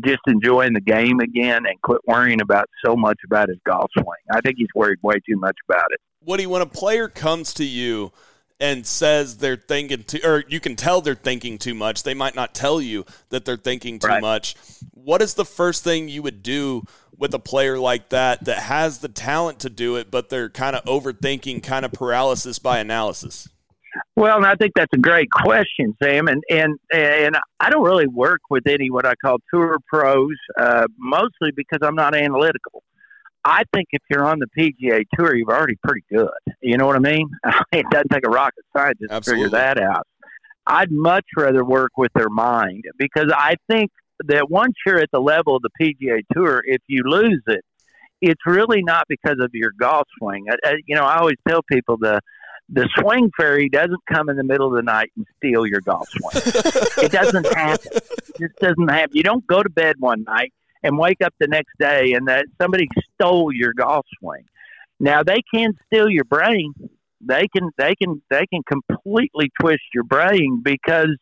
just 0.00 0.20
enjoying 0.26 0.72
the 0.72 0.80
game 0.80 1.20
again 1.20 1.64
and 1.66 1.80
quit 1.82 2.00
worrying 2.06 2.40
about 2.40 2.68
so 2.84 2.96
much 2.96 3.18
about 3.24 3.48
his 3.48 3.58
golf 3.66 3.90
swing. 3.92 4.06
I 4.30 4.40
think 4.40 4.56
he's 4.58 4.68
worried 4.74 4.98
way 5.02 5.16
too 5.28 5.36
much 5.36 5.56
about 5.68 5.86
it. 5.90 6.00
Woody, 6.24 6.46
when 6.46 6.62
a 6.62 6.66
player 6.66 7.08
comes 7.08 7.52
to 7.54 7.64
you 7.64 8.12
and 8.62 8.86
says 8.86 9.38
they're 9.38 9.56
thinking 9.56 10.04
too, 10.04 10.20
or 10.24 10.44
you 10.48 10.60
can 10.60 10.76
tell 10.76 11.00
they're 11.00 11.16
thinking 11.16 11.58
too 11.58 11.74
much, 11.74 12.04
they 12.04 12.14
might 12.14 12.36
not 12.36 12.54
tell 12.54 12.80
you 12.80 13.04
that 13.30 13.44
they're 13.44 13.56
thinking 13.56 13.98
too 13.98 14.06
right. 14.06 14.22
much. 14.22 14.54
What 14.92 15.20
is 15.20 15.34
the 15.34 15.44
first 15.44 15.82
thing 15.82 16.08
you 16.08 16.22
would 16.22 16.44
do 16.44 16.84
with 17.18 17.34
a 17.34 17.40
player 17.40 17.76
like 17.76 18.10
that 18.10 18.44
that 18.44 18.60
has 18.60 18.98
the 18.98 19.08
talent 19.08 19.58
to 19.60 19.68
do 19.68 19.96
it, 19.96 20.12
but 20.12 20.28
they're 20.28 20.48
kind 20.48 20.76
of 20.76 20.84
overthinking, 20.84 21.64
kind 21.64 21.84
of 21.84 21.92
paralysis 21.92 22.60
by 22.60 22.78
analysis? 22.78 23.48
Well, 24.14 24.36
and 24.36 24.46
I 24.46 24.54
think 24.54 24.72
that's 24.76 24.92
a 24.94 24.98
great 24.98 25.30
question, 25.30 25.96
Sam. 26.00 26.28
And 26.28 26.42
and 26.48 26.78
and 26.94 27.36
I 27.58 27.68
don't 27.68 27.84
really 27.84 28.06
work 28.06 28.42
with 28.48 28.66
any 28.68 28.90
what 28.90 29.04
I 29.04 29.14
call 29.16 29.38
tour 29.52 29.78
pros, 29.88 30.36
uh, 30.56 30.86
mostly 30.96 31.50
because 31.54 31.80
I'm 31.82 31.96
not 31.96 32.14
analytical. 32.14 32.84
I 33.44 33.64
think 33.74 33.88
if 33.92 34.02
you're 34.08 34.24
on 34.24 34.38
the 34.38 34.46
PGA 34.56 35.04
Tour, 35.14 35.34
you're 35.34 35.50
already 35.50 35.76
pretty 35.82 36.04
good. 36.10 36.30
You 36.60 36.76
know 36.76 36.86
what 36.86 36.96
I 36.96 37.00
mean? 37.00 37.28
it 37.72 37.86
doesn't 37.90 38.10
take 38.10 38.26
a 38.26 38.30
rocket 38.30 38.64
scientist 38.76 39.10
Absolutely. 39.10 39.44
to 39.44 39.50
figure 39.50 39.58
that 39.58 39.80
out. 39.80 40.06
I'd 40.66 40.92
much 40.92 41.24
rather 41.36 41.64
work 41.64 41.92
with 41.96 42.12
their 42.14 42.28
mind 42.28 42.84
because 42.96 43.32
I 43.34 43.56
think 43.68 43.90
that 44.26 44.48
once 44.48 44.74
you're 44.86 44.98
at 44.98 45.10
the 45.12 45.20
level 45.20 45.56
of 45.56 45.62
the 45.62 45.70
PGA 45.80 46.22
Tour, 46.32 46.62
if 46.64 46.80
you 46.86 47.02
lose 47.04 47.42
it, 47.48 47.64
it's 48.20 48.40
really 48.46 48.82
not 48.82 49.06
because 49.08 49.38
of 49.40 49.50
your 49.52 49.72
golf 49.76 50.06
swing. 50.18 50.46
I, 50.48 50.54
I, 50.64 50.74
you 50.86 50.94
know, 50.94 51.04
I 51.04 51.18
always 51.18 51.36
tell 51.48 51.62
people 51.62 51.96
the 51.96 52.20
the 52.68 52.88
swing 52.96 53.30
fairy 53.36 53.68
doesn't 53.68 54.00
come 54.10 54.28
in 54.28 54.36
the 54.36 54.44
middle 54.44 54.68
of 54.68 54.74
the 54.74 54.82
night 54.82 55.10
and 55.16 55.26
steal 55.36 55.66
your 55.66 55.80
golf 55.80 56.08
swing. 56.08 56.42
it 57.04 57.12
doesn't 57.12 57.44
happen. 57.52 57.90
It 57.92 58.38
just 58.38 58.56
doesn't 58.60 58.88
happen. 58.88 59.10
You 59.14 59.24
don't 59.24 59.46
go 59.46 59.62
to 59.62 59.68
bed 59.68 59.96
one 59.98 60.22
night 60.22 60.54
and 60.82 60.98
wake 60.98 61.22
up 61.24 61.34
the 61.38 61.46
next 61.46 61.72
day 61.78 62.12
and 62.12 62.28
that 62.28 62.46
somebody 62.60 62.88
stole 63.14 63.52
your 63.52 63.72
golf 63.72 64.06
swing. 64.18 64.44
Now 65.00 65.22
they 65.22 65.42
can 65.52 65.72
steal 65.86 66.08
your 66.08 66.24
brain. 66.24 66.72
They 67.20 67.46
can 67.54 67.70
they 67.78 67.94
can 67.94 68.22
they 68.30 68.46
can 68.46 68.62
completely 68.62 69.50
twist 69.60 69.82
your 69.94 70.04
brain 70.04 70.60
because 70.64 71.16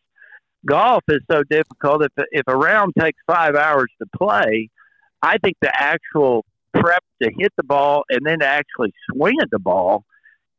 golf 0.67 1.03
is 1.09 1.21
so 1.31 1.43
difficult. 1.49 2.05
If 2.05 2.25
if 2.31 2.43
a 2.47 2.57
round 2.57 2.95
takes 2.99 3.19
five 3.27 3.55
hours 3.55 3.91
to 4.01 4.07
play, 4.17 4.71
I 5.23 5.39
think 5.39 5.57
the 5.61 5.73
actual 5.75 6.45
prep 6.75 7.03
to 7.23 7.31
hit 7.37 7.53
the 7.57 7.63
ball 7.63 8.05
and 8.09 8.25
then 8.25 8.41
to 8.41 8.47
actually 8.47 8.93
swing 9.13 9.37
at 9.43 9.51
the 9.51 9.59
ball 9.59 10.05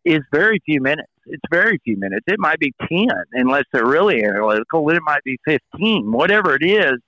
is 0.06 0.20
very 0.32 0.60
few 0.66 0.82
minutes. 0.82 1.12
It's 1.26 1.42
very 1.52 1.80
few 1.84 1.98
minutes. 1.98 2.26
It 2.28 2.40
might 2.40 2.60
be 2.60 2.74
ten 2.88 3.10
unless 3.34 3.64
they're 3.72 3.86
really 3.86 4.24
analytical. 4.24 4.90
It 4.90 5.00
might 5.06 5.24
be 5.24 5.38
fifteen, 5.46 6.12
whatever 6.12 6.56
it 6.56 6.64
is. 6.64 7.00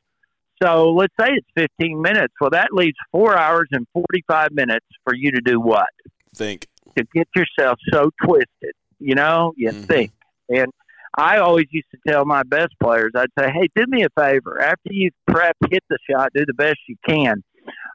So 0.61 0.91
let's 0.91 1.13
say 1.19 1.29
it's 1.29 1.47
fifteen 1.55 2.01
minutes. 2.01 2.33
Well, 2.39 2.51
that 2.51 2.69
leaves 2.71 2.95
four 3.11 3.37
hours 3.37 3.67
and 3.71 3.85
forty-five 3.93 4.51
minutes 4.51 4.85
for 5.03 5.15
you 5.15 5.31
to 5.31 5.41
do 5.41 5.59
what? 5.59 5.87
Think 6.35 6.67
to 6.97 7.05
get 7.13 7.27
yourself 7.35 7.79
so 7.91 8.11
twisted. 8.23 8.73
You 8.99 9.15
know, 9.15 9.53
you 9.57 9.69
mm-hmm. 9.69 9.81
think 9.83 10.11
and 10.49 10.67
I 11.15 11.37
always 11.37 11.67
used 11.71 11.87
to 11.91 12.11
tell 12.11 12.25
my 12.25 12.43
best 12.43 12.73
players, 12.81 13.11
I'd 13.15 13.27
say, 13.37 13.51
hey, 13.51 13.69
do 13.75 13.85
me 13.87 14.03
a 14.03 14.09
favor. 14.19 14.59
After 14.59 14.91
you 14.91 15.11
prep, 15.27 15.55
hit 15.69 15.83
the 15.89 15.97
shot, 16.09 16.31
do 16.33 16.43
the 16.45 16.53
best 16.53 16.77
you 16.87 16.95
can. 17.07 17.43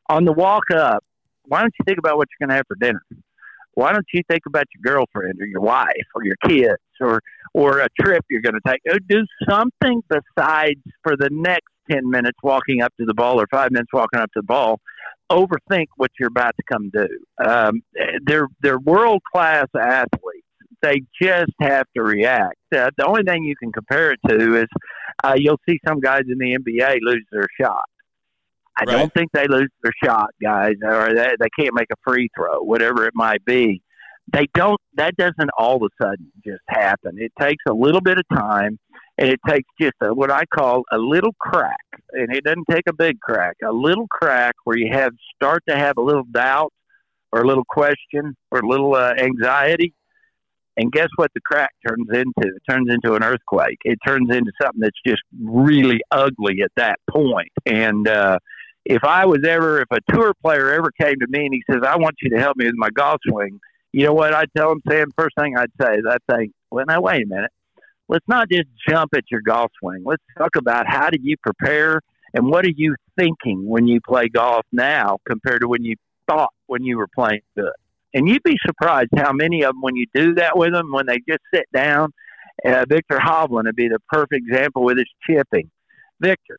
On 0.08 0.24
the 0.24 0.32
walk 0.32 0.70
up, 0.74 1.04
why 1.44 1.60
don't 1.60 1.74
you 1.78 1.84
think 1.84 1.98
about 1.98 2.16
what 2.16 2.28
you're 2.30 2.46
going 2.46 2.54
to 2.54 2.56
have 2.56 2.66
for 2.68 2.76
dinner? 2.76 3.02
Why 3.74 3.92
don't 3.92 4.06
you 4.12 4.22
think 4.30 4.42
about 4.46 4.64
your 4.74 4.94
girlfriend 4.94 5.40
or 5.40 5.46
your 5.46 5.60
wife 5.60 5.88
or 6.14 6.24
your 6.24 6.36
kids 6.44 6.82
or 7.00 7.20
or 7.54 7.80
a 7.80 7.88
trip 8.00 8.24
you're 8.30 8.40
going 8.40 8.54
to 8.54 8.60
take? 8.66 8.80
Do 9.08 9.24
something 9.48 10.02
besides 10.08 10.80
for 11.02 11.16
the 11.16 11.28
next 11.30 11.72
ten 11.90 12.08
minutes 12.08 12.38
walking 12.42 12.82
up 12.82 12.92
to 12.98 13.06
the 13.06 13.14
ball 13.14 13.40
or 13.40 13.46
five 13.50 13.70
minutes 13.70 13.90
walking 13.92 14.20
up 14.20 14.30
to 14.32 14.40
the 14.40 14.46
ball. 14.46 14.80
Overthink 15.30 15.86
what 15.96 16.10
you're 16.18 16.28
about 16.28 16.54
to 16.56 16.62
come 16.70 16.90
do. 16.90 17.08
Um, 17.44 17.82
they're 18.24 18.48
they're 18.62 18.78
world 18.78 19.22
class 19.32 19.66
athletes 19.78 20.44
they 20.82 21.02
just 21.20 21.52
have 21.60 21.86
to 21.96 22.02
react. 22.02 22.56
Uh, 22.74 22.90
the 22.96 23.06
only 23.06 23.22
thing 23.22 23.42
you 23.44 23.56
can 23.56 23.72
compare 23.72 24.12
it 24.12 24.20
to 24.28 24.56
is 24.62 24.66
uh, 25.24 25.34
you'll 25.36 25.60
see 25.68 25.78
some 25.86 26.00
guys 26.00 26.22
in 26.30 26.38
the 26.38 26.56
NBA 26.56 26.98
lose 27.02 27.24
their 27.32 27.46
shot. 27.60 27.84
I 28.76 28.84
Right. 28.84 28.92
don't 28.92 29.12
think 29.12 29.30
they 29.32 29.48
lose 29.48 29.70
their 29.82 29.92
shot, 30.04 30.30
guys, 30.40 30.74
or 30.82 31.12
they, 31.12 31.30
they 31.40 31.48
can't 31.58 31.74
make 31.74 31.88
a 31.92 31.96
free 32.06 32.28
throw, 32.36 32.60
whatever 32.60 33.06
it 33.06 33.12
might 33.14 33.44
be. 33.44 33.82
They 34.32 34.46
don't. 34.54 34.80
That 34.94 35.16
doesn't 35.16 35.50
all 35.58 35.76
of 35.76 35.82
a 35.82 36.04
sudden 36.04 36.30
just 36.44 36.62
happen. 36.68 37.16
It 37.18 37.32
takes 37.40 37.64
a 37.68 37.72
little 37.72 38.00
bit 38.00 38.18
of 38.18 38.24
time, 38.32 38.78
and 39.18 39.28
it 39.28 39.40
takes 39.48 39.68
just 39.80 39.94
a, 40.00 40.14
what 40.14 40.30
I 40.30 40.44
call 40.46 40.84
a 40.92 40.98
little 40.98 41.34
crack, 41.38 41.84
and 42.12 42.34
it 42.34 42.44
doesn't 42.44 42.66
take 42.70 42.88
a 42.88 42.94
big 42.94 43.20
crack. 43.20 43.56
A 43.64 43.72
little 43.72 44.06
crack 44.08 44.54
where 44.64 44.78
you 44.78 44.92
have 44.92 45.12
start 45.34 45.62
to 45.68 45.76
have 45.76 45.96
a 45.98 46.02
little 46.02 46.24
doubt, 46.24 46.72
or 47.32 47.42
a 47.42 47.46
little 47.46 47.64
question, 47.68 48.36
or 48.50 48.60
a 48.60 48.66
little 48.66 48.94
uh, 48.94 49.14
anxiety, 49.18 49.92
and 50.78 50.92
guess 50.92 51.08
what 51.16 51.32
the 51.34 51.40
crack 51.40 51.70
turns 51.86 52.06
into? 52.08 52.32
It 52.36 52.62
turns 52.70 52.88
into 52.88 53.14
an 53.14 53.24
earthquake. 53.24 53.78
It 53.84 53.98
turns 54.06 54.30
into 54.30 54.52
something 54.62 54.80
that's 54.80 54.96
just 55.04 55.22
really 55.42 56.00
ugly 56.12 56.62
at 56.62 56.70
that 56.76 57.00
point. 57.10 57.50
And 57.66 58.06
uh, 58.06 58.38
if 58.84 59.02
I 59.02 59.26
was 59.26 59.40
ever, 59.46 59.80
if 59.80 59.88
a 59.90 59.98
tour 60.12 60.32
player 60.40 60.72
ever 60.72 60.92
came 61.00 61.18
to 61.18 61.26
me 61.28 61.46
and 61.46 61.52
he 61.52 61.62
says, 61.68 61.82
I 61.84 61.96
want 61.96 62.14
you 62.22 62.30
to 62.30 62.38
help 62.38 62.56
me 62.56 62.66
with 62.66 62.76
my 62.76 62.90
golf 62.90 63.20
swing, 63.28 63.58
you 63.92 64.04
know 64.04 64.12
what 64.12 64.32
I'd 64.32 64.52
tell 64.56 64.70
him, 64.70 64.80
Sam? 64.88 65.08
First 65.18 65.34
thing 65.36 65.56
I'd 65.56 65.72
say 65.80 65.94
is 65.94 66.04
I'd 66.08 66.18
say, 66.30 66.50
well, 66.70 66.84
now, 66.86 67.00
wait 67.00 67.24
a 67.24 67.26
minute. 67.26 67.50
Let's 68.08 68.26
not 68.26 68.48
just 68.50 68.68
jump 68.88 69.10
at 69.14 69.24
your 69.30 69.42
golf 69.42 69.70
swing. 69.78 70.02
Let's 70.04 70.22
talk 70.36 70.56
about 70.56 70.86
how 70.88 71.10
do 71.10 71.18
you 71.20 71.36
prepare 71.42 72.00
and 72.34 72.46
what 72.46 72.64
are 72.64 72.72
you 72.74 72.96
thinking 73.18 73.66
when 73.66 73.86
you 73.86 74.00
play 74.06 74.28
golf 74.28 74.64
now 74.72 75.18
compared 75.26 75.60
to 75.60 75.68
when 75.68 75.84
you 75.84 75.96
thought 76.28 76.52
when 76.66 76.82
you 76.82 76.96
were 76.98 77.08
playing 77.08 77.40
good. 77.56 77.72
And 78.14 78.28
you'd 78.28 78.42
be 78.42 78.56
surprised 78.66 79.10
how 79.16 79.32
many 79.32 79.62
of 79.62 79.74
them, 79.74 79.82
when 79.82 79.96
you 79.96 80.06
do 80.14 80.34
that 80.34 80.56
with 80.56 80.72
them, 80.72 80.92
when 80.92 81.06
they 81.06 81.18
just 81.28 81.42
sit 81.52 81.66
down, 81.74 82.12
uh, 82.64 82.84
Viktor 82.88 83.18
Hovland 83.18 83.64
would 83.64 83.76
be 83.76 83.88
the 83.88 83.98
perfect 84.08 84.46
example 84.48 84.82
with 84.82 84.96
his 84.96 85.08
chipping. 85.26 85.70
Viktor, 86.20 86.58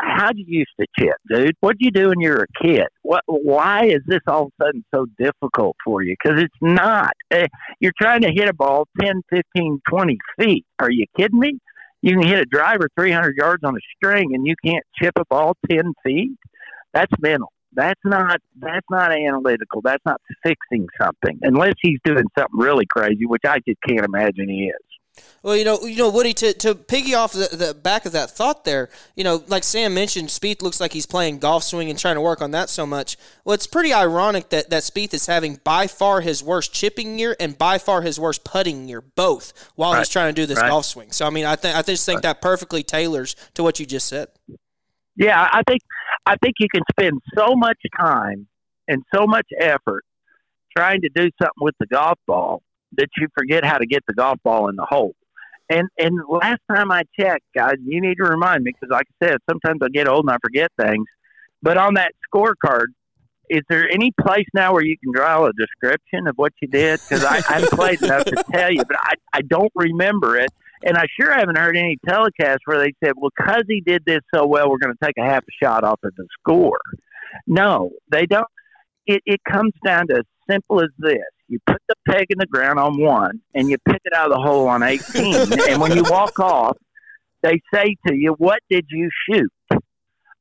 how 0.00 0.28
did 0.28 0.46
you 0.46 0.60
used 0.60 0.72
to 0.80 0.86
chip, 0.98 1.16
dude? 1.28 1.56
What 1.60 1.78
do 1.78 1.84
you 1.84 1.90
do 1.90 2.08
when 2.08 2.20
you're 2.20 2.44
a 2.44 2.64
kid? 2.64 2.86
What? 3.02 3.22
Why 3.26 3.86
is 3.86 4.00
this 4.06 4.20
all 4.26 4.44
of 4.44 4.52
a 4.60 4.64
sudden 4.64 4.84
so 4.94 5.06
difficult 5.18 5.76
for 5.84 6.02
you? 6.02 6.14
Because 6.22 6.40
it's 6.40 6.54
not. 6.60 7.12
Uh, 7.32 7.46
you're 7.80 7.92
trying 8.00 8.22
to 8.22 8.32
hit 8.34 8.48
a 8.48 8.54
ball 8.54 8.86
10, 9.00 9.22
15, 9.30 9.80
20 9.88 10.18
feet. 10.40 10.64
Are 10.78 10.90
you 10.90 11.06
kidding 11.16 11.38
me? 11.38 11.58
You 12.02 12.18
can 12.18 12.26
hit 12.26 12.38
a 12.38 12.44
driver 12.44 12.88
300 12.98 13.34
yards 13.36 13.64
on 13.64 13.74
a 13.76 13.80
string, 13.96 14.34
and 14.34 14.46
you 14.46 14.54
can't 14.64 14.84
chip 15.00 15.14
a 15.16 15.24
ball 15.30 15.56
10 15.70 15.92
feet. 16.04 16.32
That's 16.92 17.12
mental. 17.20 17.52
That's 17.72 18.00
not. 18.04 18.40
That's 18.58 18.86
not 18.90 19.12
analytical. 19.12 19.80
That's 19.82 20.04
not 20.06 20.20
fixing 20.42 20.86
something, 21.00 21.38
unless 21.42 21.74
he's 21.82 21.98
doing 22.04 22.24
something 22.38 22.58
really 22.58 22.86
crazy, 22.86 23.26
which 23.26 23.42
I 23.46 23.58
just 23.66 23.80
can't 23.86 24.04
imagine 24.04 24.48
he 24.48 24.66
is. 24.66 24.93
Well, 25.42 25.56
you 25.56 25.64
know, 25.64 25.82
you 25.82 25.96
know, 25.96 26.10
Woody, 26.10 26.32
to, 26.34 26.54
to 26.54 26.74
piggy 26.74 27.14
off 27.14 27.32
the, 27.32 27.54
the 27.54 27.74
back 27.74 28.06
of 28.06 28.12
that 28.12 28.30
thought 28.30 28.64
there, 28.64 28.88
you 29.14 29.24
know, 29.24 29.44
like 29.46 29.62
Sam 29.62 29.92
mentioned, 29.92 30.28
Spieth 30.28 30.62
looks 30.62 30.80
like 30.80 30.92
he's 30.92 31.04
playing 31.06 31.38
golf 31.38 31.64
swing 31.64 31.90
and 31.90 31.98
trying 31.98 32.14
to 32.14 32.20
work 32.20 32.40
on 32.40 32.50
that 32.52 32.70
so 32.70 32.86
much. 32.86 33.16
Well, 33.44 33.54
it's 33.54 33.66
pretty 33.66 33.92
ironic 33.92 34.48
that, 34.48 34.70
that 34.70 34.82
Spieth 34.82 35.12
is 35.12 35.26
having 35.26 35.60
by 35.62 35.86
far 35.86 36.22
his 36.22 36.42
worst 36.42 36.72
chipping 36.72 37.18
year 37.18 37.36
and 37.38 37.58
by 37.58 37.78
far 37.78 38.02
his 38.02 38.18
worst 38.18 38.42
putting 38.42 38.88
year, 38.88 39.02
both, 39.02 39.52
while 39.76 39.94
he's 39.94 40.08
trying 40.08 40.34
to 40.34 40.40
do 40.40 40.46
this 40.46 40.60
Right. 40.60 40.68
golf 40.68 40.86
swing. 40.86 41.12
So, 41.12 41.26
I 41.26 41.30
mean, 41.30 41.44
I, 41.44 41.56
think 41.56 41.76
I 41.76 41.82
just 41.82 42.06
think 42.06 42.22
that 42.22 42.40
perfectly 42.40 42.82
tailors 42.82 43.36
to 43.54 43.62
what 43.62 43.78
you 43.78 43.86
just 43.86 44.06
said. 44.08 44.28
Yeah, 45.16 45.48
I 45.52 45.62
think 45.68 45.82
I 46.26 46.36
think 46.42 46.54
you 46.58 46.68
can 46.74 46.82
spend 46.90 47.20
so 47.36 47.54
much 47.54 47.78
time 47.98 48.46
and 48.88 49.02
so 49.14 49.26
much 49.26 49.46
effort 49.60 50.04
trying 50.76 51.00
to 51.02 51.08
do 51.14 51.28
something 51.40 51.60
with 51.60 51.74
the 51.78 51.86
golf 51.86 52.18
ball 52.26 52.62
that 52.98 53.08
you 53.16 53.28
forget 53.36 53.64
how 53.64 53.78
to 53.78 53.86
get 53.86 54.02
the 54.06 54.14
golf 54.14 54.38
ball 54.44 54.68
in 54.68 54.76
the 54.76 54.86
hole. 54.88 55.14
And 55.70 55.88
and 55.98 56.18
last 56.28 56.60
time 56.70 56.90
I 56.90 57.02
checked, 57.18 57.44
guys, 57.54 57.76
you 57.84 58.00
need 58.00 58.16
to 58.16 58.24
remind 58.24 58.64
me 58.64 58.72
because, 58.72 58.92
like 58.92 59.06
I 59.22 59.26
said, 59.26 59.38
sometimes 59.48 59.80
I 59.82 59.88
get 59.88 60.08
old 60.08 60.24
and 60.24 60.30
I 60.30 60.36
forget 60.42 60.70
things. 60.78 61.06
But 61.62 61.78
on 61.78 61.94
that 61.94 62.12
scorecard, 62.28 62.88
is 63.48 63.62
there 63.68 63.88
any 63.90 64.12
place 64.20 64.46
now 64.54 64.72
where 64.72 64.84
you 64.84 64.96
can 65.02 65.12
draw 65.12 65.46
a 65.46 65.52
description 65.52 66.26
of 66.26 66.34
what 66.36 66.52
you 66.60 66.68
did? 66.68 67.00
Because 67.00 67.24
I, 67.24 67.42
I 67.48 67.66
played 67.66 68.02
enough 68.02 68.24
to 68.24 68.44
tell 68.52 68.70
you, 68.70 68.84
but 68.84 68.96
I, 69.00 69.14
I 69.32 69.40
don't 69.42 69.72
remember 69.74 70.36
it. 70.36 70.50
And 70.84 70.98
I 70.98 71.04
sure 71.18 71.32
haven't 71.32 71.56
heard 71.56 71.76
any 71.76 71.96
telecast 72.06 72.60
where 72.66 72.78
they 72.78 72.92
said, 73.02 73.12
well, 73.16 73.30
because 73.34 73.62
he 73.66 73.80
did 73.80 74.04
this 74.04 74.20
so 74.34 74.46
well, 74.46 74.68
we're 74.70 74.78
going 74.78 74.94
to 74.94 75.04
take 75.04 75.16
a 75.18 75.24
half 75.24 75.42
a 75.44 75.64
shot 75.64 75.84
off 75.84 76.00
of 76.04 76.14
the 76.16 76.26
score. 76.40 76.80
No, 77.46 77.90
they 78.10 78.26
don't. 78.26 78.46
It, 79.06 79.22
it 79.24 79.40
comes 79.50 79.72
down 79.84 80.08
to 80.08 80.16
as 80.16 80.24
simple 80.50 80.82
as 80.82 80.90
this. 80.98 81.20
You 81.54 81.60
put 81.68 81.80
the 81.88 81.94
peg 82.08 82.26
in 82.30 82.38
the 82.38 82.46
ground 82.46 82.80
on 82.80 83.00
one 83.00 83.40
and 83.54 83.70
you 83.70 83.76
pick 83.88 84.00
it 84.04 84.12
out 84.12 84.28
of 84.28 84.36
the 84.36 84.42
hole 84.42 84.66
on 84.66 84.82
18. 84.82 85.52
and 85.68 85.80
when 85.80 85.94
you 85.94 86.02
walk 86.02 86.40
off, 86.40 86.76
they 87.42 87.60
say 87.72 87.94
to 88.08 88.14
you, 88.14 88.34
what 88.38 88.58
did 88.68 88.86
you 88.90 89.08
shoot? 89.30 89.52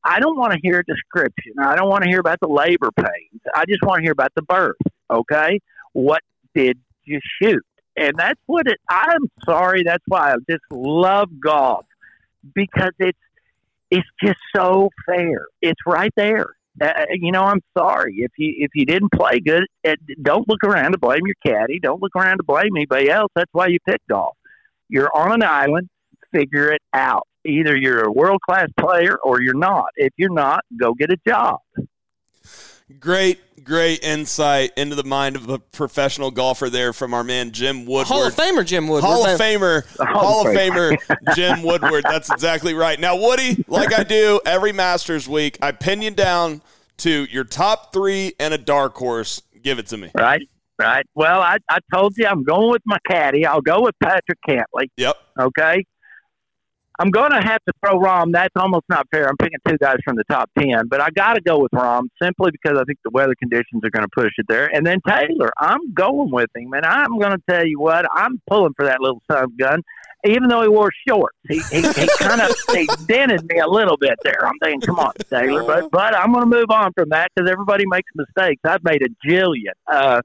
I 0.03 0.19
don't 0.19 0.35
want 0.35 0.53
to 0.53 0.59
hear 0.63 0.79
a 0.79 0.83
description. 0.83 1.53
I 1.61 1.75
don't 1.75 1.87
want 1.87 2.03
to 2.03 2.09
hear 2.09 2.19
about 2.19 2.39
the 2.41 2.47
labor 2.47 2.89
pains. 2.97 3.41
I 3.53 3.65
just 3.69 3.83
want 3.83 3.99
to 3.99 4.01
hear 4.01 4.11
about 4.11 4.31
the 4.35 4.41
birth. 4.41 4.75
Okay, 5.11 5.59
what 5.91 6.23
did 6.55 6.79
you 7.05 7.19
shoot? 7.39 7.63
And 7.95 8.13
that's 8.17 8.39
what 8.47 8.65
it. 8.65 8.79
I'm 8.89 9.29
sorry. 9.45 9.83
That's 9.83 10.03
why 10.07 10.31
I 10.31 10.35
just 10.49 10.63
love 10.71 11.29
golf 11.39 11.85
because 12.55 12.93
it's 12.97 13.19
it's 13.91 14.07
just 14.19 14.39
so 14.55 14.89
fair. 15.05 15.45
It's 15.61 15.79
right 15.85 16.11
there. 16.15 16.47
Uh, 16.81 17.05
you 17.11 17.31
know, 17.31 17.43
I'm 17.43 17.61
sorry 17.77 18.15
if 18.17 18.31
you 18.37 18.53
if 18.57 18.71
you 18.73 18.85
didn't 18.85 19.11
play 19.11 19.39
good. 19.39 19.63
It, 19.83 19.99
don't 20.21 20.47
look 20.47 20.63
around 20.63 20.93
to 20.93 20.97
blame 20.97 21.21
your 21.25 21.35
caddy. 21.45 21.79
Don't 21.79 22.01
look 22.01 22.15
around 22.15 22.37
to 22.37 22.43
blame 22.43 22.75
anybody 22.75 23.09
else. 23.09 23.31
That's 23.35 23.51
why 23.51 23.67
you 23.67 23.79
picked 23.87 24.07
golf. 24.07 24.35
You're 24.89 25.15
on 25.15 25.31
an 25.33 25.43
island. 25.43 25.89
Figure 26.31 26.71
it 26.71 26.81
out. 26.93 27.27
Either 27.45 27.75
you're 27.75 28.03
a 28.03 28.11
world 28.11 28.41
class 28.41 28.69
player 28.79 29.17
or 29.23 29.41
you're 29.41 29.53
not. 29.53 29.87
If 29.95 30.13
you're 30.17 30.33
not, 30.33 30.63
go 30.79 30.93
get 30.93 31.11
a 31.11 31.17
job. 31.27 31.59
Great, 32.99 33.63
great 33.63 34.03
insight 34.03 34.71
into 34.75 34.95
the 34.95 35.03
mind 35.03 35.35
of 35.35 35.49
a 35.49 35.57
professional 35.57 36.31
golfer 36.31 36.69
there 36.69 36.91
from 36.91 37.13
our 37.13 37.23
man 37.23 37.51
Jim 37.51 37.85
Woodward. 37.85 38.07
Hall 38.07 38.27
of 38.27 38.35
Famer 38.35 38.65
Jim 38.65 38.87
Woodward. 38.87 39.09
Hall 39.09 39.25
of 39.25 39.39
man. 39.39 39.59
Famer, 39.59 39.97
Hall 39.97 40.07
Hall 40.21 40.41
of 40.41 40.47
of 40.47 40.53
Famer 40.53 41.35
Jim 41.35 41.63
Woodward. 41.63 42.03
That's 42.03 42.29
exactly 42.29 42.73
right. 42.73 42.99
Now, 42.99 43.15
Woody, 43.15 43.63
like 43.67 43.93
I 43.93 44.03
do 44.03 44.41
every 44.45 44.73
Masters 44.73 45.27
week, 45.29 45.57
I 45.61 45.71
pin 45.71 46.01
you 46.01 46.11
down 46.11 46.61
to 46.97 47.25
your 47.25 47.43
top 47.45 47.93
three 47.93 48.33
and 48.39 48.53
a 48.53 48.57
dark 48.57 48.95
horse. 48.95 49.41
Give 49.61 49.79
it 49.79 49.87
to 49.87 49.97
me. 49.97 50.11
Right? 50.13 50.47
Right. 50.79 51.05
Well, 51.15 51.41
I, 51.41 51.57
I 51.69 51.79
told 51.93 52.17
you 52.17 52.25
I'm 52.25 52.43
going 52.43 52.71
with 52.71 52.81
my 52.85 52.97
caddy. 53.07 53.45
I'll 53.45 53.61
go 53.61 53.81
with 53.81 53.95
Patrick 54.01 54.39
Cantlay. 54.47 54.87
Yep. 54.97 55.15
Okay. 55.39 55.85
I'm 56.99 57.09
going 57.09 57.31
to 57.31 57.41
have 57.41 57.59
to 57.65 57.73
throw 57.79 57.99
Rahm. 57.99 58.31
That's 58.33 58.53
almost 58.55 58.85
not 58.87 59.07
fair. 59.11 59.27
I'm 59.27 59.37
picking 59.37 59.57
two 59.67 59.77
guys 59.79 59.97
from 60.05 60.15
the 60.15 60.23
top 60.25 60.49
10, 60.59 60.87
but 60.87 61.01
I 61.01 61.09
got 61.09 61.33
to 61.33 61.41
go 61.41 61.59
with 61.59 61.71
Rahm 61.71 62.03
simply 62.21 62.51
because 62.51 62.77
I 62.79 62.83
think 62.83 62.99
the 63.03 63.09
weather 63.09 63.35
conditions 63.39 63.83
are 63.83 63.89
going 63.89 64.03
to 64.03 64.11
push 64.15 64.31
it 64.37 64.45
there. 64.47 64.67
And 64.73 64.85
then 64.85 64.99
Taylor, 65.07 65.51
I'm 65.59 65.93
going 65.93 66.31
with 66.31 66.49
him. 66.55 66.73
And 66.73 66.85
I'm 66.85 67.17
going 67.17 67.31
to 67.31 67.41
tell 67.49 67.65
you 67.65 67.79
what, 67.79 68.05
I'm 68.13 68.39
pulling 68.47 68.73
for 68.75 68.85
that 68.85 69.01
little 69.01 69.21
son 69.31 69.45
of 69.45 69.57
gun, 69.57 69.81
even 70.23 70.49
though 70.49 70.61
he 70.61 70.67
wore 70.67 70.91
shorts. 71.07 71.37
He, 71.49 71.61
he, 71.71 71.81
he 71.81 72.07
kind 72.19 72.41
of 72.41 72.55
he 72.71 72.87
dented 73.07 73.43
me 73.49 73.59
a 73.59 73.67
little 73.67 73.97
bit 73.97 74.19
there. 74.23 74.45
I'm 74.45 74.59
thinking, 74.61 74.81
come 74.81 74.99
on, 74.99 75.13
Taylor. 75.29 75.63
But, 75.63 75.89
but 75.89 76.15
I'm 76.15 76.31
going 76.31 76.49
to 76.49 76.57
move 76.57 76.69
on 76.69 76.93
from 76.93 77.09
that 77.09 77.31
because 77.35 77.49
everybody 77.49 77.85
makes 77.87 78.09
mistakes. 78.13 78.61
I've 78.65 78.83
made 78.83 79.01
a 79.01 79.27
jillion. 79.27 79.73
Uh, 79.91 80.21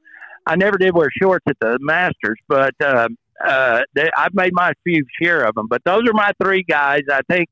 I 0.46 0.56
never 0.56 0.78
did 0.78 0.94
wear 0.94 1.08
shorts 1.20 1.44
at 1.48 1.56
the 1.60 1.78
Masters, 1.80 2.38
but 2.48 2.74
uh, 2.82 3.08
uh, 3.44 3.82
they, 3.94 4.10
I've 4.16 4.34
made 4.34 4.52
my 4.52 4.72
few 4.84 5.04
share 5.20 5.44
of 5.44 5.54
them. 5.54 5.66
But 5.68 5.82
those 5.84 6.02
are 6.08 6.12
my 6.12 6.32
three 6.42 6.62
guys. 6.62 7.02
I 7.10 7.20
think 7.28 7.48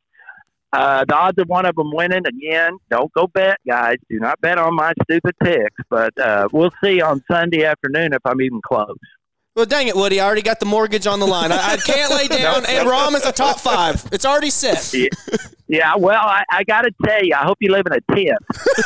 uh, 0.73 1.05
the 1.07 1.15
odds 1.15 1.39
of 1.39 1.49
one 1.49 1.67
of 1.67 1.75
them 1.77 1.91
winning 1.93 2.27
again. 2.27 2.77
Don't 2.91 3.13
go 3.13 3.27
bet, 3.27 3.59
guys. 3.67 3.97
Do 4.11 4.19
not 4.19 4.41
bet 4.41 4.59
on 4.59 4.75
my 4.75 4.93
stupid 5.05 5.35
picks. 5.43 5.77
But 5.89 6.19
uh, 6.19 6.49
we'll 6.53 6.73
see 6.83 7.01
on 7.01 7.23
Sunday 7.31 7.65
afternoon 7.65 8.13
if 8.13 8.21
I'm 8.25 8.41
even 8.41 8.61
close. 8.67 8.97
Well, 9.57 9.65
dang 9.65 9.89
it, 9.89 9.97
Woody. 9.97 10.21
I 10.21 10.27
already 10.27 10.43
got 10.43 10.61
the 10.61 10.67
mortgage 10.67 11.07
on 11.07 11.19
the 11.19 11.27
line. 11.27 11.51
I, 11.51 11.57
I 11.57 11.77
can't 11.79 12.13
lay 12.13 12.29
down, 12.37 12.65
No, 12.65 12.69
and. 12.69 12.87
Rahm 12.87 13.15
is 13.15 13.25
a 13.25 13.33
top 13.33 13.59
five. 13.59 14.07
It's 14.13 14.27
already 14.27 14.51
set. 14.51 14.93
Yeah, 15.69 15.81
yeah 15.81 15.97
well, 15.97 16.21
I, 16.21 16.45
I 16.51 16.63
got 16.65 16.83
to 16.83 16.91
tell 17.05 17.25
you, 17.25 17.35
I 17.35 17.45
hope 17.45 17.57
you 17.61 17.73
live 17.73 17.87
in 17.87 17.93
a 17.95 18.15
tent 18.15 18.39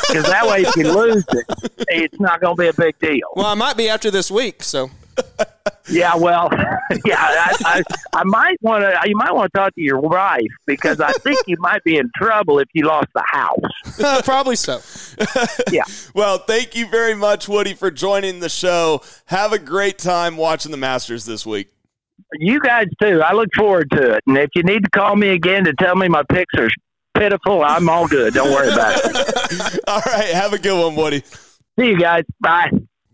because 0.07 0.23
that 0.23 0.47
way, 0.47 0.61
if 0.61 0.75
you 0.77 0.91
lose 0.91 1.25
it, 1.33 1.45
it's 1.89 2.19
not 2.19 2.39
going 2.41 2.55
to 2.55 2.59
be 2.59 2.67
a 2.69 2.73
big 2.73 2.97
deal. 2.99 3.27
Well, 3.35 3.45
I 3.45 3.53
might 3.53 3.75
be 3.77 3.89
after 3.89 4.09
this 4.09 4.31
week, 4.31 4.63
so. 4.63 4.89
Yeah, 5.89 6.15
well, 6.15 6.49
yeah, 7.05 7.17
I, 7.19 7.55
I, 7.65 7.83
I 8.13 8.23
might 8.23 8.57
want 8.61 8.83
to. 8.83 9.09
You 9.09 9.15
might 9.15 9.33
want 9.33 9.51
to 9.53 9.59
talk 9.59 9.75
to 9.75 9.81
your 9.81 9.99
wife 9.99 10.41
because 10.65 11.01
I 11.01 11.11
think 11.11 11.39
you 11.47 11.57
might 11.59 11.83
be 11.83 11.97
in 11.97 12.09
trouble 12.15 12.59
if 12.59 12.67
you 12.73 12.85
lost 12.85 13.07
the 13.13 13.23
house. 13.27 14.23
Probably 14.23 14.55
so. 14.55 14.79
Yeah. 15.71 15.83
Well, 16.13 16.39
thank 16.39 16.75
you 16.75 16.87
very 16.87 17.15
much, 17.15 17.47
Woody, 17.47 17.73
for 17.73 17.89
joining 17.89 18.41
the 18.41 18.49
show. 18.49 19.01
Have 19.27 19.53
a 19.53 19.59
great 19.59 19.97
time 19.97 20.35
watching 20.35 20.71
the 20.71 20.77
Masters 20.77 21.25
this 21.25 21.45
week. 21.45 21.71
You 22.33 22.59
guys 22.59 22.87
too. 23.01 23.21
I 23.21 23.33
look 23.33 23.47
forward 23.55 23.89
to 23.91 24.15
it. 24.15 24.23
And 24.27 24.37
if 24.37 24.49
you 24.55 24.63
need 24.63 24.83
to 24.83 24.89
call 24.89 25.15
me 25.15 25.29
again 25.29 25.63
to 25.65 25.73
tell 25.73 25.95
me 25.95 26.09
my 26.09 26.23
picks 26.29 26.53
are 26.57 26.69
pitiful, 27.17 27.63
I'm 27.63 27.87
all 27.89 28.07
good. 28.07 28.33
Don't 28.33 28.51
worry 28.51 28.71
about 28.71 28.99
it. 29.03 29.79
All 29.87 30.01
right, 30.05 30.33
have 30.33 30.53
a 30.53 30.59
good 30.59 30.79
one, 30.81 30.95
Woody. 30.95 31.23
See 31.79 31.87
you 31.87 31.99
guys. 31.99 32.23
Bye. 32.41 32.71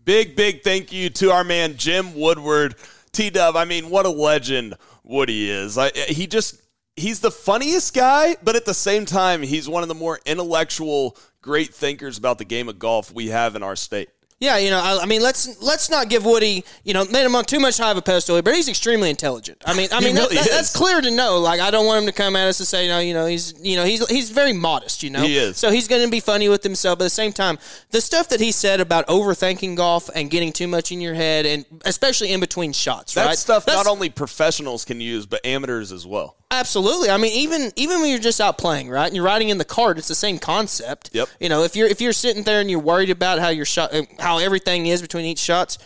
Big, 0.08 0.36
big 0.36 0.62
thank 0.62 0.90
you 0.90 1.10
to 1.10 1.30
our 1.30 1.44
man 1.44 1.76
Jim 1.76 2.14
Woodward. 2.14 2.76
T 3.12 3.28
Dub, 3.28 3.56
I 3.56 3.66
mean, 3.66 3.90
what 3.90 4.06
a 4.06 4.08
legend 4.08 4.72
Woody 5.04 5.50
is. 5.50 5.76
I, 5.76 5.90
he 5.90 6.26
just, 6.26 6.62
he's 6.96 7.20
the 7.20 7.30
funniest 7.30 7.92
guy, 7.92 8.34
but 8.42 8.56
at 8.56 8.64
the 8.64 8.72
same 8.72 9.04
time, 9.04 9.42
he's 9.42 9.68
one 9.68 9.82
of 9.82 9.90
the 9.90 9.94
more 9.94 10.18
intellectual, 10.24 11.14
great 11.42 11.74
thinkers 11.74 12.16
about 12.16 12.38
the 12.38 12.46
game 12.46 12.70
of 12.70 12.78
golf 12.78 13.12
we 13.12 13.26
have 13.26 13.54
in 13.54 13.62
our 13.62 13.76
state. 13.76 14.08
Yeah, 14.40 14.56
you 14.58 14.70
know, 14.70 14.78
I, 14.78 15.00
I 15.02 15.06
mean, 15.06 15.20
let's 15.20 15.60
let's 15.60 15.90
not 15.90 16.08
give 16.08 16.24
Woody, 16.24 16.64
you 16.84 16.94
know, 16.94 17.04
made 17.06 17.24
him 17.26 17.34
on 17.34 17.44
too 17.44 17.58
much 17.58 17.76
high 17.76 17.90
of 17.90 17.96
a 17.96 18.02
pedestal, 18.02 18.40
but 18.40 18.54
he's 18.54 18.68
extremely 18.68 19.10
intelligent. 19.10 19.60
I 19.66 19.74
mean, 19.74 19.88
I 19.90 19.98
mean, 20.04 20.14
that- 20.14 20.30
really 20.30 20.36
that- 20.36 20.60
is. 20.60 20.72
clear 20.72 21.00
to 21.00 21.10
know. 21.10 21.38
Like, 21.40 21.58
I 21.60 21.72
don't 21.72 21.86
want 21.86 22.02
him 22.02 22.06
to 22.06 22.12
come 22.12 22.36
at 22.36 22.46
us 22.46 22.60
and 22.60 22.68
say, 22.68 22.86
no, 22.86 23.00
you 23.00 23.14
know, 23.14 23.26
he's, 23.26 23.54
you 23.60 23.74
know, 23.74 23.84
he's 23.84 24.06
he's 24.08 24.30
very 24.30 24.52
modest. 24.52 25.02
You 25.02 25.10
know, 25.10 25.22
He 25.22 25.36
is. 25.36 25.56
So 25.56 25.72
he's 25.72 25.88
going 25.88 26.04
to 26.04 26.10
be 26.10 26.20
funny 26.20 26.48
with 26.48 26.62
himself, 26.62 26.98
but 27.00 27.04
at 27.04 27.06
the 27.06 27.10
same 27.10 27.32
time, 27.32 27.58
the 27.90 28.00
stuff 28.00 28.28
that 28.28 28.38
he 28.38 28.52
said 28.52 28.80
about 28.80 29.08
overthinking 29.08 29.74
golf 29.76 30.08
and 30.14 30.30
getting 30.30 30.52
too 30.52 30.68
much 30.68 30.92
in 30.92 31.00
your 31.00 31.14
head, 31.14 31.44
and 31.44 31.64
especially 31.84 32.30
in 32.32 32.38
between 32.38 32.72
shots, 32.72 33.14
That 33.14 33.26
right? 33.26 33.36
stuff 33.38 33.64
That's- 33.66 33.84
not 33.84 33.90
only 33.90 34.08
professionals 34.08 34.84
can 34.84 35.00
use, 35.00 35.26
but 35.26 35.44
amateurs 35.44 35.90
as 35.90 36.06
well. 36.06 36.36
Absolutely. 36.50 37.10
I 37.10 37.18
mean, 37.18 37.32
even 37.34 37.72
even 37.76 38.00
when 38.00 38.08
you're 38.08 38.18
just 38.18 38.40
out 38.40 38.56
playing, 38.56 38.88
right, 38.88 39.04
and 39.06 39.14
you're 39.14 39.24
riding 39.24 39.50
in 39.50 39.58
the 39.58 39.66
cart, 39.66 39.98
it's 39.98 40.08
the 40.08 40.14
same 40.14 40.38
concept. 40.38 41.10
Yep. 41.12 41.28
You 41.40 41.50
know, 41.50 41.62
if 41.64 41.76
you're 41.76 41.88
if 41.88 42.00
you're 42.00 42.14
sitting 42.14 42.42
there 42.44 42.60
and 42.62 42.70
you're 42.70 42.80
worried 42.80 43.10
about 43.10 43.38
how 43.38 43.48
your 43.50 43.66
shot, 43.66 43.92
uh, 43.92 44.02
how 44.28 44.38
everything 44.38 44.86
is 44.86 45.00
between 45.02 45.24
each 45.24 45.38
shots, 45.38 45.78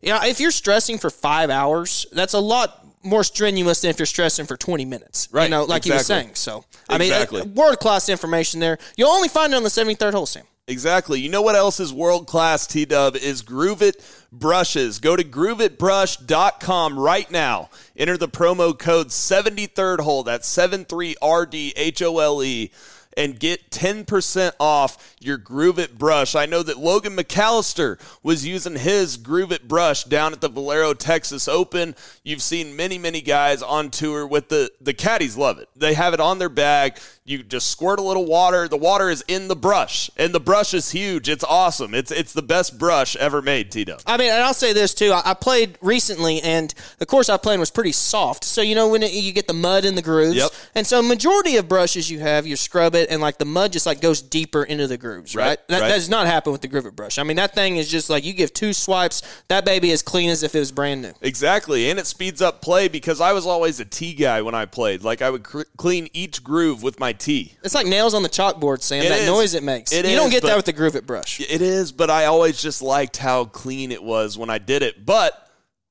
you 0.00 0.10
know, 0.10 0.20
if 0.22 0.38
you're 0.40 0.50
stressing 0.52 0.98
for 0.98 1.10
five 1.10 1.50
hours, 1.50 2.06
that's 2.12 2.34
a 2.34 2.38
lot 2.38 2.84
more 3.02 3.24
strenuous 3.24 3.80
than 3.80 3.90
if 3.90 3.98
you're 3.98 4.06
stressing 4.06 4.46
for 4.46 4.56
20 4.56 4.84
minutes. 4.84 5.28
You 5.32 5.38
Right, 5.38 5.50
know, 5.50 5.64
like 5.64 5.86
you 5.86 5.92
were 5.92 5.98
saying. 5.98 6.32
So, 6.34 6.64
I 6.88 6.96
Exactly. 6.96 7.42
mean, 7.42 7.54
world 7.54 7.80
class 7.80 8.08
information 8.08 8.60
there. 8.60 8.78
You'll 8.96 9.10
only 9.10 9.28
find 9.28 9.52
it 9.52 9.56
on 9.56 9.64
the 9.64 9.70
73rd 9.70 10.14
hole, 10.14 10.26
Sam. 10.26 10.44
Exactly. 10.68 11.18
You 11.20 11.30
know 11.30 11.40
what 11.42 11.54
else 11.56 11.80
is 11.80 11.92
world 11.94 12.26
class, 12.26 12.66
T 12.66 12.84
Dub? 12.84 13.16
Is 13.16 13.40
Groove 13.42 13.80
It 13.82 14.04
brushes. 14.30 14.98
Go 14.98 15.16
to 15.16 15.24
grooveitbrush.com 15.24 16.98
right 16.98 17.30
now. 17.30 17.70
Enter 17.96 18.18
the 18.18 18.28
promo 18.28 18.78
code 18.78 19.08
73rd 19.08 20.00
hole. 20.00 20.22
That's 20.24 20.46
73RDHOLE. 20.54 22.70
And 23.18 23.38
get 23.38 23.70
10% 23.70 24.52
off 24.60 25.16
your 25.20 25.36
Groove 25.36 25.78
It 25.78 25.98
brush. 25.98 26.34
I 26.36 26.46
know 26.46 26.62
that 26.62 26.78
Logan 26.78 27.16
McAllister 27.16 28.00
was 28.22 28.46
using 28.46 28.76
his 28.76 29.16
Groove 29.16 29.50
It 29.50 29.66
brush 29.66 30.04
down 30.04 30.32
at 30.32 30.40
the 30.40 30.48
Valero 30.48 30.94
Texas 30.94 31.48
Open. 31.48 31.96
You've 32.22 32.42
seen 32.42 32.76
many, 32.76 32.96
many 32.96 33.20
guys 33.20 33.60
on 33.60 33.90
tour 33.90 34.26
with 34.26 34.48
the 34.48 34.70
the 34.80 34.94
caddies 34.94 35.36
love 35.36 35.58
it. 35.58 35.68
They 35.74 35.94
have 35.94 36.14
it 36.14 36.20
on 36.20 36.38
their 36.38 36.48
bag. 36.48 36.98
You 37.28 37.42
just 37.42 37.70
squirt 37.70 37.98
a 37.98 38.02
little 38.02 38.24
water. 38.24 38.68
The 38.68 38.76
water 38.78 39.10
is 39.10 39.22
in 39.28 39.48
the 39.48 39.56
brush, 39.56 40.10
and 40.16 40.32
the 40.34 40.40
brush 40.40 40.72
is 40.72 40.90
huge. 40.92 41.28
It's 41.28 41.44
awesome. 41.44 41.94
It's 41.94 42.10
it's 42.10 42.32
the 42.32 42.42
best 42.42 42.78
brush 42.78 43.16
ever 43.16 43.42
made, 43.42 43.70
Tito. 43.70 43.98
I 44.06 44.16
mean, 44.16 44.30
and 44.30 44.42
I'll 44.42 44.54
say 44.54 44.72
this 44.72 44.94
too. 44.94 45.12
I, 45.12 45.22
I 45.26 45.34
played 45.34 45.76
recently, 45.82 46.40
and 46.40 46.72
the 46.98 47.04
course 47.06 47.28
I 47.28 47.36
played 47.36 47.60
was 47.60 47.70
pretty 47.70 47.92
soft. 47.92 48.44
So 48.44 48.62
you 48.62 48.74
know 48.74 48.88
when 48.88 49.02
it, 49.02 49.12
you 49.12 49.32
get 49.32 49.46
the 49.46 49.52
mud 49.52 49.84
in 49.84 49.94
the 49.94 50.00
grooves, 50.02 50.36
Yep. 50.36 50.50
and 50.74 50.86
so 50.86 51.02
majority 51.02 51.56
of 51.58 51.68
brushes 51.68 52.10
you 52.10 52.20
have, 52.20 52.46
you 52.46 52.56
scrub 52.56 52.94
it, 52.94 53.10
and 53.10 53.20
like 53.20 53.36
the 53.36 53.44
mud 53.44 53.72
just 53.72 53.84
like 53.84 54.00
goes 54.00 54.22
deeper 54.22 54.62
into 54.64 54.86
the 54.86 54.96
grooves, 54.96 55.36
right? 55.36 55.48
Right, 55.48 55.68
That, 55.68 55.80
right. 55.82 55.88
that 55.88 55.94
does 55.96 56.08
not 56.08 56.26
happen 56.26 56.50
with 56.52 56.62
the 56.62 56.68
Groove 56.68 56.86
It 56.86 56.96
brush. 56.96 57.18
I 57.18 57.24
mean, 57.24 57.36
that 57.36 57.54
thing 57.54 57.76
is 57.76 57.88
just 57.90 58.08
like 58.08 58.24
you 58.24 58.32
give 58.32 58.54
two 58.54 58.72
swipes, 58.72 59.22
that 59.48 59.64
baby 59.66 59.90
is 59.90 60.00
clean 60.00 60.30
as 60.30 60.42
if 60.42 60.54
it 60.54 60.58
was 60.60 60.72
brand 60.72 61.02
new. 61.02 61.12
Exactly, 61.20 61.90
and 61.90 61.98
it 61.98 62.06
speeds 62.06 62.40
up 62.40 62.62
play 62.62 62.88
because 62.88 63.20
I 63.20 63.34
was 63.34 63.44
always 63.46 63.80
a 63.80 63.84
tee 63.84 64.14
guy 64.14 64.40
when 64.40 64.54
I 64.54 64.64
played. 64.64 65.02
Like 65.02 65.20
I 65.20 65.28
would 65.28 65.42
cr- 65.44 65.62
clean 65.76 66.08
each 66.14 66.42
groove 66.42 66.82
with 66.82 66.98
my 66.98 67.12
tee. 67.18 67.54
It's 67.62 67.74
like 67.74 67.86
nails 67.86 68.14
on 68.14 68.22
the 68.22 68.28
chalkboard, 68.28 68.82
Sam. 68.82 69.04
It 69.04 69.08
that 69.08 69.20
is. 69.20 69.26
noise 69.26 69.54
it 69.54 69.62
makes. 69.62 69.92
It 69.92 70.06
you 70.06 70.16
don't 70.16 70.30
get 70.30 70.42
that 70.44 70.56
with 70.56 70.66
the 70.66 70.72
Groove 70.72 70.96
It 70.96 71.06
brush. 71.06 71.40
It 71.40 71.62
is, 71.62 71.92
but 71.92 72.10
I 72.10 72.26
always 72.26 72.60
just 72.60 72.82
liked 72.82 73.16
how 73.16 73.44
clean 73.44 73.92
it 73.92 74.02
was 74.02 74.38
when 74.38 74.50
I 74.50 74.58
did 74.58 74.82
it. 74.82 75.04
But 75.04 75.48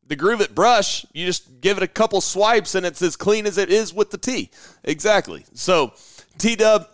the 0.08 0.16
Groove 0.16 0.42
It 0.42 0.56
brush, 0.56 1.06
you 1.14 1.26
just 1.26 1.62
give 1.62 1.78
it 1.78 1.84
a 1.84 1.88
couple 1.88 2.22
swipes 2.22 2.76
and 2.76 2.86
it's 2.86 3.02
as 3.02 3.16
clean 3.16 3.46
as 3.46 3.58
it 3.58 3.70
is 3.70 3.94
with 3.94 4.12
the 4.12 4.18
T. 4.18 4.50
Exactly. 4.84 5.46
So, 5.54 5.94
T 6.38 6.56
Dub, 6.56 6.88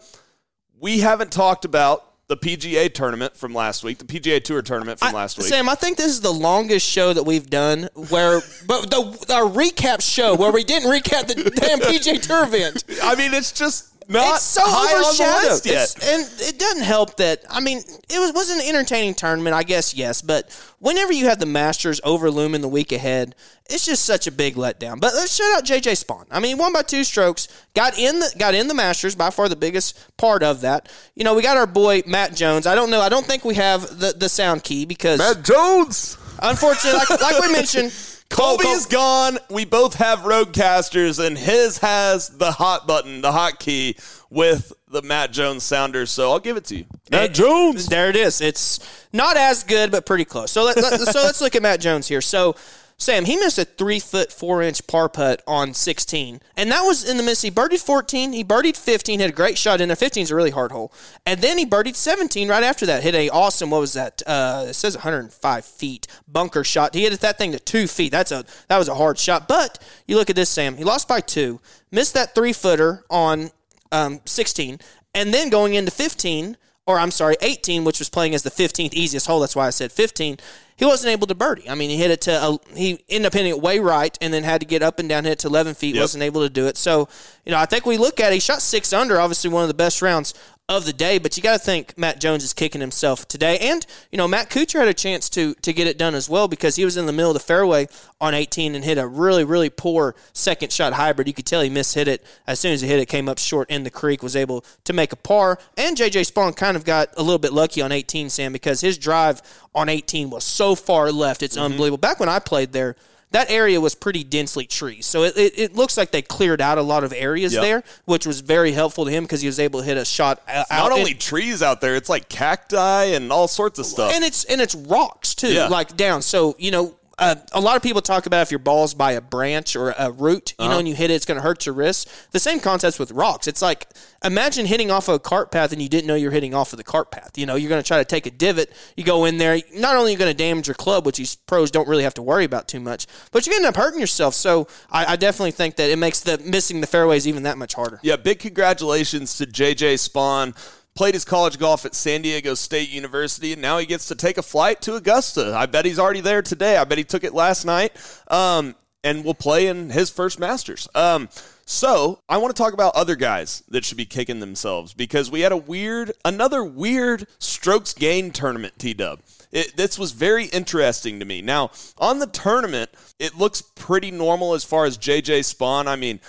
we 0.80 1.00
haven't 1.00 1.32
talked 1.32 1.66
about 1.66 2.10
the 2.28 2.38
PGA 2.38 2.92
tournament 2.92 3.36
from 3.36 3.54
last 3.54 3.84
week, 3.84 3.98
the 4.00 4.06
PGA 4.06 4.44
Tour 4.44 4.62
tournament 4.62 5.00
from 5.00 5.10
I- 5.10 5.12
last 5.12 5.38
week. 5.38 5.48
Sam, 5.48 5.68
I 5.70 5.76
think 5.76 5.98
this 5.98 6.08
is 6.08 6.22
the 6.22 6.34
longest 6.34 6.88
show 6.88 7.14
that 7.14 7.24
we've 7.24 7.50
done 7.50 7.90
where, 8.10 8.42
but 8.68 8.90
the 8.90 9.34
our 9.34 9.50
recap 9.50 10.02
show 10.02 10.36
where 10.36 10.52
we 10.52 10.64
didn't 10.64 10.90
recap 10.90 11.28
the 11.28 11.50
damn 11.52 11.80
PGA 11.80 12.22
Tour 12.22 12.46
event. 12.46 12.84
I 13.04 13.16
mean, 13.16 13.34
it's 13.34 13.52
just 13.52 13.93
not 14.10 14.36
it's 14.36 14.43
so 14.43 14.62
high 14.64 14.95
on 14.95 15.01
the 15.01 15.08
overshadowed. 15.24 15.51
list 15.51 15.66
yet. 15.66 15.95
It's- 15.97 16.14
and 16.14 16.41
it 16.49 16.60
doesn't 16.60 16.84
help 16.84 17.18
that 17.18 17.43
I 17.49 17.60
mean 17.60 17.80
it 17.80 18.20
was, 18.20 18.34
was 18.34 18.49
an 18.49 18.60
entertaining 18.62 19.14
tournament, 19.16 19.56
I 19.56 19.64
guess 19.64 19.93
yes, 19.93 20.22
but 20.22 20.49
whenever 20.80 21.14
you 21.14 21.26
have 21.26 21.39
the 21.39 21.45
Masters 21.45 22.01
overlooming 22.04 22.62
the 22.62 22.68
week 22.68 22.91
ahead, 22.91 23.36
it's 23.70 23.86
just 23.86 24.04
such 24.06 24.28
a 24.28 24.32
big 24.32 24.56
letdown. 24.56 24.99
But 24.99 25.14
let's 25.14 25.34
shout 25.34 25.56
out 25.58 25.64
JJ 25.64 26.04
Spaun. 26.04 26.26
I 26.30 26.39
mean, 26.39 26.49
he 26.49 26.56
won 26.56 26.74
by 26.74 26.82
two 26.82 27.04
strokes, 27.06 27.47
got 27.74 27.97
in 27.97 28.20
the 28.20 28.30
got 28.38 28.54
in 28.54 28.68
the 28.68 28.74
Masters 28.74 29.16
by 29.16 29.30
far 29.30 29.47
the 29.49 29.56
biggest 29.56 29.97
part 30.18 30.43
of 30.43 30.62
that. 30.62 30.89
You 31.16 31.24
know, 31.24 31.34
we 31.34 31.41
got 31.41 31.56
our 31.58 31.66
boy 31.68 32.01
Matt 32.06 32.36
Jones. 32.36 32.68
I 32.68 32.76
don't 32.76 32.89
know. 32.89 32.99
I 33.01 33.10
don't 33.10 33.26
think 33.26 33.45
we 33.45 33.56
have 33.56 33.99
the, 33.99 34.14
the 34.18 34.28
sound 34.30 34.64
key 34.64 34.86
because 34.86 35.20
Matt 35.20 35.43
Jones. 35.45 36.18
unfortunately, 36.41 36.99
like, 36.99 37.22
like 37.22 37.41
we 37.41 37.51
mentioned, 37.54 37.93
Colby 38.30 38.63
Col- 38.63 38.74
is 38.76 38.86
gone. 38.88 39.38
We 39.49 39.65
both 39.65 39.95
have 39.95 40.19
RODECasters, 40.19 41.24
and 41.26 41.38
his 41.38 41.78
has 41.80 42.30
the 42.30 42.51
hot 42.51 42.88
button, 42.88 43.21
the 43.21 43.32
hot 43.32 43.59
key 43.59 43.95
with 44.30 44.74
the 44.88 45.01
Matt 45.03 45.32
Jones 45.32 45.63
sounder. 45.63 46.05
So 46.05 46.32
I'll 46.32 46.39
give 46.39 46.57
it 46.57 46.65
to 46.65 46.78
you. 46.78 46.86
Matt 47.11 47.34
Jones. 47.34 47.88
There 47.88 48.09
it 48.09 48.15
is. 48.15 48.41
It's 48.41 48.80
not 49.13 49.38
as 49.38 49.63
good, 49.63 49.91
but 49.91 50.05
pretty 50.05 50.26
close. 50.26 50.51
So 50.51 50.63
let, 50.63 50.78
let- 50.78 50.99
so 51.01 51.21
let's 51.24 51.41
look 51.41 51.55
at 51.55 51.61
Matt 51.61 51.80
Jones 51.80 52.07
here. 52.07 52.21
So 52.21 52.55
Sam, 52.98 53.26
he 53.26 53.36
missed 53.36 53.58
a 53.58 53.66
three 53.66 54.00
foot 54.00 54.32
four 54.32 54.62
inch 54.62 54.86
par 54.88 55.10
putt 55.10 55.41
on 55.48 55.74
16, 55.74 56.39
and 56.56 56.72
that 56.72 56.82
was 56.84 57.08
in 57.08 57.18
the 57.18 57.24
miss. 57.24 57.41
He 57.41 57.52
birdied 57.52 57.82
14, 57.82 58.34
he 58.34 58.44
birdied 58.44 58.78
15, 58.78 59.20
had 59.20 59.30
a 59.30 59.34
great 59.34 59.58
shot 59.58 59.82
in 59.82 59.89
there. 59.89 59.96
15 59.96 60.24
is 60.24 60.32
a 60.32 60.36
really 60.36 60.52
hard 60.52 60.72
hole, 60.72 60.94
and 61.26 61.41
then 61.41 61.58
he 61.58 61.66
birdied 61.66 61.96
17 61.96 62.48
right 62.48 62.64
after 62.64 62.86
that. 62.86 63.04
Hit 63.04 63.16
a 63.16 63.30
awesome. 63.30 63.70
What 63.70 63.82
was 63.82 63.94
that? 63.94 64.22
Uh, 64.26 64.68
it 64.70 64.74
says 64.74 64.96
105 64.96 65.66
feet 65.66 66.08
bunker 66.28 66.64
shot. 66.64 66.94
He 66.94 67.04
hit 67.04 67.20
that 67.20 67.38
thing 67.38 67.52
to 67.52 67.60
two 67.60 67.88
feet. 67.88 68.12
That's 68.12 68.32
a 68.32 68.46
that 68.70 68.78
was 68.78 68.88
a 68.88 68.96
hard 68.96 69.18
shot. 69.18 69.48
But 69.48 69.84
you 70.08 70.16
look 70.16 70.30
at 70.30 70.36
this, 70.36 70.50
Sam. 70.50 70.78
He 70.78 70.84
lost 70.84 71.08
by 71.08 71.20
two, 71.20 71.60
missed 71.91 72.14
that 72.14 72.36
three 72.36 72.54
footer 72.54 73.04
on 73.10 73.52
um, 73.91 74.22
16, 74.26 74.80
and 75.14 75.34
then 75.34 75.50
going 75.50 75.74
into 75.74 75.91
15, 75.91 76.58
or 76.86 77.00
I'm 77.00 77.12
sorry, 77.12 77.36
18, 77.41 77.84
which 77.84 78.00
was 78.00 78.10
playing 78.10 78.36
as 78.36 78.44
the 78.44 78.50
15th 78.50 78.94
easiest 78.94 79.28
hole. 79.28 79.39
That's 79.39 79.56
why 79.56 79.68
I 79.68 79.72
said 79.72 79.91
15. 79.91 80.38
He 80.76 80.86
wasn't 80.86 81.11
able 81.11 81.28
to 81.28 81.36
birdie. 81.36 81.69
I 81.69 81.76
mean, 81.76 81.89
he 81.89 81.97
hit 81.97 82.11
it 82.11 82.21
to 82.21 82.34
uh, 82.34 82.57
he 82.76 83.03
ended 83.09 83.28
up 83.28 83.34
hitting 83.34 83.49
it 83.49 83.61
way 83.61 83.80
right, 83.80 84.17
and 84.21 84.34
then 84.34 84.43
had 84.43 84.61
to 84.61 84.67
get 84.67 84.82
up 84.82 84.99
and 84.99 85.07
down, 85.07 85.24
hit 85.24 85.34
it 85.34 85.39
to 85.39 85.47
11 85.47 85.76
feet. 85.76 85.95
Yep. 85.95 86.01
wasn't 86.01 86.24
able 86.24 86.41
to 86.41 86.49
do 86.49 86.67
it. 86.67 86.78
So, 86.78 87.07
you 87.45 87.51
know, 87.51 87.59
I 87.59 87.65
think 87.65 87.86
we 87.86 87.97
look 87.97 88.19
at 88.19 88.32
it. 88.32 88.36
He 88.36 88.39
shot 88.39 88.61
six 88.61 88.91
under, 88.91 89.19
obviously 89.19 89.49
one 89.49 89.63
of 89.63 89.67
the 89.67 89.76
best 89.76 90.01
rounds 90.01 90.34
of 90.70 90.86
the 90.86 90.93
day. 90.93 91.18
But 91.18 91.36
you 91.36 91.43
got 91.43 91.53
to 91.53 91.64
think 91.64 91.97
Matt 91.97 92.22
Jones 92.22 92.43
is 92.43 92.53
kicking 92.53 92.82
himself 92.82 93.28
today, 93.28 93.57
and 93.59 93.86
you 94.11 94.18
know 94.18 94.28
Matt 94.28 94.49
Kuchar 94.49 94.80
had 94.80 94.88
a 94.88 94.93
chance 94.93 95.30
to 95.32 95.53
to 95.55 95.74
get 95.74 95.88
it 95.88 95.97
done 95.97 96.16
as 96.16 96.30
well 96.30 96.47
because 96.47 96.76
he 96.76 96.86
was 96.86 96.97
in 96.97 97.05
the 97.05 97.11
middle 97.11 97.32
of 97.32 97.36
the 97.36 97.39
fairway 97.39 97.88
on 98.22 98.34
18 98.34 98.76
and 98.76 98.84
hit 98.84 98.97
a 98.97 99.05
really 99.05 99.43
really 99.43 99.70
poor 99.70 100.16
second 100.32 100.72
shot 100.72 100.93
hybrid. 100.93 101.28
You 101.28 101.34
could 101.34 101.45
tell 101.45 101.61
he 101.61 101.70
mishit 101.70 102.07
it 102.07 102.26
as 102.47 102.59
soon 102.59 102.74
as 102.74 102.82
he 102.82 102.88
hit 102.88 102.99
it, 102.99 103.07
came 103.07 103.28
up 103.28 103.38
short 103.38 103.70
in 103.70 103.84
the 103.84 103.89
creek, 103.89 104.24
was 104.24 104.36
able 104.36 104.64
to 104.86 104.93
make 104.93 105.11
a 105.11 105.18
par. 105.18 105.59
And 105.78 105.97
JJ 105.97 106.32
Spaun 106.32 106.55
kind 106.55 106.78
of 106.78 106.86
got 106.86 107.09
a 107.18 107.22
little 107.22 107.39
bit 107.39 107.53
lucky 107.53 107.82
on 107.82 107.91
18, 107.91 108.30
Sam, 108.30 108.53
because 108.53 108.82
his 108.82 108.97
drive 108.97 109.41
on 109.76 109.89
18 109.89 110.30
was 110.30 110.43
so 110.43 110.76
far 110.76 111.11
left, 111.11 111.43
it's 111.43 111.55
mm-hmm. 111.55 111.66
unbelievable. 111.66 111.97
Back 111.97 112.20
when 112.20 112.30
I 112.30 112.39
played 112.39 112.72
there. 112.72 112.95
That 113.34 113.51
area 113.51 113.82
was 113.82 113.93
pretty 113.96 114.24
densely 114.24 114.66
trees, 114.66 115.05
so 115.05 115.24
it, 115.24 115.36
it, 115.38 115.54
it 115.60 115.76
looks 115.76 115.97
like 115.97 116.12
they 116.12 116.22
cleared 116.22 116.62
out 116.62 116.78
a 116.78 116.82
lot 116.82 117.04
of 117.04 117.12
areas 117.12 117.54
Yep. 117.54 117.62
there, 117.62 117.84
which 118.05 118.26
was 118.26 118.39
very 118.42 118.72
helpful 118.72 119.05
to 119.05 119.12
him 119.12 119.24
because 119.26 119.42
he 119.42 119.47
was 119.47 119.60
able 119.60 119.80
to 119.82 119.86
hit 119.86 119.97
a 119.97 120.05
shot 120.05 120.42
out. 120.47 120.68
Not 120.72 120.92
and- 120.92 121.00
only 121.00 121.14
trees 121.16 121.62
out 121.62 121.82
there, 121.82 121.96
it's 121.96 122.10
like 122.10 122.30
cacti 122.30 123.04
and 123.05 123.32
all 123.32 123.47
sorts 123.47 123.78
of 123.80 123.86
stuff. 123.86 124.14
and 124.14 124.24
it's 124.24 124.43
and 124.46 124.62
it's 124.62 124.76
rocks 124.76 125.36
too, 125.36 125.51
Yeah. 125.51 125.68
like 125.68 125.97
down. 125.97 126.22
So 126.22 126.55
you 126.58 126.72
know, 126.72 126.96
uh, 127.20 127.36
a 127.52 127.62
lot 127.62 127.76
of 127.76 127.84
people 127.84 128.02
talk 128.02 128.26
about 128.26 128.42
if 128.42 128.50
your 128.52 128.60
ball's 128.60 128.94
by 128.96 129.12
a 129.12 129.22
branch 129.22 129.76
or 129.76 129.94
a 129.98 130.12
root, 130.12 130.54
you 130.58 130.66
know, 130.66 130.72
Uh-huh. 130.72 130.80
and 130.80 130.88
you 130.88 130.96
hit 130.96 131.12
it, 131.12 131.14
it's 131.14 131.26
going 131.26 131.36
to 131.38 131.44
hurt 131.44 131.66
your 131.66 131.76
wrist. 131.76 132.10
The 132.32 132.40
same 132.40 132.60
concept 132.60 132.98
with 133.00 133.12
rocks. 133.12 133.48
It's 133.48 133.62
like 133.62 133.88
imagine 134.24 134.66
hitting 134.66 134.90
off 134.90 135.08
of 135.10 135.16
a 135.16 135.20
cart 135.20 135.52
path 135.52 135.72
and 135.74 135.82
you 135.82 135.88
didn't 135.90 136.08
know 136.08 136.16
you're 136.16 136.32
hitting 136.32 136.56
off 136.56 136.74
of 136.74 136.78
the 136.78 136.84
cart 136.84 137.12
path. 137.12 137.38
You 137.38 137.46
know, 137.46 137.56
you're 137.56 137.70
going 137.70 137.82
to 137.82 137.88
try 137.88 137.98
to 138.00 138.06
take 138.06 138.26
a 138.26 138.32
divot. 138.32 138.72
You 138.98 139.04
go 139.04 139.26
in 139.26 139.38
there. 139.38 139.60
Not 139.76 139.96
only 139.96 140.12
are 140.12 140.14
you 140.14 140.18
going 140.18 140.32
to 140.32 140.38
damage 140.38 140.68
your 140.68 140.74
club, 140.76 141.06
which 141.06 141.18
these 141.18 141.36
pros 141.36 141.70
don't 141.70 141.88
really 141.88 142.04
have 142.04 142.16
to 142.16 142.22
worry 142.24 142.46
about 142.46 142.68
too 142.68 142.80
much, 142.80 143.06
but 143.32 143.46
you're 143.46 143.54
going 143.54 143.62
to 143.64 143.68
end 143.68 143.76
up 143.78 143.82
hurting 143.84 144.00
yourself. 144.00 144.34
So 144.34 144.68
I, 144.92 145.14
I 145.14 145.16
definitely 145.16 145.52
think 145.52 145.76
that 145.76 145.92
it 145.92 145.98
makes 145.98 146.22
the 146.22 146.40
missing 146.40 146.82
the 146.82 146.88
fairways 146.88 147.28
even 147.28 147.44
that 147.44 147.58
much 147.60 147.76
harder. 147.76 148.00
Yeah, 148.02 148.16
big 148.16 148.40
congratulations 148.40 149.38
to 149.38 149.46
JJ 149.46 149.96
Spaun. 150.10 150.56
Played 150.95 151.15
his 151.15 151.25
college 151.25 151.57
golf 151.57 151.86
at 151.86 151.95
San 151.95 152.21
Diego 152.21 152.53
State 152.53 152.89
University, 152.89 153.53
and 153.53 153.61
now 153.61 153.79
he 153.79 153.86
gets 153.86 154.07
to 154.09 154.15
take 154.15 154.37
a 154.37 154.43
flight 154.43 154.79
to 154.82 154.95
Augusta. 154.95 155.55
I 155.55 155.65
bet 155.65 155.86
he's 155.86 155.97
already 155.97 156.21
there 156.21 156.43
today. 156.43 156.78
I 156.78 156.83
bet 156.83 156.99
he 156.99 157.03
took 157.03 157.24
it 157.24 157.33
last 157.33 157.65
night, 157.65 157.93
um, 158.29 158.75
and 159.03 159.25
will 159.25 159.33
play 159.33 159.67
in 159.67 159.89
his 159.89 160.11
first 160.11 160.39
Masters. 160.39 160.87
Um, 160.93 161.29
so 161.65 162.20
I 162.28 162.37
want 162.37 162.55
to 162.55 162.61
talk 162.61 162.74
about 162.74 162.95
other 162.95 163.15
guys 163.15 163.63
that 163.70 163.86
should 163.86 163.97
be 163.97 164.05
kicking 164.05 164.39
themselves 164.39 164.93
because 164.93 165.32
we 165.32 165.41
had 165.41 165.51
a 165.51 165.57
weird, 165.57 166.11
another 166.25 166.63
weird 166.63 167.25
strokes 167.39 167.93
gain 167.93 168.32
tournament. 168.32 168.74
T 168.78 168.93
Dub. 168.93 169.20
This 169.51 169.99
was 169.99 170.11
very 170.13 170.45
interesting 170.45 171.20
to 171.20 171.25
me. 171.25 171.41
Now, 171.41 171.71
on 171.97 172.20
the 172.20 172.28
tournament, 172.28 172.89
it 173.20 173.37
looks 173.37 173.61
pretty 173.61 174.09
normal 174.09 174.55
as 174.55 174.63
far 174.63 174.86
as 174.86 174.97
JJ 174.97 175.41
Spaun. 175.41 175.87
I 175.87 175.95
mean, 175.95 176.20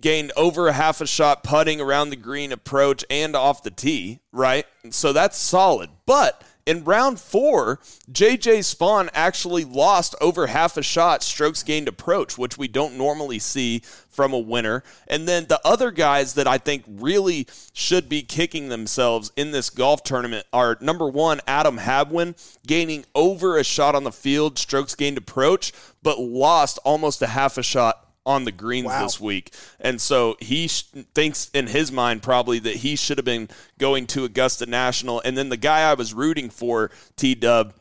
gained 0.00 0.32
over 0.36 0.68
a 0.68 0.72
half 0.72 1.00
a 1.00 1.06
shot 1.06 1.42
putting 1.42 1.80
around 1.80 2.10
the 2.10 2.16
green 2.16 2.52
approach 2.52 3.04
and 3.10 3.36
off 3.36 3.62
the 3.62 3.70
tee, 3.70 4.20
right? 4.32 4.66
So 4.90 5.12
that's 5.12 5.36
solid. 5.36 5.90
But 6.06 6.42
in 6.66 6.84
round 6.84 7.20
four, 7.20 7.78
JJ 8.10 8.60
Spaun 8.60 9.10
actually 9.12 9.64
lost 9.64 10.14
over 10.20 10.46
half 10.46 10.76
a 10.78 10.82
shot 10.82 11.22
strokes 11.22 11.62
gained 11.62 11.88
approach, 11.88 12.38
which 12.38 12.56
we 12.56 12.68
don't 12.68 12.96
normally 12.96 13.38
see 13.38 13.82
from 14.08 14.32
a 14.32 14.38
winner. 14.38 14.82
And 15.06 15.28
then 15.28 15.46
the 15.46 15.60
other 15.64 15.90
guys 15.90 16.34
that 16.34 16.46
I 16.46 16.56
think 16.56 16.84
really 16.88 17.46
should 17.74 18.08
be 18.08 18.22
kicking 18.22 18.68
themselves 18.68 19.30
in 19.36 19.50
this 19.50 19.68
golf 19.68 20.04
tournament 20.04 20.46
are 20.52 20.78
number 20.80 21.08
one, 21.08 21.40
Adam 21.46 21.78
Hadwin, 21.78 22.34
gaining 22.66 23.04
over 23.14 23.58
a 23.58 23.64
shot 23.64 23.94
on 23.94 24.04
the 24.04 24.12
field, 24.12 24.58
strokes 24.58 24.94
gained 24.94 25.18
approach, 25.18 25.72
but 26.02 26.18
lost 26.18 26.78
almost 26.84 27.20
a 27.20 27.26
half 27.26 27.58
a 27.58 27.62
shot 27.62 28.03
on 28.26 28.44
the 28.44 28.52
greens 28.52 28.88
this 29.00 29.20
week. 29.20 29.52
And 29.80 30.00
so 30.00 30.36
he 30.40 30.68
sh- 30.68 30.84
thinks 31.14 31.50
in 31.52 31.66
his 31.66 31.92
mind 31.92 32.22
probably 32.22 32.58
that 32.60 32.76
he 32.76 32.96
should 32.96 33.18
have 33.18 33.24
been 33.24 33.48
going 33.78 34.06
to 34.08 34.24
Augusta 34.24 34.66
National. 34.66 35.20
And 35.24 35.36
then 35.36 35.48
the 35.48 35.56
guy 35.56 35.88
I 35.90 35.94
was 35.94 36.14
rooting 36.14 36.50
for, 36.50 36.90
T 37.16 37.34
Dub, 37.34 37.74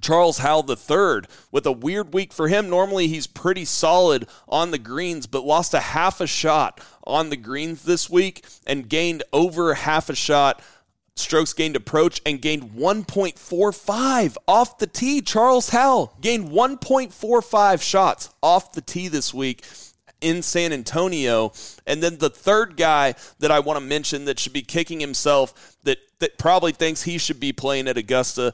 Charles 0.00 0.38
Howell 0.38 0.70
III, 0.70 1.28
with 1.50 1.66
a 1.66 1.72
weird 1.72 2.14
week 2.14 2.32
for 2.32 2.48
him. 2.48 2.70
Normally 2.70 3.08
he's 3.08 3.26
pretty 3.26 3.64
solid 3.64 4.28
on 4.48 4.70
the 4.70 4.78
greens, 4.78 5.26
but 5.26 5.44
lost 5.44 5.74
a 5.74 5.80
half 5.80 6.20
a 6.20 6.26
shot 6.26 6.80
on 7.04 7.30
the 7.30 7.36
greens 7.36 7.82
this 7.82 8.08
week 8.08 8.44
and 8.66 8.88
gained 8.88 9.22
over 9.32 9.74
half 9.74 10.08
a 10.08 10.14
shot 10.14 10.62
strokes 11.18 11.52
gained 11.52 11.76
approach 11.76 12.20
and 12.24 12.40
gained 12.40 12.70
1.45 12.72 14.36
off 14.46 14.78
the 14.78 14.86
tee. 14.86 15.20
Charles 15.20 15.70
Howell 15.70 16.14
gained 16.20 16.50
1.45 16.50 17.82
shots 17.82 18.30
off 18.42 18.72
the 18.72 18.80
tee 18.80 19.08
this 19.08 19.34
week 19.34 19.64
in 20.20 20.42
San 20.42 20.72
Antonio. 20.72 21.52
And 21.86 22.02
then 22.02 22.18
the 22.18 22.30
third 22.30 22.76
guy 22.76 23.14
that 23.38 23.50
I 23.50 23.60
want 23.60 23.78
to 23.78 23.84
mention 23.84 24.24
that 24.26 24.38
should 24.38 24.52
be 24.52 24.62
kicking 24.62 25.00
himself 25.00 25.76
that 25.84 25.98
that 26.20 26.38
probably 26.38 26.72
thinks 26.72 27.02
he 27.02 27.18
should 27.18 27.38
be 27.38 27.52
playing 27.52 27.86
at 27.88 27.96
Augusta 27.96 28.52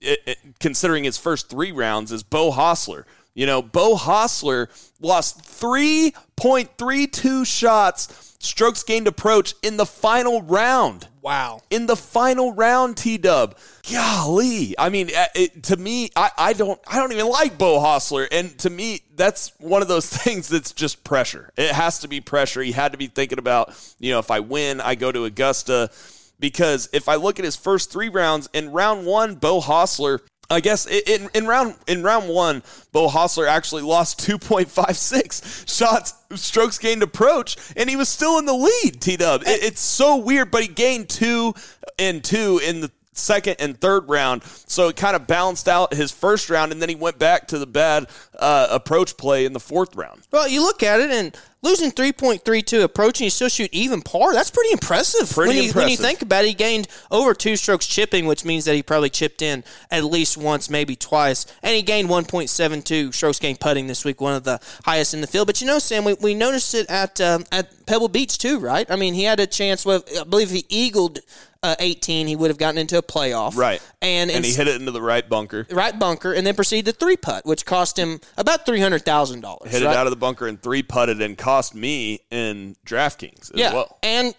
it, 0.00 0.20
it- 0.26 0.38
considering 0.60 1.04
his 1.04 1.18
first 1.18 1.50
3 1.50 1.72
rounds 1.72 2.12
is 2.12 2.22
Beau 2.22 2.52
Hossler. 2.52 3.04
You 3.34 3.46
know, 3.46 3.62
Beau 3.62 3.96
Hossler 3.96 4.68
lost 5.00 5.42
3.32 5.42 7.46
shots 7.46 8.29
strokes 8.40 8.82
gained 8.82 9.06
approach 9.06 9.54
in 9.62 9.76
the 9.76 9.86
final 9.86 10.42
round 10.42 11.06
Wow. 11.22 11.60
in 11.70 11.86
the 11.86 11.96
final 11.96 12.52
round, 12.54 12.96
T 12.96 13.18
Dub. 13.18 13.56
Golly, 13.92 14.74
I 14.78 14.88
mean, 14.88 15.10
uh, 15.14 15.26
it, 15.34 15.62
to 15.64 15.76
me, 15.76 16.10
I, 16.16 16.30
I 16.36 16.52
don't, 16.54 16.80
I 16.86 16.96
don't 16.96 17.12
even 17.12 17.28
like 17.28 17.58
Beau 17.58 17.78
Hossler, 17.78 18.26
and 18.32 18.56
to 18.60 18.70
me, 18.70 19.02
that's 19.16 19.52
one 19.58 19.82
of 19.82 19.88
those 19.88 20.06
things 20.24 20.48
that's 20.48 20.72
just 20.72 21.04
pressure. 21.04 21.50
It 21.56 21.72
has 21.72 21.98
to 22.00 22.08
be 22.08 22.20
pressure. 22.20 22.62
He 22.62 22.72
had 22.72 22.92
to 22.92 22.98
be 22.98 23.06
thinking 23.06 23.38
about, 23.38 23.74
you 23.98 24.12
know, 24.12 24.18
if 24.18 24.30
I 24.30 24.40
win, 24.40 24.80
I 24.80 24.94
go 24.94 25.12
to 25.12 25.24
Augusta, 25.24 25.90
because 26.38 26.88
if 26.94 27.08
I 27.08 27.16
look 27.16 27.38
at 27.38 27.44
his 27.44 27.56
first 27.56 27.92
three 27.92 28.08
rounds, 28.08 28.48
in 28.54 28.72
round 28.72 29.06
one, 29.06 29.34
Beau 29.34 29.60
Hossler. 29.60 30.20
I 30.50 30.60
guess 30.60 30.86
in, 30.86 31.30
in 31.32 31.46
round 31.46 31.76
in 31.86 32.02
round 32.02 32.28
one, 32.28 32.62
Beau 32.92 33.08
Hossler 33.08 33.46
actually 33.46 33.82
lost 33.82 34.20
2.56 34.26 35.68
shots, 35.78 36.14
strokes 36.34 36.76
gained 36.78 37.04
approach, 37.04 37.56
and 37.76 37.88
he 37.88 37.94
was 37.94 38.08
still 38.08 38.38
in 38.38 38.46
the 38.46 38.54
lead. 38.54 39.00
T 39.00 39.16
Dub, 39.16 39.42
it, 39.42 39.62
it's 39.62 39.80
so 39.80 40.16
weird, 40.16 40.50
but 40.50 40.62
he 40.62 40.68
gained 40.68 41.08
two 41.08 41.54
and 41.98 42.24
two 42.24 42.60
in 42.64 42.80
the 42.80 42.90
second 43.20 43.56
and 43.58 43.80
third 43.80 44.08
round, 44.08 44.42
so 44.66 44.88
it 44.88 44.96
kind 44.96 45.16
of 45.16 45.26
balanced 45.26 45.68
out 45.68 45.94
his 45.94 46.10
first 46.10 46.50
round, 46.50 46.72
and 46.72 46.80
then 46.80 46.88
he 46.88 46.94
went 46.94 47.18
back 47.18 47.48
to 47.48 47.58
the 47.58 47.66
bad 47.66 48.08
uh, 48.38 48.68
approach 48.70 49.16
play 49.16 49.44
in 49.44 49.52
the 49.52 49.60
fourth 49.60 49.94
round. 49.94 50.22
Well, 50.30 50.48
you 50.48 50.62
look 50.62 50.82
at 50.82 51.00
it 51.00 51.10
and 51.10 51.36
losing 51.62 51.90
3.32 51.90 52.82
approaching, 52.82 53.24
you 53.24 53.30
still 53.30 53.48
shoot 53.48 53.68
even 53.72 54.00
par, 54.02 54.32
that's 54.32 54.50
pretty 54.50 54.72
impressive. 54.72 55.30
Pretty 55.30 55.48
when 55.48 55.64
you, 55.64 55.72
When 55.72 55.88
you 55.88 55.96
think 55.96 56.22
about 56.22 56.44
it, 56.44 56.48
he 56.48 56.54
gained 56.54 56.88
over 57.10 57.34
two 57.34 57.56
strokes 57.56 57.86
chipping, 57.86 58.26
which 58.26 58.44
means 58.44 58.64
that 58.64 58.74
he 58.74 58.82
probably 58.82 59.10
chipped 59.10 59.42
in 59.42 59.64
at 59.90 60.04
least 60.04 60.36
once, 60.36 60.70
maybe 60.70 60.96
twice. 60.96 61.46
And 61.62 61.74
he 61.74 61.82
gained 61.82 62.08
1.72 62.08 63.12
strokes 63.12 63.38
gained 63.38 63.60
putting 63.60 63.86
this 63.86 64.04
week, 64.04 64.20
one 64.20 64.34
of 64.34 64.44
the 64.44 64.60
highest 64.84 65.14
in 65.14 65.20
the 65.20 65.26
field. 65.26 65.46
But 65.46 65.60
you 65.60 65.66
know, 65.66 65.78
Sam, 65.78 66.04
we, 66.04 66.14
we 66.14 66.34
noticed 66.34 66.74
it 66.74 66.88
at 66.90 67.20
um, 67.20 67.44
at 67.52 67.86
Pebble 67.86 68.08
Beach 68.08 68.38
too, 68.38 68.58
right? 68.58 68.90
I 68.90 68.96
mean, 68.96 69.14
he 69.14 69.24
had 69.24 69.40
a 69.40 69.46
chance 69.46 69.84
with, 69.84 70.08
I 70.18 70.24
believe 70.24 70.50
he 70.50 70.64
eagled 70.68 71.20
uh, 71.62 71.76
18, 71.78 72.26
he 72.26 72.36
would 72.36 72.48
have 72.50 72.58
gotten 72.58 72.78
into 72.78 72.96
a 72.96 73.02
playoff. 73.02 73.54
Right. 73.56 73.82
And, 74.00 74.30
And 74.30 74.44
he 74.44 74.52
hit 74.54 74.66
it 74.68 74.80
into 74.80 74.92
the 74.92 75.02
right 75.02 75.28
bunker. 75.28 75.66
right 75.70 75.98
bunker 75.98 76.32
and 76.32 76.46
then 76.46 76.54
proceeded 76.54 76.92
to 76.92 76.98
three 76.98 77.16
putt, 77.16 77.44
which 77.44 77.66
cost 77.66 77.98
him 77.98 78.20
about 78.38 78.64
$300,000. 78.66 79.66
Hit 79.66 79.82
right? 79.82 79.90
it 79.92 79.96
out 79.96 80.06
of 80.06 80.10
the 80.10 80.16
bunker 80.16 80.46
and 80.46 80.60
three 80.62 80.82
putted 80.82 81.20
and 81.20 81.36
cost 81.36 81.74
me 81.74 82.20
in 82.30 82.76
DraftKings 82.86 83.52
as 83.52 83.60
Yeah, 83.60 83.74
well. 83.74 83.98
and 84.02 84.34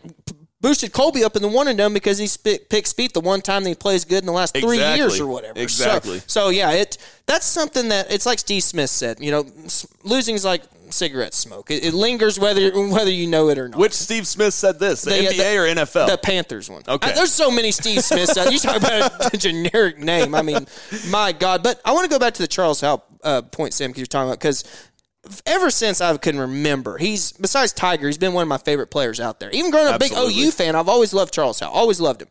boosted 0.62 0.94
Colby 0.94 1.24
up 1.24 1.36
in 1.36 1.42
the 1.42 1.48
one 1.48 1.68
and 1.68 1.78
done 1.78 1.94
because 1.94 2.18
he 2.20 2.28
sp- 2.30 2.70
picked 2.70 2.96
Spieth 2.96 3.14
the 3.14 3.20
one 3.22 3.42
time 3.42 3.64
that 3.64 3.70
he 3.70 3.76
plays 3.76 4.06
good 4.06 4.20
in 4.20 4.26
the 4.28 4.32
last 4.32 4.54
three 4.56 4.78
Exactly. 4.78 4.98
years 4.98 5.20
or 5.20 5.28
whatever. 5.28 5.56
So- 5.58 5.62
Exactly. 5.64 6.22
So, 6.28 6.50
yeah, 6.50 6.72
it 6.72 6.98
that's 7.26 7.46
something 7.46 7.90
that 7.90 8.12
it's 8.12 8.26
like 8.26 8.38
Steve 8.40 8.64
Smith 8.64 8.90
said. 8.90 9.18
You 9.20 9.32
know, 9.32 9.46
losing 10.04 10.36
is 10.36 10.46
like 10.46 10.64
cigarette 10.92 11.34
smoke. 11.34 11.72
It, 11.72 11.84
it 11.86 11.94
lingers 11.94 12.40
whether 12.40 12.72
whether 12.90 13.12
you 13.12 13.28
know 13.28 13.50
it 13.50 13.58
or 13.58 13.70
not. 13.70 13.80
Which 13.80 13.94
Steve 13.94 14.28
Smith 14.28 14.54
said 14.54 14.80
this? 14.80 15.02
The, 15.02 15.12
The- 15.12 15.18
NBA 15.28 15.38
the- 15.38 15.58
or 15.58 15.86
NFL? 15.86 16.08
The 16.08 16.18
Panthers 16.18 16.70
one. 16.70 16.84
Okay. 16.88 17.12
Uh, 17.12 17.16
there's 17.16 17.32
so 17.32 17.52
many 17.52 17.72
Steve 17.72 18.04
Smiths. 18.04 18.36
You 18.52 18.60
talk 18.60 18.78
about 18.78 19.34
a, 19.34 19.38
generic 19.42 19.98
name. 19.98 20.36
I 20.36 20.42
mean, 20.42 20.68
my 21.10 21.32
God. 21.32 21.64
But 21.64 21.82
I 21.86 21.94
want 21.94 22.06
to 22.06 22.10
go 22.10 22.20
back 22.20 22.34
to 22.36 22.42
the 22.42 22.48
Charles 22.48 22.82
Howell 22.82 23.04
uh, 23.24 23.42
point, 23.42 23.74
Sam, 23.74 23.90
because 23.92 24.00
you're 24.00 24.06
talking 24.08 24.30
about 24.30 24.40
because 24.40 24.64
ever 25.46 25.70
since 25.70 26.02
I 26.02 26.16
can 26.18 26.40
remember, 26.40 26.98
he's 26.98 27.32
besides 27.34 27.74
Tiger, 27.74 28.08
he's 28.08 28.18
been 28.18 28.34
one 28.34 28.42
of 28.42 28.48
my 28.48 28.58
favorite 28.58 28.88
players 28.88 29.20
out 29.20 29.40
there. 29.40 29.52
Even 29.52 29.70
growing 29.70 29.88
up 29.88 29.96
a 29.96 30.00
big 30.00 30.14
OU 30.14 30.52
fan, 30.52 30.76
I've 30.76 30.90
always 30.90 31.14
loved 31.14 31.34
Charles 31.34 31.60
Howell. 31.60 31.74
Always 31.74 32.00
loved 32.00 32.22
him. 32.24 32.28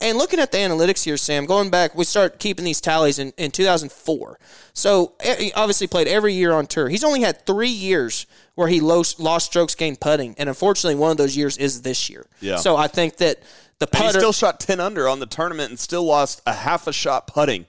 And 0.00 0.18
looking 0.18 0.40
at 0.40 0.52
the 0.52 0.58
analytics 0.58 1.04
here, 1.04 1.16
Sam, 1.16 1.46
going 1.46 1.70
back, 1.70 1.94
we 1.94 2.04
start 2.04 2.38
keeping 2.38 2.64
these 2.64 2.80
tallies 2.80 3.18
in, 3.18 3.32
in 3.38 3.50
2004. 3.50 4.38
So 4.74 5.14
he 5.38 5.52
obviously 5.54 5.86
played 5.86 6.06
every 6.08 6.34
year 6.34 6.52
on 6.52 6.66
tour. 6.66 6.88
He's 6.88 7.04
only 7.04 7.22
had 7.22 7.46
three 7.46 7.68
years 7.68 8.26
where 8.56 8.68
he 8.68 8.80
lost, 8.80 9.18
lost 9.18 9.46
strokes 9.46 9.74
gained 9.74 10.00
putting, 10.00 10.34
and 10.36 10.48
unfortunately, 10.48 10.96
one 10.96 11.10
of 11.10 11.16
those 11.16 11.36
years 11.36 11.56
is 11.56 11.82
this 11.82 12.10
year. 12.10 12.26
Yeah. 12.40 12.56
So 12.56 12.76
I 12.76 12.88
think 12.88 13.16
that 13.18 13.42
the 13.78 13.86
And 13.86 13.96
he 13.96 14.02
putter. 14.02 14.18
still 14.18 14.32
shot 14.32 14.60
10 14.60 14.80
under 14.80 15.08
on 15.08 15.18
the 15.20 15.26
tournament 15.26 15.70
and 15.70 15.78
still 15.78 16.04
lost 16.04 16.42
a 16.46 16.52
half 16.52 16.86
a 16.86 16.92
shot 16.92 17.26
putting 17.26 17.66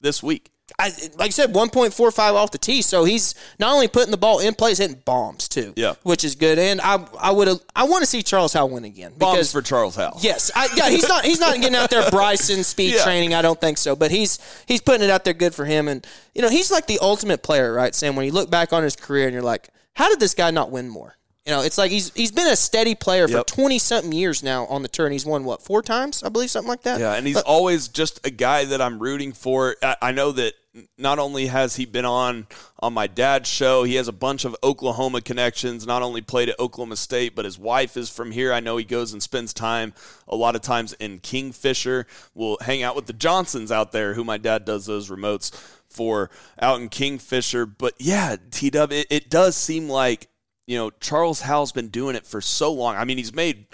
this 0.00 0.22
week. 0.22 0.50
I, 0.80 0.90
like 1.16 1.26
I 1.26 1.28
said, 1.30 1.52
1.45 1.52 2.18
off 2.34 2.52
the 2.52 2.58
tee. 2.58 2.82
So 2.82 3.02
he's 3.04 3.34
not 3.58 3.72
only 3.74 3.88
putting 3.88 4.12
the 4.12 4.16
ball 4.16 4.38
in 4.38 4.54
place, 4.54 4.78
hitting 4.78 5.02
bombs 5.04 5.48
too. 5.48 5.72
Yeah. 5.76 5.94
which 6.04 6.24
is 6.24 6.36
good. 6.36 6.58
And 6.58 6.80
I, 6.80 7.04
I 7.20 7.32
would, 7.32 7.48
I 7.74 7.84
want 7.84 8.02
to 8.02 8.06
see 8.06 8.22
Charles 8.22 8.52
Howell 8.52 8.70
win 8.70 8.84
again 8.84 9.12
Bombs 9.18 9.50
for 9.50 9.60
Charles 9.60 9.96
Howell. 9.96 10.18
Yes, 10.20 10.50
I, 10.54 10.68
yeah, 10.76 10.88
he's 10.88 11.08
not 11.08 11.24
he's 11.24 11.40
not 11.40 11.56
getting 11.56 11.74
out 11.74 11.90
there 11.90 12.08
Bryson 12.10 12.62
speed 12.62 12.94
Yeah. 12.94 13.02
training. 13.02 13.34
I 13.34 13.42
don't 13.42 13.60
think 13.60 13.76
so, 13.78 13.96
but 13.96 14.10
he's 14.12 14.38
he's 14.66 14.80
putting 14.80 15.02
it 15.02 15.10
out 15.10 15.24
there 15.24 15.34
good 15.34 15.54
for 15.54 15.64
him. 15.64 15.88
And 15.88 16.06
you 16.34 16.42
know, 16.42 16.48
he's 16.48 16.70
like 16.70 16.86
the 16.86 16.98
ultimate 17.02 17.42
player, 17.42 17.72
right, 17.72 17.94
Sam? 17.94 18.14
When 18.14 18.24
you 18.26 18.32
look 18.32 18.48
back 18.50 18.72
on 18.72 18.82
his 18.84 18.94
career 18.94 19.26
and 19.26 19.34
you're 19.34 19.42
like, 19.42 19.68
how 19.94 20.08
did 20.08 20.20
this 20.20 20.34
guy 20.34 20.50
not 20.52 20.70
win 20.70 20.88
more? 20.88 21.16
You 21.44 21.54
know, 21.54 21.62
it's 21.62 21.78
like 21.78 21.90
he's 21.90 22.12
he's 22.14 22.30
been 22.30 22.46
a 22.46 22.56
steady 22.56 22.94
player 22.94 23.26
for 23.26 23.42
twenty 23.44 23.78
something 23.78 24.12
years 24.12 24.42
now 24.42 24.66
on 24.66 24.82
the 24.82 24.88
tour, 24.88 25.06
and 25.06 25.12
he's 25.14 25.24
won 25.24 25.44
what 25.44 25.62
four 25.62 25.80
times, 25.82 26.22
I 26.22 26.28
believe, 26.28 26.50
something 26.50 26.68
like 26.68 26.82
that. 26.82 27.00
Yeah, 27.00 27.14
and 27.14 27.26
he's 27.26 27.36
But- 27.36 27.46
always 27.46 27.88
just 27.88 28.24
a 28.26 28.30
guy 28.30 28.66
that 28.66 28.80
I'm 28.82 28.98
rooting 28.98 29.32
for. 29.32 29.74
I, 29.82 29.96
I 30.02 30.12
know 30.12 30.30
that 30.32 30.52
not 30.96 31.18
only 31.18 31.46
has 31.46 31.76
he 31.76 31.86
been 31.86 32.04
on 32.04 32.46
on 32.80 32.92
my 32.92 33.06
dad's 33.06 33.48
show, 33.48 33.84
he 33.84 33.94
has 33.94 34.08
a 34.08 34.12
bunch 34.12 34.44
of 34.44 34.56
Oklahoma 34.62 35.20
connections. 35.20 35.86
Not 35.86 36.02
only 36.02 36.20
played 36.20 36.48
at 36.48 36.60
Oklahoma 36.60 36.96
State, 36.96 37.34
but 37.34 37.44
his 37.44 37.58
wife 37.58 37.96
is 37.96 38.10
from 38.10 38.30
here. 38.30 38.52
I 38.52 38.60
know 38.60 38.76
he 38.76 38.84
goes 38.84 39.12
and 39.12 39.22
spends 39.22 39.52
time 39.52 39.94
a 40.26 40.36
lot 40.36 40.56
of 40.56 40.62
times 40.62 40.92
in 40.94 41.18
Kingfisher. 41.20 42.06
We'll 42.34 42.58
hang 42.60 42.82
out 42.82 42.96
with 42.96 43.06
the 43.06 43.12
Johnsons 43.12 43.72
out 43.72 43.92
there, 43.92 44.14
who 44.14 44.24
my 44.24 44.36
dad 44.36 44.64
does 44.64 44.86
those 44.86 45.10
remotes 45.10 45.52
for 45.88 46.30
out 46.60 46.80
in 46.80 46.88
Kingfisher. 46.88 47.66
But 47.66 47.94
yeah, 47.98 48.36
T 48.50 48.70
Dub, 48.70 48.92
it, 48.92 49.06
it 49.10 49.30
does 49.30 49.56
seem 49.56 49.88
like 49.88 50.28
you 50.66 50.76
know 50.76 50.90
Charles 51.00 51.40
Howell's 51.40 51.72
been 51.72 51.88
doing 51.88 52.14
it 52.14 52.26
for 52.26 52.40
so 52.40 52.72
long. 52.72 52.96
I 52.96 53.04
mean, 53.04 53.18
he's 53.18 53.34
made 53.34 53.66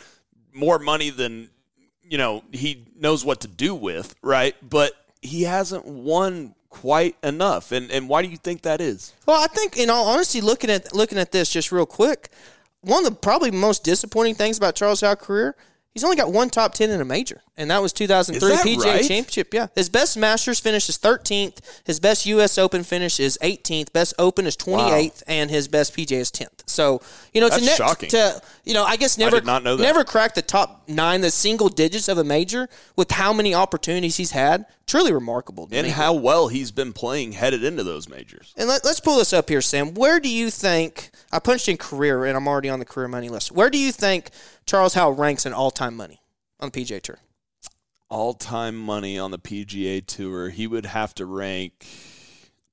more 0.53 0.79
money 0.79 1.11
than 1.11 1.51
you 2.03 2.19
know 2.19 2.45
he 2.53 2.87
knows 2.97 3.25
what 3.25 3.41
to 3.41 3.49
do 3.49 3.75
with, 3.75 4.15
right? 4.23 4.55
But 4.63 4.93
he 5.21 5.43
hasn't 5.43 5.87
won 5.87 6.55
quite 6.75 7.17
enough. 7.23 7.71
And 7.71 7.91
and 7.91 8.09
why 8.09 8.23
do 8.23 8.29
you 8.29 8.37
think 8.37 8.63
that 8.63 8.81
is? 8.81 9.15
Well, 9.27 9.41
I 9.43 9.47
think 9.47 9.77
in 9.77 9.91
all 9.91 10.09
honesty, 10.09 10.41
looking 10.41 10.71
at 10.71 10.95
looking 10.95 11.19
at 11.19 11.31
this 11.31 11.49
just 11.49 11.71
real 11.71 11.87
quick, 11.87 12.31
one 12.81 13.07
of 13.07 13.11
the 13.11 13.17
probably 13.17 13.53
most 13.53 13.85
disappointing 13.85 14.35
things 14.35 14.59
about 14.59 14.75
Charles 14.75 15.01
Howell's 15.01 15.21
career, 15.21 15.55
he's 15.95 16.05
only 16.05 16.17
got 16.17 16.33
one 16.33 16.51
top 16.51 16.75
ten 16.75 16.91
in 16.91 17.01
a 17.01 17.05
major, 17.05 17.41
and 17.57 17.71
that 17.71 17.81
was 17.81 17.93
2003 17.93 18.51
Is 18.51 18.59
that 18.59 18.67
PGA 18.67 18.85
right? 18.85 19.05
Championship. 19.05 19.55
Yeah, 19.55 19.69
his 19.75 19.89
best 19.89 20.17
Masters 20.17 20.61
finish 20.61 20.89
is 20.89 20.99
13th, 20.99 21.59
his 21.85 22.01
best 22.01 22.27
U.S. 22.27 22.59
Open 22.59 22.83
finish 22.83 23.19
is 23.19 23.39
18th, 23.41 23.93
best 23.93 24.15
Open 24.19 24.47
is 24.47 24.57
28th, 24.57 25.23
and 25.27 25.51
his 25.51 25.69
best 25.69 25.97
PGA 25.97 26.19
is 26.19 26.31
10th. 26.31 26.63
So 26.67 27.01
you 27.33 27.41
know, 27.41 27.49
to, 27.49 27.55
That's 27.55 27.67
ne- 27.67 27.75
shocking. 27.77 28.09
to 28.11 28.43
you 28.65 28.75
know, 28.75 28.85
I 28.85 28.97
guess 28.97 29.17
never 29.17 29.41
not 29.41 29.63
know 29.63 29.77
that. 29.77 29.83
never 29.83 30.05
cracked 30.05 30.35
the 30.35 30.43
top 30.43 30.89
nine, 30.89 31.21
the 31.21 31.31
single 31.31 31.69
digits 31.69 32.09
of 32.09 32.19
a 32.19 32.25
major 32.25 32.69
with 32.97 33.11
how 33.11 33.33
many 33.33 33.55
opportunities 33.55 34.17
he's 34.17 34.33
had. 34.33 34.67
Truly 34.87 35.15
remarkable. 35.15 35.67
And 35.73 35.87
me. 35.87 35.93
how 35.93 36.13
well 36.13 36.49
he's 36.49 36.71
been 36.71 36.93
playing 36.93 37.33
headed 37.33 37.65
into 37.65 37.83
those 37.83 38.07
majors. 38.07 38.53
And 38.55 38.69
let, 38.69 38.85
us 38.85 39.01
pull 39.01 39.17
this 39.17 39.33
up 39.33 39.49
here, 39.49 39.63
Sam. 39.63 39.95
Where 39.95 40.21
do 40.21 40.29
you 40.29 40.51
think 40.51 41.11
I 41.35 41.41
punched 41.41 41.69
in 41.69 41.77
career, 41.77 42.27
and 42.27 42.37
I'm 42.37 42.47
already 42.47 42.69
on 42.69 42.79
the 42.79 42.85
career 42.85 43.09
money 43.09 43.29
list. 43.29 43.51
Where 43.51 43.69
do 43.69 43.77
you 43.77 43.91
think 43.91 44.31
Charles 44.67 44.95
Howell 44.95 45.15
ranks 45.15 45.47
in 45.47 45.53
all-time 45.53 45.97
money 45.97 46.21
on 46.61 46.71
the 46.71 46.81
PGA 46.81 47.01
Tour? 47.01 47.19
All 48.09 48.35
time 48.35 48.77
money 48.79 49.19
on 49.19 49.31
the 49.31 49.39
PGA 49.39 50.05
Tour, 50.05 50.51
he 50.51 50.67
would 50.67 50.87
have 50.87 51.15
to 51.17 51.27
rank 51.27 51.87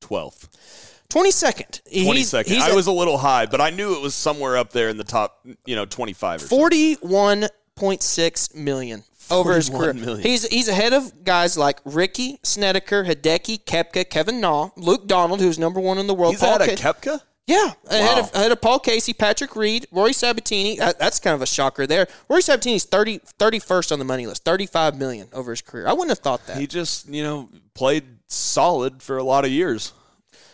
12th. 0.02 0.50
22nd. 1.10 1.82
22nd. 1.92 1.92
He's, 1.92 2.32
he's 2.32 2.64
I 2.64 2.74
was 2.74 2.88
a 2.88 2.92
little 2.92 3.18
high, 3.18 3.46
but 3.46 3.60
I 3.60 3.70
knew 3.70 3.96
it 3.96 4.02
was 4.02 4.16
somewhere 4.16 4.56
up 4.56 4.72
there 4.72 4.88
in 4.90 4.98
the 4.98 5.04
top, 5.04 5.46
you 5.66 5.76
know, 5.76 5.86
25 5.86 6.44
or 6.44 6.70
41.6 6.70 8.56
million 8.56 9.04
over 9.30 9.56
his 9.56 9.70
career. 9.70 9.94
million. 9.94 10.22
He's 10.22 10.48
he's 10.48 10.68
ahead 10.68 10.94
of 10.94 11.24
guys 11.24 11.58
like 11.58 11.80
Ricky 11.86 12.40
Snedeker, 12.44 13.04
Hideki, 13.04 13.64
Koepka, 13.66 14.10
Kevin 14.10 14.40
Na, 14.40 14.70
Luke 14.78 15.08
Donald, 15.08 15.42
who's 15.42 15.60
number 15.60 15.80
one 15.80 15.98
in 15.98 16.08
the 16.08 16.14
world. 16.14 16.34
He's 16.34 16.42
Paul 16.42 16.56
at 16.56 16.62
a 16.62 16.76
Ca- 16.76 16.94
Koepka? 16.94 17.22
Yeah, 17.52 17.74
ahead 17.90 18.18
Wow. 18.18 18.20
of 18.24 18.34
ahead 18.36 18.52
of 18.52 18.62
Paul 18.62 18.80
Casey, 18.80 19.14
Patrick 19.14 19.56
Reed, 19.56 19.88
Rory 19.92 20.12
Sabbatini. 20.14 20.78
That, 20.78 20.98
that's 21.00 21.20
kind 21.20 21.34
of 21.36 21.42
a 21.42 21.46
shocker 21.48 21.86
there. 21.86 22.08
Rory 22.30 22.42
Sabbatini's 22.42 22.86
30, 22.86 23.20
31st 23.40 23.92
on 23.92 24.00
the 24.00 24.06
money 24.06 24.26
list, 24.28 24.44
thirty 24.46 24.66
five 24.66 24.98
million 24.98 25.28
over 25.34 25.52
his 25.52 25.62
career. 25.62 25.88
I 25.88 25.94
wouldn't 25.94 26.10
have 26.10 26.20
thought 26.20 26.46
that. 26.48 26.58
He 26.58 26.68
just, 26.68 27.08
you 27.10 27.24
know, 27.24 27.50
played 27.74 28.06
solid 28.28 29.02
for 29.04 29.18
a 29.18 29.24
lot 29.24 29.46
of 29.46 29.52
years. 29.52 29.94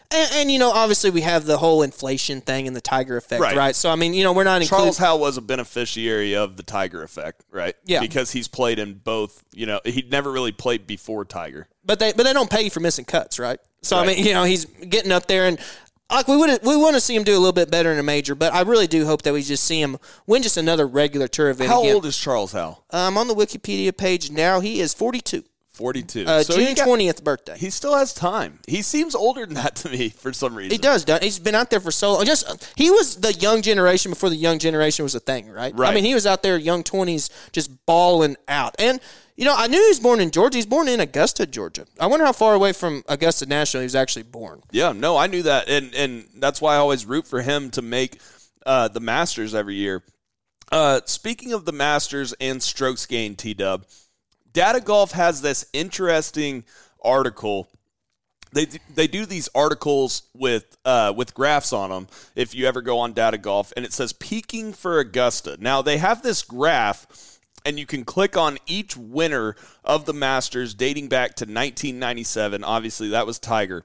And, 0.09 0.29
and 0.35 0.51
you 0.51 0.57
know, 0.57 0.71
obviously, 0.71 1.09
we 1.09 1.19
have 1.21 1.43
the 1.45 1.57
whole 1.57 1.81
inflation 1.83 2.39
thing 2.39 2.65
and 2.65 2.73
the 2.73 2.79
Tiger 2.81 3.17
effect, 3.17 3.41
Right. 3.41 3.57
right? 3.57 3.75
So 3.75 3.89
I 3.89 3.95
mean, 3.97 4.13
you 4.13 4.23
know, 4.23 4.31
we're 4.31 4.45
not 4.45 4.61
Charles 4.61 4.95
including. 4.95 5.05
Howell 5.05 5.19
was 5.19 5.35
a 5.37 5.41
beneficiary 5.41 6.33
of 6.35 6.55
the 6.55 6.63
Tiger 6.63 7.03
effect, 7.03 7.43
right? 7.51 7.75
Yeah. 7.83 7.99
Because 7.99 8.31
he's 8.31 8.47
played 8.47 8.79
in 8.79 8.93
both, 8.93 9.43
you 9.51 9.65
know, 9.65 9.81
he'd 9.83 10.09
never 10.09 10.31
really 10.31 10.53
played 10.53 10.87
before 10.87 11.25
Tiger. 11.25 11.67
But 11.83 11.99
they 11.99 12.13
but 12.13 12.23
they 12.23 12.31
don't 12.31 12.49
pay 12.49 12.61
you 12.61 12.69
for 12.69 12.79
missing 12.79 13.03
cuts, 13.03 13.37
right? 13.37 13.59
So 13.81 13.97
Right. 13.97 14.03
I 14.03 14.07
mean, 14.15 14.25
you 14.25 14.33
know, 14.33 14.45
he's 14.45 14.63
getting 14.65 15.11
up 15.11 15.27
there 15.27 15.45
and. 15.45 15.59
Like 16.09 16.27
we 16.27 16.37
would, 16.37 16.59
we 16.63 16.77
want 16.77 16.95
to 16.95 17.01
see 17.01 17.15
him 17.15 17.23
do 17.23 17.33
a 17.33 17.39
little 17.39 17.51
bit 17.53 17.69
better 17.69 17.91
in 17.91 17.99
a 17.99 18.03
major, 18.03 18.33
but 18.33 18.53
I 18.53 18.61
really 18.61 18.87
do 18.87 19.05
hope 19.05 19.23
that 19.23 19.33
we 19.33 19.41
just 19.43 19.63
see 19.63 19.81
him 19.81 19.97
win 20.25 20.41
just 20.41 20.55
another 20.55 20.87
regular 20.87 21.27
tour 21.27 21.49
event. 21.49 21.69
How 21.69 21.81
again. 21.81 21.95
old 21.95 22.05
is 22.05 22.17
Charles 22.17 22.53
Howell? 22.53 22.83
Um, 22.91 23.17
I'm 23.17 23.17
on 23.17 23.27
the 23.27 23.35
Wikipedia 23.35 23.95
page 23.95 24.31
now, 24.31 24.59
he 24.61 24.79
is 24.79 24.93
forty-two. 24.93 25.43
42. 25.77 26.25
Uh, 26.25 26.41
So 26.41 26.55
June 26.55 26.73
twentieth 26.75 27.23
birthday. 27.23 27.55
He 27.55 27.69
still 27.69 27.95
has 27.95 28.11
time. 28.11 28.59
He 28.67 28.81
seems 28.81 29.13
older 29.13 29.45
than 29.45 29.53
that 29.55 29.75
to 29.83 29.89
me 29.89 30.09
for 30.09 30.33
some 30.33 30.55
reason. 30.55 30.71
He 30.71 30.77
does. 30.79 31.05
He's 31.21 31.37
been 31.37 31.53
out 31.53 31.69
there 31.69 31.79
for 31.79 31.91
so 31.91 32.13
long. 32.13 32.25
Just 32.25 32.67
he 32.75 32.89
was 32.89 33.17
the 33.17 33.33
young 33.33 33.61
generation 33.61 34.09
before 34.11 34.29
the 34.31 34.35
young 34.35 34.57
generation 34.57 35.03
was 35.03 35.13
a 35.13 35.19
thing, 35.19 35.49
right? 35.51 35.77
Right. 35.77 35.91
I 35.91 35.93
mean, 35.93 36.03
he 36.03 36.15
was 36.15 36.25
out 36.25 36.41
there, 36.41 36.57
young 36.57 36.83
twenties, 36.83 37.29
just 37.51 37.85
balling 37.85 38.37
out. 38.47 38.75
And 38.79 38.99
you 39.37 39.45
know, 39.45 39.53
I 39.55 39.67
knew 39.67 39.79
he 39.79 39.87
was 39.87 39.99
born 39.99 40.19
in 40.19 40.31
Georgia. 40.31 40.57
He's 40.57 40.65
born 40.65 40.87
in 40.87 40.99
Augusta, 40.99 41.45
Georgia. 41.45 41.85
I 41.99 42.07
wonder 42.07 42.25
how 42.25 42.33
far 42.33 42.55
away 42.55 42.73
from 42.73 43.03
Augusta 43.07 43.45
National 43.45 43.81
he 43.81 43.85
was 43.85 43.95
actually 43.95 44.23
born. 44.23 44.63
Yeah, 44.71 44.93
no, 44.93 45.15
I 45.15 45.27
knew 45.27 45.43
that, 45.43 45.69
and 45.69 45.93
and 45.93 46.27
that's 46.37 46.59
why 46.59 46.73
I 46.73 46.77
always 46.77 47.05
root 47.05 47.27
for 47.27 47.43
him 47.43 47.69
to 47.71 47.83
make 47.83 48.19
uh, 48.65 48.87
the 48.87 48.99
Masters 48.99 49.53
every 49.53 49.75
year. 49.75 50.03
Uh, 50.71 51.01
speaking 51.05 51.53
of 51.53 51.65
the 51.65 51.71
Masters 51.71 52.33
and 52.41 52.61
strokes 52.61 53.05
gained, 53.05 53.37
T 53.37 53.53
Dub, 53.53 53.85
Data 54.51 54.81
Golf 54.81 55.11
has 55.11 55.41
this 55.41 55.67
interesting 55.71 56.63
article. 57.03 57.69
They 58.53 58.65
they 58.95 59.05
do 59.05 59.27
these 59.27 59.49
articles 59.53 60.23
with 60.33 60.77
uh, 60.83 61.13
with 61.15 61.35
graphs 61.35 61.73
on 61.73 61.91
them. 61.91 62.07
If 62.35 62.55
you 62.55 62.65
ever 62.65 62.81
go 62.81 62.97
on 62.97 63.13
Data 63.13 63.37
Golf, 63.37 63.71
and 63.77 63.85
it 63.85 63.93
says 63.93 64.13
peaking 64.13 64.73
for 64.73 64.97
Augusta. 64.97 65.57
Now 65.59 65.83
they 65.83 65.99
have 65.99 66.23
this 66.23 66.41
graph. 66.41 67.36
And 67.67 67.77
you 67.77 67.85
can 67.85 68.05
click 68.05 68.37
on 68.37 68.57
each 68.65 68.95
winner 68.95 69.55
of 69.83 70.05
the 70.05 70.13
Masters 70.13 70.73
dating 70.73 71.09
back 71.09 71.35
to 71.35 71.43
1997. 71.43 72.63
Obviously, 72.63 73.09
that 73.09 73.27
was 73.27 73.39
Tiger 73.39 73.83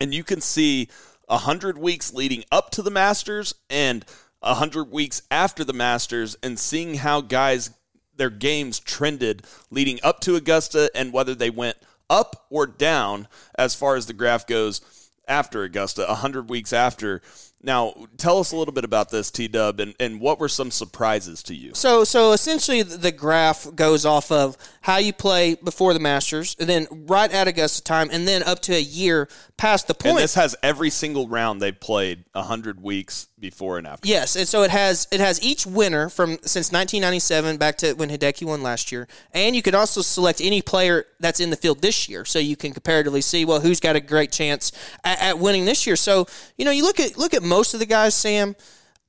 and 0.00 0.14
you 0.14 0.24
can 0.24 0.40
see 0.40 0.88
100 1.26 1.78
weeks 1.78 2.12
leading 2.12 2.44
up 2.50 2.70
to 2.70 2.82
the 2.82 2.90
Masters 2.90 3.54
and 3.68 4.04
100 4.40 4.90
weeks 4.90 5.22
after 5.30 5.64
the 5.64 5.72
Masters 5.72 6.36
and 6.42 6.58
seeing 6.58 6.94
how 6.94 7.20
guys 7.20 7.70
their 8.16 8.30
games 8.30 8.80
trended 8.80 9.44
leading 9.70 9.98
up 10.02 10.20
to 10.20 10.34
Augusta 10.34 10.90
and 10.94 11.12
whether 11.12 11.34
they 11.34 11.50
went 11.50 11.76
up 12.10 12.46
or 12.50 12.66
down 12.66 13.28
as 13.56 13.74
far 13.74 13.96
as 13.96 14.06
the 14.06 14.12
graph 14.12 14.46
goes 14.46 14.80
after 15.28 15.62
Augusta 15.62 16.04
100 16.08 16.48
weeks 16.48 16.72
after. 16.72 17.20
Now, 17.60 17.94
tell 18.16 18.38
us 18.38 18.52
a 18.52 18.56
little 18.56 18.72
bit 18.72 18.84
about 18.84 19.10
this 19.10 19.30
T 19.32 19.48
Dub 19.48 19.80
and, 19.80 19.94
and 19.98 20.20
what 20.20 20.38
were 20.38 20.48
some 20.48 20.70
surprises 20.70 21.42
to 21.44 21.54
you? 21.54 21.74
So, 21.74 22.04
so 22.04 22.32
essentially, 22.32 22.82
the 22.82 23.08
the 23.08 23.12
graph 23.12 23.74
goes 23.74 24.04
off 24.04 24.30
of 24.30 24.56
how 24.82 24.98
you 24.98 25.14
play 25.14 25.54
before 25.54 25.94
the 25.94 26.00
Masters, 26.00 26.54
and 26.60 26.68
then 26.68 26.86
right 26.90 27.32
at 27.32 27.48
Augusta 27.48 27.82
time, 27.82 28.10
and 28.12 28.28
then 28.28 28.42
up 28.42 28.60
to 28.60 28.74
a 28.74 28.80
year 28.80 29.28
past 29.56 29.88
the 29.88 29.94
point. 29.94 30.16
And 30.16 30.18
this 30.18 30.34
has 30.34 30.54
every 30.62 30.90
single 30.90 31.26
round 31.26 31.62
they've 31.62 31.78
played 31.78 32.24
100 32.32 32.82
weeks 32.82 33.27
before 33.40 33.78
and 33.78 33.86
after. 33.86 34.08
Yes, 34.08 34.36
and 34.36 34.46
so 34.46 34.62
it 34.62 34.70
has 34.70 35.08
it 35.10 35.20
has 35.20 35.42
each 35.42 35.66
winner 35.66 36.08
from 36.08 36.38
since 36.42 36.72
1997 36.72 37.56
back 37.56 37.78
to 37.78 37.92
when 37.94 38.08
Hideki 38.10 38.44
won 38.44 38.62
last 38.62 38.92
year, 38.92 39.08
and 39.32 39.54
you 39.54 39.62
can 39.62 39.74
also 39.74 40.02
select 40.02 40.40
any 40.40 40.62
player 40.62 41.06
that's 41.20 41.40
in 41.40 41.50
the 41.50 41.56
field 41.56 41.82
this 41.82 42.08
year, 42.08 42.24
so 42.24 42.38
you 42.38 42.56
can 42.56 42.72
comparatively 42.72 43.20
see 43.20 43.44
well 43.44 43.60
who's 43.60 43.80
got 43.80 43.96
a 43.96 44.00
great 44.00 44.32
chance 44.32 44.72
at, 45.04 45.20
at 45.20 45.38
winning 45.38 45.64
this 45.64 45.86
year. 45.86 45.96
So 45.96 46.26
you 46.56 46.64
know 46.64 46.70
you 46.70 46.82
look 46.82 47.00
at 47.00 47.16
look 47.16 47.34
at 47.34 47.42
most 47.42 47.74
of 47.74 47.80
the 47.80 47.86
guys, 47.86 48.14
Sam. 48.14 48.56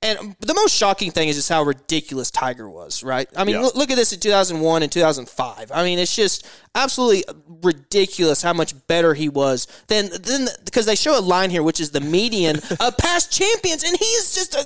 And 0.02 0.34
the 0.40 0.54
most 0.54 0.74
shocking 0.74 1.12
thing 1.12 1.28
is 1.28 1.36
just 1.36 1.50
how 1.50 1.62
ridiculous 1.64 2.32
Tiger 2.32 2.70
was, 2.70 3.04
right? 3.04 3.28
I 3.36 3.44
mean, 3.44 3.56
Yeah. 3.56 3.64
look, 3.64 3.76
look 3.76 3.92
at 3.92 3.98
this 3.98 4.14
in 4.14 4.22
2001 4.22 4.82
and 4.82 4.90
2005. 4.90 5.74
I 5.74 5.84
mean, 5.84 6.00
it's 6.00 6.16
just 6.16 6.48
absolutely 6.74 7.26
ridiculous 7.62 8.42
how 8.42 8.54
much 8.54 8.74
better 8.88 9.14
he 9.14 9.28
was 9.28 9.68
than 9.88 10.10
than 10.10 10.48
because 10.64 10.86
they 10.86 10.96
show 10.96 11.20
a 11.20 11.22
line 11.22 11.50
here, 11.50 11.64
which 11.64 11.82
is 11.82 11.92
the 11.92 12.00
median 12.00 12.62
of 12.80 12.98
past 12.98 13.30
champions, 13.32 13.84
and 13.84 13.98
he 13.98 14.06
is 14.06 14.34
just 14.34 14.56
uh, 14.56 14.64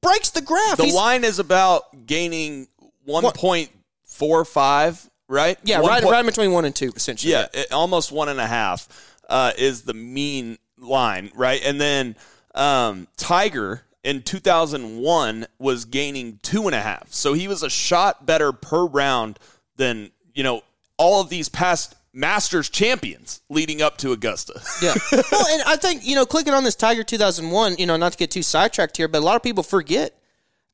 breaks 0.00 0.30
the 0.30 0.40
graph. 0.40 0.78
The 0.78 0.84
He's- 0.84 0.96
line 0.96 1.24
is 1.24 1.38
about 1.38 2.06
gaining 2.06 2.66
1.45, 3.06 5.10
right? 5.28 5.58
yeah, 5.62 5.80
One 5.80 5.90
right, 5.90 6.02
point- 6.02 6.12
right 6.12 6.24
between 6.24 6.52
one 6.52 6.64
and 6.64 6.74
two, 6.74 6.92
essentially. 6.96 7.32
Yeah, 7.32 7.46
it- 7.52 7.72
almost 7.72 8.12
one 8.12 8.28
and 8.28 8.40
a 8.40 8.46
half 8.46 8.88
uh, 9.28 9.52
is 9.58 9.82
the 9.82 9.94
mean 9.94 10.58
line, 10.78 11.30
right? 11.34 11.60
And 11.64 11.80
then 11.80 12.16
um, 12.54 13.08
Tiger 13.16 13.82
in 14.02 14.22
2001 14.22 15.46
was 15.58 15.84
gaining 15.84 16.38
two 16.42 16.66
and 16.66 16.74
a 16.74 16.80
half. 16.80 17.12
So 17.12 17.32
he 17.32 17.48
was 17.48 17.62
a 17.62 17.70
shot 17.70 18.26
better 18.26 18.52
per 18.52 18.84
round 18.86 19.38
than, 19.76 20.10
you 20.34 20.42
know, 20.42 20.62
all 20.96 21.20
of 21.20 21.28
these 21.28 21.48
past 21.48 21.96
Masters 22.12 22.68
champions 22.68 23.40
leading 23.48 23.82
up 23.82 23.98
to 23.98 24.12
Augusta. 24.12 24.60
Yeah. 24.82 24.94
well, 25.12 25.46
and 25.48 25.62
I 25.66 25.76
think, 25.76 26.04
you 26.04 26.16
know, 26.16 26.26
clicking 26.26 26.54
on 26.54 26.64
this 26.64 26.74
Tiger 26.74 27.04
2001, 27.04 27.76
you 27.78 27.86
know, 27.86 27.96
not 27.96 28.12
to 28.12 28.18
get 28.18 28.30
too 28.30 28.42
sidetracked 28.42 28.96
here, 28.96 29.08
but 29.08 29.18
a 29.18 29.24
lot 29.24 29.36
of 29.36 29.42
people 29.42 29.62
forget. 29.62 30.19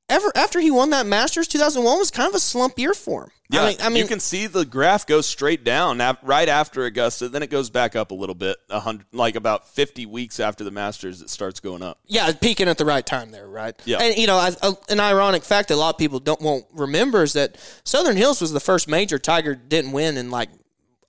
Ever 0.08 0.30
after 0.36 0.60
he 0.60 0.70
won 0.70 0.90
that 0.90 1.04
Masters, 1.04 1.48
2001 1.48 1.98
was 1.98 2.12
kind 2.12 2.28
of 2.28 2.34
a 2.36 2.38
slump 2.38 2.78
year 2.78 2.94
for 2.94 3.24
him. 3.24 3.30
Yeah, 3.48 3.62
I 3.62 3.68
mean, 3.68 3.76
I 3.80 3.88
mean 3.88 4.02
you 4.02 4.08
can 4.08 4.20
see 4.20 4.46
the 4.46 4.64
graph 4.64 5.04
go 5.06 5.20
straight 5.20 5.64
down 5.64 5.98
right 6.22 6.48
after 6.48 6.84
Augusta, 6.84 7.28
then 7.28 7.42
it 7.42 7.50
goes 7.50 7.70
back 7.70 7.96
up 7.96 8.12
a 8.12 8.14
little 8.14 8.34
bit, 8.34 8.56
a 8.70 8.78
hundred, 8.78 9.06
like 9.12 9.34
about 9.34 9.68
50 9.68 10.06
weeks 10.06 10.38
after 10.38 10.62
the 10.62 10.70
Masters, 10.70 11.22
it 11.22 11.30
starts 11.30 11.58
going 11.58 11.82
up. 11.82 11.98
Yeah, 12.06 12.32
peaking 12.32 12.68
at 12.68 12.78
the 12.78 12.84
right 12.84 13.04
time 13.04 13.30
there, 13.30 13.48
right? 13.48 13.74
Yeah. 13.84 13.98
And 13.98 14.16
you 14.16 14.28
know, 14.28 14.36
I, 14.36 14.52
a, 14.62 14.74
an 14.88 15.00
ironic 15.00 15.44
fact 15.44 15.68
that 15.68 15.74
a 15.74 15.76
lot 15.76 15.94
of 15.94 15.98
people 15.98 16.20
don't 16.20 16.40
won't 16.40 16.66
remember 16.72 17.24
is 17.24 17.32
that 17.32 17.56
Southern 17.84 18.16
Hills 18.16 18.40
was 18.40 18.52
the 18.52 18.60
first 18.60 18.88
major 18.88 19.18
Tiger 19.18 19.56
didn't 19.56 19.90
win 19.90 20.16
in 20.16 20.30
like 20.30 20.50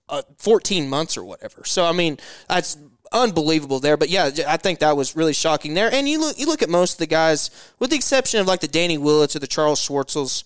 uh, 0.10 0.24
14 0.38 0.90
months 0.90 1.18
or 1.18 1.24
whatever. 1.24 1.64
So 1.66 1.86
I 1.86 1.92
mean, 1.92 2.18
that's 2.48 2.78
unbelievable 3.12 3.80
there. 3.80 3.98
But 3.98 4.10
yeah, 4.10 4.30
I 4.48 4.58
think 4.58 4.80
that 4.80 4.96
was 4.96 5.16
really 5.16 5.34
shocking 5.34 5.74
there. 5.74 5.92
And 5.92 6.08
you 6.08 6.20
look 6.20 6.38
you 6.40 6.46
look 6.46 6.62
at 6.62 6.70
most 6.70 6.94
of 6.94 7.00
the 7.00 7.08
guys, 7.08 7.50
with 7.80 7.90
the 7.90 7.96
exception 7.96 8.40
of 8.40 8.48
like 8.48 8.62
the 8.62 8.68
Danny 8.68 8.98
Willetts 8.98 9.36
or 9.36 9.40
the 9.40 9.48
Charles 9.48 9.86
Schwartzels, 9.86 10.44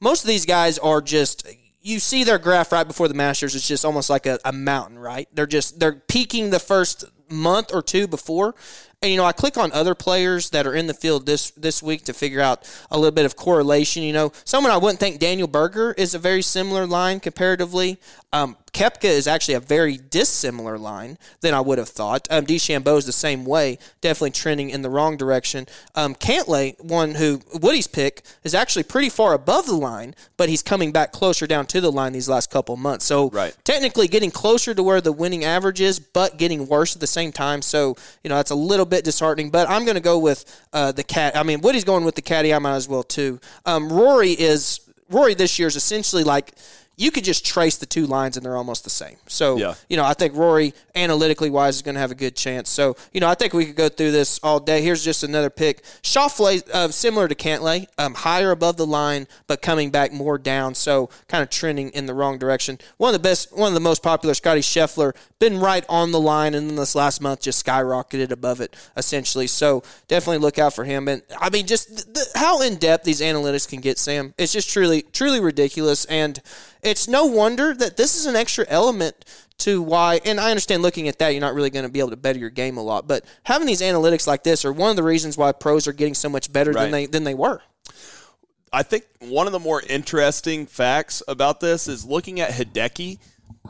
most 0.00 0.22
of 0.22 0.28
these 0.28 0.46
guys 0.46 0.78
are 0.78 1.00
just 1.00 1.46
you 1.80 2.00
see 2.00 2.24
their 2.24 2.38
graph 2.38 2.72
right 2.72 2.86
before 2.86 3.08
the 3.08 3.14
Masters. 3.14 3.54
It's 3.54 3.68
just 3.68 3.84
almost 3.84 4.08
like 4.08 4.26
a, 4.26 4.38
a 4.44 4.52
mountain, 4.52 4.98
right? 4.98 5.28
They're 5.32 5.46
just 5.46 5.78
they're 5.78 5.92
peaking 6.08 6.50
the 6.50 6.58
first 6.58 7.04
month 7.30 7.70
or 7.72 7.82
two 7.82 8.06
before. 8.06 8.54
And 9.02 9.10
you 9.10 9.18
know, 9.18 9.26
I 9.26 9.32
click 9.32 9.58
on 9.58 9.70
other 9.72 9.94
players 9.94 10.48
that 10.50 10.66
are 10.66 10.74
in 10.74 10.86
the 10.86 10.94
field 10.94 11.26
this 11.26 11.50
this 11.50 11.82
week 11.82 12.04
to 12.04 12.14
figure 12.14 12.40
out 12.40 12.66
a 12.90 12.96
little 12.96 13.14
bit 13.14 13.26
of 13.26 13.36
correlation. 13.36 14.02
You 14.02 14.14
know, 14.14 14.32
someone 14.44 14.72
I 14.72 14.78
wouldn't 14.78 14.98
think 14.98 15.18
Daniel 15.18 15.46
Berger 15.46 15.92
is 15.92 16.14
a 16.14 16.18
very 16.18 16.40
similar 16.40 16.86
line 16.86 17.20
comparatively. 17.20 18.00
Um, 18.32 18.56
Koepka 18.74 19.04
is 19.04 19.28
actually 19.28 19.54
a 19.54 19.60
very 19.60 19.96
dissimilar 19.96 20.76
line 20.76 21.16
than 21.40 21.54
I 21.54 21.60
would 21.60 21.78
have 21.78 21.88
thought. 21.88 22.26
Um, 22.30 22.44
DeChambeau 22.44 22.98
is 22.98 23.06
the 23.06 23.12
same 23.12 23.44
way, 23.44 23.78
definitely 24.00 24.32
trending 24.32 24.70
in 24.70 24.82
the 24.82 24.90
wrong 24.90 25.16
direction. 25.16 25.66
Um, 25.94 26.14
Cantlay, 26.16 26.78
one 26.82 27.14
who 27.14 27.40
Woody's 27.54 27.86
pick, 27.86 28.22
is 28.42 28.54
actually 28.54 28.82
pretty 28.82 29.08
far 29.08 29.32
above 29.32 29.66
the 29.66 29.76
line, 29.76 30.14
but 30.36 30.48
he's 30.48 30.62
coming 30.62 30.90
back 30.90 31.12
closer 31.12 31.46
down 31.46 31.66
to 31.66 31.80
the 31.80 31.92
line 31.92 32.12
these 32.12 32.28
last 32.28 32.50
couple 32.50 32.76
months. 32.76 33.04
So 33.04 33.30
Right. 33.30 33.54
technically 33.62 34.08
getting 34.08 34.32
closer 34.32 34.74
to 34.74 34.82
where 34.82 35.00
the 35.00 35.12
winning 35.12 35.44
average 35.44 35.80
is, 35.80 36.00
but 36.00 36.36
getting 36.36 36.66
worse 36.66 36.96
at 36.96 37.00
the 37.00 37.06
same 37.06 37.30
time. 37.30 37.62
So 37.62 37.96
you 38.24 38.28
know 38.28 38.36
that's 38.36 38.50
a 38.50 38.56
little 38.56 38.86
bit 38.86 39.04
disheartening. 39.04 39.50
But 39.50 39.70
I'm 39.70 39.84
going 39.84 39.94
to 39.94 40.00
go 40.00 40.18
with 40.18 40.44
uh, 40.72 40.90
the 40.90 41.04
cat. 41.04 41.36
I 41.36 41.44
mean, 41.44 41.60
Woody's 41.60 41.84
going 41.84 42.04
with 42.04 42.16
the 42.16 42.22
caddy. 42.22 42.52
I 42.52 42.58
might 42.58 42.74
as 42.74 42.88
well 42.88 43.04
too. 43.04 43.38
Um, 43.64 43.92
Rory 43.92 44.32
is 44.32 44.80
Rory 45.10 45.34
this 45.34 45.58
year 45.58 45.68
is 45.68 45.76
essentially 45.76 46.24
like 46.24 46.52
you 46.96 47.10
could 47.10 47.24
just 47.24 47.44
trace 47.44 47.76
the 47.76 47.86
two 47.86 48.06
lines 48.06 48.36
and 48.36 48.46
they're 48.46 48.56
almost 48.56 48.84
the 48.84 48.90
same. 48.90 49.16
So, 49.26 49.56
Yeah. 49.56 49.74
you 49.88 49.96
know, 49.96 50.04
I 50.04 50.14
think 50.14 50.34
Rory, 50.36 50.74
analytically 50.94 51.50
wise, 51.50 51.76
is 51.76 51.82
going 51.82 51.94
to 51.96 52.00
have 52.00 52.10
a 52.12 52.14
good 52.14 52.36
chance. 52.36 52.70
So, 52.70 52.96
you 53.12 53.20
know, 53.20 53.28
I 53.28 53.34
think 53.34 53.52
we 53.52 53.66
could 53.66 53.74
go 53.76 53.88
through 53.88 54.12
this 54.12 54.38
all 54.42 54.60
day. 54.60 54.80
Here's 54.82 55.02
just 55.04 55.22
another 55.24 55.50
pick. 55.50 55.82
Schauffele, 56.02 56.62
uh, 56.72 56.88
similar 56.88 57.26
to 57.26 57.34
Cantlay, 57.34 57.86
um, 57.98 58.14
higher 58.14 58.50
above 58.52 58.76
the 58.76 58.86
line, 58.86 59.26
but 59.46 59.60
coming 59.62 59.90
back 59.90 60.12
more 60.12 60.38
down. 60.38 60.74
So, 60.74 61.10
kind 61.28 61.42
of 61.42 61.50
trending 61.50 61.90
in 61.90 62.06
the 62.06 62.14
wrong 62.14 62.38
direction. 62.38 62.78
One 62.98 63.08
of 63.14 63.20
the 63.20 63.28
best, 63.28 63.52
one 63.56 63.68
of 63.68 63.74
the 63.74 63.80
most 63.80 64.02
popular, 64.02 64.34
Scotty 64.34 64.60
Scheffler, 64.60 65.14
been 65.40 65.58
right 65.58 65.84
on 65.88 66.12
the 66.12 66.20
line, 66.20 66.54
and 66.54 66.68
then 66.70 66.76
this 66.76 66.94
last 66.94 67.20
month 67.20 67.40
just 67.42 67.64
skyrocketed 67.66 68.30
above 68.30 68.60
it, 68.60 68.76
essentially. 68.96 69.46
So, 69.48 69.82
definitely 70.08 70.38
look 70.38 70.58
out 70.58 70.74
for 70.74 70.84
him. 70.84 71.08
And 71.08 71.22
I 71.38 71.50
mean, 71.50 71.66
just 71.66 71.88
th- 71.88 72.04
th- 72.14 72.26
how 72.36 72.60
in 72.62 72.76
depth 72.76 73.04
these 73.04 73.20
analytics 73.20 73.68
can 73.68 73.80
get, 73.80 73.98
Sam. 73.98 74.32
It's 74.38 74.52
just 74.52 74.70
truly, 74.70 75.02
truly 75.12 75.40
ridiculous. 75.40 76.04
And 76.04 76.40
it's 76.84 77.08
no 77.08 77.24
wonder 77.26 77.74
that 77.74 77.96
this 77.96 78.14
is 78.16 78.26
an 78.26 78.36
extra 78.36 78.64
element 78.68 79.24
to 79.58 79.80
why 79.82 80.20
and 80.24 80.40
I 80.40 80.50
understand 80.50 80.82
looking 80.82 81.06
at 81.08 81.18
that 81.20 81.28
you're 81.30 81.40
not 81.40 81.54
really 81.54 81.70
going 81.70 81.84
to 81.84 81.88
be 81.88 82.00
able 82.00 82.10
to 82.10 82.16
better 82.16 82.38
your 82.38 82.50
game 82.50 82.76
a 82.76 82.82
lot 82.82 83.06
but 83.06 83.24
having 83.44 83.66
these 83.66 83.80
analytics 83.80 84.26
like 84.26 84.42
this 84.42 84.64
are 84.64 84.72
one 84.72 84.90
of 84.90 84.96
the 84.96 85.02
reasons 85.02 85.36
why 85.38 85.52
pros 85.52 85.86
are 85.86 85.92
getting 85.92 86.14
so 86.14 86.28
much 86.28 86.52
better 86.52 86.72
Right. 86.72 86.82
than 86.82 86.90
they 86.90 87.06
than 87.06 87.24
they 87.24 87.34
were. 87.34 87.62
I 88.72 88.82
think 88.82 89.04
one 89.20 89.46
of 89.46 89.52
the 89.52 89.60
more 89.60 89.80
interesting 89.88 90.66
facts 90.66 91.22
about 91.28 91.60
this 91.60 91.86
is 91.86 92.04
looking 92.04 92.40
at 92.40 92.50
Hideki. 92.50 93.18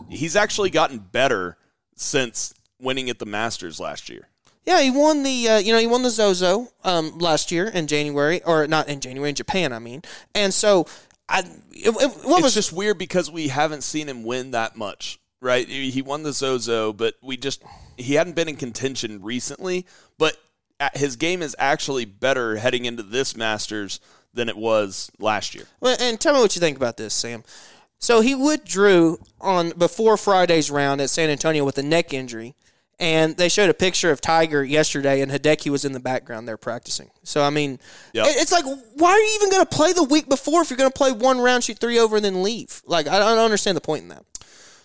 He's 0.08 0.34
actually 0.34 0.70
gotten 0.70 0.98
better 0.98 1.58
since 1.94 2.54
winning 2.80 3.10
at 3.10 3.18
the 3.18 3.26
Masters 3.26 3.78
last 3.78 4.08
year. 4.08 4.28
Yeah, 4.64 4.80
he 4.80 4.90
won 4.90 5.22
the 5.22 5.48
uh, 5.48 5.58
you 5.58 5.74
know 5.74 5.78
he 5.78 5.86
won 5.86 6.02
the 6.02 6.08
Zozo 6.10 6.68
um, 6.84 7.18
last 7.18 7.52
year 7.52 7.66
in 7.68 7.86
January 7.86 8.42
or 8.44 8.66
not 8.66 8.88
in 8.88 9.00
January 9.00 9.28
in 9.28 9.34
Japan 9.34 9.74
I 9.74 9.78
mean 9.78 10.00
and 10.34 10.54
so 10.54 10.86
I 11.28 11.40
it, 11.40 11.88
it- 11.88 11.94
what 11.94 12.38
it's 12.38 12.42
was 12.42 12.54
just 12.54 12.72
weird 12.72 12.98
because 12.98 13.30
we 13.30 13.48
haven't 13.48 13.82
seen 13.82 14.08
him 14.08 14.24
win 14.24 14.50
that 14.52 14.76
much, 14.76 15.18
right? 15.40 15.66
He 15.68 16.02
won 16.02 16.22
the 16.22 16.32
Zozo, 16.32 16.92
but 16.92 17.14
we 17.22 17.36
just 17.36 17.62
he 17.96 18.14
hadn't 18.14 18.36
been 18.36 18.48
in 18.48 18.56
contention 18.56 19.22
recently. 19.22 19.86
But 20.18 20.36
his 20.94 21.16
game 21.16 21.42
is 21.42 21.54
actually 21.58 22.04
better 22.04 22.56
heading 22.56 22.84
into 22.84 23.02
this 23.02 23.36
Masters 23.36 24.00
than 24.34 24.48
it 24.48 24.56
was 24.56 25.10
last 25.18 25.54
year. 25.54 25.64
Well, 25.80 25.96
and 26.00 26.20
tell 26.20 26.34
me 26.34 26.40
what 26.40 26.54
you 26.56 26.60
think 26.60 26.76
about 26.76 26.96
this, 26.96 27.14
Sam. 27.14 27.44
So 27.98 28.20
he 28.20 28.34
withdrew 28.34 29.18
on 29.40 29.70
before 29.70 30.16
Friday's 30.16 30.70
round 30.70 31.00
at 31.00 31.08
San 31.10 31.30
Antonio 31.30 31.64
with 31.64 31.78
a 31.78 31.82
neck 31.82 32.12
injury, 32.12 32.54
and 33.00 33.36
they 33.36 33.48
showed 33.48 33.70
a 33.70 33.74
picture 33.74 34.10
of 34.10 34.20
Tiger 34.20 34.62
yesterday, 34.64 35.20
and 35.20 35.30
Hideki 35.30 35.70
was 35.70 35.84
in 35.84 35.92
the 35.92 36.00
background 36.00 36.46
there 36.48 36.56
practicing. 36.56 37.10
So 37.22 37.42
I 37.42 37.50
mean, 37.50 37.78
Yep. 38.12 38.26
it- 38.26 38.36
it's 38.36 38.52
like, 38.52 38.64
why 38.94 39.10
are 39.10 39.18
you 39.18 39.32
even 39.36 39.50
going 39.50 39.64
to 39.66 39.76
play 39.76 39.92
the 39.92 40.04
week 40.04 40.28
before 40.28 40.62
if 40.62 40.70
you're 40.70 40.76
going 40.76 40.90
to 40.90 40.96
play 40.96 41.12
one 41.12 41.40
round, 41.40 41.64
shoot 41.64 41.78
three 41.78 41.98
over, 41.98 42.16
and 42.16 42.24
then 42.24 42.42
leave? 42.42 42.82
Like, 42.86 43.06
I 43.08 43.18
don't 43.18 43.38
understand 43.38 43.76
the 43.76 43.80
point 43.80 44.02
in 44.02 44.08
that. 44.08 44.24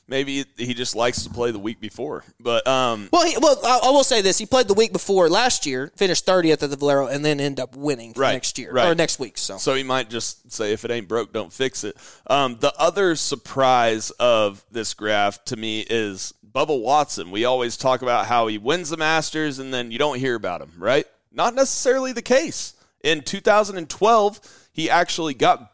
Maybe 0.08 0.44
he 0.58 0.74
just 0.74 0.96
likes 0.96 1.22
to 1.26 1.30
play 1.30 1.52
the 1.52 1.60
week 1.60 1.80
before, 1.80 2.24
but 2.40 2.66
um, 2.68 3.10
Well, 3.14 3.28
he, 3.28 3.38
well, 3.38 3.60
I, 3.64 3.82
I 3.84 3.90
will 3.92 4.04
say 4.04 4.24
this: 4.24 4.40
he 4.40 4.48
played 4.48 4.68
the 4.68 4.74
week 4.74 4.92
before 4.92 5.30
last 5.30 5.68
year, 5.68 5.92
finished 5.98 6.26
30th 6.26 6.64
at 6.64 6.72
the 6.72 6.76
Valero, 6.78 7.06
and 7.06 7.24
then 7.24 7.40
end 7.40 7.60
up 7.60 7.76
winning 7.76 8.14
Right, 8.16 8.34
next 8.34 8.58
year 8.58 8.72
right. 8.72 8.88
or 8.88 8.96
next 8.96 9.20
week. 9.20 9.38
So 9.38 9.60
So 9.60 9.76
he 9.76 9.84
might 9.84 10.10
just 10.10 10.52
say, 10.52 10.74
if 10.74 10.84
it 10.84 10.90
ain't 10.90 11.08
broke, 11.08 11.32
don't 11.32 11.54
fix 11.54 11.84
it. 11.84 11.96
Um, 12.26 12.58
the 12.60 12.74
other 12.80 13.16
surprise 13.16 14.10
of 14.20 14.66
this 14.72 14.96
graph 14.96 15.44
to 15.46 15.56
me 15.56 15.82
is 15.88 16.34
Bubba 16.54 16.80
Watson. 16.80 17.32
We 17.32 17.46
always 17.46 17.78
talk 17.78 18.02
about 18.02 18.26
how 18.26 18.48
he 18.48 18.58
wins 18.58 18.90
the 18.90 18.98
Masters 18.98 19.60
and 19.60 19.74
then 19.74 19.92
you 19.92 19.98
don't 19.98 20.20
hear 20.20 20.36
about 20.36 20.62
him, 20.62 20.72
right? 20.78 21.06
Not 21.32 21.56
necessarily 21.56 22.12
the 22.12 22.22
case. 22.22 22.74
In 23.04 23.22
2012, 23.22 24.70
he 24.72 24.90
actually 24.90 25.34
got 25.34 25.72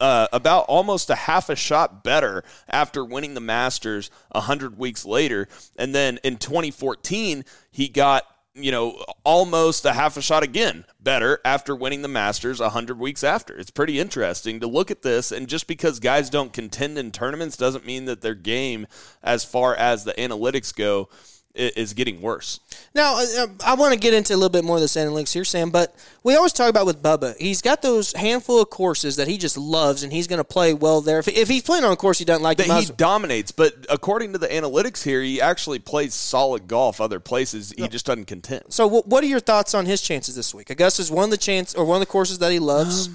uh, 0.00 0.28
about 0.32 0.64
almost 0.66 1.10
a 1.10 1.14
half 1.14 1.50
a 1.50 1.56
shot 1.56 2.02
better 2.02 2.44
after 2.68 3.04
winning 3.04 3.34
the 3.34 3.40
Masters 3.40 4.10
100 4.30 4.78
weeks 4.78 5.04
later. 5.04 5.48
And 5.78 5.94
then 5.94 6.18
in 6.22 6.36
2014, 6.36 7.44
he 7.70 7.88
got, 7.88 8.24
you 8.56 8.72
know, 8.72 9.04
almost 9.24 9.84
a 9.84 9.92
half 9.92 10.16
a 10.16 10.22
shot 10.22 10.42
again 10.42 10.84
better 11.00 11.40
after 11.44 11.76
winning 11.76 12.02
the 12.02 12.08
Masters 12.08 12.58
100 12.58 12.98
weeks 12.98 13.22
after. 13.22 13.56
It's 13.56 13.70
pretty 13.70 14.00
interesting 14.00 14.60
to 14.60 14.66
look 14.66 14.90
at 14.90 15.02
this. 15.02 15.30
And 15.30 15.46
just 15.46 15.66
because 15.66 16.00
guys 16.00 16.30
don't 16.30 16.52
contend 16.52 16.98
in 16.98 17.12
tournaments 17.12 17.56
doesn't 17.56 17.86
mean 17.86 18.06
that 18.06 18.22
their 18.22 18.34
game, 18.34 18.86
as 19.22 19.44
far 19.44 19.74
as 19.74 20.04
the 20.04 20.14
analytics 20.14 20.74
go, 20.74 21.08
is 21.56 21.92
getting 21.94 22.22
worse. 22.22 22.60
Now, 22.94 23.18
uh, 23.18 23.46
I 23.64 23.74
want 23.74 23.92
to 23.92 23.98
get 23.98 24.14
into 24.14 24.32
a 24.32 24.36
little 24.36 24.48
bit 24.48 24.64
more 24.64 24.76
of 24.76 24.80
the 24.80 24.86
this 24.86 24.96
analytics 24.96 25.32
here, 25.32 25.44
Sam, 25.44 25.70
but 25.70 25.94
we 26.22 26.34
always 26.36 26.52
talk 26.52 26.70
about 26.70 26.86
with 26.86 27.02
Bubba, 27.02 27.36
he's 27.38 27.60
got 27.60 27.82
those 27.82 28.12
handful 28.12 28.62
of 28.62 28.70
courses 28.70 29.16
that 29.16 29.28
he 29.28 29.36
just 29.36 29.58
loves, 29.58 30.02
and 30.02 30.12
he's 30.12 30.26
going 30.26 30.38
to 30.38 30.44
play 30.44 30.74
well 30.74 31.00
there. 31.00 31.18
If, 31.18 31.28
if 31.28 31.48
he's 31.48 31.62
playing 31.62 31.84
on 31.84 31.92
a 31.92 31.96
course 31.96 32.18
he 32.18 32.24
doesn't 32.24 32.42
like, 32.42 32.60
he 32.60 32.72
he 32.80 32.86
dominates. 32.86 33.50
But 33.50 33.86
according 33.90 34.32
to 34.32 34.38
the 34.38 34.48
analytics 34.48 35.02
here, 35.02 35.22
he 35.22 35.40
actually 35.40 35.80
plays 35.80 36.14
solid 36.14 36.68
golf 36.68 37.00
other 37.00 37.20
places. 37.20 37.74
He 37.76 37.88
just 37.88 38.06
doesn't 38.06 38.26
contend. 38.26 38.64
so 38.68 38.86
what, 38.86 39.06
what 39.06 39.24
are 39.24 39.26
your 39.26 39.40
thoughts 39.40 39.74
on 39.74 39.86
his 39.86 40.00
chances 40.00 40.36
this 40.36 40.54
week? 40.54 40.70
Augusta's 40.70 41.10
one 41.10 41.24
of 41.24 41.30
the 41.30 41.36
chance 41.36 41.74
or 41.74 41.84
one 41.84 41.96
of 41.96 42.00
the 42.00 42.10
courses 42.10 42.38
that 42.38 42.52
he 42.52 42.58
loves. 42.58 43.08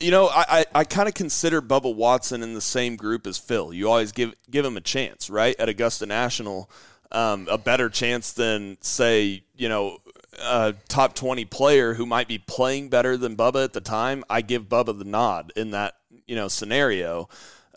You 0.00 0.10
know, 0.10 0.26
I, 0.26 0.44
I, 0.48 0.64
I 0.74 0.84
kind 0.84 1.08
of 1.08 1.14
consider 1.14 1.62
Bubba 1.62 1.94
Watson 1.94 2.42
in 2.42 2.52
the 2.52 2.60
same 2.60 2.96
group 2.96 3.26
as 3.26 3.38
Phil. 3.38 3.72
You 3.72 3.88
always 3.88 4.12
give 4.12 4.34
give 4.50 4.64
him 4.64 4.76
a 4.76 4.80
chance, 4.80 5.30
right? 5.30 5.58
At 5.58 5.68
Augusta 5.68 6.04
National, 6.04 6.68
um, 7.14 7.48
a 7.50 7.56
better 7.56 7.88
chance 7.88 8.32
than 8.32 8.76
say, 8.80 9.44
you 9.56 9.68
know, 9.68 9.98
a 10.40 10.74
top 10.88 11.14
twenty 11.14 11.44
player 11.44 11.94
who 11.94 12.06
might 12.06 12.28
be 12.28 12.38
playing 12.38 12.88
better 12.88 13.16
than 13.16 13.36
Bubba 13.36 13.64
at 13.64 13.72
the 13.72 13.80
time. 13.80 14.24
I 14.28 14.42
give 14.42 14.64
Bubba 14.64 14.98
the 14.98 15.04
nod 15.04 15.52
in 15.56 15.70
that 15.70 15.94
you 16.26 16.34
know 16.34 16.48
scenario, 16.48 17.28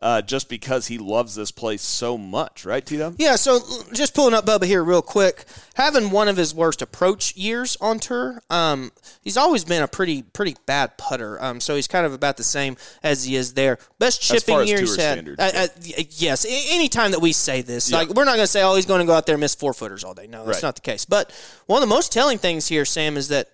uh, 0.01 0.21
just 0.21 0.47
because 0.49 0.87
he 0.87 0.97
loves 0.97 1.33
this 1.35 1.49
place 1.51 1.81
so 1.81 2.17
much, 2.17 2.65
right, 2.65 2.85
Tito? 2.85 3.13
Yeah, 3.17 3.35
so 3.35 3.59
just 3.93 4.13
pulling 4.13 4.33
up 4.35 4.45
Bubba 4.45 4.65
here 4.65 4.83
real 4.83 5.01
quick. 5.01 5.45
Having 5.73 6.11
one 6.11 6.27
of 6.27 6.37
his 6.37 6.53
worst 6.53 6.81
approach 6.81 7.35
years 7.35 7.77
on 7.81 7.99
tour, 7.99 8.41
um, 8.49 8.91
he's 9.23 9.37
always 9.37 9.63
been 9.63 9.81
a 9.83 9.87
pretty 9.87 10.21
pretty 10.21 10.55
bad 10.65 10.97
putter. 10.97 11.41
Um, 11.43 11.59
so 11.59 11.75
he's 11.75 11.87
kind 11.87 12.05
of 12.05 12.13
about 12.13 12.37
the 12.37 12.43
same 12.43 12.77
as 13.03 13.23
he 13.23 13.35
is 13.35 13.53
there. 13.53 13.79
Best 13.99 14.21
chipping 14.21 14.67
year 14.67 14.79
he's 14.79 14.95
had. 14.95 15.27
Uh, 15.39 15.51
uh, 15.53 15.67
yes, 16.11 16.45
a- 16.45 16.73
anytime 16.75 17.11
that 17.11 17.19
we 17.21 17.31
say 17.31 17.61
this, 17.61 17.89
Yeah. 17.89 17.97
like 17.97 18.09
we're 18.09 18.25
not 18.25 18.35
going 18.35 18.43
to 18.43 18.47
say, 18.47 18.63
oh, 18.63 18.75
he's 18.75 18.85
going 18.85 18.99
to 19.01 19.05
go 19.07 19.13
out 19.13 19.25
there 19.25 19.35
and 19.35 19.41
miss 19.41 19.55
four 19.55 19.73
footers 19.73 20.03
all 20.03 20.13
day. 20.13 20.27
No, 20.27 20.45
that's 20.45 20.57
Right. 20.57 20.63
not 20.67 20.75
the 20.75 20.81
case. 20.81 21.05
But 21.05 21.31
one 21.65 21.81
of 21.81 21.87
the 21.89 21.93
most 21.95 22.11
telling 22.11 22.37
things 22.37 22.67
here, 22.67 22.85
Sam, 22.85 23.17
is 23.17 23.27
that 23.29 23.49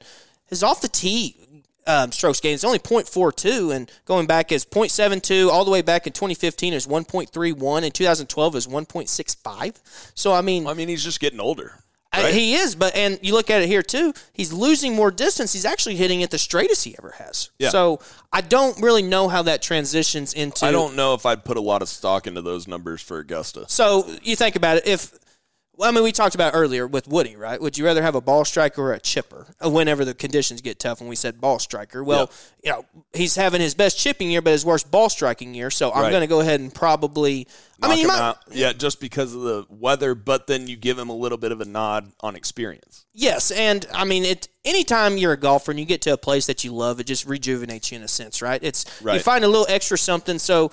his 0.47 0.61
off 0.63 0.81
the 0.81 0.87
tee 0.89 1.35
um, 1.87 2.11
strokes 2.11 2.39
gain 2.39 2.53
is 2.53 2.63
only 2.63 2.79
0.42 2.79 3.75
and 3.75 3.91
going 4.05 4.25
back 4.27 4.51
is 4.51 4.65
0.72 4.65 5.49
all 5.49 5.65
the 5.65 5.71
way 5.71 5.81
back 5.81 6.07
in 6.07 6.13
2015 6.13 6.73
is 6.73 6.87
1.31 6.87 7.83
and 7.83 7.93
2012 7.93 8.55
is 8.55 8.67
1.65 8.67 10.11
so 10.15 10.33
i 10.33 10.41
mean 10.41 10.67
I 10.67 10.73
mean, 10.73 10.87
he's 10.87 11.03
just 11.03 11.19
getting 11.19 11.39
older. 11.39 11.73
I- 12.15 12.31
he 12.31 12.53
is 12.53 12.75
but 12.75 12.95
and 12.95 13.17
you 13.23 13.33
look 13.33 13.49
at 13.49 13.63
it 13.63 13.67
here 13.67 13.81
too 13.81 14.13
he's 14.33 14.53
losing 14.53 14.95
more 14.95 15.09
distance 15.09 15.51
he's 15.51 15.65
actually 15.65 15.95
hitting 15.95 16.21
it 16.21 16.29
the 16.29 16.37
straightest 16.37 16.83
he 16.83 16.95
ever 16.99 17.09
has 17.17 17.49
Yeah. 17.57 17.69
so 17.69 17.99
i 18.31 18.39
don't 18.41 18.79
really 18.81 19.01
know 19.01 19.27
how 19.29 19.41
that 19.43 19.63
transitions 19.63 20.33
into 20.33 20.65
I 20.65 20.71
don't 20.71 20.95
know 20.95 21.15
if 21.15 21.25
I'd 21.25 21.43
put 21.43 21.57
a 21.57 21.61
lot 21.61 21.81
of 21.81 21.89
stock 21.89 22.27
into 22.27 22.41
those 22.43 22.67
numbers 22.67 23.01
for 23.01 23.17
Augusta. 23.17 23.65
so 23.67 24.07
you 24.21 24.35
think 24.35 24.55
about 24.55 24.77
it 24.77 24.87
if 24.87 25.11
Well, 25.75 25.89
I 25.89 25.91
mean, 25.91 26.03
we 26.03 26.11
talked 26.11 26.35
about 26.35 26.53
earlier 26.53 26.85
with 26.85 27.07
Woody, 27.07 27.35
right? 27.35 27.59
Would 27.59 27.79
you 27.79 27.85
rather 27.85 28.03
have 28.03 28.13
a 28.13 28.21
ball 28.21 28.45
striker 28.45 28.79
or 28.81 28.93
a 28.93 28.99
chipper 28.99 29.47
uh, 29.63 29.71
whenever 29.71 30.05
the 30.05 30.13
conditions 30.13 30.61
get 30.61 30.77
tough? 30.77 30.99
And 31.01 31.09
we 31.09 31.15
said 31.15 31.41
ball 31.41 31.57
striker. 31.57 32.03
Well, 32.03 32.29
you 32.63 32.71
know, 32.71 32.85
he's 33.11 33.35
having 33.35 33.59
his 33.59 33.73
best 33.73 33.97
chipping 33.97 34.29
year, 34.29 34.41
but 34.43 34.51
his 34.51 34.63
worst 34.63 34.91
ball 34.91 35.09
striking 35.09 35.55
year. 35.55 35.71
So 35.71 35.91
I'm 35.91 36.03
Right. 36.03 36.09
going 36.11 36.21
to 36.21 36.27
go 36.27 36.41
ahead 36.41 36.59
and 36.59 36.73
probably. 36.73 37.47
I 37.81 37.93
mean, 37.93 38.07
might, 38.07 38.19
out. 38.19 38.37
yeah, 38.51 38.71
just 38.71 39.01
because 39.01 39.33
of 39.33 39.41
the 39.41 39.65
weather, 39.67 40.13
but 40.15 40.45
then 40.47 40.67
you 40.67 40.77
give 40.77 40.97
him 40.97 41.09
a 41.09 41.15
little 41.15 41.39
bit 41.39 41.51
of 41.51 41.59
a 41.59 41.65
nod 41.65 42.11
on 42.21 42.35
experience. 42.35 43.05
Yes, 43.13 43.49
and 43.51 43.85
I 43.93 44.05
mean 44.05 44.23
it. 44.25 44.47
Anytime 44.63 45.17
you're 45.17 45.33
a 45.33 45.37
golfer 45.37 45.71
and 45.71 45.79
you 45.79 45.85
get 45.85 46.01
to 46.03 46.13
a 46.13 46.17
place 46.17 46.45
that 46.45 46.63
you 46.63 46.71
love, 46.73 46.99
it 47.01 47.05
just 47.07 47.25
rejuvenates 47.25 47.91
you 47.91 47.97
in 47.97 48.03
a 48.03 48.07
sense, 48.07 48.41
right? 48.41 48.61
It's 48.63 48.85
you 49.03 49.19
find 49.19 49.43
a 49.43 49.47
little 49.47 49.65
extra 49.67 49.97
something. 49.97 50.39
So, 50.39 50.71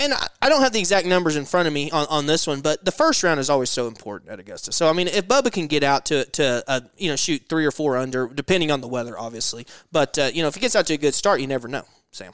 and 0.00 0.14
I, 0.14 0.26
I 0.42 0.48
don't 0.48 0.62
have 0.62 0.72
the 0.72 0.80
exact 0.80 1.06
numbers 1.06 1.36
in 1.36 1.44
front 1.44 1.68
of 1.68 1.74
me 1.74 1.90
on, 1.90 2.06
on 2.08 2.26
this 2.26 2.46
one, 2.46 2.62
but 2.62 2.84
the 2.84 2.90
first 2.90 3.22
round 3.22 3.38
is 3.38 3.50
always 3.50 3.70
so 3.70 3.86
important 3.86 4.30
at 4.30 4.40
Augusta. 4.40 4.72
So, 4.72 4.88
I 4.88 4.92
mean, 4.94 5.06
if 5.06 5.28
Bubba 5.28 5.52
can 5.52 5.66
get 5.66 5.84
out 5.84 6.06
to 6.06 6.24
to 6.24 6.64
uh, 6.66 6.80
you 6.96 7.10
know 7.10 7.16
shoot 7.16 7.42
three 7.48 7.66
or 7.66 7.70
four 7.70 7.96
under, 7.96 8.26
depending 8.26 8.70
on 8.70 8.80
the 8.80 8.88
weather, 8.88 9.16
obviously, 9.16 9.66
but 9.92 10.18
uh, 10.18 10.30
you 10.32 10.42
know 10.42 10.48
if 10.48 10.54
he 10.54 10.60
gets 10.60 10.74
out 10.74 10.86
to 10.86 10.94
a 10.94 10.98
good 10.98 11.14
start, 11.14 11.40
you 11.40 11.46
never 11.46 11.68
know, 11.68 11.84
Sam. 12.10 12.32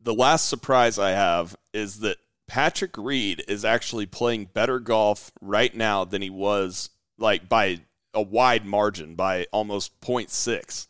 The 0.00 0.14
last 0.14 0.48
surprise 0.48 0.98
I 0.98 1.10
have 1.10 1.54
is 1.74 2.00
that 2.00 2.16
Patrick 2.46 2.96
Reed 2.96 3.44
is 3.46 3.64
actually 3.64 4.06
playing 4.06 4.46
better 4.46 4.80
golf 4.80 5.30
right 5.42 5.74
now 5.74 6.04
than 6.04 6.22
he 6.22 6.30
was 6.30 6.88
like 7.18 7.48
by 7.48 7.80
a 8.14 8.22
wide 8.22 8.64
margin 8.64 9.14
by 9.14 9.46
almost 9.52 10.00
0.6 10.00 10.86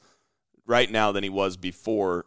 right 0.66 0.90
now 0.90 1.10
than 1.10 1.24
he 1.24 1.30
was 1.30 1.56
before 1.56 2.26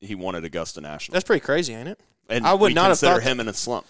he 0.00 0.14
won 0.14 0.34
at 0.34 0.44
Augusta 0.44 0.80
National. 0.80 1.12
That's 1.12 1.24
pretty 1.24 1.44
crazy, 1.44 1.74
ain't 1.74 1.88
it? 1.88 2.00
And 2.28 2.46
I 2.46 2.54
would 2.54 2.74
not 2.74 2.84
have 2.84 2.98
consider 2.98 3.14
thought 3.14 3.22
him 3.22 3.40
in 3.40 3.48
a 3.48 3.54
slump. 3.54 3.86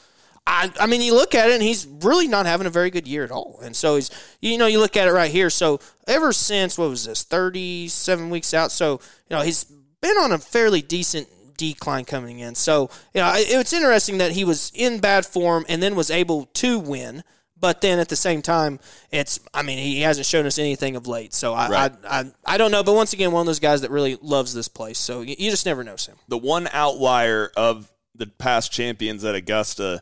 I, 0.47 0.70
I 0.78 0.86
mean, 0.86 1.01
you 1.01 1.15
look 1.15 1.35
at 1.35 1.48
it, 1.48 1.55
and 1.55 1.62
he's 1.62 1.86
really 1.86 2.28
not 2.28 2.44
having 2.44 2.66
a 2.66 2.70
very 2.70 2.90
good 2.90 3.09
year 3.09 3.24
at 3.24 3.31
all. 3.31 3.61
And 3.62 3.74
so 3.74 3.94
he's, 3.94 4.11
you 4.40 4.59
know, 4.59 4.66
you 4.66 4.78
look 4.78 4.97
at 4.97 5.09
it 5.09 5.12
right 5.12 5.31
here. 5.31 5.48
So 5.48 5.81
ever 6.06 6.32
since 6.32 6.77
what 6.77 6.90
was 6.90 7.06
this, 7.06 7.23
thirty-seven 7.23 8.28
weeks 8.28 8.52
out? 8.52 8.70
So 8.70 9.01
you 9.31 9.36
know, 9.36 9.43
he's 9.43 9.65
been 9.65 10.16
on 10.19 10.32
a 10.32 10.39
fairly 10.39 10.82
decent 10.82 11.28
decline 11.56 12.05
coming 12.05 12.40
in. 12.40 12.55
So 12.55 12.90
you 13.15 13.23
know, 13.23 13.32
it, 13.35 13.47
it's 13.48 13.73
interesting 13.73 14.19
that 14.19 14.32
he 14.32 14.44
was 14.44 14.70
in 14.74 15.01
bad 15.01 15.24
form 15.24 15.65
and 15.69 15.82
then 15.82 15.94
was 15.94 16.11
able 16.11 16.47
to 16.47 16.78
win. 16.78 17.24
But 17.59 17.81
then 17.81 17.98
at 17.98 18.11
the 18.11 18.16
same 18.16 18.43
time, 18.43 18.81
it's 19.11 19.40
I 19.55 19.62
mean 19.62 19.78
he 19.78 20.02
hasn't 20.02 20.27
shown 20.27 20.44
us 20.44 20.59
anything 20.59 20.97
of 20.97 21.06
late. 21.06 21.32
So 21.32 21.55
I 21.55 21.69
Right. 21.70 21.93
I, 22.05 22.20
I, 22.20 22.24
I 22.44 22.59
don't 22.59 22.70
know. 22.70 22.82
But 22.82 22.94
once 22.94 23.15
again, 23.15 23.32
one 23.32 23.40
of 23.40 23.47
those 23.47 23.61
guys 23.61 23.81
that 23.81 23.90
really 23.90 24.19
loves 24.20 24.52
this 24.52 24.69
place. 24.69 24.98
So 24.98 25.23
you, 25.23 25.36
you 25.39 25.51
just 25.51 25.65
never 25.65 25.82
know, 25.82 25.97
Sam. 25.97 26.16
The 26.28 26.36
one 26.36 26.69
outlier 26.70 27.51
of 27.56 27.90
the 28.15 28.27
past 28.27 28.73
champions 28.73 29.24
at 29.24 29.35
Augusta 29.35 30.01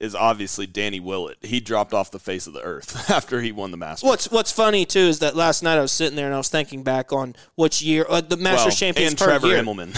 is 0.00 0.14
obviously 0.14 0.66
Danny 0.66 0.98
Willett. 0.98 1.38
He 1.40 1.60
dropped 1.60 1.94
off 1.94 2.10
the 2.10 2.18
face 2.18 2.46
of 2.48 2.52
the 2.52 2.60
earth 2.62 3.08
after 3.10 3.40
he 3.40 3.52
won 3.52 3.70
the 3.70 3.76
Masters. 3.76 4.06
What's 4.06 4.30
What's 4.30 4.50
funny 4.50 4.84
too 4.84 4.98
is 4.98 5.20
that 5.20 5.36
last 5.36 5.62
night 5.62 5.78
I 5.78 5.80
was 5.80 5.92
sitting 5.92 6.16
there 6.16 6.26
and 6.26 6.34
I 6.34 6.38
was 6.38 6.48
thinking 6.48 6.82
back 6.82 7.12
on 7.12 7.36
which 7.54 7.80
year 7.80 8.04
uh, 8.08 8.20
the 8.20 8.36
Masters 8.36 8.64
Well, 8.72 8.76
champions 8.76 9.12
and 9.12 9.18
per 9.18 9.24
Trevor 9.26 9.46
year. 9.48 9.62
Immelman. 9.62 9.94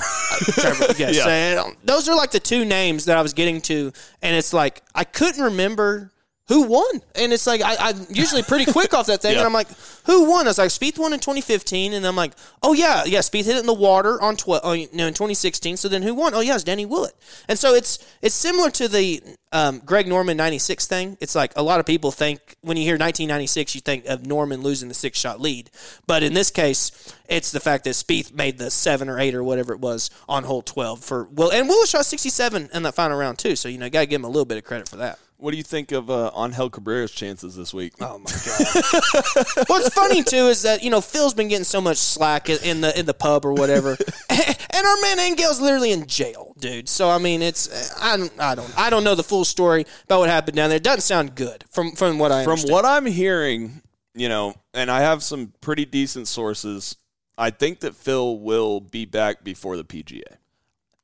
Trevor, 0.54 0.94
yes, 0.98 1.16
Yeah. 1.16 1.62
um, 1.62 1.76
those 1.84 2.08
are 2.08 2.14
like 2.14 2.30
the 2.30 2.40
two 2.40 2.64
names 2.64 3.06
that 3.06 3.16
I 3.16 3.22
was 3.22 3.32
getting 3.32 3.60
to, 3.62 3.92
and 4.22 4.36
it's 4.36 4.52
like 4.52 4.82
I 4.94 5.04
couldn't 5.04 5.42
remember 5.42 6.12
who 6.48 6.62
won, 6.62 7.02
and 7.16 7.32
it's 7.32 7.46
like 7.46 7.60
I, 7.62 7.74
I'm 7.78 8.06
usually 8.08 8.42
pretty 8.42 8.70
quick 8.70 8.94
off 8.94 9.06
that 9.06 9.20
thing, 9.22 9.32
Yeah. 9.32 9.38
and 9.38 9.46
I'm 9.46 9.52
like, 9.52 9.68
who 10.04 10.30
won? 10.30 10.46
I 10.46 10.50
was 10.50 10.58
like, 10.58 10.68
Spieth 10.70 10.98
won 10.98 11.12
in 11.12 11.18
2015, 11.18 11.92
and 11.92 12.06
I'm 12.06 12.14
like, 12.14 12.32
oh 12.62 12.72
yeah, 12.72 13.04
yeah, 13.04 13.18
Spieth 13.18 13.46
hit 13.46 13.56
it 13.56 13.60
in 13.60 13.66
the 13.66 13.74
water 13.74 14.20
on 14.22 14.36
tw- 14.36 14.60
oh, 14.62 14.74
no 14.92 15.06
in 15.08 15.14
2016. 15.14 15.76
So 15.76 15.88
then 15.88 16.02
who 16.02 16.14
won? 16.14 16.34
Oh 16.34 16.40
yeah, 16.40 16.54
it's 16.54 16.62
Danny 16.64 16.86
Willett, 16.86 17.14
and 17.48 17.58
so 17.58 17.74
it's 17.74 17.98
it's 18.22 18.34
similar 18.34 18.70
to 18.70 18.86
the 18.86 19.20
um, 19.52 19.80
Greg 19.84 20.06
Norman 20.06 20.36
96 20.36 20.86
thing. 20.86 21.16
It's 21.20 21.34
like 21.34 21.52
a 21.56 21.62
lot 21.62 21.80
of 21.80 21.86
people 21.86 22.10
think 22.12 22.56
when 22.60 22.76
you 22.76 22.84
hear 22.84 22.94
1996, 22.94 23.74
you 23.74 23.80
think 23.80 24.06
of 24.06 24.24
Norman 24.26 24.60
losing 24.62 24.88
the 24.88 24.94
six 24.94 25.18
shot 25.18 25.40
lead, 25.40 25.70
but 26.06 26.22
in 26.22 26.32
this 26.34 26.50
case, 26.50 27.12
it's 27.28 27.50
the 27.50 27.60
fact 27.60 27.84
that 27.84 27.90
Spieth 27.90 28.32
made 28.32 28.58
the 28.58 28.70
seven 28.70 29.08
or 29.08 29.18
eight 29.18 29.34
or 29.34 29.42
whatever 29.42 29.72
it 29.72 29.80
was 29.80 30.10
on 30.28 30.44
hole 30.44 30.62
12 30.62 31.02
for 31.02 31.24
Will, 31.24 31.50
and 31.50 31.68
Will 31.68 31.84
shot 31.86 32.04
67 32.06 32.70
in 32.72 32.82
that 32.84 32.94
final 32.94 33.18
round 33.18 33.38
too. 33.38 33.56
So 33.56 33.68
you 33.68 33.78
know, 33.78 33.90
got 33.90 34.00
to 34.00 34.06
give 34.06 34.20
him 34.20 34.24
a 34.24 34.28
little 34.28 34.44
bit 34.44 34.58
of 34.58 34.64
credit 34.64 34.88
for 34.88 34.96
that. 34.96 35.18
What 35.38 35.50
do 35.50 35.58
you 35.58 35.62
think 35.62 35.92
of 35.92 36.08
uh, 36.10 36.30
Angel 36.36 36.70
Cabrera's 36.70 37.10
chances 37.10 37.54
this 37.54 37.74
week? 37.74 37.92
Oh 38.00 38.18
my 38.18 38.30
god! 38.30 39.64
What's 39.68 39.90
funny 39.90 40.22
too 40.22 40.46
is 40.48 40.62
that 40.62 40.82
you 40.82 40.88
know 40.90 41.00
Phil's 41.02 41.34
been 41.34 41.48
getting 41.48 41.64
so 41.64 41.80
much 41.80 41.98
slack 41.98 42.48
in, 42.48 42.58
in 42.64 42.80
the 42.80 42.98
in 42.98 43.04
the 43.04 43.12
pub 43.14 43.44
or 43.44 43.52
whatever, 43.52 43.98
and 44.30 44.86
our 44.86 44.96
man 45.02 45.18
Angel's 45.18 45.60
literally 45.60 45.92
in 45.92 46.06
jail, 46.06 46.54
dude. 46.58 46.88
So 46.88 47.10
I 47.10 47.18
mean, 47.18 47.42
it's 47.42 47.94
I 48.00 48.16
don't 48.16 48.32
I 48.40 48.54
don't 48.54 48.78
I 48.78 48.88
don't 48.88 49.04
know 49.04 49.14
the 49.14 49.22
full 49.22 49.44
story 49.44 49.84
about 50.04 50.20
what 50.20 50.30
happened 50.30 50.56
down 50.56 50.70
there. 50.70 50.78
It 50.78 50.82
doesn't 50.82 51.02
sound 51.02 51.34
good 51.34 51.64
from 51.70 51.92
from 51.92 52.18
what 52.18 52.32
I 52.32 52.42
From 52.44 52.52
understand. 52.52 52.72
what 52.72 52.84
I'm 52.86 53.04
hearing, 53.06 53.82
you 54.14 54.30
know, 54.30 54.54
and 54.72 54.90
I 54.90 55.00
have 55.00 55.22
some 55.22 55.52
pretty 55.60 55.84
decent 55.84 56.28
sources, 56.28 56.96
I 57.36 57.50
think 57.50 57.80
that 57.80 57.94
Phil 57.94 58.38
will 58.38 58.80
be 58.80 59.04
back 59.04 59.44
before 59.44 59.76
the 59.76 59.84
PGA. 59.84 60.22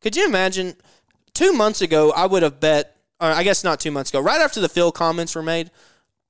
Could 0.01 0.17
you 0.17 0.25
imagine? 0.27 0.77
Two 1.35 1.53
months 1.55 1.81
ago, 1.81 2.13
I 2.13 2.27
would 2.27 2.43
have 2.43 2.61
bet, 2.61 2.91
or 3.23 3.32
I 3.32 3.43
guess 3.44 3.62
not 3.62 3.81
two 3.81 3.90
months 3.90 4.11
ago, 4.11 4.20
right 4.20 4.40
after 4.40 4.61
the 4.61 4.69
Phil 4.69 4.90
comments 4.93 5.35
were 5.35 5.43
made, 5.43 5.70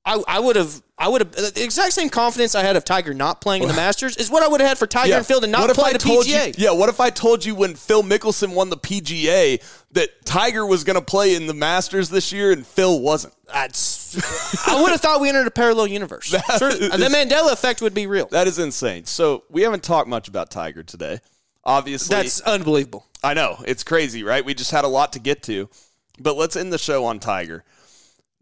I, 0.05 0.21
I 0.27 0.39
would 0.39 0.57
have, 0.57 0.81
I 0.97 1.07
would 1.07 1.21
have 1.21 1.31
the 1.31 1.63
exact 1.63 1.93
same 1.93 2.09
confidence 2.09 2.55
I 2.55 2.61
had 2.61 2.75
of 2.75 2.83
Tiger 2.83 3.13
not 3.13 3.39
playing 3.39 3.63
in 3.63 3.69
the 3.69 3.73
Masters 3.85 4.17
is 4.17 4.29
what 4.29 4.43
I 4.43 4.47
would 4.49 4.59
have 4.59 4.67
had 4.67 4.77
for 4.77 4.85
Tiger 4.85 5.15
and 5.15 5.25
Phil 5.25 5.39
to 5.41 5.47
not 5.47 5.69
play 5.71 5.93
the 5.93 5.99
PGA. 5.99 6.57
You, 6.57 6.65
yeah, 6.65 6.71
what 6.71 6.89
if 6.89 6.99
I 6.99 7.09
told 7.09 7.45
you 7.45 7.55
when 7.55 7.75
Phil 7.75 8.03
Mickelson 8.03 8.53
won 8.53 8.69
the 8.69 8.77
PGA 8.77 9.63
that 9.91 10.25
Tiger 10.25 10.65
was 10.65 10.83
going 10.83 10.99
to 10.99 11.05
play 11.05 11.35
in 11.35 11.47
the 11.47 11.53
Masters 11.53 12.09
this 12.09 12.33
year 12.33 12.51
and 12.51 12.67
Phil 12.67 12.99
wasn't? 12.99 13.33
That's, 13.51 14.67
I 14.67 14.81
would 14.81 14.91
have 14.91 14.99
thought 14.99 15.21
we 15.21 15.29
entered 15.29 15.47
a 15.47 15.51
parallel 15.51 15.87
universe. 15.87 16.31
Sure, 16.57 16.71
the 16.73 17.09
Mandela 17.11 17.51
effect 17.53 17.81
would 17.81 17.93
be 17.93 18.05
real. 18.05 18.27
That 18.27 18.47
is 18.47 18.59
insane. 18.59 19.05
So 19.05 19.43
we 19.49 19.61
haven't 19.63 19.83
talked 19.83 20.07
much 20.07 20.27
about 20.27 20.51
Tiger 20.51 20.83
today. 20.83 21.19
Obviously, 21.63 22.15
That's 22.15 22.41
unbelievable. 22.41 23.05
I 23.23 23.33
know 23.33 23.63
it's 23.65 23.83
crazy, 23.83 24.23
right? 24.23 24.43
We 24.43 24.53
just 24.53 24.71
had 24.71 24.83
a 24.83 24.89
lot 24.89 25.13
to 25.13 25.19
get 25.19 25.43
to, 25.43 25.69
but 26.19 26.35
let's 26.35 26.55
end 26.55 26.71
the 26.71 26.77
show 26.77 27.05
on 27.05 27.19
Tiger. 27.19 27.63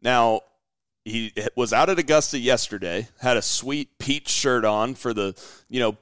Now, 0.02 0.42
he 1.06 1.34
was 1.56 1.74
out 1.74 1.90
at 1.90 2.00
Augusta 2.00 2.38
yesterday. 2.38 3.08
Had 3.20 3.38
a 3.38 3.42
sweet 3.42 3.98
peach 3.98 4.30
shirt 4.30 4.66
on 4.66 4.96
for 4.96 5.14
the, 5.14 5.36
you 5.70 5.80
know, 5.80 5.98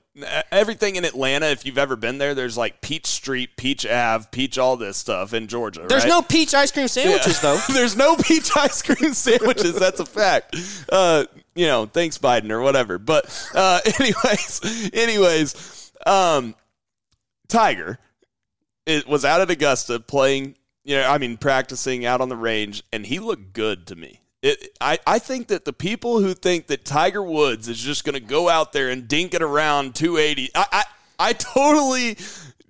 everything 0.52 0.98
in 0.98 1.06
Atlanta. 1.06 1.48
If 1.48 1.66
you've 1.66 1.78
ever 1.78 1.96
been 1.96 2.18
there, 2.18 2.36
there's 2.36 2.58
like 2.58 2.82
Peach 2.82 3.08
Street, 3.08 3.56
Peach 3.56 3.86
Ave, 3.86 4.28
Peach 4.32 4.58
all 4.58 4.76
this 4.76 4.98
stuff 4.98 5.34
in 5.34 5.48
Georgia. 5.48 5.86
There's 5.88 6.04
right? 6.04 6.10
no 6.10 6.22
peach 6.22 6.54
ice 6.54 6.72
cream 6.72 6.90
sandwiches 6.90 7.40
though. 7.40 7.58
There's 7.74 7.96
no 7.96 8.18
peach 8.18 8.50
ice 8.58 8.82
cream 8.82 9.14
sandwiches. 9.14 9.76
That's 9.76 10.02
a 10.02 10.06
fact. 10.06 10.58
Uh, 10.92 11.26
you 11.56 11.68
know, 11.68 11.86
thanks 11.86 12.18
Biden 12.18 12.52
or 12.52 12.60
whatever. 12.60 12.98
But 12.98 13.26
uh, 13.56 13.80
anyways, 14.00 14.92
anyways, 14.94 15.94
um, 16.06 16.56
Tiger 17.48 18.00
it 18.90 19.08
was 19.08 19.24
out 19.24 19.42
at 19.42 19.52
Augusta 19.52 20.00
playing. 20.00 20.56
You 20.84 20.98
know, 20.98 21.10
I 21.10 21.18
mean, 21.18 21.38
practicing 21.38 22.06
out 22.06 22.22
on 22.22 22.30
the 22.30 22.38
range, 22.38 22.84
and 22.92 23.06
he 23.06 23.20
looked 23.20 23.54
good 23.54 23.88
to 23.88 23.96
me. 23.96 24.22
It, 24.42 24.70
I, 24.80 25.00
I 25.06 25.20
think 25.20 25.48
that 25.48 25.66
the 25.66 25.74
people 25.74 26.22
who 26.22 26.34
think 26.34 26.68
that 26.68 26.86
Tiger 26.86 27.22
Woods 27.22 27.68
is 27.68 27.78
just 27.78 28.06
going 28.06 28.14
to 28.14 28.22
go 28.22 28.48
out 28.48 28.72
there 28.72 28.90
and 28.90 29.08
dink 29.08 29.34
it 29.34 29.42
around 29.42 29.96
280, 29.96 30.52
I, 30.56 30.66
I, 30.72 30.84
I 31.20 31.34
totally 31.34 32.16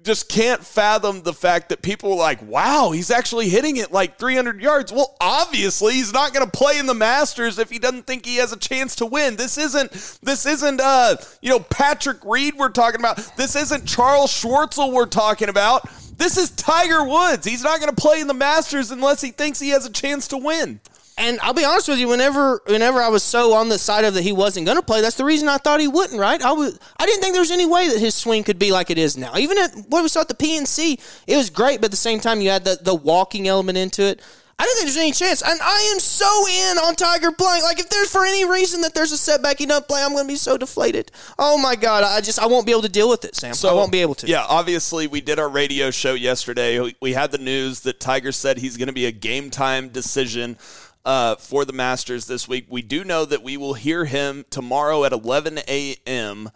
just 0.03 0.29
can't 0.29 0.63
fathom 0.65 1.21
the 1.21 1.33
fact 1.33 1.69
that 1.69 1.81
people 1.81 2.13
are 2.13 2.17
like, 2.17 2.41
wow, 2.41 2.91
he's 2.91 3.11
actually 3.11 3.49
hitting 3.49 3.77
it 3.77 3.91
like 3.91 4.17
300 4.17 4.61
yards. 4.61 4.91
Well, 4.91 5.15
obviously, 5.19 5.93
he's 5.93 6.13
not 6.13 6.33
going 6.33 6.45
to 6.45 6.51
play 6.51 6.79
in 6.79 6.85
the 6.85 6.93
Masters 6.93 7.59
if 7.59 7.69
he 7.69 7.79
doesn't 7.79 8.07
think 8.07 8.25
he 8.25 8.37
has 8.37 8.51
a 8.51 8.57
chance 8.57 8.95
to 8.97 9.05
win. 9.05 9.35
This 9.35 9.57
isn't 9.57 9.91
this 10.23 10.45
isn't 10.45 10.81
uh, 10.81 11.17
you 11.41 11.49
know, 11.49 11.59
Patrick 11.59 12.23
Reed 12.25 12.55
we're 12.55 12.69
talking 12.69 12.99
about. 12.99 13.17
This 13.37 13.55
isn't 13.55 13.85
Charles 13.85 14.31
Schwartzel 14.31 14.93
we're 14.93 15.05
talking 15.05 15.49
about. 15.49 15.87
This 16.19 16.37
is 16.37 16.51
Tiger 16.51 17.05
Woods. 17.05 17.45
He's 17.45 17.63
not 17.63 17.79
going 17.79 17.95
to 17.95 17.99
play 17.99 18.19
in 18.19 18.27
the 18.27 18.33
Masters 18.33 18.91
unless 18.91 19.21
he 19.21 19.31
thinks 19.31 19.57
he 19.57 19.69
has 19.69 19.85
a 19.85 19.91
chance 19.91 20.27
to 20.27 20.37
win. 20.37 20.81
And 21.17 21.39
I'll 21.41 21.53
be 21.53 21.63
honest 21.63 21.87
with 21.87 21.97
you, 21.97 22.09
whenever 22.09 22.61
whenever 22.65 23.01
I 23.01 23.07
was 23.07 23.23
so 23.23 23.53
on 23.53 23.69
the 23.69 23.77
side 23.77 24.05
of 24.05 24.13
that 24.13 24.21
he 24.21 24.31
wasn't 24.33 24.65
going 24.65 24.77
to 24.77 24.83
play, 24.83 25.01
that's 25.01 25.15
the 25.15 25.25
reason 25.25 25.47
I 25.47 25.57
thought 25.57 25.79
he 25.79 25.87
wouldn't. 25.87 26.19
Right? 26.19 26.41
I 26.41 26.51
was 26.51 26.77
I 26.97 27.05
didn't 27.05 27.21
think 27.21 27.33
there 27.33 27.41
was 27.41 27.51
any 27.51 27.65
way 27.65 27.87
that 27.89 27.99
his 27.99 28.15
swing 28.15 28.43
could 28.43 28.59
be 28.59 28.71
like 28.71 28.89
it 28.89 28.97
is 28.97 29.17
now. 29.17 29.35
Even 29.37 29.57
at 29.57 29.73
what 29.87 30.01
we 30.01 30.09
saw 30.09 30.21
at 30.21 30.27
the 30.27 30.33
PNC, 30.33 30.99
it 31.25 31.37
was 31.37 31.49
great, 31.49 31.79
but 31.79 31.85
at 31.85 31.91
the 31.91 31.97
same 31.97 32.19
time 32.19 32.41
you 32.41 32.49
had 32.49 32.65
the 32.65 32.79
the 32.81 32.95
walking 32.95 33.47
element 33.47 33.77
into 33.77 34.03
it. 34.03 34.21
I 34.59 34.65
don't 34.65 34.75
think 34.75 34.87
there's 34.87 34.97
any 34.97 35.13
chance, 35.13 35.41
and 35.41 35.57
I 35.61 35.91
am 35.93 35.99
so 36.01 36.25
in 36.47 36.77
on 36.79 36.95
Tiger 36.95 37.31
Blank. 37.31 37.63
Like 37.63 37.79
if 37.79 37.87
there's 37.89 38.11
for 38.11 38.25
any 38.25 38.43
reason 38.43 38.81
that 38.81 38.93
there's 38.93 39.13
a 39.13 39.17
setback 39.17 39.57
he 39.57 39.65
doesn't 39.65 39.87
play, 39.87 40.03
I'm 40.03 40.11
going 40.11 40.25
to 40.25 40.27
be 40.27 40.35
so 40.35 40.57
deflated. 40.57 41.11
Oh 41.39 41.57
my 41.57 41.77
god, 41.77 42.03
I 42.03 42.19
just 42.19 42.39
I 42.39 42.45
won't 42.47 42.65
be 42.65 42.73
able 42.73 42.81
to 42.81 42.89
deal 42.89 43.07
with 43.09 43.23
it, 43.23 43.35
Sam. 43.37 43.53
So, 43.53 43.69
I 43.69 43.73
won't 43.73 43.91
be 43.91 44.01
able 44.01 44.15
to. 44.15 44.27
Yeah, 44.27 44.43
obviously, 44.47 45.07
we 45.07 45.21
did 45.21 45.39
our 45.39 45.47
radio 45.49 45.91
show 45.91 46.13
yesterday. 46.13 46.79
We- 46.79 46.95
We 47.01 47.13
had 47.13 47.31
the 47.31 47.37
news 47.37 47.79
that 47.81 48.01
Tiger 48.01 48.33
said 48.33 48.57
he's 48.57 48.75
going 48.75 48.87
to 48.87 48.93
be 48.93 49.05
a 49.05 49.11
game 49.13 49.49
time 49.49 49.87
decision 49.87 50.57
uh, 51.05 51.35
for 51.37 51.63
the 51.63 51.71
Masters 51.73 52.25
this 52.27 52.45
week. 52.47 52.65
We 52.69 52.81
do 52.81 53.05
know 53.05 53.23
that 53.23 53.41
we 53.41 53.55
will 53.55 53.75
hear 53.75 54.03
him 54.03 54.43
tomorrow 54.49 55.05
at 55.05 55.13
11 55.13 55.59
a.m. 55.69 56.49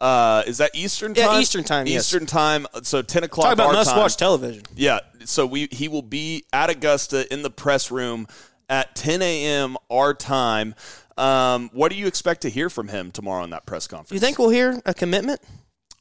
Uh, 0.00 0.42
is 0.46 0.58
that 0.58 0.72
Eastern 0.74 1.14
time? 1.14 1.22
Yeah, 1.22 1.28
time? 1.30 1.40
Eastern 1.42 1.64
time, 1.64 1.86
yes. 1.86 2.02
Eastern 2.02 2.26
time. 2.26 2.66
So 2.82 3.00
10 3.02 3.24
o'clock. 3.24 3.44
Talk 3.46 3.52
about 3.54 3.66
our 3.68 3.72
must 3.72 3.90
time. 3.90 3.98
watch 4.00 4.16
television. 4.16 4.64
Yeah. 4.74 4.98
So 5.26 5.46
we 5.46 5.68
he 5.70 5.88
will 5.88 6.02
be 6.02 6.44
at 6.52 6.70
Augusta 6.70 7.32
in 7.32 7.42
the 7.42 7.50
press 7.50 7.90
room 7.90 8.26
at 8.68 8.94
10 8.96 9.22
a.m. 9.22 9.76
our 9.90 10.14
time. 10.14 10.74
Um, 11.16 11.70
what 11.72 11.90
do 11.90 11.96
you 11.96 12.06
expect 12.06 12.42
to 12.42 12.48
hear 12.48 12.68
from 12.68 12.88
him 12.88 13.10
tomorrow 13.10 13.44
in 13.44 13.50
that 13.50 13.66
press 13.66 13.86
conference? 13.86 14.12
You 14.12 14.20
think 14.20 14.38
we'll 14.38 14.50
hear 14.50 14.80
a 14.84 14.92
commitment? 14.92 15.40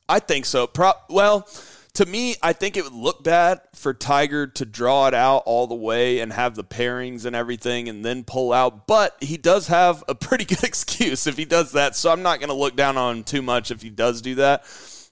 I 0.10 0.20
think 0.20 0.46
so. 0.46 0.68
Pro- 0.68 0.94
well, 1.10 1.48
to 1.96 2.06
me, 2.06 2.36
I 2.44 2.52
think 2.52 2.76
it 2.76 2.84
would 2.84 2.94
look 2.94 3.24
bad 3.24 3.62
for 3.74 3.94
Tiger 3.94 4.48
to 4.48 4.66
draw 4.66 5.08
it 5.08 5.14
out 5.14 5.44
all 5.46 5.66
the 5.68 5.76
way 5.76 6.20
and 6.20 6.32
have 6.34 6.56
the 6.56 6.64
pairings 6.64 7.26
and 7.26 7.36
everything 7.36 7.88
and 7.88 8.04
then 8.04 8.26
pull 8.26 8.52
out. 8.52 8.86
But 8.86 9.16
he 9.22 9.38
does 9.38 9.68
have 9.68 10.04
a 10.10 10.16
pretty 10.16 10.44
good 10.56 10.64
excuse 10.64 11.26
if 11.26 11.38
he 11.38 11.46
does 11.46 11.72
that. 11.72 11.96
So 11.96 12.12
I'm 12.12 12.22
not 12.22 12.40
going 12.40 12.50
to 12.50 12.56
look 12.56 12.76
down 12.76 12.98
on 12.98 13.18
him 13.18 13.24
too 13.24 13.42
much 13.42 13.72
if 13.72 13.82
he 13.82 13.90
does 13.90 14.22
do 14.22 14.36
that. 14.36 14.66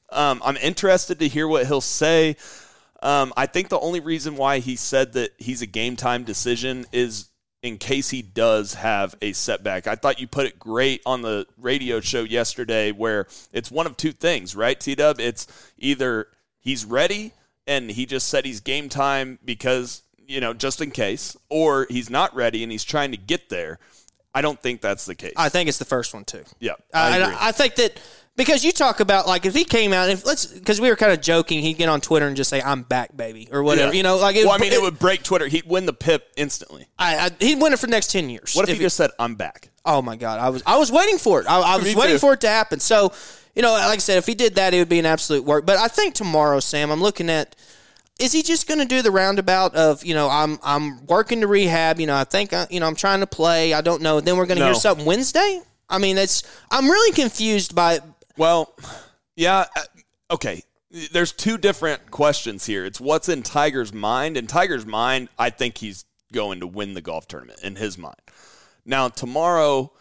Um, 0.10 0.42
I'm 0.44 0.58
interested 0.58 1.20
to 1.20 1.28
hear 1.28 1.48
what 1.48 1.66
he'll 1.66 1.82
say. 1.82 2.36
Um, 3.04 3.34
I 3.36 3.46
think 3.48 3.68
the 3.68 3.80
only 3.80 4.00
reason 4.00 4.38
why 4.38 4.60
he 4.60 4.78
said 4.78 5.14
that 5.14 5.34
he's 5.38 5.62
a 5.62 5.68
game 5.68 5.98
time 5.98 6.24
decision 6.24 6.86
is 6.94 7.28
in 7.62 7.78
case 7.78 8.10
he 8.10 8.22
does 8.22 8.76
have 8.76 9.14
a 9.22 9.34
setback. 9.34 9.88
I 9.88 9.96
thought 9.96 10.20
you 10.20 10.28
put 10.28 10.46
it 10.46 10.58
great 10.58 11.02
on 11.06 11.22
the 11.22 11.46
radio 11.58 12.00
show 12.00 12.24
yesterday 12.24 12.92
where 12.92 13.28
it's 13.52 13.70
one 13.70 13.88
of 13.88 13.98
two 13.98 14.14
things, 14.14 14.56
right, 14.56 14.80
T 14.80 14.96
Dub? 14.96 15.20
It's 15.20 15.48
either 15.78 16.28
he's 16.60 16.86
ready 16.86 17.34
and 17.68 17.92
he 17.92 18.06
just 18.06 18.28
said 18.30 18.46
he's 18.46 18.62
game 18.62 18.88
time 18.90 19.38
because, 19.44 20.02
you 20.26 20.40
know, 20.40 20.54
just 20.54 20.82
in 20.82 20.92
case, 20.92 21.36
or 21.50 21.88
he's 21.90 22.10
not 22.10 22.34
ready 22.34 22.64
and 22.64 22.72
he's 22.72 22.84
trying 22.86 23.12
to 23.12 23.18
get 23.18 23.50
there. 23.50 23.80
I 24.34 24.42
don't 24.42 24.60
think 24.62 24.82
that's 24.82 25.06
the 25.06 25.16
case. 25.16 25.34
I 25.38 25.50
think 25.50 25.70
it's 25.70 25.78
the 25.78 25.86
first 25.86 26.14
one 26.14 26.24
too. 26.26 26.44
yeah. 26.60 26.74
I, 26.94 27.22
I 27.22 27.48
I 27.50 27.52
think 27.52 27.76
that 27.76 28.00
because 28.36 28.64
you 28.66 28.72
talk 28.72 29.00
about 29.00 29.28
like 29.28 29.46
if 29.46 29.54
he 29.54 29.64
came 29.64 29.94
out 29.94 30.10
if 30.10 30.26
let's 30.26 30.46
because 30.46 30.82
we 30.82 30.90
were 30.90 30.96
kind 30.96 31.12
of 31.12 31.22
joking 31.22 31.62
he'd 31.62 31.76
get 31.78 31.90
on 31.90 32.02
Twitter 32.02 32.28
and 32.28 32.36
just 32.36 32.50
say 32.50 32.62
I'm 32.62 32.82
back 32.84 33.16
baby 33.16 33.48
or 33.52 33.64
whatever 33.64 33.92
Yeah. 33.92 33.98
you 33.98 34.04
know 34.04 34.18
like 34.18 34.36
it, 34.36 34.46
well, 34.46 34.56
I 34.56 34.58
mean, 34.58 34.74
it 34.74 34.82
would 34.82 35.00
break 35.00 35.24
Twitter. 35.24 35.48
He'd 35.48 35.66
win 35.66 35.86
the 35.86 35.94
PIP 35.94 36.28
instantly. 36.36 36.88
I, 36.98 37.28
I, 37.28 37.30
he'd 37.40 37.62
win 37.62 37.74
it 37.74 37.80
for 37.80 37.86
the 37.88 37.92
next 37.92 38.12
ten 38.12 38.30
years. 38.30 38.54
What 38.56 38.68
if, 38.70 38.78
he 38.78 38.84
just 38.84 38.98
said, 38.98 39.12
I'm 39.20 39.36
back? 39.36 39.70
Oh 39.86 40.02
my 40.02 40.16
god, 40.16 40.40
I 40.40 40.50
was 40.50 40.64
I 40.66 40.78
was 40.78 40.92
waiting 40.92 41.18
for 41.18 41.42
it. 41.42 41.48
I, 41.48 41.60
I 41.60 41.78
was 41.84 41.96
waiting 41.96 42.16
too. 42.16 42.20
for 42.20 42.34
it 42.34 42.42
to 42.42 42.48
happen. 42.48 42.80
So, 42.80 43.12
you 43.56 43.62
know, 43.62 43.72
like 43.74 43.96
I 43.96 43.98
said, 43.98 44.18
if 44.18 44.26
he 44.26 44.34
did 44.34 44.56
that, 44.56 44.74
it 44.74 44.80
would 44.80 44.90
be 44.90 45.00
an 45.00 45.06
absolute 45.06 45.44
work. 45.44 45.66
But 45.66 45.78
I 45.78 45.88
think 45.88 46.14
tomorrow, 46.16 46.60
Sam, 46.60 46.92
I'm 46.92 47.02
looking 47.02 47.30
at. 47.30 47.56
Is 48.20 48.32
he 48.32 48.44
just 48.44 48.68
going 48.68 48.80
to 48.80 48.86
do 48.86 49.02
the 49.02 49.10
roundabout 49.12 49.74
of 49.76 50.06
you 50.06 50.14
know 50.14 50.30
I'm 50.30 50.60
I'm 50.64 51.06
working 51.08 51.42
to 51.42 51.48
rehab. 51.48 52.00
You 52.00 52.06
know 52.08 52.16
I 52.16 52.24
think 52.24 52.54
I, 52.54 52.68
you 52.70 52.80
know 52.80 52.86
I'm 52.88 52.96
trying 52.96 53.20
to 53.22 53.28
play. 53.28 53.74
I 53.74 53.82
don't 53.82 54.02
know. 54.04 54.22
Then 54.22 54.38
we're 54.38 54.46
going 54.46 54.60
to 54.60 54.66
hear 54.66 54.76
something 54.76 55.06
Wednesday. 55.06 55.62
I 55.90 55.98
mean, 55.98 56.18
it's 56.18 56.44
I'm 56.72 56.86
really 56.90 57.12
confused 57.14 57.76
by. 57.76 58.00
Well, 58.38 58.76
yeah, 59.36 59.66
uh, 59.76 59.82
okay. 60.32 60.64
There's 61.12 61.32
two 61.32 61.58
different 61.58 62.12
questions 62.12 62.66
here. 62.66 62.86
It's 62.86 63.02
what's 63.02 63.30
in 63.30 63.42
Tiger's 63.42 63.94
mind. 63.94 64.38
In 64.38 64.46
Tiger's 64.46 64.86
mind, 64.86 65.30
I 65.40 65.50
think 65.50 65.78
he's 65.78 66.06
going 66.32 66.60
to 66.60 66.68
win 66.68 66.94
the 66.94 67.02
golf 67.02 67.28
tournament 67.28 67.60
in 67.64 67.76
his 67.76 67.98
mind. 67.98 68.20
Now, 68.86 69.08
tomorrow, 69.08 69.92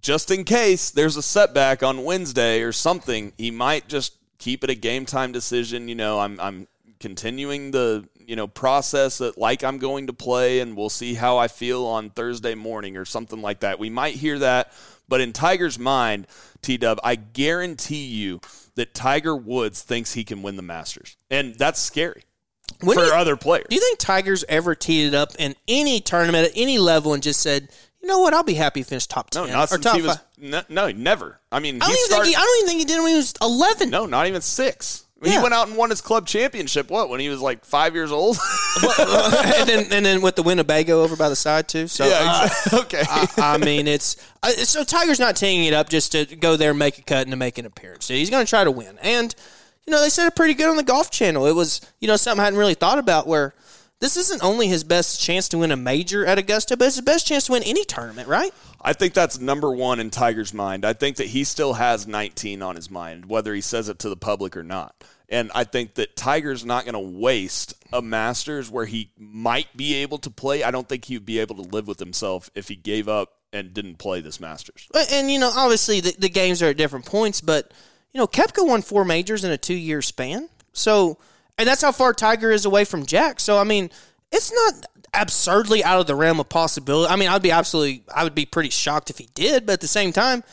just 0.00 0.30
in 0.30 0.44
case 0.44 0.90
there's 0.90 1.16
a 1.16 1.22
setback 1.22 1.82
on 1.82 2.04
Wednesday 2.04 2.62
or 2.62 2.72
something, 2.72 3.32
he 3.36 3.50
might 3.50 3.88
just 3.88 4.14
keep 4.38 4.62
it 4.62 4.70
a 4.70 4.74
game 4.74 5.04
time 5.04 5.32
decision. 5.32 5.88
You 5.88 5.94
know, 5.94 6.20
I'm 6.20 6.38
I'm 6.38 6.68
continuing 7.00 7.70
the 7.70 8.08
you 8.18 8.36
know 8.36 8.46
process 8.46 9.18
that 9.18 9.38
like 9.38 9.64
I'm 9.64 9.78
going 9.78 10.06
to 10.08 10.12
play, 10.12 10.60
and 10.60 10.76
we'll 10.76 10.90
see 10.90 11.14
how 11.14 11.38
I 11.38 11.48
feel 11.48 11.86
on 11.86 12.10
Thursday 12.10 12.54
morning 12.54 12.96
or 12.96 13.04
something 13.04 13.40
like 13.40 13.60
that. 13.60 13.78
We 13.78 13.90
might 13.90 14.14
hear 14.14 14.38
that, 14.40 14.72
but 15.08 15.20
in 15.20 15.32
Tiger's 15.32 15.78
mind, 15.78 16.26
T 16.62 16.76
Dub, 16.76 16.98
I 17.02 17.14
guarantee 17.16 18.04
you 18.06 18.40
that 18.74 18.94
Tiger 18.94 19.34
Woods 19.36 19.82
thinks 19.82 20.12
he 20.12 20.24
can 20.24 20.42
win 20.42 20.56
the 20.56 20.62
Masters, 20.62 21.16
and 21.30 21.54
that's 21.56 21.80
scary 21.80 22.24
When 22.80 22.96
for 22.96 23.04
you- 23.04 23.12
other 23.12 23.36
players. 23.36 23.66
Do 23.70 23.74
you 23.76 23.80
think 23.82 23.98
Tiger's 23.98 24.44
ever 24.48 24.74
teed 24.74 25.08
it 25.08 25.14
up 25.14 25.32
in 25.38 25.54
any 25.66 26.00
tournament 26.00 26.46
at 26.48 26.52
any 26.56 26.78
level 26.78 27.14
and 27.14 27.22
just 27.22 27.40
said, 27.40 27.68
you 28.00 28.06
know 28.08 28.20
what, 28.20 28.32
I'll 28.34 28.44
be 28.44 28.54
happy 28.54 28.82
to 28.82 28.88
finish 28.88 29.06
top 29.06 29.30
ten 29.30 29.46
no, 29.46 29.52
not 29.52 29.64
or 29.64 29.66
since 29.68 29.84
top 29.84 29.96
he 29.96 30.02
was. 30.02 30.16
five? 30.16 30.24
No, 30.38 30.62
no, 30.68 30.90
never. 30.92 31.40
I 31.50 31.58
mean, 31.58 31.76
I 31.76 31.86
don't, 31.86 31.90
even 31.90 32.04
started. 32.06 32.24
think 32.26 32.36
he, 32.36 32.40
I 32.40 32.44
don't 32.44 32.58
even 32.58 32.68
think 32.68 32.78
he 32.80 32.84
did 32.84 33.02
when 33.02 33.10
he 33.10 33.16
was 33.16 33.34
eleven. 33.42 33.90
no, 33.90 34.06
not 34.06 34.26
even 34.28 34.40
six. 34.40 35.04
He 35.22 35.32
Yeah. 35.32 35.42
went 35.42 35.52
out 35.52 35.66
and 35.66 35.76
won 35.76 35.90
his 35.90 36.00
club 36.00 36.26
championship. 36.26 36.90
What 36.90 37.08
when 37.08 37.18
he 37.18 37.28
was 37.28 37.40
like 37.40 37.64
five 37.64 37.94
years 37.94 38.12
old? 38.12 38.38
and 38.98 39.68
then 39.68 39.86
and 39.92 40.06
then 40.06 40.20
with 40.22 40.36
the 40.36 40.42
Winnebago 40.42 41.02
over 41.02 41.16
by 41.16 41.28
the 41.28 41.36
side 41.36 41.68
too. 41.68 41.88
So 41.88 42.06
yeah, 42.06 42.18
uh, 42.20 42.44
exactly. 42.44 42.78
okay. 43.00 43.02
I, 43.08 43.28
I 43.38 43.58
mean, 43.58 43.88
it's 43.88 44.16
uh, 44.42 44.50
so 44.50 44.84
Tiger's 44.84 45.18
not 45.18 45.34
teeing 45.36 45.64
it 45.64 45.74
up 45.74 45.88
just 45.88 46.12
to 46.12 46.24
go 46.24 46.56
there 46.56 46.70
and 46.70 46.78
make 46.78 46.98
a 46.98 47.02
cut 47.02 47.22
and 47.22 47.30
to 47.32 47.36
make 47.36 47.58
an 47.58 47.66
appearance. 47.66 48.06
He's 48.08 48.30
going 48.30 48.44
to 48.46 48.48
try 48.48 48.62
to 48.64 48.70
win, 48.70 48.98
and 49.02 49.34
you 49.86 49.90
know 49.92 50.00
they 50.00 50.08
said 50.08 50.26
it 50.28 50.36
pretty 50.36 50.54
good 50.54 50.68
on 50.68 50.76
the 50.76 50.82
Golf 50.84 51.10
Channel. 51.10 51.46
It 51.46 51.54
was 51.54 51.80
you 52.00 52.06
know 52.08 52.16
something 52.16 52.40
I 52.40 52.44
hadn't 52.44 52.58
really 52.58 52.74
thought 52.74 52.98
about 52.98 53.26
where 53.26 53.54
this 54.00 54.16
isn't 54.16 54.42
only 54.42 54.68
his 54.68 54.84
best 54.84 55.20
chance 55.20 55.48
to 55.48 55.58
win 55.58 55.72
a 55.72 55.76
major 55.76 56.24
at 56.24 56.38
Augusta, 56.38 56.76
but 56.76 56.86
it's 56.86 56.96
his 56.96 57.04
best 57.04 57.26
chance 57.26 57.46
to 57.46 57.52
win 57.52 57.62
any 57.64 57.84
tournament, 57.84 58.28
right? 58.28 58.52
I 58.80 58.92
think 58.92 59.12
that's 59.12 59.40
number 59.40 59.70
one 59.70 59.98
in 59.98 60.10
Tiger's 60.10 60.54
mind. 60.54 60.84
I 60.84 60.92
think 60.92 61.16
that 61.16 61.26
he 61.26 61.44
still 61.44 61.74
has 61.74 62.06
19 62.06 62.62
on 62.62 62.76
his 62.76 62.90
mind, 62.90 63.26
whether 63.26 63.52
he 63.52 63.60
says 63.60 63.88
it 63.88 63.98
to 64.00 64.08
the 64.08 64.16
public 64.16 64.56
or 64.56 64.62
not. 64.62 64.94
And 65.28 65.50
I 65.54 65.64
think 65.64 65.94
that 65.94 66.16
Tiger's 66.16 66.64
not 66.64 66.84
going 66.84 66.94
to 66.94 67.18
waste 67.18 67.74
a 67.92 68.00
Masters 68.00 68.70
where 68.70 68.86
he 68.86 69.10
might 69.18 69.76
be 69.76 69.96
able 69.96 70.18
to 70.18 70.30
play. 70.30 70.62
I 70.62 70.70
don't 70.70 70.88
think 70.88 71.04
he 71.04 71.16
would 71.16 71.26
be 71.26 71.40
able 71.40 71.56
to 71.56 71.62
live 71.62 71.86
with 71.86 71.98
himself 71.98 72.50
if 72.54 72.68
he 72.68 72.76
gave 72.76 73.08
up 73.08 73.32
and 73.52 73.74
didn't 73.74 73.96
play 73.96 74.20
this 74.20 74.40
Masters. 74.40 74.88
And, 74.94 75.08
and, 75.12 75.30
you 75.30 75.38
know, 75.38 75.50
obviously 75.54 76.00
the, 76.00 76.14
the 76.18 76.28
games 76.28 76.62
are 76.62 76.66
at 76.66 76.76
different 76.76 77.04
points, 77.04 77.40
but 77.40 77.72
you 78.12 78.18
know, 78.18 78.26
Koepka 78.26 78.66
won 78.66 78.82
four 78.82 79.04
majors 79.04 79.44
in 79.44 79.50
a 79.50 79.58
two 79.58 79.74
year 79.74 80.02
span. 80.02 80.48
So, 80.72 81.18
and 81.58 81.68
that's 81.68 81.82
how 81.82 81.92
far 81.92 82.14
Tiger 82.14 82.50
is 82.50 82.64
away 82.64 82.84
from 82.84 83.04
Jack. 83.04 83.40
So, 83.40 83.58
I 83.58 83.64
mean, 83.64 83.90
it's 84.32 84.52
not 84.52 84.86
absurdly 85.12 85.82
out 85.82 86.00
of 86.00 86.06
the 86.06 86.14
realm 86.14 86.38
of 86.40 86.48
possibility. 86.48 87.12
I 87.12 87.16
mean, 87.16 87.28
I'd 87.28 87.42
be 87.42 87.50
absolutely, 87.50 88.04
I 88.14 88.24
would 88.24 88.34
be 88.34 88.46
pretty 88.46 88.70
shocked 88.70 89.10
if 89.10 89.18
he 89.18 89.28
did, 89.34 89.66
but 89.66 89.74
at 89.74 89.80
the 89.80 89.88
same 89.88 90.12
time, 90.12 90.44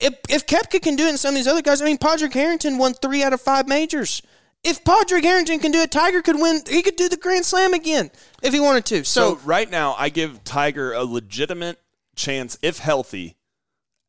if 0.00 0.14
if 0.28 0.46
Koepka 0.46 0.80
can 0.80 0.96
do 0.96 1.06
it 1.06 1.10
and 1.10 1.18
some 1.18 1.30
of 1.30 1.34
these 1.36 1.48
other 1.48 1.62
guys, 1.62 1.82
I 1.82 1.84
mean, 1.84 1.98
Padraig 1.98 2.32
Harrington 2.32 2.78
won 2.78 2.94
three 2.94 3.22
out 3.22 3.32
of 3.32 3.40
five 3.40 3.66
majors. 3.66 4.22
If 4.64 4.84
Padraig 4.84 5.24
Harrington 5.24 5.60
can 5.60 5.72
do 5.72 5.80
it, 5.80 5.90
Tiger 5.90 6.22
could 6.22 6.36
win. 6.36 6.62
He 6.68 6.82
could 6.82 6.96
do 6.96 7.08
the 7.08 7.16
Grand 7.16 7.44
Slam 7.44 7.74
again 7.74 8.10
if 8.42 8.52
he 8.52 8.60
wanted 8.60 8.84
to. 8.86 9.04
So, 9.04 9.34
So, 9.34 9.40
right 9.44 9.70
now, 9.70 9.94
I 9.98 10.08
give 10.08 10.42
Tiger 10.44 10.92
a 10.92 11.04
legitimate 11.04 11.80
chance, 12.16 12.58
if 12.62 12.78
healthy, 12.78 13.36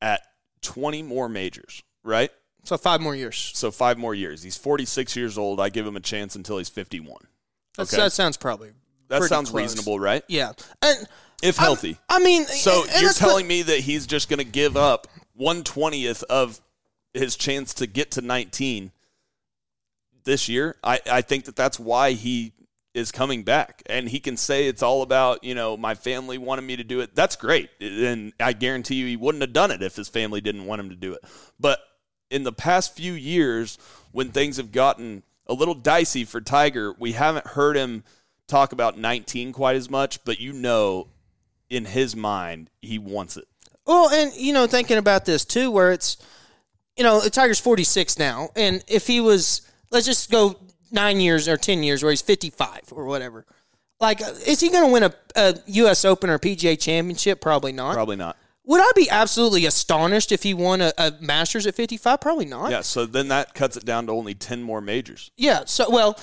at 0.02 0.22
20 0.62 1.04
more 1.04 1.30
majors, 1.30 1.84
right? 2.04 2.32
So 2.70 2.78
five 2.78 3.02
more 3.02 3.16
years. 3.16 3.52
So 3.56 3.72
five 3.72 3.98
more 3.98 4.14
years. 4.16 4.44
He's 4.44 4.56
46 4.58 5.16
years 5.16 5.38
old. 5.38 5.60
I 5.60 5.70
give 5.70 5.86
him 5.88 5.96
a 5.96 6.00
chance 6.00 6.36
until 6.36 6.58
he's 6.60 6.70
51. 6.70 7.18
That's, 7.76 7.94
Okay. 7.94 8.02
That 8.04 8.12
sounds 8.12 8.38
probably 8.38 8.72
That 9.08 9.24
sounds 9.24 9.50
close. 9.50 9.62
reasonable, 9.64 10.00
right? 10.00 10.24
Yeah, 10.28 10.52
and 10.82 11.08
If 11.42 11.60
I'm- 11.60 11.66
healthy. 11.66 11.98
I 12.10 12.20
mean, 12.20 12.46
So 12.46 12.86
you're 13.00 13.12
telling 13.14 13.48
me 13.48 13.64
that 13.64 13.80
he's 13.80 14.06
just 14.06 14.30
going 14.30 14.38
to 14.38 14.44
give 14.44 14.78
up 14.78 15.08
one 15.34 15.64
twentieth 15.64 16.22
of 16.24 16.62
his 17.14 17.36
chance 17.36 17.74
to 17.76 17.88
get 17.88 18.12
to 18.12 18.22
19 18.22 18.92
this 20.26 20.48
year? 20.50 20.76
I, 20.84 21.00
I 21.10 21.22
think 21.22 21.46
that 21.46 21.56
that's 21.56 21.80
why 21.80 22.12
he 22.12 22.54
is 22.94 23.12
coming 23.12 23.44
back, 23.44 23.82
and 23.88 24.10
he 24.10 24.20
can 24.20 24.36
say 24.38 24.68
it's 24.68 24.84
all 24.84 25.02
about 25.02 25.44
you 25.44 25.56
know 25.56 25.78
my 25.78 25.96
family 25.96 26.38
wanted 26.38 26.64
me 26.64 26.76
to 26.76 26.84
do 26.84 27.00
it. 27.02 27.16
That's 27.16 27.36
great, 27.36 27.70
and 27.80 28.34
I 28.40 28.54
guarantee 28.54 28.96
you 28.96 29.06
he 29.08 29.16
wouldn't 29.16 29.42
have 29.42 29.54
done 29.54 29.72
it 29.72 29.82
if 29.82 29.96
his 29.96 30.10
family 30.10 30.42
didn't 30.42 30.66
want 30.66 30.82
him 30.82 30.90
to 30.90 30.96
do 30.96 31.14
it. 31.14 31.22
But 31.60 31.80
in 32.30 32.44
the 32.44 32.52
past 32.52 32.96
few 32.96 33.14
years, 33.14 33.78
when 34.12 34.30
things 34.30 34.58
have 34.58 34.72
gotten 34.72 35.24
a 35.48 35.54
little 35.54 35.74
dicey 35.74 36.26
for 36.26 36.42
Tiger, 36.42 36.94
we 36.98 37.14
haven't 37.14 37.48
heard 37.48 37.76
him 37.76 38.04
talk 38.48 38.72
about 38.72 38.98
19 38.98 39.52
quite 39.52 39.76
as 39.76 39.90
much. 39.90 40.24
But 40.24 40.40
you 40.40 40.54
know, 40.54 41.08
in 41.70 41.86
his 41.86 42.16
mind, 42.16 42.70
he 42.82 43.00
wants 43.00 43.38
it. 43.38 43.48
Well, 43.86 44.10
and 44.10 44.34
you 44.36 44.54
know, 44.54 44.68
thinking 44.68 44.98
about 44.98 45.26
this 45.26 45.46
too, 45.46 45.72
where 45.72 45.92
it's, 45.92 46.18
you 46.96 47.04
know, 47.04 47.22
Tiger's 47.22 47.60
forty 47.60 47.84
six 47.84 48.20
now, 48.20 48.50
and 48.56 48.84
if 48.88 49.08
he 49.08 49.20
was, 49.20 49.62
let's 49.90 50.06
just 50.06 50.30
go 50.30 50.58
nine 50.92 51.20
years 51.20 51.48
or 51.48 51.58
ten 51.58 51.82
years, 51.82 52.04
where 52.04 52.12
he's 52.12 52.22
fifty 52.22 52.52
five 52.52 52.82
or 52.92 53.06
whatever. 53.06 53.48
Like, 54.00 54.22
is 54.22 54.60
he 54.60 54.70
going 54.70 54.86
to 54.86 54.94
win 54.94 55.04
a, 55.04 55.14
a 55.36 55.56
U.S. 55.68 56.06
Open 56.06 56.30
or 56.30 56.38
PGA 56.40 56.80
Championship? 56.80 57.42
Probably 57.42 57.72
not. 57.72 57.96
Probably 57.96 58.16
not. 58.16 58.38
Would 58.70 58.82
I 58.82 58.92
be 58.96 59.10
absolutely 59.10 59.66
astonished 59.66 60.32
if 60.32 60.44
he 60.44 60.54
won 60.54 60.80
a, 60.80 60.94
a 60.96 61.12
Masters 61.20 61.66
at 61.66 61.74
fifty 61.74 61.98
five? 61.98 62.22
Probably 62.22 62.46
not. 62.46 62.70
Yeah. 62.70 62.82
So 62.82 63.08
then 63.08 63.30
that 63.30 63.56
cuts 63.56 63.76
it 63.78 63.84
down 63.84 64.06
to 64.06 64.12
only 64.12 64.36
10 64.36 64.62
more 64.62 64.80
majors. 64.80 65.32
Yeah. 65.38 65.64
So, 65.66 65.90
well, 65.90 66.20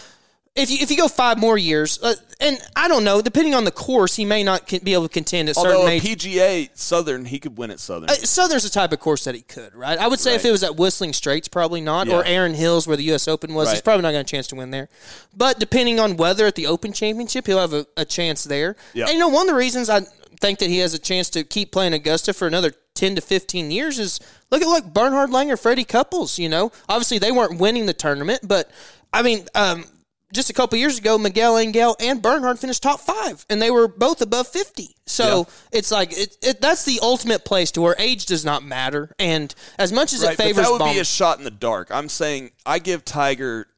if 0.54 0.70
you 0.70 0.78
if 0.80 0.88
you 0.88 0.96
go 0.96 1.08
five 1.08 1.38
more 1.38 1.58
years, 1.58 2.00
uh, 2.00 2.14
and 2.40 2.56
I 2.76 2.86
don't 2.86 3.02
know, 3.02 3.20
depending 3.20 3.52
on 3.56 3.64
the 3.64 3.72
course, 3.72 4.14
he 4.14 4.24
may 4.24 4.44
not 4.44 4.68
be 4.84 4.92
able 4.92 5.08
to 5.08 5.12
contend 5.12 5.48
at 5.48 5.56
certain 5.56 5.72
Although 5.72 5.86
a 5.86 5.88
majors. 5.88 6.16
PGA 6.24 6.70
Southern, 6.72 7.24
he 7.24 7.40
could 7.40 7.58
win 7.58 7.72
at 7.72 7.80
Southern. 7.80 8.10
Uh, 8.10 8.14
Southern's 8.14 8.62
the 8.62 8.70
type 8.70 8.92
of 8.92 9.00
course 9.00 9.24
that 9.24 9.34
he 9.34 9.42
could, 9.42 9.74
right? 9.74 9.98
I 9.98 10.06
would 10.06 10.20
say 10.20 10.36
if 10.36 10.44
it 10.44 10.52
was 10.52 10.62
at 10.62 10.76
Whistling 10.76 11.14
Straits, 11.14 11.48
probably 11.48 11.80
not, 11.80 12.06
Yeah. 12.06 12.18
or 12.18 12.24
Erin 12.24 12.54
Hills, 12.54 12.86
where 12.86 12.96
the 12.96 13.02
U.S. 13.04 13.26
Open 13.26 13.54
was, 13.54 13.72
he's 13.72 13.82
probably 13.82 14.02
not 14.02 14.12
going 14.12 14.24
to 14.24 14.30
chance 14.30 14.46
to 14.46 14.54
win 14.54 14.70
there. 14.70 14.88
But 15.36 15.58
depending 15.58 15.98
on 15.98 16.16
weather 16.16 16.46
at 16.46 16.54
the 16.54 16.68
Open 16.68 16.92
Championship, 16.92 17.46
he'll 17.48 17.60
have 17.60 17.72
a, 17.74 17.86
a 17.96 18.04
chance 18.04 18.44
there. 18.44 18.76
Yeah. 18.94 19.06
And 19.06 19.14
you 19.14 19.18
know, 19.18 19.28
one 19.28 19.42
of 19.42 19.48
the 19.48 19.58
reasons 19.58 19.90
I 19.90 20.02
think 20.40 20.58
that 20.60 20.68
he 20.68 20.78
has 20.78 20.94
a 20.94 20.98
chance 20.98 21.30
to 21.30 21.44
keep 21.44 21.72
playing 21.72 21.92
Augusta 21.92 22.32
for 22.32 22.46
another 22.46 22.72
ten 22.94 23.14
to 23.14 23.20
fifteen 23.20 23.70
years 23.70 23.98
is 23.98 24.20
look 24.50 24.62
at 24.62 24.68
like 24.68 24.92
Bernhard 24.92 25.30
Langer, 25.30 25.60
Freddie 25.60 25.84
Couples. 25.84 26.38
You 26.38 26.48
know, 26.48 26.72
obviously 26.88 27.18
they 27.18 27.32
weren't 27.32 27.58
winning 27.58 27.86
the 27.86 27.94
tournament, 27.94 28.40
but 28.44 28.70
I 29.12 29.22
mean. 29.22 29.46
Um, 29.54 29.84
just 30.32 30.50
a 30.50 30.52
couple 30.52 30.78
years 30.78 30.98
ago, 30.98 31.18
Miguel 31.18 31.56
Angel 31.56 31.96
and 32.00 32.20
Bernhard 32.20 32.58
finished 32.58 32.82
top 32.82 33.00
five, 33.00 33.46
and 33.48 33.62
they 33.62 33.70
were 33.70 33.88
both 33.88 34.20
above 34.20 34.48
50. 34.48 34.94
So 35.06 35.46
it's 35.72 35.90
like, 35.90 36.12
it, 36.12 36.36
it, 36.42 36.60
that's 36.60 36.84
the 36.84 36.98
ultimate 37.00 37.44
place 37.44 37.70
to 37.72 37.80
where 37.80 37.94
age 37.98 38.26
does 38.26 38.44
not 38.44 38.64
matter. 38.64 39.12
And 39.18 39.54
as 39.78 39.92
much 39.92 40.12
as 40.12 40.22
Right, 40.22 40.32
it 40.32 40.36
favors 40.36 40.66
that 40.66 40.72
would 40.72 40.92
be 40.92 40.98
a 40.98 41.04
shot 41.04 41.38
in 41.38 41.44
the 41.44 41.50
dark. 41.50 41.88
I'm 41.90 42.08
saying 42.08 42.50
I 42.64 42.80
give 42.80 43.04
Tiger. 43.04 43.68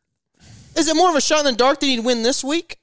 is 0.74 0.88
it 0.88 0.96
more 0.96 1.10
of 1.10 1.16
a 1.16 1.20
shot 1.20 1.40
in 1.40 1.52
the 1.52 1.52
dark 1.52 1.80
that 1.80 1.86
he'd 1.86 2.00
win 2.00 2.22
this 2.22 2.42
week? 2.42 2.78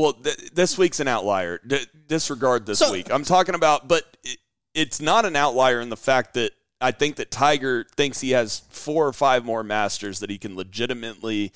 Well, 0.00 0.12
th- 0.14 0.50
this 0.52 0.76
week's 0.78 1.00
an 1.00 1.08
outlier. 1.08 1.60
D- 1.66 1.86
disregard 2.06 2.66
this 2.66 2.78
So- 2.78 2.92
week. 2.92 3.10
I'm 3.12 3.24
talking 3.24 3.54
about, 3.54 3.86
but 3.88 4.04
it, 4.24 4.38
it's 4.74 5.00
not 5.00 5.24
an 5.24 5.36
outlier 5.36 5.80
in 5.80 5.88
the 5.90 5.96
fact 5.96 6.34
that 6.34 6.52
I 6.80 6.92
think 6.92 7.16
that 7.16 7.30
Tiger 7.30 7.84
thinks 7.96 8.20
he 8.20 8.30
has 8.30 8.62
four 8.70 9.06
or 9.06 9.12
five 9.12 9.44
more 9.44 9.62
Masters 9.62 10.20
that 10.20 10.30
he 10.30 10.38
can 10.38 10.56
legitimately 10.56 11.52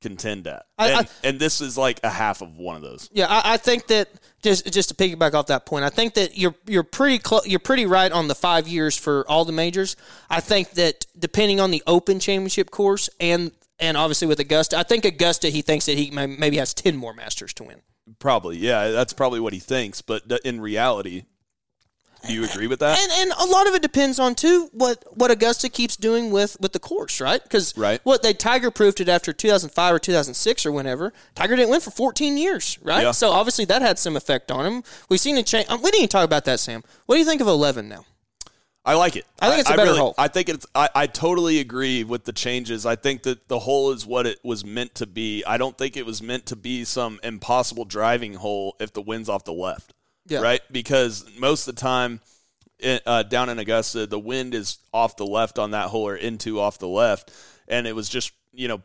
contend 0.00 0.46
at, 0.46 0.66
I- 0.78 0.88
and, 0.90 0.96
I- 0.98 1.08
and 1.28 1.38
this 1.40 1.60
is 1.62 1.78
like 1.78 1.98
a 2.04 2.10
half 2.10 2.42
of 2.42 2.56
one 2.58 2.76
of 2.76 2.82
those. 2.82 3.08
Yeah, 3.12 3.26
I, 3.28 3.54
I 3.54 3.56
think 3.56 3.86
that 3.86 4.08
just 4.42 4.70
just 4.72 4.90
to 4.90 4.94
piggyback 4.94 5.32
off 5.34 5.46
that 5.46 5.64
point, 5.64 5.84
I 5.84 5.88
think 5.90 6.14
that 6.14 6.36
you're 6.36 6.54
you're 6.66 6.82
pretty 6.82 7.18
clo- 7.18 7.40
you're 7.46 7.58
pretty 7.58 7.86
right 7.86 8.12
on 8.12 8.28
the 8.28 8.34
five 8.34 8.68
years 8.68 8.96
for 8.96 9.26
all 9.30 9.44
the 9.46 9.52
majors. 9.52 9.96
I 10.28 10.40
think 10.40 10.72
that 10.72 11.06
depending 11.18 11.58
on 11.60 11.70
the 11.70 11.82
Open 11.86 12.20
Championship 12.20 12.70
course 12.70 13.08
and 13.18 13.50
and 13.78 13.96
obviously 13.96 14.28
with 14.28 14.40
Augusta, 14.40 14.78
I 14.78 14.82
think 14.82 15.04
Augusta 15.04 15.48
he 15.48 15.62
thinks 15.62 15.86
that 15.86 15.96
he 15.98 16.10
may, 16.10 16.26
maybe 16.26 16.56
has 16.58 16.74
ten 16.74 16.96
more 16.96 17.12
Masters 17.14 17.52
to 17.54 17.64
win. 17.64 17.82
Probably, 18.18 18.58
yeah, 18.58 18.90
that's 18.90 19.12
probably 19.12 19.40
what 19.40 19.52
he 19.52 19.58
thinks. 19.60 20.02
But 20.02 20.22
in 20.44 20.60
reality, 20.60 21.24
do 22.26 22.32
you 22.32 22.44
agree 22.44 22.66
with 22.66 22.80
that? 22.80 22.98
And 22.98 23.12
and 23.30 23.32
a 23.38 23.50
lot 23.50 23.66
of 23.66 23.74
it 23.74 23.82
depends 23.82 24.18
on 24.18 24.34
too 24.34 24.68
what 24.72 25.02
what 25.16 25.30
Augusta 25.30 25.68
keeps 25.68 25.96
doing 25.96 26.30
with 26.30 26.56
with 26.60 26.72
the 26.72 26.78
course, 26.78 27.20
right? 27.20 27.42
Because 27.42 27.76
Right. 27.76 28.00
what 28.04 28.22
they 28.22 28.32
Tiger 28.32 28.70
proved 28.70 29.00
it 29.00 29.08
after 29.08 29.32
2005 29.32 29.94
or 29.94 29.98
2006 29.98 30.66
or 30.66 30.72
whenever. 30.72 31.12
Tiger 31.34 31.56
didn't 31.56 31.70
win 31.70 31.80
for 31.80 31.90
14 31.90 32.36
years, 32.38 32.78
right? 32.82 33.02
Yeah. 33.02 33.10
So 33.12 33.30
obviously 33.30 33.64
that 33.66 33.82
had 33.82 33.98
some 33.98 34.16
effect 34.16 34.50
on 34.50 34.64
him. 34.66 34.84
We've 35.08 35.20
seen 35.20 35.36
a 35.36 35.42
change. 35.42 35.68
Um, 35.68 35.80
we 35.82 35.90
didn't 35.90 36.00
even 36.00 36.08
talk 36.08 36.24
about 36.24 36.44
that, 36.46 36.60
Sam. 36.60 36.82
What 37.06 37.16
do 37.16 37.18
you 37.18 37.26
think 37.26 37.40
of 37.40 37.46
11 37.48 37.88
now? 37.88 38.04
I 38.84 38.94
like 38.94 39.16
it. 39.16 39.26
I 39.40 39.48
think 39.48 39.60
it's 39.60 39.70
a 39.70 39.76
better 39.76 39.94
hole. 39.94 40.14
I 40.18 40.28
think 40.28 40.50
it's. 40.50 40.66
I, 40.74 40.90
I 40.94 41.06
totally 41.06 41.58
agree 41.58 42.04
with 42.04 42.24
the 42.24 42.32
changes. 42.32 42.84
I 42.84 42.96
think 42.96 43.22
that 43.22 43.48
the 43.48 43.58
hole 43.58 43.92
is 43.92 44.04
what 44.04 44.26
it 44.26 44.38
was 44.44 44.64
meant 44.64 44.94
to 44.96 45.06
be. 45.06 45.42
I 45.46 45.56
don't 45.56 45.76
think 45.76 45.96
it 45.96 46.04
was 46.04 46.20
meant 46.20 46.46
to 46.46 46.56
be 46.56 46.84
some 46.84 47.18
impossible 47.22 47.86
driving 47.86 48.34
hole 48.34 48.76
if 48.80 48.92
the 48.92 49.00
wind's 49.00 49.30
off 49.30 49.44
the 49.44 49.54
left. 49.54 49.94
Yeah. 50.26 50.40
Right. 50.40 50.60
Because 50.70 51.24
most 51.38 51.66
of 51.66 51.76
the 51.76 51.80
time, 51.80 52.20
uh, 53.06 53.22
down 53.22 53.48
in 53.48 53.58
Augusta, 53.58 54.06
the 54.06 54.18
wind 54.18 54.54
is 54.54 54.78
off 54.92 55.16
the 55.16 55.26
left 55.26 55.58
on 55.58 55.70
that 55.70 55.88
hole 55.88 56.08
or 56.08 56.16
into 56.16 56.60
off 56.60 56.78
the 56.78 56.88
left, 56.88 57.32
and 57.66 57.86
it 57.86 57.94
was 57.94 58.08
just 58.08 58.32
you 58.52 58.68
know 58.68 58.82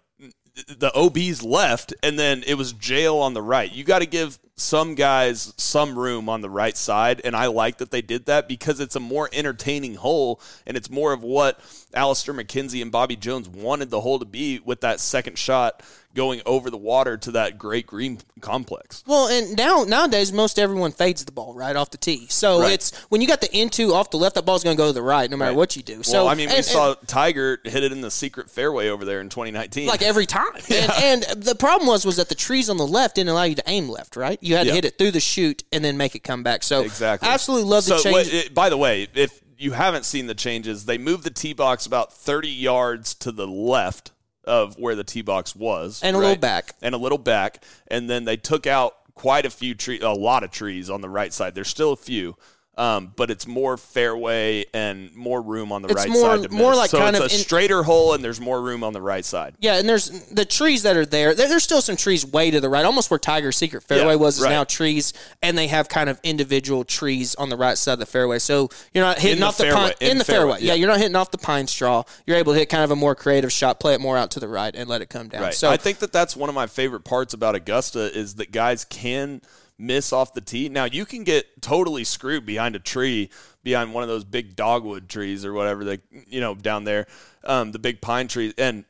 the 0.67 0.91
OB's 0.95 1.43
left, 1.43 1.93
and 2.03 2.17
then 2.17 2.43
it 2.45 2.55
was 2.55 2.73
jail 2.73 3.17
on 3.17 3.33
the 3.33 3.41
right. 3.41 3.71
You 3.71 3.83
got 3.83 3.99
to 3.99 4.05
give 4.05 4.39
some 4.55 4.95
guys 4.95 5.53
some 5.57 5.97
room 5.97 6.27
on 6.29 6.41
the 6.41 6.49
right 6.49 6.75
side, 6.75 7.21
and 7.23 7.35
I 7.35 7.47
like 7.47 7.77
that 7.77 7.91
they 7.91 8.01
did 8.01 8.25
that 8.25 8.47
because 8.47 8.79
it's 8.79 8.95
a 8.95 8.99
more 8.99 9.29
entertaining 9.31 9.95
hole, 9.95 10.41
and 10.65 10.75
it's 10.75 10.89
more 10.89 11.13
of 11.13 11.23
what 11.23 11.59
Alister 11.93 12.33
MacKenzie 12.33 12.81
and 12.81 12.91
Bobby 12.91 13.15
Jones 13.15 13.47
wanted 13.47 13.89
the 13.89 14.01
hole 14.01 14.19
to 14.19 14.25
be 14.25 14.59
with 14.59 14.81
that 14.81 14.99
second 14.99 15.37
shot 15.37 15.81
going 16.15 16.41
over 16.45 16.69
the 16.71 16.77
water 16.77 17.17
to 17.17 17.31
that 17.31 17.57
great 17.57 17.85
green 17.85 18.17
complex. 18.41 19.03
Well, 19.05 19.27
and 19.27 19.55
now 19.55 19.83
nowadays 19.87 20.33
most 20.33 20.57
everyone 20.57 20.91
fades 20.91 21.23
the 21.23 21.31
ball 21.31 21.53
right 21.53 21.75
off 21.75 21.91
the 21.91 21.97
tee. 21.97 22.25
So 22.29 22.61
Right. 22.61 22.73
it's 22.73 22.95
when 23.09 23.21
you 23.21 23.27
got 23.27 23.41
the 23.41 23.55
into 23.55 23.93
off 23.93 24.09
the 24.09 24.17
left, 24.17 24.35
that 24.35 24.43
ball's 24.45 24.63
going 24.63 24.75
to 24.75 24.81
go 24.81 24.87
to 24.87 24.93
the 24.93 25.01
right 25.03 25.29
no 25.29 25.37
matter 25.37 25.51
Right. 25.51 25.57
what 25.57 25.75
you 25.75 25.83
do. 25.83 26.01
So 26.03 26.27
I 26.27 26.33
mean, 26.35 26.49
we 26.49 26.55
and- 26.55 26.65
saw 26.65 26.95
Tiger 27.07 27.59
hit 27.63 27.83
it 27.83 27.91
in 27.91 28.01
the 28.01 28.11
secret 28.11 28.49
fairway 28.49 28.89
over 28.89 29.05
there 29.05 29.21
in 29.21 29.29
2019. 29.29 29.87
like 29.87 30.01
every 30.01 30.25
time. 30.25 30.45
And, 30.69 31.23
and 31.25 31.43
the 31.43 31.55
problem 31.55 31.87
was 31.87 32.05
was 32.05 32.15
that 32.17 32.29
the 32.29 32.35
trees 32.35 32.69
on 32.69 32.77
the 32.77 32.87
left 32.87 33.15
didn't 33.15 33.29
allow 33.29 33.43
you 33.43 33.55
to 33.55 33.63
aim 33.67 33.87
left, 33.89 34.15
right? 34.15 34.39
You 34.41 34.55
had 34.55 34.65
Yeah. 34.65 34.71
to 34.71 34.75
hit 34.75 34.85
it 34.85 34.97
through 34.97 35.11
the 35.11 35.19
chute 35.19 35.63
and 35.71 35.83
then 35.85 35.95
make 35.97 36.15
it 36.15 36.23
come 36.23 36.41
back. 36.43 36.63
So 36.63 36.81
Exactly. 36.81 37.29
I 37.29 37.33
absolutely 37.33 37.69
love 37.69 37.85
the 37.85 37.99
so, 37.99 38.11
change. 38.11 38.33
it- 38.33 38.53
by 38.53 38.69
the 38.69 38.77
way, 38.77 39.07
if 39.13 39.41
you 39.57 39.71
haven't 39.73 40.05
seen 40.05 40.27
the 40.27 40.35
changes, 40.35 40.85
they 40.85 40.97
moved 40.97 41.23
the 41.23 41.29
tee 41.29 41.53
box 41.53 41.85
about 41.85 42.13
30 42.13 42.49
yards 42.49 43.13
to 43.15 43.31
the 43.31 43.45
left 43.47 44.11
of 44.49 44.77
where 44.77 44.95
the 44.95 45.03
tee 45.03 45.21
box 45.21 45.55
was, 45.55 46.01
And 46.03 46.15
a 46.15 46.19
little 46.19 46.35
back. 46.35 46.75
and 46.81 46.93
a 46.93 46.97
little 46.97 47.17
back, 47.17 47.63
and 47.87 48.09
then 48.09 48.25
they 48.25 48.35
took 48.35 48.67
out 48.67 48.95
quite 49.15 49.45
a 49.45 49.49
few 49.49 49.75
trees, 49.75 50.01
a 50.01 50.09
lot 50.09 50.43
of 50.43 50.51
trees 50.51 50.89
on 50.89 51.01
the 51.01 51.09
right 51.09 51.31
side. 51.31 51.55
There's 51.55 51.67
still 51.69 51.93
a 51.93 51.97
few. 51.97 52.35
Um, 52.79 53.11
but 53.17 53.29
it's 53.29 53.45
more 53.45 53.75
fairway 53.75 54.63
and 54.73 55.13
more 55.13 55.41
room 55.41 55.73
on 55.73 55.81
the 55.81 55.89
It's 55.89 55.97
right 55.97 56.09
more- 56.09 56.37
side. 56.37 56.43
To 56.43 56.49
more 56.49 56.71
miss. 56.71 56.77
like 56.79 56.89
so 56.91 56.97
kind 56.99 57.13
it's 57.15 57.25
of 57.25 57.31
a 57.31 57.33
in- 57.35 57.41
straighter 57.41 57.83
hole, 57.83 58.13
and 58.13 58.23
there's 58.23 58.39
more 58.39 58.61
room 58.61 58.85
on 58.85 58.93
the 58.93 59.01
right 59.01 59.25
side. 59.25 59.55
yeah, 59.59 59.75
and 59.75 59.89
there's 59.89 60.09
the 60.31 60.45
trees 60.45 60.83
that 60.83 60.95
are 60.95 61.05
there. 61.05 61.35
there. 61.35 61.49
There's 61.49 61.63
still 61.63 61.81
some 61.81 61.97
trees 61.97 62.25
way 62.25 62.51
to 62.51 62.61
the 62.61 62.69
right, 62.69 62.85
almost 62.85 63.11
where 63.11 63.19
Tiger's 63.19 63.57
secret 63.57 63.83
fairway 63.83 64.13
Yeah, 64.13 64.15
was 64.15 64.37
is 64.37 64.43
right. 64.45 64.51
now 64.51 64.63
trees, 64.63 65.11
and 65.41 65.57
they 65.57 65.67
have 65.67 65.89
kind 65.89 66.09
of 66.09 66.21
individual 66.23 66.85
trees 66.85 67.35
on 67.35 67.49
the 67.49 67.57
right 67.57 67.77
side 67.77 67.93
of 67.93 67.99
the 67.99 68.05
fairway. 68.05 68.39
So 68.39 68.69
you're 68.93 69.03
not 69.03 69.19
hitting 69.19 69.41
the 69.41 69.45
off 69.47 69.57
the 69.57 69.63
fairway, 69.63 69.79
pine 69.81 69.93
in 69.99 70.11
in 70.11 70.17
the 70.17 70.23
fairway, 70.23 70.51
fairway. 70.53 70.57
Yeah. 70.61 70.73
yeah. 70.73 70.79
you're 70.79 70.87
not 70.89 70.99
hitting 70.99 71.15
off 71.17 71.31
the 71.31 71.37
pine 71.37 71.67
straw. 71.67 72.03
You're 72.25 72.37
able 72.37 72.53
to 72.53 72.59
hit 72.59 72.69
kind 72.69 72.85
of 72.85 72.91
a 72.91 72.95
more 72.95 73.13
creative 73.13 73.51
shot, 73.51 73.81
play 73.81 73.93
it 73.93 73.99
more 73.99 74.17
out 74.17 74.31
to 74.31 74.39
the 74.39 74.47
right, 74.47 74.73
and 74.73 74.89
let 74.89 75.01
it 75.01 75.09
come 75.09 75.27
down. 75.27 75.41
Right. 75.41 75.53
So 75.53 75.69
I 75.69 75.75
think 75.75 75.99
that 75.99 76.13
that's 76.13 76.33
one 76.35 76.47
of 76.47 76.55
my 76.55 76.67
favorite 76.67 77.03
parts 77.03 77.33
about 77.33 77.55
Augusta 77.55 78.17
is 78.17 78.35
that 78.35 78.51
guys 78.53 78.85
can 78.85 79.41
miss 79.79 80.11
off 80.13 80.33
the 80.33 80.41
tee. 80.41 80.69
Now 80.69 80.85
you 80.85 81.05
can 81.05 81.23
get 81.23 81.61
totally 81.61 82.03
screwed 82.03 82.45
behind 82.45 82.75
a 82.75 82.79
tree, 82.79 83.29
behind 83.63 83.93
one 83.93 84.03
of 84.03 84.09
those 84.09 84.25
big 84.25 84.55
dogwood 84.55 85.09
trees 85.09 85.45
or 85.45 85.53
whatever 85.53 85.83
they, 85.85 85.99
you 86.27 86.41
know, 86.41 86.53
down 86.53 86.83
there, 86.83 87.07
um, 87.43 87.71
the 87.71 87.79
big 87.79 88.01
pine 88.01 88.27
trees, 88.27 88.53
and 88.57 88.83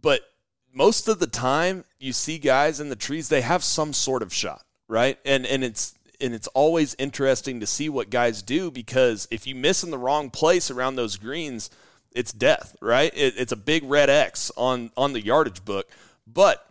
but 0.00 0.22
most 0.72 1.08
of 1.08 1.18
the 1.18 1.26
time 1.26 1.84
you 1.98 2.12
see 2.12 2.38
guys 2.38 2.80
in 2.80 2.88
the 2.88 2.96
trees 2.96 3.28
they 3.28 3.40
have 3.40 3.64
some 3.64 3.92
sort 3.92 4.22
of 4.22 4.34
shot, 4.34 4.64
right? 4.88 5.18
And 5.24 5.46
and 5.46 5.64
it's 5.64 5.94
and 6.20 6.34
it's 6.34 6.48
always 6.48 6.96
interesting 6.98 7.60
to 7.60 7.66
see 7.66 7.88
what 7.88 8.10
guys 8.10 8.42
do 8.42 8.70
because 8.70 9.28
if 9.30 9.46
you 9.46 9.54
miss 9.54 9.84
in 9.84 9.90
the 9.90 9.98
wrong 9.98 10.30
place 10.30 10.70
around 10.70 10.96
those 10.96 11.16
greens, 11.16 11.70
it's 12.12 12.32
death, 12.32 12.76
right? 12.80 13.12
It, 13.14 13.34
it's 13.36 13.52
a 13.52 13.56
big 13.56 13.84
red 13.84 14.10
X 14.10 14.50
on 14.56 14.90
on 14.96 15.12
the 15.12 15.24
yardage 15.24 15.64
book. 15.64 15.88
But 16.26 16.67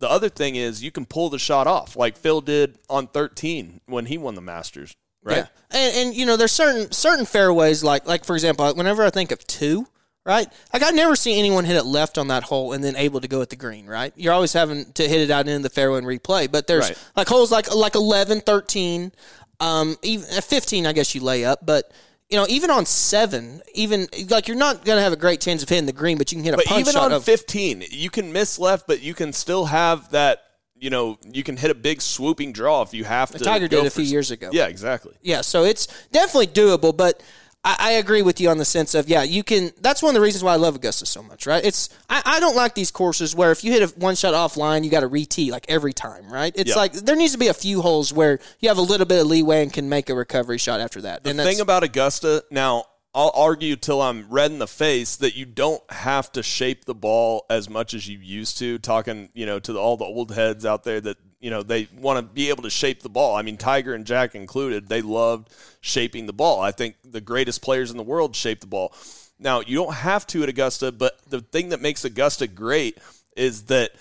the 0.00 0.10
other 0.10 0.28
thing 0.28 0.56
is 0.56 0.82
you 0.82 0.90
can 0.90 1.06
pull 1.06 1.30
the 1.30 1.38
shot 1.38 1.66
off, 1.66 1.94
like 1.94 2.16
Phil 2.16 2.40
did 2.40 2.78
on 2.88 3.06
13 3.06 3.80
when 3.86 4.06
he 4.06 4.18
won 4.18 4.34
the 4.34 4.40
Masters, 4.40 4.96
right? 5.22 5.36
Yeah. 5.36 5.46
And, 5.70 5.96
and 6.08 6.14
you 6.16 6.26
know, 6.26 6.36
there's 6.36 6.52
certain 6.52 6.90
certain 6.90 7.26
fairways 7.26 7.84
like 7.84 8.06
like 8.06 8.24
for 8.24 8.34
example, 8.34 8.72
whenever 8.74 9.04
I 9.04 9.10
think 9.10 9.30
of 9.30 9.46
two, 9.46 9.86
right? 10.26 10.48
Like 10.72 10.82
I 10.82 10.90
never 10.90 11.14
see 11.16 11.38
anyone 11.38 11.64
hit 11.64 11.76
it 11.76 11.84
left 11.84 12.18
on 12.18 12.28
that 12.28 12.42
hole 12.44 12.72
and 12.72 12.82
then 12.82 12.96
able 12.96 13.20
to 13.20 13.28
go 13.28 13.40
at 13.42 13.50
the 13.50 13.56
green, 13.56 13.86
right? 13.86 14.12
You're 14.16 14.32
always 14.32 14.52
having 14.52 14.90
to 14.94 15.06
hit 15.08 15.20
it 15.20 15.30
out 15.30 15.46
into 15.48 15.62
the 15.62 15.70
fairway 15.70 15.98
and 15.98 16.06
replay. 16.06 16.50
But 16.50 16.66
there's 16.66 16.88
Right. 16.88 16.98
like 17.16 17.28
holes 17.28 17.52
like 17.52 17.72
like 17.74 17.94
11, 17.94 18.40
13, 18.40 19.12
um, 19.60 19.96
even 20.02 20.26
uh, 20.36 20.40
15, 20.40 20.86
I 20.86 20.92
guess 20.92 21.14
you 21.14 21.20
lay 21.22 21.44
up, 21.44 21.60
but. 21.64 21.92
You 22.30 22.38
know, 22.38 22.46
even 22.48 22.70
on 22.70 22.86
seven, 22.86 23.60
even 23.74 24.06
like 24.28 24.46
you're 24.46 24.56
not 24.56 24.84
gonna 24.84 25.00
have 25.00 25.12
a 25.12 25.16
great 25.16 25.40
chance 25.40 25.62
of 25.64 25.68
hitting 25.68 25.86
the 25.86 25.92
green, 25.92 26.16
but 26.16 26.30
you 26.30 26.36
can 26.36 26.44
hit 26.44 26.54
a 26.54 26.58
But 26.58 26.66
punch 26.66 26.80
even 26.80 26.92
shot 26.92 27.06
on 27.06 27.12
of 27.12 27.24
15, 27.24 27.84
you 27.90 28.08
can 28.08 28.32
miss 28.32 28.58
left, 28.58 28.86
but 28.86 29.02
you 29.02 29.14
can 29.14 29.32
still 29.32 29.64
have 29.66 30.10
that. 30.10 30.42
You 30.76 30.88
know, 30.88 31.18
you 31.30 31.42
can 31.42 31.58
hit 31.58 31.70
a 31.70 31.74
big 31.74 32.00
swooping 32.00 32.52
draw 32.52 32.80
if 32.80 32.94
you 32.94 33.04
have 33.04 33.32
to. 33.32 33.38
Tiger 33.38 33.68
did 33.68 33.84
a 33.84 33.90
few 33.90 34.04
years 34.04 34.30
ago. 34.30 34.48
Yeah, 34.50 34.68
exactly. 34.68 35.14
Yeah, 35.20 35.42
so 35.42 35.64
it's 35.64 35.88
definitely 36.10 36.46
doable, 36.46 36.96
but 36.96 37.22
I, 37.62 37.76
I 37.78 37.90
agree 37.92 38.22
with 38.22 38.40
you 38.40 38.48
on 38.48 38.56
the 38.58 38.64
sense 38.64 38.94
of 38.94 39.08
yeah, 39.08 39.22
you 39.22 39.42
can. 39.42 39.70
That's 39.80 40.02
one 40.02 40.10
of 40.10 40.14
the 40.14 40.20
reasons 40.24 40.42
why 40.42 40.54
I 40.54 40.56
love 40.56 40.76
Augusta 40.76 41.04
so 41.04 41.22
much, 41.22 41.46
right? 41.46 41.62
It's 41.64 41.90
I, 42.08 42.22
I 42.24 42.40
don't 42.40 42.56
like 42.56 42.74
these 42.74 42.90
courses 42.90 43.34
where 43.34 43.50
if 43.52 43.62
you 43.64 43.72
hit 43.72 43.82
a 43.82 43.98
one 43.98 44.14
shot 44.14 44.32
offline, 44.32 44.82
you 44.82 44.90
got 44.90 45.00
to 45.00 45.08
re 45.08 45.26
tee 45.26 45.52
like 45.52 45.66
every 45.68 45.92
time, 45.92 46.32
right? 46.32 46.52
It's 46.56 46.70
Yeah. 46.70 46.76
like 46.76 46.92
there 46.94 47.16
needs 47.16 47.32
to 47.32 47.38
be 47.38 47.48
a 47.48 47.54
few 47.54 47.82
holes 47.82 48.12
where 48.12 48.38
you 48.60 48.68
have 48.70 48.78
a 48.78 48.82
little 48.82 49.06
bit 49.06 49.20
of 49.20 49.26
leeway 49.26 49.62
and 49.62 49.72
can 49.72 49.88
make 49.88 50.08
a 50.08 50.14
recovery 50.14 50.58
shot 50.58 50.80
after 50.80 51.02
that. 51.02 51.22
The 51.22 51.34
thing 51.34 51.60
about 51.60 51.82
Augusta, 51.82 52.44
now 52.50 52.84
I'll 53.14 53.32
argue 53.34 53.76
till 53.76 54.00
I'm 54.00 54.30
red 54.30 54.52
in 54.52 54.58
the 54.58 54.66
face 54.68 55.16
that 55.16 55.34
you 55.36 55.44
don't 55.44 55.82
have 55.90 56.30
to 56.32 56.42
shape 56.42 56.84
the 56.86 56.94
ball 56.94 57.44
as 57.50 57.68
much 57.68 57.92
as 57.92 58.08
you 58.08 58.18
used 58.20 58.56
to. 58.58 58.78
Talking, 58.78 59.28
you 59.34 59.44
know, 59.46 59.58
to 59.58 59.72
the, 59.72 59.78
all 59.78 59.96
the 59.96 60.04
old 60.04 60.32
heads 60.32 60.64
out 60.64 60.84
there 60.84 61.00
that 61.02 61.16
you 61.40 61.50
know 61.50 61.62
they 61.62 61.88
want 61.96 62.18
to 62.18 62.22
be 62.22 62.50
able 62.50 62.62
to 62.62 62.70
shape 62.70 63.02
the 63.02 63.08
ball. 63.08 63.34
I 63.34 63.42
mean, 63.42 63.56
Tiger 63.56 63.94
and 63.94 64.06
Jack 64.06 64.34
included, 64.34 64.88
they 64.88 65.02
loved 65.02 65.48
shaping 65.80 66.26
the 66.26 66.32
ball. 66.32 66.60
I 66.60 66.70
think 66.70 66.96
the 67.04 67.20
greatest 67.20 67.62
players 67.62 67.90
in 67.90 67.96
the 67.96 68.02
world 68.02 68.36
shape 68.36 68.60
the 68.60 68.66
ball. 68.66 68.92
Now 69.38 69.60
you 69.60 69.76
don't 69.76 69.94
have 69.94 70.26
to 70.28 70.42
at 70.42 70.48
Augusta, 70.48 70.92
but 70.92 71.18
the 71.28 71.40
thing 71.40 71.70
that 71.70 71.80
makes 71.80 72.04
Augusta 72.04 72.46
great 72.46 72.98
is 73.36 73.64
that 73.64 73.92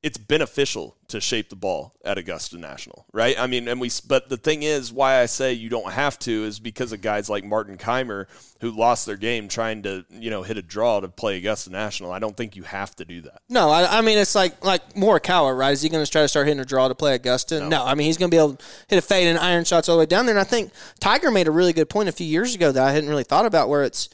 it's 0.00 0.16
beneficial 0.16 0.96
to 1.08 1.20
shape 1.20 1.48
the 1.48 1.56
ball 1.56 1.92
at 2.04 2.18
Augusta 2.18 2.56
National, 2.56 3.04
right? 3.12 3.38
I 3.38 3.48
mean, 3.48 3.66
and 3.66 3.80
we, 3.80 3.90
but 4.06 4.28
the 4.28 4.36
thing 4.36 4.62
is, 4.62 4.92
why 4.92 5.20
I 5.20 5.26
say 5.26 5.54
you 5.54 5.68
don't 5.68 5.90
have 5.90 6.18
to 6.20 6.44
is 6.44 6.60
because 6.60 6.92
of 6.92 7.00
guys 7.00 7.28
like 7.28 7.44
Martin 7.44 7.76
Kaymer 7.76 8.26
who 8.60 8.70
lost 8.70 9.06
their 9.06 9.16
game 9.16 9.48
trying 9.48 9.82
to, 9.82 10.04
you 10.10 10.30
know, 10.30 10.42
hit 10.42 10.56
a 10.56 10.62
draw 10.62 11.00
to 11.00 11.08
play 11.08 11.38
Augusta 11.38 11.70
National. 11.70 12.12
I 12.12 12.20
don't 12.20 12.36
think 12.36 12.54
you 12.54 12.62
have 12.62 12.94
to 12.96 13.04
do 13.04 13.22
that. 13.22 13.42
No, 13.48 13.70
I, 13.70 13.98
I 13.98 14.00
mean 14.02 14.18
it's 14.18 14.36
like 14.36 14.64
like 14.64 14.94
Morikawa, 14.94 15.56
right? 15.56 15.72
Is 15.72 15.82
he 15.82 15.88
going 15.88 16.04
to 16.04 16.10
try 16.10 16.22
to 16.22 16.28
start 16.28 16.46
hitting 16.46 16.60
a 16.60 16.64
draw 16.64 16.86
to 16.86 16.94
play 16.94 17.14
Augusta? 17.16 17.68
No, 17.68 17.84
I 17.84 17.94
mean 17.94 18.06
he's 18.06 18.18
going 18.18 18.30
to 18.30 18.34
be 18.34 18.38
able 18.38 18.54
to 18.54 18.64
hit 18.88 18.98
a 18.98 19.02
fade 19.02 19.26
and 19.26 19.38
iron 19.38 19.64
shots 19.64 19.88
all 19.88 19.96
the 19.96 20.00
way 20.00 20.06
down 20.06 20.26
there. 20.26 20.34
And 20.34 20.40
I 20.40 20.44
think 20.44 20.70
Tiger 21.00 21.32
made 21.32 21.48
a 21.48 21.52
really 21.52 21.72
good 21.72 21.88
point 21.88 22.08
a 22.08 22.12
few 22.12 22.26
years 22.26 22.54
ago 22.54 22.70
that 22.70 22.86
I 22.86 22.92
hadn't 22.92 23.10
really 23.10 23.24
thought 23.24 23.46
about, 23.46 23.68
where 23.68 23.82
it's 23.82 24.08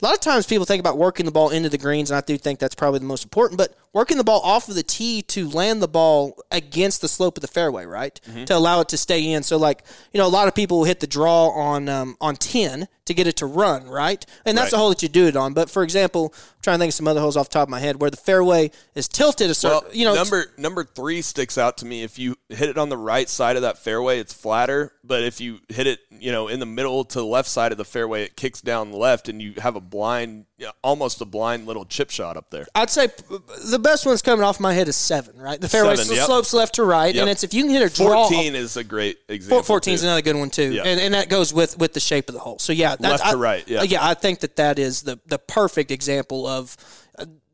a 0.00 0.04
lot 0.04 0.14
of 0.14 0.20
times 0.20 0.46
people 0.46 0.64
think 0.64 0.80
about 0.80 0.96
working 0.96 1.26
the 1.26 1.32
ball 1.32 1.50
into 1.50 1.68
the 1.68 1.78
greens, 1.78 2.10
and 2.10 2.18
I 2.18 2.20
do 2.20 2.38
think 2.38 2.58
that's 2.58 2.74
probably 2.74 3.00
the 3.00 3.06
most 3.06 3.24
important. 3.24 3.58
But 3.58 3.74
working 3.92 4.16
the 4.18 4.24
ball 4.24 4.40
off 4.42 4.68
of 4.68 4.74
the 4.74 4.82
tee 4.82 5.22
to 5.22 5.48
land 5.48 5.82
the 5.82 5.88
ball 5.88 6.38
against 6.52 7.00
the 7.00 7.08
slope 7.08 7.36
of 7.36 7.42
the 7.42 7.48
fairway, 7.48 7.84
right? 7.86 8.20
Mm-hmm. 8.28 8.44
To 8.44 8.56
allow 8.56 8.80
it 8.80 8.88
to 8.90 8.96
stay 8.96 9.30
in. 9.32 9.42
So 9.42 9.56
like, 9.56 9.82
you 10.12 10.18
know, 10.18 10.26
a 10.26 10.28
lot 10.28 10.48
of 10.48 10.54
people 10.54 10.78
will 10.78 10.84
hit 10.84 11.00
the 11.00 11.06
draw 11.06 11.48
on 11.50 11.88
um, 11.88 12.16
on 12.20 12.36
10 12.36 12.88
to 13.06 13.14
get 13.14 13.26
it 13.26 13.36
to 13.36 13.46
run, 13.46 13.86
right? 13.88 14.24
And 14.44 14.56
that's 14.56 14.66
Right. 14.66 14.70
the 14.72 14.76
hole 14.76 14.88
that 14.90 15.02
you 15.02 15.08
do 15.08 15.26
it 15.26 15.34
on. 15.36 15.54
But 15.54 15.70
for 15.70 15.82
example, 15.82 16.34
I'm 16.34 16.60
trying 16.62 16.76
to 16.76 16.80
think 16.80 16.90
of 16.90 16.94
some 16.94 17.08
other 17.08 17.20
holes 17.20 17.38
off 17.38 17.48
the 17.48 17.54
top 17.54 17.62
of 17.68 17.70
my 17.70 17.80
head 17.80 18.00
where 18.02 18.10
the 18.10 18.18
fairway 18.18 18.70
is 18.94 19.08
tilted 19.08 19.48
a 19.48 19.54
certain, 19.54 19.80
Well, 19.86 19.94
you 19.96 20.04
know, 20.04 20.14
number 20.14 20.44
number 20.58 20.84
three 20.84 21.22
sticks 21.22 21.56
out 21.56 21.78
to 21.78 21.86
me. 21.86 22.02
If 22.02 22.18
you 22.18 22.36
hit 22.50 22.68
it 22.68 22.76
on 22.76 22.90
the 22.90 22.98
right 22.98 23.26
side 23.28 23.56
of 23.56 23.62
that 23.62 23.78
fairway, 23.78 24.18
it's 24.18 24.34
flatter. 24.34 24.92
But 25.02 25.22
if 25.22 25.40
you 25.40 25.60
hit 25.70 25.86
it, 25.86 26.00
you 26.10 26.32
know, 26.32 26.48
in 26.48 26.60
the 26.60 26.66
middle 26.66 27.02
to 27.04 27.18
the 27.18 27.24
left 27.24 27.48
side 27.48 27.72
of 27.72 27.78
the 27.78 27.84
fairway, 27.86 28.24
it 28.24 28.36
kicks 28.36 28.60
down 28.60 28.92
left, 28.92 29.30
and 29.30 29.40
you 29.40 29.54
have 29.56 29.74
a 29.74 29.80
blind, 29.80 30.44
almost 30.82 31.22
a 31.22 31.24
blind 31.24 31.66
little 31.66 31.86
chip 31.86 32.10
shot 32.10 32.36
up 32.36 32.50
there. 32.50 32.66
I'd 32.74 32.90
say 32.90 33.08
p- 33.08 33.36
the 33.78 33.88
best 33.88 34.04
one's 34.06 34.22
coming 34.22 34.44
off 34.44 34.58
my 34.60 34.72
head 34.74 34.88
is 34.88 34.96
seven, 34.96 35.38
right? 35.40 35.60
The 35.60 35.68
fairway 35.68 35.96
Seven, 35.96 36.16
yep. 36.16 36.26
slopes 36.26 36.52
left 36.52 36.74
to 36.76 36.84
right, 36.84 37.14
Yep. 37.14 37.22
and 37.22 37.30
it's 37.30 37.44
if 37.44 37.54
you 37.54 37.62
can 37.64 37.70
hit 37.72 37.82
a 37.82 37.94
draw. 37.94 38.28
Fourteen 38.28 38.54
is 38.54 38.76
a 38.76 38.84
great 38.84 39.18
example. 39.28 39.62
14 39.62 39.94
is 39.94 40.02
another 40.02 40.22
good 40.22 40.36
one 40.36 40.50
too, 40.50 40.72
Yeah. 40.72 40.82
and, 40.84 41.00
and 41.00 41.14
that 41.14 41.28
goes 41.28 41.52
with 41.52 41.78
with 41.78 41.92
the 41.92 42.00
shape 42.00 42.28
of 42.28 42.34
the 42.34 42.40
hole. 42.40 42.58
So 42.58 42.72
yeah, 42.72 42.96
that, 42.96 43.00
Left 43.00 43.30
to 43.30 43.36
right, 43.36 43.66
yeah. 43.68 43.80
Uh, 43.80 43.84
yeah. 43.84 44.06
I 44.06 44.14
think 44.14 44.40
that 44.40 44.56
that 44.56 44.78
is 44.78 45.02
the 45.02 45.18
the 45.26 45.38
perfect 45.38 45.90
example 45.90 46.46
of. 46.46 46.76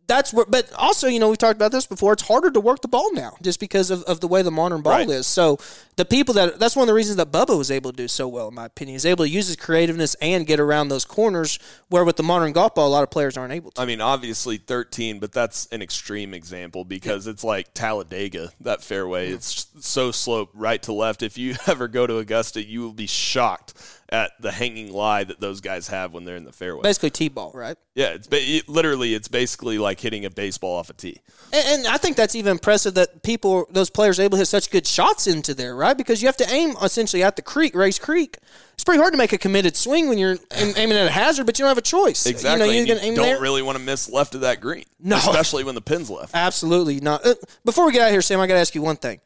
That's 0.07 0.33
where, 0.35 0.45
but 0.45 0.71
also, 0.75 1.07
you 1.09 1.19
know, 1.19 1.31
we've 1.31 1.39
talked 1.39 1.57
about 1.57 1.73
this 1.73 1.87
before. 1.87 2.13
It's 2.13 2.23
harder 2.27 2.51
to 2.51 2.61
work 2.61 2.83
the 2.83 2.89
ball 2.89 3.13
now 3.15 3.37
just 3.41 3.59
because 3.59 3.91
of, 3.91 4.03
of 4.03 4.21
the 4.21 4.29
way 4.29 4.43
the 4.43 4.51
modern 4.51 4.83
ball 4.83 4.93
Right. 4.93 5.09
is. 5.09 5.27
So, 5.27 5.59
the 5.97 6.05
people 6.05 6.35
that 6.35 6.59
that's 6.59 6.75
one 6.77 6.83
of 6.83 6.89
the 6.89 6.95
reasons 6.95 7.17
that 7.17 7.31
Bubba 7.31 7.57
was 7.57 7.71
able 7.71 7.91
to 7.93 7.97
do 7.97 8.09
so 8.09 8.27
well, 8.29 8.49
in 8.49 8.55
my 8.55 8.67
opinion. 8.67 8.97
is 8.97 9.07
able 9.07 9.25
to 9.25 9.31
use 9.31 9.47
his 9.47 9.57
creativeness 9.57 10.15
and 10.21 10.47
get 10.47 10.61
around 10.61 10.89
those 10.89 11.05
corners 11.05 11.59
where 11.89 12.05
with 12.05 12.17
the 12.17 12.23
modern 12.23 12.53
golf 12.53 12.75
ball, 12.75 12.89
a 12.89 12.91
lot 12.91 13.03
of 13.03 13.11
players 13.11 13.37
aren't 13.39 13.53
able 13.53 13.71
to. 13.71 13.81
I 13.81 13.87
mean, 13.87 14.01
obviously 14.01 14.57
13, 14.59 15.21
but 15.21 15.33
that's 15.33 15.67
an 15.67 15.81
extreme 15.83 16.35
example 16.35 16.85
because 16.85 17.27
it's 17.27 17.45
like 17.45 17.73
Talladega, 17.75 18.51
that 18.61 18.83
fairway. 18.83 19.31
It's 19.31 19.69
so 19.81 20.11
sloped 20.11 20.55
right 20.55 20.83
to 20.83 20.93
left. 20.93 21.23
If 21.23 21.39
you 21.39 21.55
ever 21.67 21.89
go 21.89 22.07
to 22.07 22.19
Augusta, 22.19 22.63
you 22.63 22.83
will 22.83 22.93
be 22.93 23.07
shocked 23.07 23.73
at 24.15 24.31
the 24.41 24.53
hanging 24.53 24.93
lie 24.93 25.25
that 25.25 25.41
those 25.41 25.61
guys 25.61 25.89
have 25.89 26.13
when 26.13 26.25
they're 26.25 26.37
in 26.37 26.45
the 26.45 26.53
fairway. 26.53 26.83
Basically, 26.83 27.11
tee 27.11 27.29
ball, 27.29 27.51
right? 27.53 27.77
Yeah, 27.97 28.11
it's 28.15 28.29
ba- 28.29 28.39
it, 28.41 28.69
literally 28.69 29.13
it's 29.13 29.27
basically 29.29 29.77
like 29.79 29.99
hitting 30.01 30.25
a 30.25 30.31
baseball 30.31 30.77
off 30.77 30.89
a 30.89 30.93
tee. 30.93 31.21
And, 31.53 31.67
and 31.81 31.87
I 31.89 31.97
think 31.99 32.17
that's 32.17 32.35
even 32.37 32.53
impressive 32.53 32.95
that 32.95 33.23
people, 33.25 33.67
those 33.71 33.91
players, 33.91 34.19
are 34.21 34.23
able 34.23 34.37
to 34.37 34.43
hit 34.43 34.47
such 34.47 34.71
good 34.71 34.87
shots 34.87 35.27
into 35.27 35.53
there, 35.53 35.75
right? 35.75 35.97
Because 35.97 36.23
you 36.23 36.29
have 36.29 36.37
to 36.39 36.49
aim 36.51 36.75
essentially 36.83 37.23
at 37.25 37.35
the 37.37 37.43
creek, 37.43 37.75
Rae's 37.75 37.99
Creek. 37.99 38.39
It's 38.75 38.85
pretty 38.85 39.01
hard 39.01 39.13
to 39.13 39.19
make 39.19 39.33
a 39.33 39.39
committed 39.39 39.77
swing 39.77 40.09
when 40.09 40.19
you're 40.19 40.37
aim, 40.53 40.75
aiming 40.77 40.97
at 40.97 41.07
a 41.07 41.11
hazard, 41.11 41.47
but 41.47 41.59
you 41.59 41.65
don't 41.65 41.71
have 41.71 41.79
a 41.79 41.83
choice. 41.83 42.27
Exactly. 42.27 42.67
You 42.67 42.73
know, 42.73 42.77
you're 42.79 42.87
going 42.87 42.99
to 43.01 43.05
aim 43.05 43.15
don't 43.15 43.25
there. 43.27 43.41
really 43.41 43.63
want 43.63 43.79
to 43.79 43.85
miss 43.85 44.09
left 44.09 44.35
of 44.35 44.41
that 44.43 44.61
green, 44.61 44.85
No. 45.01 45.17
especially 45.17 45.65
when 45.65 45.75
the 45.75 45.81
pin's 45.83 46.09
left. 46.11 46.35
Absolutely 46.35 47.01
not. 47.01 47.25
Uh, 47.27 47.35
before 47.65 47.87
we 47.87 47.93
get 47.93 48.03
out 48.03 48.07
of 48.07 48.13
here, 48.13 48.23
Sam, 48.23 48.41
I 48.41 48.47
got 48.47 48.55
to 48.55 48.61
ask 48.61 48.75
you 48.75 48.83
one 48.83 48.97
thing. 48.97 49.21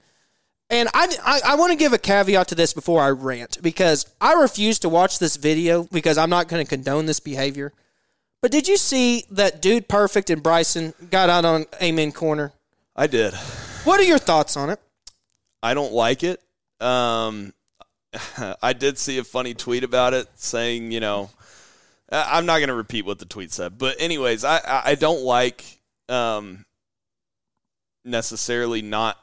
And 0.70 0.88
I, 0.92 1.16
I, 1.24 1.40
I 1.52 1.54
want 1.56 1.72
to 1.72 1.78
give 1.78 1.92
a 1.92 1.98
caveat 1.98 2.48
to 2.48 2.54
this 2.54 2.74
before 2.74 3.00
I 3.00 3.08
rant 3.08 3.62
because 3.62 4.06
I 4.20 4.34
refuse 4.34 4.78
to 4.80 4.88
watch 4.88 5.18
this 5.18 5.36
video 5.36 5.84
because 5.84 6.18
I'm 6.18 6.28
not 6.28 6.48
going 6.48 6.64
to 6.64 6.68
condone 6.68 7.06
this 7.06 7.20
behavior. 7.20 7.72
But 8.42 8.52
did 8.52 8.68
you 8.68 8.76
see 8.76 9.24
that 9.30 9.62
Dude 9.62 9.88
Perfect 9.88 10.30
and 10.30 10.42
Bryson 10.42 10.92
got 11.10 11.30
out 11.30 11.44
on 11.44 11.66
Amen 11.82 12.12
Corner? 12.12 12.52
I 12.94 13.06
did. 13.06 13.34
What 13.84 13.98
are 13.98 14.04
your 14.04 14.18
thoughts 14.18 14.56
on 14.56 14.70
it? 14.70 14.78
I 15.62 15.74
don't 15.74 15.92
like 15.92 16.22
it. 16.22 16.40
Um, 16.80 17.52
I 18.62 18.74
did 18.74 18.98
see 18.98 19.18
a 19.18 19.24
funny 19.24 19.54
tweet 19.54 19.84
about 19.84 20.14
it 20.14 20.28
saying, 20.34 20.92
you 20.92 21.00
know, 21.00 21.30
I'm 22.10 22.46
not 22.46 22.58
going 22.58 22.68
to 22.68 22.74
repeat 22.74 23.04
what 23.04 23.18
the 23.18 23.26
tweet 23.26 23.52
said, 23.52 23.76
but 23.78 23.96
anyways, 24.00 24.44
I 24.44 24.58
I 24.58 24.82
I 24.86 24.94
don't 24.94 25.22
like 25.22 25.64
um 26.08 26.64
necessarily 28.04 28.82
not. 28.82 29.18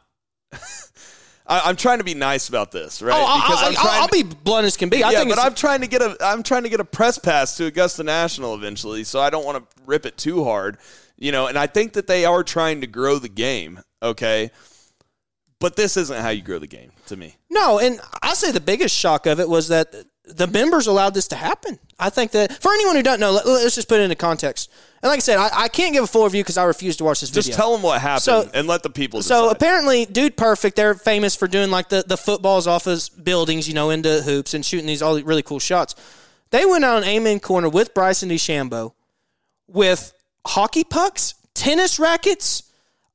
I, 1.47 1.61
I'm 1.65 1.75
trying 1.75 1.99
to 1.99 2.03
be 2.03 2.15
nice 2.15 2.49
about 2.49 2.71
this, 2.71 3.01
right? 3.01 3.13
Oh, 3.15 3.41
because 3.41 3.63
I, 3.63 3.67
I'm 3.67 3.73
trying. 3.73 4.01
will 4.01 4.29
be 4.29 4.35
blunt 4.43 4.65
as 4.65 4.77
can 4.77 4.89
be. 4.89 5.03
I 5.03 5.11
yeah, 5.11 5.19
think 5.19 5.29
but 5.29 5.39
I'm 5.39 5.53
trying 5.53 5.81
to 5.81 5.87
get 5.87 6.01
a 6.01 6.17
I'm 6.21 6.43
trying 6.43 6.63
to 6.63 6.69
get 6.69 6.79
a 6.79 6.85
press 6.85 7.17
pass 7.17 7.55
to 7.57 7.65
Augusta 7.65 8.03
National 8.03 8.55
eventually, 8.55 9.03
so 9.03 9.19
I 9.19 9.29
don't 9.29 9.45
want 9.45 9.57
to 9.57 9.81
rip 9.85 10.05
it 10.05 10.17
too 10.17 10.43
hard, 10.43 10.77
you 11.17 11.31
know. 11.31 11.47
And 11.47 11.57
I 11.57 11.67
think 11.67 11.93
that 11.93 12.07
they 12.07 12.25
are 12.25 12.43
trying 12.43 12.81
to 12.81 12.87
grow 12.87 13.19
the 13.19 13.29
game, 13.29 13.79
okay. 14.01 14.51
But 15.59 15.75
this 15.75 15.97
isn't 15.97 16.21
how 16.21 16.29
you 16.29 16.41
grow 16.41 16.59
the 16.59 16.67
game, 16.67 16.91
to 17.07 17.15
me. 17.15 17.35
No, 17.49 17.79
and 17.79 17.99
I 18.21 18.33
say 18.33 18.51
the 18.51 18.59
biggest 18.59 18.95
shock 18.95 19.25
of 19.25 19.39
it 19.39 19.47
was 19.47 19.69
that 19.69 19.95
the 20.27 20.47
members 20.47 20.87
allowed 20.87 21.13
this 21.13 21.27
to 21.29 21.35
happen. 21.35 21.79
I 21.99 22.09
think 22.09 22.31
that 22.31 22.51
for 22.61 22.71
anyone 22.73 22.95
who 22.95 23.03
doesn't 23.03 23.19
know, 23.19 23.31
let, 23.31 23.45
us 23.45 23.75
just 23.75 23.87
put 23.87 23.99
it 23.99 24.03
into 24.03 24.15
context. 24.15 24.71
And 25.01 25.09
like 25.09 25.17
I 25.17 25.19
said, 25.19 25.37
I, 25.37 25.49
I 25.53 25.67
can't 25.67 25.93
give 25.93 26.03
a 26.03 26.07
full 26.07 26.23
review 26.23 26.43
because 26.43 26.57
I 26.57 26.63
refuse 26.63 26.97
to 26.97 27.03
watch 27.03 27.21
this 27.21 27.29
Just 27.29 27.47
video. 27.47 27.49
Just 27.51 27.59
tell 27.59 27.71
them 27.73 27.81
what 27.83 28.01
happened 28.01 28.23
So- 28.23 28.49
and 28.53 28.67
let 28.67 28.83
the 28.83 28.89
people. 28.89 29.21
so 29.21 29.49
apparently, 29.49 30.05
Dude 30.05 30.35
Perfect, 30.35 30.75
they're 30.75 30.95
famous 30.95 31.35
for 31.35 31.47
doing 31.47 31.69
like 31.69 31.89
the, 31.89 32.03
the 32.05 32.17
footballs 32.17 32.65
off 32.67 32.85
his 32.85 33.09
buildings, 33.09 33.67
you 33.67 33.73
know, 33.73 33.91
into 33.91 34.21
hoops 34.23 34.53
and 34.53 34.65
shooting 34.65 34.87
these 34.87 35.01
all 35.01 35.21
really 35.21 35.43
cool 35.43 35.59
shots. 35.59 35.95
They 36.51 36.65
went 36.65 36.83
out 36.85 36.97
on 36.97 37.03
Amen 37.03 37.39
Corner 37.39 37.69
with 37.69 37.93
Bryson 37.93 38.29
DeChambeau 38.29 38.93
with 39.67 40.13
hockey 40.45 40.83
pucks, 40.83 41.35
tennis 41.53 41.99
rackets. 41.99 42.64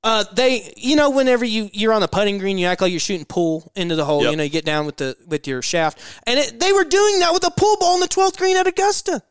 Uh, 0.03 0.25
they, 0.33 0.73
you 0.77 0.97
know, 0.97 1.11
whenever 1.11 1.45
you 1.45 1.69
you're 1.73 1.93
on 1.93 2.01
the 2.01 2.09
putting 2.09 2.39
green, 2.39 2.57
you 2.57 2.67
act 2.67 2.81
like 2.81 2.91
you're 2.91 3.01
shooting 3.01 3.27
pool 3.27 3.71
into 3.75 3.97
the 3.97 4.05
hole. 4.05 4.23
Yep. 4.23 4.31
You 4.31 4.37
know, 4.39 4.43
you 4.45 4.51
get 4.51 4.65
down 4.65 4.87
with 4.87 4.97
the 4.97 5.17
with 5.27 5.47
your 5.47 5.61
shaft, 5.61 5.99
and 6.27 6.39
it, 6.39 6.59
they 6.59 6.73
were 6.73 6.85
doing 6.85 7.19
that 7.21 7.33
with 7.35 7.47
a 7.47 7.51
pool 7.51 7.77
ball 7.79 7.95
on 7.95 8.01
the 8.01 8.09
12th 8.09 8.39
green 8.39 8.57
at 8.57 8.67
Augusta. 8.67 9.23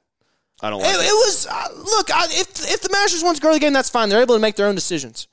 I 0.61 0.69
don't 0.69 0.81
like 0.81 0.93
it 0.93 0.99
it. 0.99 1.13
was 1.13 1.47
uh, 1.49 1.67
look. 1.75 2.11
I, 2.13 2.25
if 2.29 2.71
if 2.71 2.81
the 2.81 2.89
Masters 2.91 3.23
wants 3.23 3.39
to 3.39 3.43
grow 3.43 3.53
the 3.53 3.59
game, 3.59 3.73
that's 3.73 3.89
fine. 3.89 4.09
They're 4.09 4.21
able 4.21 4.35
to 4.35 4.41
make 4.41 4.57
their 4.57 4.67
own 4.67 4.75
decisions. 4.75 5.27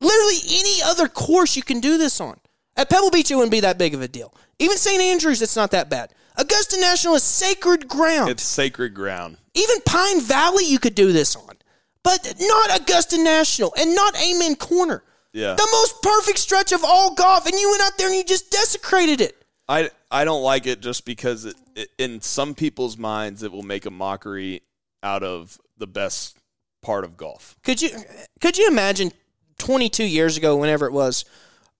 Literally 0.00 0.38
any 0.50 0.82
other 0.84 1.08
course 1.08 1.56
you 1.56 1.62
can 1.62 1.80
do 1.80 1.96
this 1.98 2.20
on. 2.20 2.38
At 2.76 2.88
Pebble 2.88 3.10
Beach, 3.10 3.30
it 3.30 3.34
wouldn't 3.34 3.50
be 3.50 3.60
that 3.60 3.78
big 3.78 3.94
of 3.94 4.00
a 4.00 4.08
deal. 4.08 4.34
Even 4.58 4.76
St. 4.76 5.00
Andrews, 5.00 5.42
it's 5.42 5.56
not 5.56 5.70
that 5.72 5.90
bad. 5.90 6.12
Augusta 6.36 6.80
National 6.80 7.14
is 7.14 7.22
sacred 7.22 7.88
ground. 7.88 8.30
It's 8.30 8.42
sacred 8.42 8.94
ground. 8.94 9.36
Even 9.54 9.80
Pine 9.84 10.20
Valley, 10.20 10.64
you 10.64 10.78
could 10.78 10.94
do 10.94 11.12
this 11.12 11.36
on, 11.36 11.56
but 12.02 12.34
not 12.40 12.80
Augusta 12.80 13.22
National 13.22 13.72
and 13.78 13.94
not 13.94 14.16
Amen 14.20 14.56
Corner. 14.56 15.02
Yeah. 15.32 15.54
The 15.54 15.68
most 15.72 16.02
perfect 16.02 16.38
stretch 16.38 16.72
of 16.72 16.82
all 16.84 17.14
golf, 17.14 17.46
and 17.46 17.54
you 17.54 17.70
went 17.70 17.82
out 17.82 17.98
there 17.98 18.08
and 18.08 18.16
you 18.16 18.24
just 18.24 18.50
desecrated 18.50 19.20
it. 19.20 19.36
I, 19.68 19.90
I 20.10 20.24
don't 20.24 20.42
like 20.42 20.66
it 20.66 20.80
just 20.80 21.04
because 21.04 21.44
it, 21.44 21.54
it, 21.76 21.88
in 21.98 22.20
some 22.20 22.54
people's 22.54 22.96
minds 22.96 23.44
it 23.44 23.52
will 23.52 23.62
make 23.62 23.86
a 23.86 23.90
mockery 23.90 24.62
out 25.02 25.22
of 25.22 25.58
the 25.78 25.86
best 25.86 26.36
part 26.82 27.04
of 27.04 27.16
golf. 27.16 27.56
Could 27.62 27.80
you 27.80 27.90
could 28.40 28.58
you 28.58 28.66
imagine 28.66 29.12
22 29.58 30.04
years 30.04 30.36
ago, 30.36 30.56
whenever 30.56 30.86
it 30.86 30.92
was, 30.92 31.24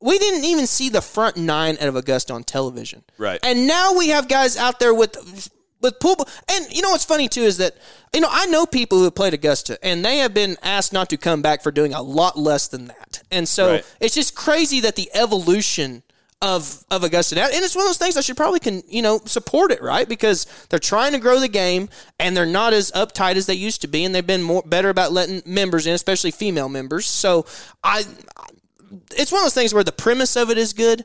we 0.01 0.19
didn't 0.19 0.45
even 0.45 0.67
see 0.67 0.89
the 0.89 1.03
front 1.03 1.37
nine 1.37 1.77
out 1.81 1.89
of 1.89 1.97
Augusta 1.97 2.33
on 2.33 2.45
television, 2.45 3.03
Right. 3.19 3.41
And 3.43 3.67
now 3.67 3.95
we 3.95 4.11
have 4.11 4.29
guys 4.29 4.57
out 4.57 4.79
there 4.79 4.95
with 4.95 5.51
with 5.81 5.99
pool. 6.01 6.17
And 6.51 6.67
you 6.73 6.83
know 6.83 6.91
what's 6.91 7.05
funny 7.05 7.29
too 7.29 7.43
is 7.43 7.59
that 7.59 7.75
you 8.15 8.21
know 8.21 8.29
I 8.31 8.47
know 8.47 8.67
people 8.67 8.99
who 8.99 9.05
have 9.05 9.15
played 9.15 9.35
Augusta, 9.35 9.79
and 9.83 10.05
they 10.05 10.19
have 10.19 10.35
been 10.35 10.57
asked 10.63 10.93
not 10.93 11.11
to 11.11 11.17
come 11.17 11.43
back 11.43 11.63
for 11.63 11.71
doing 11.71 11.95
a 11.95 12.03
lot 12.03 12.39
less 12.39 12.69
than 12.69 12.87
that. 12.89 13.23
And 13.31 13.49
so 13.49 13.73
Right. 13.73 13.95
it's 14.01 14.15
just 14.15 14.35
crazy 14.35 14.81
that 14.81 14.97
the 14.97 15.11
evolution. 15.15 16.03
Of, 16.43 16.87
of 16.91 17.05
Augusta 17.05 17.39
and 17.39 17.53
it's 17.53 17.77
one 17.77 17.85
of 17.85 17.91
those 17.91 17.99
things 17.99 18.17
I 18.17 18.23
should 18.23 18.39
probably 18.39 18.61
can 18.61 18.83
you 18.89 19.03
know 19.03 19.21
support 19.27 19.71
it 19.73 19.83
right 19.83 20.09
because 20.09 20.47
they're 20.71 20.79
trying 20.79 21.13
to 21.13 21.19
grow 21.19 21.39
the 21.39 21.49
game 21.49 21.91
and 22.19 22.35
they're 22.35 22.47
not 22.47 22.73
as 22.73 22.91
uptight 22.93 23.37
as 23.37 23.45
they 23.45 23.53
used 23.53 23.83
to 23.83 23.89
be 23.89 24.07
and 24.07 24.15
they've 24.15 24.27
been 24.27 24.43
more 24.43 24.63
better 24.65 24.89
about 24.89 25.13
letting 25.13 25.43
members 25.45 25.87
in 25.87 25.93
especially 25.93 26.31
female 26.31 26.71
members 26.71 27.05
so 27.05 27.45
I 27.85 28.05
it's 29.15 29.31
one 29.31 29.41
of 29.41 29.45
those 29.45 29.55
things 29.55 29.75
where 29.75 29.85
the 29.85 29.93
premise 29.93 30.35
of 30.37 30.51
it 30.51 30.57
is 30.57 30.73
good, 30.73 31.05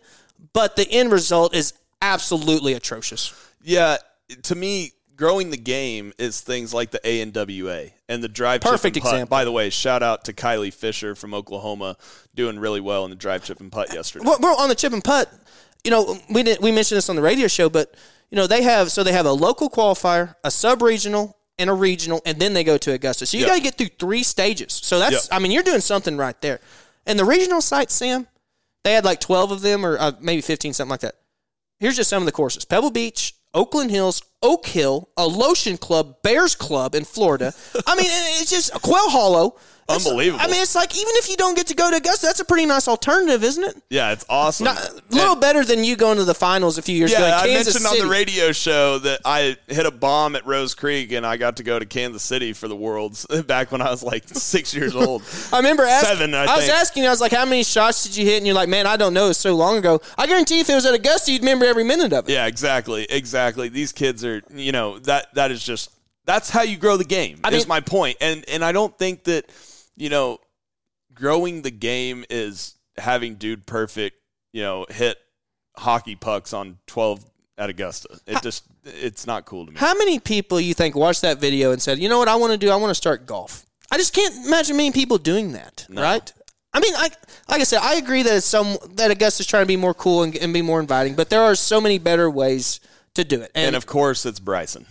but 0.54 0.76
the 0.76 0.90
end 0.90 1.12
result 1.12 1.54
is 1.54 1.74
absolutely 2.02 2.74
atrocious. 2.74 3.34
Yeah, 3.64 3.98
to 4.44 4.56
me, 4.56 4.92
growing 5.16 5.50
the 5.50 5.58
game 5.58 6.14
is 6.18 6.42
things 6.42 6.74
like 6.74 6.92
the 6.92 7.00
ANWA 7.00 7.92
and 8.10 8.24
the 8.24 8.28
drive 8.28 8.62
chip 8.62 8.72
Perfect 8.72 8.98
and 8.98 9.06
example. 9.06 9.28
By 9.28 9.46
the 9.46 9.52
way, 9.52 9.70
shout 9.70 10.04
out 10.04 10.26
to 10.26 10.34
Kylie 10.34 10.74
Fisher 10.74 11.16
from 11.16 11.34
Oklahoma 11.34 11.98
doing 12.34 12.60
really 12.60 12.82
well 12.82 13.06
in 13.06 13.10
the 13.10 13.16
drive 13.16 13.44
chip 13.44 13.60
and 13.60 13.72
putt 13.72 13.94
yesterday. 13.94 14.26
Well, 14.26 14.38
we're 14.42 14.52
on 14.52 14.70
the 14.70 14.76
chip 14.76 14.94
and 14.94 15.04
putt. 15.04 15.32
You 15.84 15.92
know, 15.92 16.18
we 16.30 16.44
didn't 16.44 16.62
we 16.62 16.72
mentioned 16.72 16.98
this 16.98 17.10
on 17.10 17.16
the 17.16 17.22
radio 17.22 17.48
show, 17.48 17.70
but 17.70 17.96
you 18.32 18.36
know 18.36 18.48
they 18.48 18.64
have 18.64 18.92
so 18.92 19.04
they 19.04 19.12
have 19.14 19.26
a 19.26 19.32
local 19.32 19.70
qualifier, 19.70 20.36
a 20.44 20.52
sub 20.52 20.82
regional, 20.82 21.38
and 21.60 21.70
a 21.70 21.74
regional, 21.74 22.22
and 22.26 22.40
then 22.40 22.54
they 22.54 22.64
go 22.64 22.78
to 22.78 22.92
Augusta. 22.92 23.26
So 23.26 23.38
you 23.38 23.42
Yep. 23.44 23.50
got 23.50 23.56
to 23.58 23.62
get 23.62 23.78
through 23.78 23.90
three 24.00 24.24
stages. 24.24 24.74
So 24.74 25.00
that's 25.00 25.30
Yep. 25.30 25.38
I 25.38 25.40
mean 25.40 25.52
you're 25.52 25.64
doing 25.64 25.82
something 25.82 26.18
right 26.18 26.40
there. 26.42 26.60
And 27.06 27.20
the 27.20 27.26
regional 27.26 27.62
site, 27.62 27.92
Sam, 27.92 28.28
they 28.84 28.94
had 28.94 29.06
like 29.06 29.20
twelve 29.20 29.52
of 29.52 29.62
them 29.62 29.86
or 29.86 29.98
uh, 30.00 30.14
maybe 30.20 30.42
fifteen, 30.42 30.74
something 30.74 30.90
like 30.90 31.02
that. 31.02 31.16
Here's 31.80 31.96
just 31.96 32.10
some 32.10 32.22
of 32.22 32.26
the 32.26 32.32
courses: 32.32 32.66
Pebble 32.66 32.90
Beach, 32.90 33.36
Oakland 33.56 33.90
Hills, 33.90 34.22
Oak 34.46 34.68
Hill, 34.68 35.10
a 35.18 35.26
Lotion 35.28 35.78
Club, 35.78 36.22
Bears 36.22 36.56
Club 36.56 36.94
in 36.94 37.04
Florida. 37.04 37.52
I 37.88 37.96
mean, 37.96 38.06
it's 38.08 38.50
just 38.52 38.72
Quail 38.82 39.10
Hollow. 39.10 39.56
Unbelievable. 39.88 40.44
I 40.44 40.48
mean, 40.48 40.64
it's 40.64 40.74
like 40.74 40.96
even 40.96 41.12
if 41.18 41.30
you 41.30 41.38
don't 41.38 41.56
get 41.56 41.68
to 41.68 41.76
go 41.76 41.92
to 41.92 41.98
Augusta, 41.98 42.26
that's 42.26 42.40
a 42.40 42.46
pretty 42.46 42.66
nice 42.66 42.88
alternative, 42.88 43.44
isn't 43.44 43.64
it? 43.64 43.84
Yeah, 43.92 44.14
it's 44.14 44.26
awesome. 44.28 44.64
Not, 44.64 44.80
a 44.80 45.02
little 45.16 45.36
better 45.36 45.64
than 45.64 45.84
you 45.84 45.96
going 45.96 46.18
to 46.18 46.24
the 46.24 46.34
finals 46.34 46.80
a 46.80 46.82
few 46.82 46.96
years 46.96 47.12
Yeah, 47.12 47.20
ago. 47.20 47.38
I 47.38 47.54
mentioned 47.54 47.76
City. 47.86 48.02
on 48.02 48.08
the 48.08 48.12
radio 48.12 48.52
show 48.52 48.98
that 48.98 49.20
I 49.24 49.58
hit 49.68 49.86
a 49.86 49.92
bomb 49.92 50.36
at 50.36 50.44
Rose 50.48 50.74
Creek 50.74 51.12
and 51.12 51.24
I 51.24 51.38
got 51.38 51.58
to 51.58 51.64
go 51.64 51.78
to 51.78 51.86
Kansas 51.86 52.24
City 52.24 52.52
for 52.52 52.68
the 52.68 52.76
Worlds 52.76 53.28
back 53.46 53.72
when 53.72 53.80
I 53.84 53.92
was 53.92 54.02
like 54.02 54.24
six 54.30 54.74
years 54.74 54.96
old. 54.96 55.22
I 55.54 55.58
remember 55.58 55.84
asking, 55.84 56.18
Seven, 56.18 56.34
I 56.34 56.46
was 56.56 56.66
think. 56.66 56.74
asking 56.80 57.06
I 57.06 57.10
was 57.12 57.22
like, 57.22 57.32
how 57.32 57.46
many 57.46 57.64
shots 57.64 58.06
did 58.06 58.18
you 58.18 58.26
hit? 58.26 58.38
And 58.38 58.48
you're 58.48 58.56
like, 58.56 58.70
man, 58.70 58.88
I 58.88 58.98
don't 58.98 59.14
know. 59.14 59.30
It's 59.30 59.38
so 59.38 59.56
long 59.56 59.78
ago. 59.78 60.02
I 60.18 60.26
guarantee 60.26 60.62
if 60.62 60.68
it 60.68 60.74
was 60.74 60.88
at 60.88 60.96
Augusta, 60.96 61.32
you'd 61.32 61.44
remember 61.44 61.66
every 61.66 61.84
minute 61.84 62.12
of 62.12 62.28
it. 62.28 62.32
Yeah, 62.32 62.48
exactly, 62.48 63.06
exactly. 63.08 63.70
These 63.70 63.92
kids 63.92 64.26
are, 64.26 64.35
you 64.54 64.72
know, 64.72 65.00
that 65.00 65.34
that 65.36 65.52
is 65.52 65.64
just 65.64 65.92
that's 66.26 66.50
how 66.50 66.62
you 66.64 66.78
grow 66.78 66.98
the 66.98 67.04
game. 67.04 67.40
I 67.44 67.50
is 67.50 67.64
mean- 67.64 67.70
my 67.70 67.82
point, 67.82 68.18
and 68.22 68.44
and 68.48 68.64
I 68.64 68.72
don't 68.72 68.98
think 68.98 69.24
that, 69.26 69.46
you 69.96 70.10
know, 70.10 70.40
growing 71.14 71.62
the 71.62 71.72
game 71.72 72.26
is 72.30 72.76
having 72.98 73.36
dude 73.36 73.66
perfect, 73.66 74.18
you 74.54 74.62
know, 74.62 74.86
hit 74.90 75.18
hockey 75.78 76.16
pucks 76.16 76.54
on 76.54 76.78
twelve 76.88 77.24
at 77.58 77.70
Augusta. 77.70 78.20
It 78.28 78.42
just 78.42 78.64
it's 78.84 79.26
not 79.26 79.46
cool 79.46 79.66
to 79.66 79.72
me. 79.72 79.78
How 79.78 79.94
many 79.94 80.20
people 80.20 80.60
you 80.60 80.74
think 80.74 80.96
watched 80.96 81.22
that 81.22 81.40
video 81.40 81.72
and 81.72 81.82
said, 81.82 82.00
you 82.00 82.10
know 82.10 82.18
what 82.18 82.28
I 82.28 82.36
want 82.36 82.52
to 82.52 82.58
do? 82.58 82.70
I 82.70 82.76
want 82.76 82.92
to 82.92 82.96
start 82.96 83.26
golf. 83.26 83.66
I 83.92 83.98
just 83.98 84.14
can't 84.14 84.46
imagine 84.46 84.78
many 84.78 84.92
people 84.92 85.18
doing 85.18 85.54
that, 85.54 85.86
right? 85.90 86.34
I 86.74 86.80
mean, 86.82 86.94
I, 86.96 87.10
like 87.48 87.62
I 87.62 87.64
said, 87.64 87.80
I 87.82 87.96
agree 87.96 88.24
that 88.24 88.36
it's 88.36 88.46
some 88.46 88.78
that 88.96 89.10
Augusta's 89.10 89.48
trying 89.48 89.64
to 89.64 89.68
be 89.68 89.78
more 89.78 89.94
cool 89.94 90.24
and, 90.24 90.36
and 90.36 90.52
be 90.52 90.62
more 90.62 90.82
inviting, 90.82 91.16
but 91.16 91.30
there 91.30 91.42
are 91.42 91.56
so 91.56 91.80
many 91.80 91.98
better 92.00 92.30
ways 92.30 92.82
to 93.16 93.24
do 93.24 93.42
it, 93.42 93.52
and, 93.56 93.68
and 93.68 93.76
of 93.76 93.86
course, 93.86 94.26
it's 94.26 94.40
Bryson. 94.40 94.86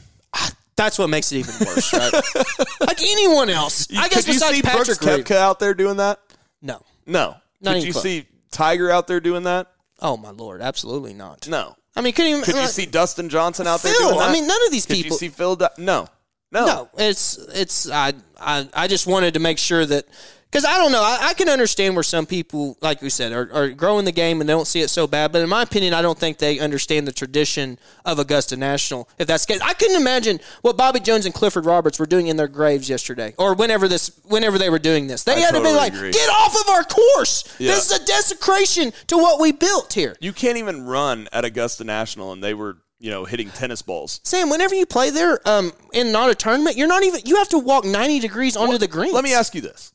that's 0.76 0.98
what 0.98 1.08
makes 1.08 1.30
it 1.32 1.38
even 1.38 1.54
worse, 1.66 1.92
right? 1.92 2.12
like 2.80 3.02
anyone 3.02 3.48
else, 3.50 3.86
I 3.90 4.08
guess 4.08 4.24
Could 4.24 4.26
you 4.26 4.32
besides 4.34 4.56
see 4.56 4.62
Patrick 4.62 4.98
Brooks 4.98 4.98
Koepka 5.30 5.36
out 5.36 5.58
there 5.60 5.74
doing 5.74 5.98
that? 5.98 6.20
No, 6.60 6.82
No. 7.06 7.36
Not 7.60 7.74
Could 7.74 7.84
you 7.84 7.92
see 7.92 8.26
Tiger 8.50 8.90
out 8.90 9.06
there 9.06 9.20
doing 9.20 9.44
that? 9.44 9.68
oh 10.00 10.16
my 10.16 10.30
lord, 10.30 10.60
absolutely 10.60 11.14
not. 11.14 11.48
No. 11.48 11.76
I 11.96 12.00
mean, 12.00 12.12
couldn't 12.12 12.32
even 12.32 12.42
Could 12.42 12.54
you 12.56 12.60
like, 12.62 12.70
see 12.70 12.86
Dustin 12.86 13.28
Johnson 13.28 13.66
out 13.68 13.80
there 13.82 13.94
doing 13.94 14.18
that? 14.18 14.28
I 14.28 14.32
mean, 14.32 14.46
none 14.48 14.58
of 14.66 14.72
these 14.72 14.84
Could 14.84 14.96
people. 14.96 15.12
you 15.14 15.18
see 15.18 15.28
Phil? 15.28 15.54
Du- 15.56 15.70
no. 15.78 16.08
No. 16.50 16.66
No, 16.66 16.88
it's 16.98 17.36
it's 17.54 17.88
I 17.90 18.12
I 18.40 18.68
I 18.74 18.86
just 18.88 19.06
wanted 19.06 19.34
to 19.34 19.40
make 19.40 19.58
sure 19.58 19.84
that 19.86 20.06
because 20.54 20.64
I 20.64 20.78
don't 20.78 20.92
know 20.92 21.02
I, 21.02 21.18
I 21.30 21.34
can 21.34 21.48
understand 21.48 21.96
where 21.96 22.04
some 22.04 22.26
people 22.26 22.78
like 22.80 23.02
we 23.02 23.10
said 23.10 23.32
are, 23.32 23.50
are 23.52 23.68
growing 23.70 24.04
the 24.04 24.12
game 24.12 24.40
and 24.40 24.48
they 24.48 24.52
don't 24.52 24.68
see 24.68 24.82
it 24.82 24.88
so 24.88 25.08
bad, 25.08 25.32
but 25.32 25.42
in 25.42 25.48
my 25.48 25.62
opinion, 25.62 25.94
I 25.94 26.02
don't 26.02 26.16
think 26.16 26.38
they 26.38 26.60
understand 26.60 27.08
the 27.08 27.12
tradition 27.12 27.76
of 28.04 28.20
Augusta 28.20 28.56
National. 28.56 29.08
If 29.18 29.26
that's 29.26 29.44
the 29.44 29.54
case, 29.54 29.62
I 29.62 29.74
couldn't 29.74 30.00
imagine 30.00 30.38
what 30.62 30.76
Bobby 30.76 31.00
Jones 31.00 31.26
and 31.26 31.34
Clifford 31.34 31.66
Roberts 31.66 31.98
were 31.98 32.06
doing 32.06 32.28
in 32.28 32.36
their 32.36 32.46
graves 32.46 32.88
yesterday, 32.88 33.34
or 33.36 33.54
whenever 33.54 33.88
this 33.88 34.20
whenever 34.26 34.58
they 34.58 34.70
were 34.70 34.78
doing 34.78 35.08
this. 35.08 35.24
They 35.24 35.32
I 35.32 35.40
had 35.40 35.54
to 35.54 35.60
be 35.60 35.72
like, 35.72 35.92
agree. 35.92 36.12
get 36.12 36.28
off 36.30 36.54
of 36.60 36.68
our 36.68 36.84
course. 36.84 37.44
Yeah. 37.58 37.72
This 37.72 37.90
is 37.90 38.00
a 38.00 38.04
desecration 38.04 38.92
to 39.08 39.16
what 39.16 39.40
we 39.40 39.50
built 39.50 39.92
here. 39.92 40.14
You 40.20 40.32
can't 40.32 40.58
even 40.58 40.86
run 40.86 41.28
at 41.32 41.44
Augusta 41.44 41.82
National, 41.82 42.32
and 42.32 42.42
they 42.42 42.54
were, 42.54 42.76
you 43.00 43.10
know, 43.10 43.24
hitting 43.24 43.50
tennis 43.50 43.82
balls. 43.82 44.20
Sam, 44.22 44.50
whenever 44.50 44.74
you 44.74 44.86
play 44.86 45.10
there, 45.10 45.40
um, 45.48 45.72
in 45.92 46.12
not 46.12 46.30
a 46.30 46.34
tournament, 46.34 46.76
you're 46.76 46.88
not 46.88 47.02
even. 47.02 47.20
You 47.24 47.36
have 47.36 47.48
to 47.50 47.58
walk 47.58 47.84
ninety 47.84 48.20
degrees 48.20 48.56
onto 48.56 48.78
the 48.78 48.88
green. 48.88 49.12
Let 49.12 49.24
me 49.24 49.34
ask 49.34 49.54
you 49.54 49.60
this. 49.60 49.92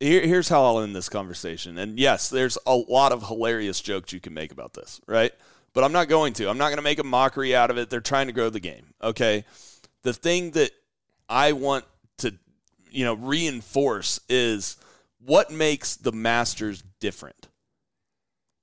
Here, 0.00 0.26
here's 0.26 0.48
how 0.48 0.64
I'll 0.64 0.80
end 0.80 0.94
this 0.94 1.08
conversation. 1.08 1.78
And 1.78 1.98
yes, 1.98 2.28
there's 2.28 2.58
a 2.66 2.74
lot 2.74 3.12
of 3.12 3.26
hilarious 3.26 3.80
jokes 3.80 4.12
you 4.12 4.20
can 4.20 4.34
make 4.34 4.52
about 4.52 4.74
this, 4.74 5.00
right? 5.06 5.32
But 5.72 5.84
I'm 5.84 5.92
not 5.92 6.08
going 6.08 6.32
to. 6.34 6.48
I'm 6.48 6.58
not 6.58 6.66
going 6.66 6.76
to 6.76 6.82
make 6.82 6.98
a 6.98 7.04
mockery 7.04 7.54
out 7.54 7.70
of 7.70 7.78
it. 7.78 7.90
They're 7.90 8.00
trying 8.00 8.26
to 8.28 8.32
grow 8.32 8.50
the 8.50 8.60
game. 8.60 8.94
Okay. 9.02 9.44
The 10.02 10.12
thing 10.12 10.52
that 10.52 10.70
I 11.28 11.52
want 11.52 11.84
to, 12.18 12.34
you 12.90 13.04
know, 13.04 13.14
reinforce 13.14 14.20
is 14.28 14.76
what 15.24 15.50
makes 15.50 15.96
the 15.96 16.12
Masters 16.12 16.82
different. 17.00 17.48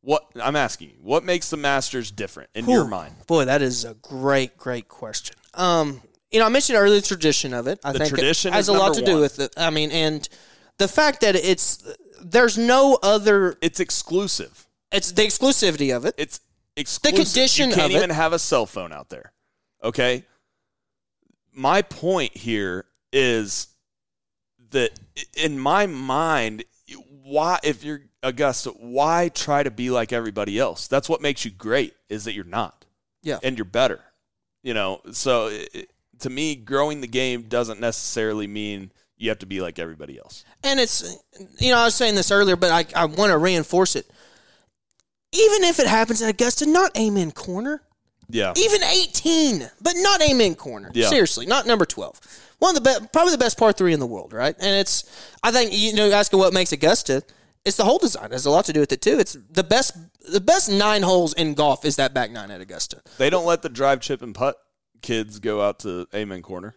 What 0.04 0.26
I'm 0.42 0.56
asking 0.56 0.90
you, 0.90 0.96
what 1.02 1.24
makes 1.24 1.50
the 1.50 1.58
Masters 1.58 2.10
different 2.12 2.50
in 2.56 2.68
your 2.68 2.86
mind? 2.86 3.14
Boy, 3.28 3.46
that 3.46 3.62
is 3.62 3.86
a 3.86 3.94
great, 3.96 4.58
great 4.58 4.88
question. 4.88 5.36
Um, 5.54 6.02
you 6.32 6.40
know, 6.40 6.46
I 6.46 6.50
mentioned 6.50 6.78
earlier 6.78 7.00
the 7.00 7.06
tradition 7.06 7.54
of 7.54 7.68
it. 7.68 7.80
I 7.84 7.92
The 7.92 8.00
think 8.00 8.10
tradition 8.10 8.54
it 8.54 8.56
has 8.56 8.68
a 8.68 8.74
lot 8.74 8.96
to 8.96 9.06
do 9.06 9.20
with 9.20 9.40
it. 9.40 9.54
I 9.58 9.70
mean, 9.70 9.92
and 9.92 10.28
the 10.82 10.88
fact 10.88 11.22
that 11.22 11.36
it's 11.36 11.84
there's 12.22 12.58
no 12.58 12.98
other. 13.02 13.58
It's 13.62 13.80
exclusive. 13.80 14.68
It's 14.92 15.12
the 15.12 15.22
exclusivity 15.24 15.96
of 15.96 16.06
it. 16.06 16.16
It's 16.18 16.40
exclusive. 16.76 17.18
The 17.18 17.24
condition 17.24 17.70
you 17.70 17.76
can't 17.76 17.86
of 17.92 17.96
it- 17.96 17.98
even 17.98 18.10
have 18.10 18.34
a 18.34 18.40
cell 18.40 18.66
phone 18.66 18.92
out 18.92 19.10
there. 19.10 19.32
Okay. 19.84 20.26
My 21.54 21.82
point 21.82 22.36
here 22.38 22.86
is 23.12 23.68
that 24.72 24.92
in 25.36 25.60
my 25.60 25.86
mind, 25.86 26.64
why 27.24 27.60
if 27.64 27.84
you're 27.84 28.02
Augusta, 28.24 28.70
why 28.72 29.30
try 29.34 29.64
to 29.64 29.72
be 29.72 29.90
like 29.90 30.14
everybody 30.14 30.60
else? 30.60 30.88
That's 30.88 31.10
what 31.10 31.22
makes 31.22 31.44
you 31.44 31.52
great. 31.52 31.94
Is 32.10 32.26
that 32.26 32.34
you're 32.34 32.46
not. 32.46 32.86
Yeah. 33.24 33.40
And 33.44 33.58
you're 33.58 33.66
better. 33.66 34.00
You 34.64 34.74
know. 34.74 35.02
So 35.12 35.48
i- 35.48 35.68
i- 35.76 35.88
to 36.20 36.30
me, 36.30 36.56
growing 36.56 37.02
the 37.02 37.08
game 37.08 37.44
doesn't 37.44 37.80
necessarily 37.80 38.46
mean 38.48 38.92
you 39.22 39.30
have 39.30 39.40
to 39.40 39.46
be 39.46 39.62
like 39.62 39.78
everybody 39.78 40.18
else. 40.18 40.44
And 40.64 40.80
it's, 40.80 41.16
you 41.60 41.72
know, 41.72 41.78
I 41.78 41.86
was 41.86 41.96
saying 41.96 42.16
this 42.16 42.32
earlier, 42.32 42.56
but 42.56 42.72
I, 42.72 43.02
I 43.02 43.06
want 43.06 43.32
to 43.32 43.38
reinforce 43.38 43.96
it. 43.96 44.10
Even 45.32 45.64
if 45.64 45.80
it 45.80 45.86
happens 45.86 46.22
at 46.24 46.30
Augusta, 46.30 46.66
not 46.66 46.98
Amen 46.98 47.32
Corner. 47.32 47.84
Yeah. 48.30 48.54
Even 48.58 48.84
18, 48.84 49.70
but 49.80 49.94
not 49.98 50.22
Amen 50.24 50.56
Corner. 50.56 50.90
Yeah. 50.94 51.08
Seriously, 51.08 51.46
not 51.46 51.68
number 51.68 51.86
12. 51.86 52.20
One 52.58 52.76
of 52.76 52.84
the 52.84 52.90
best, 52.90 53.14
probably 53.14 53.32
the 53.32 53.38
best 53.38 53.60
par 53.60 53.72
three 53.72 53.94
in 53.94 54.00
the 54.00 54.08
world, 54.08 54.34
right? 54.34 54.56
And 54.60 54.76
it's, 54.76 55.04
I 55.44 55.52
think, 55.52 55.72
you 55.72 55.94
know, 55.94 56.10
asking 56.10 56.40
what 56.40 56.52
makes 56.52 56.72
Augusta, 56.72 57.22
it's 57.64 57.78
the 57.78 57.84
hole 57.84 58.00
design. 58.00 58.26
It 58.26 58.32
has 58.32 58.48
a 58.48 58.52
lot 58.52 58.66
to 58.66 58.74
do 58.74 58.80
with 58.80 58.92
it 58.92 59.02
too. 59.02 59.20
It's 59.20 59.38
the 59.52 59.64
best, 59.64 59.96
the 60.32 60.42
best 60.42 60.70
nine 60.70 61.04
holes 61.04 61.34
in 61.34 61.54
golf 61.54 61.86
is 61.86 61.98
that 61.98 62.14
back 62.14 62.32
nine 62.32 62.50
at 62.50 62.60
Augusta. 62.60 63.02
They 63.20 63.30
don't 63.30 63.46
let 63.46 63.62
the 63.62 63.70
drive, 63.70 64.02
chip, 64.02 64.24
and 64.24 64.34
putt 64.34 64.56
kids 65.02 65.40
go 65.40 65.62
out 65.62 65.80
to 65.80 66.08
Amen 66.14 66.42
Corner. 66.42 66.74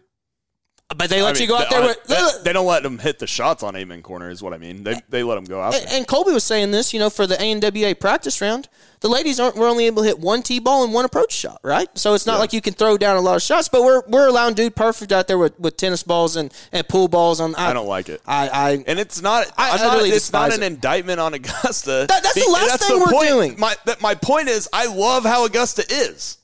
But 0.96 1.08
they 1.10 1.22
let 1.22 1.34
I 1.36 1.38
you 1.40 1.48
mean, 1.48 1.48
go 1.48 1.56
out 1.64 1.70
there 1.70 1.82
with. 1.82 2.04
they, 2.04 2.22
they 2.44 2.52
don't 2.52 2.66
let 2.66 2.82
them 2.82 2.98
hit 2.98 3.18
the 3.18 3.26
shots 3.26 3.62
on 3.62 3.74
Amen 3.74 4.02
Corner, 4.02 4.28
is 4.30 4.42
what 4.42 4.52
I 4.52 4.58
mean. 4.58 4.84
They, 4.84 5.00
they 5.08 5.22
let 5.22 5.34
them 5.36 5.44
go 5.44 5.60
out 5.60 5.74
And, 5.74 5.86
there. 5.88 5.96
and 5.96 6.06
Colby 6.06 6.30
was 6.30 6.44
saying 6.44 6.70
this, 6.72 6.92
you 6.92 7.00
know, 7.00 7.08
for 7.10 7.26
the 7.26 7.36
ANWA 7.36 7.98
practice 7.98 8.40
round, 8.40 8.68
the 9.00 9.08
ladies 9.08 9.40
aren't 9.40 9.56
were 9.56 9.66
only 9.66 9.86
able 9.86 10.02
to 10.02 10.08
hit 10.08 10.18
one 10.20 10.42
tee 10.42 10.60
ball 10.60 10.84
and 10.84 10.92
one 10.92 11.04
approach 11.06 11.32
shot, 11.32 11.58
right? 11.64 11.88
So 11.98 12.12
it's 12.14 12.26
not 12.26 12.38
like 12.38 12.52
you 12.52 12.60
can 12.60 12.74
throw 12.74 12.96
down 12.98 13.16
a 13.16 13.20
lot 13.22 13.34
of 13.34 13.42
shots, 13.42 13.68
but 13.68 13.82
we're 13.82 14.02
we're 14.06 14.28
allowing 14.28 14.54
dude 14.54 14.76
perfect 14.76 15.10
out 15.10 15.26
there 15.26 15.38
with, 15.38 15.58
with 15.58 15.76
tennis 15.78 16.02
balls 16.02 16.36
and, 16.36 16.52
and 16.70 16.86
pool 16.86 17.08
balls 17.08 17.40
on. 17.40 17.54
I 17.56 17.72
don't 17.72 17.88
like 17.88 18.08
it. 18.10 18.20
I, 18.26 18.48
I 18.48 18.70
And 18.86 18.98
it's 19.00 19.20
not. 19.22 19.46
I- 19.56 19.70
I'm 19.72 19.80
not 19.80 19.96
really 19.96 20.10
it's 20.10 20.32
not 20.32 20.54
an 20.54 20.62
it. 20.62 20.66
indictment 20.66 21.18
on 21.18 21.32
Augusta. 21.34 22.06
That- 22.08 22.22
that's 22.22 22.34
the 22.34 22.50
last 22.52 22.68
that's 22.68 22.86
thing 22.86 23.00
we're 23.00 23.06
point. 23.10 23.28
doing. 23.28 23.58
My 23.58 23.74
that, 23.86 24.00
my 24.02 24.14
point 24.14 24.48
is, 24.48 24.68
I 24.72 24.86
love 24.94 25.24
how 25.24 25.44
Augusta 25.46 25.82
is. 25.90 26.38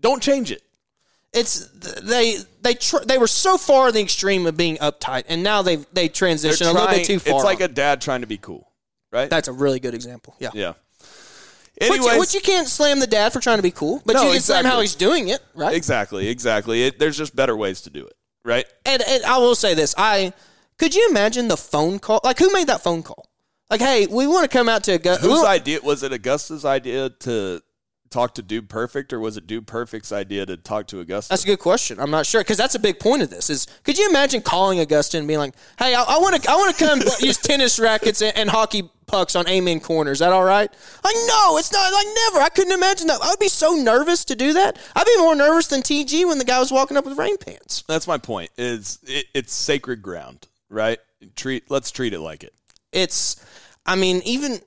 Don't 0.00 0.20
change 0.22 0.50
it. 0.50 0.62
It's 1.34 1.68
they 2.02 2.36
they 2.62 2.74
tr- 2.74 3.04
they 3.04 3.18
were 3.18 3.26
so 3.26 3.58
far 3.58 3.88
in 3.88 3.94
the 3.94 4.00
extreme 4.00 4.46
of 4.46 4.56
being 4.56 4.76
uptight, 4.76 5.24
and 5.28 5.42
now 5.42 5.62
they 5.62 5.76
they 5.76 5.84
They're 5.92 6.08
transition 6.08 6.66
a 6.66 6.72
little 6.72 6.88
bit 6.88 7.04
too 7.04 7.18
far. 7.18 7.34
It's 7.34 7.44
like 7.44 7.60
a 7.60 7.68
dad 7.68 8.00
trying 8.00 8.20
to 8.20 8.26
be 8.26 8.38
cool, 8.38 8.70
right? 9.12 9.28
that's 9.28 9.48
a 9.48 9.52
really 9.52 9.80
good 9.80 9.94
example. 9.94 10.36
Yeah. 10.38 10.50
yeah. 10.54 10.72
Which, 11.80 11.90
Anyways, 11.90 12.20
which 12.20 12.34
you 12.34 12.40
can't 12.40 12.68
slam 12.68 13.00
the 13.00 13.06
dad 13.06 13.32
for 13.32 13.40
trying 13.40 13.58
to 13.58 13.62
be 13.62 13.72
cool, 13.72 14.00
but 14.06 14.12
No, 14.12 14.26
you 14.26 14.32
can 14.34 14.40
slam 14.40 14.64
how 14.64 14.80
he's 14.80 14.94
doing 14.94 15.28
it, 15.28 15.40
right? 15.54 15.74
exactly, 15.74 16.28
exactly. 16.28 16.84
It, 16.84 17.00
there's 17.00 17.18
just 17.18 17.34
better 17.34 17.56
ways 17.56 17.80
to 17.82 17.90
do 17.90 18.06
it, 18.06 18.14
right? 18.44 18.64
And, 18.86 19.02
and 19.02 19.24
I 19.24 19.38
will 19.38 19.56
say 19.56 19.74
this: 19.74 19.92
I 19.98 20.32
could 20.78 20.94
you 20.94 21.08
imagine 21.10 21.48
the 21.48 21.56
phone 21.56 21.98
call? 21.98 22.20
Like, 22.22 22.38
who 22.38 22.52
made 22.52 22.68
that 22.68 22.82
phone 22.82 23.02
call? 23.02 23.28
Like, 23.70 23.80
hey, 23.80 24.06
we 24.06 24.26
want 24.26 24.48
to 24.48 24.56
come 24.56 24.68
out 24.68 24.84
to 24.84 24.92
Augusta. 24.92 25.26
Whose 25.26 25.44
idea 25.44 25.80
was 25.82 26.02
it? 26.04 26.12
Augusta's 26.12 26.64
idea 26.64 27.10
to 27.10 27.60
talk 28.14 28.34
to 28.34 28.42
Dude 28.42 28.68
Perfect, 28.68 29.12
or 29.12 29.18
was 29.18 29.36
it 29.36 29.46
Dude 29.46 29.66
Perfect's 29.66 30.12
idea 30.12 30.46
to 30.46 30.56
talk 30.56 30.86
to 30.86 31.00
Augusta? 31.00 31.30
That's 31.30 31.42
a 31.42 31.46
good 31.46 31.58
question. 31.58 31.98
I'm 31.98 32.12
not 32.12 32.26
sure 32.26 32.40
because 32.40 32.56
that's 32.56 32.76
a 32.76 32.78
big 32.78 33.00
point 33.00 33.22
of 33.22 33.30
this. 33.30 33.50
Is 33.50 33.66
could 33.82 33.98
you 33.98 34.08
imagine 34.08 34.40
calling 34.40 34.78
Augusta 34.78 35.18
and 35.18 35.26
being 35.26 35.40
like, 35.40 35.54
"Hey, 35.78 35.94
I 35.94 36.18
want 36.18 36.40
to, 36.40 36.50
I 36.50 36.54
want 36.54 36.76
to 36.76 36.84
come 36.84 37.00
use 37.20 37.38
tennis 37.38 37.78
rackets 37.78 38.22
and, 38.22 38.36
and 38.36 38.48
hockey 38.48 38.88
pucks 39.06 39.34
on 39.36 39.48
Amen 39.48 39.80
Corner. 39.80 40.12
Is 40.12 40.20
that 40.20 40.32
all 40.32 40.44
right?" 40.44 40.70
Like, 41.02 41.16
no, 41.26 41.58
it's 41.58 41.72
not. 41.72 41.92
Like, 41.92 42.06
never. 42.06 42.40
I 42.40 42.48
couldn't 42.50 42.72
imagine 42.72 43.08
that. 43.08 43.20
I 43.20 43.30
would 43.30 43.40
be 43.40 43.48
so 43.48 43.74
nervous 43.74 44.24
to 44.26 44.36
do 44.36 44.52
that. 44.52 44.78
I'd 44.94 45.06
be 45.06 45.18
more 45.18 45.34
nervous 45.34 45.66
than 45.66 45.82
TG 45.82 46.26
when 46.26 46.38
the 46.38 46.44
guy 46.44 46.60
was 46.60 46.70
walking 46.70 46.96
up 46.96 47.04
with 47.04 47.18
rain 47.18 47.36
pants. 47.36 47.82
That's 47.88 48.06
my 48.06 48.18
point. 48.18 48.50
Is 48.56 49.00
it, 49.02 49.26
it's 49.34 49.52
sacred 49.52 50.02
ground, 50.02 50.46
right? 50.70 51.00
Treat 51.34 51.68
let's 51.68 51.90
treat 51.90 52.14
it 52.14 52.20
like 52.20 52.44
it. 52.44 52.54
It's, 52.92 53.44
I 53.84 53.96
mean, 53.96 54.22
even 54.24 54.60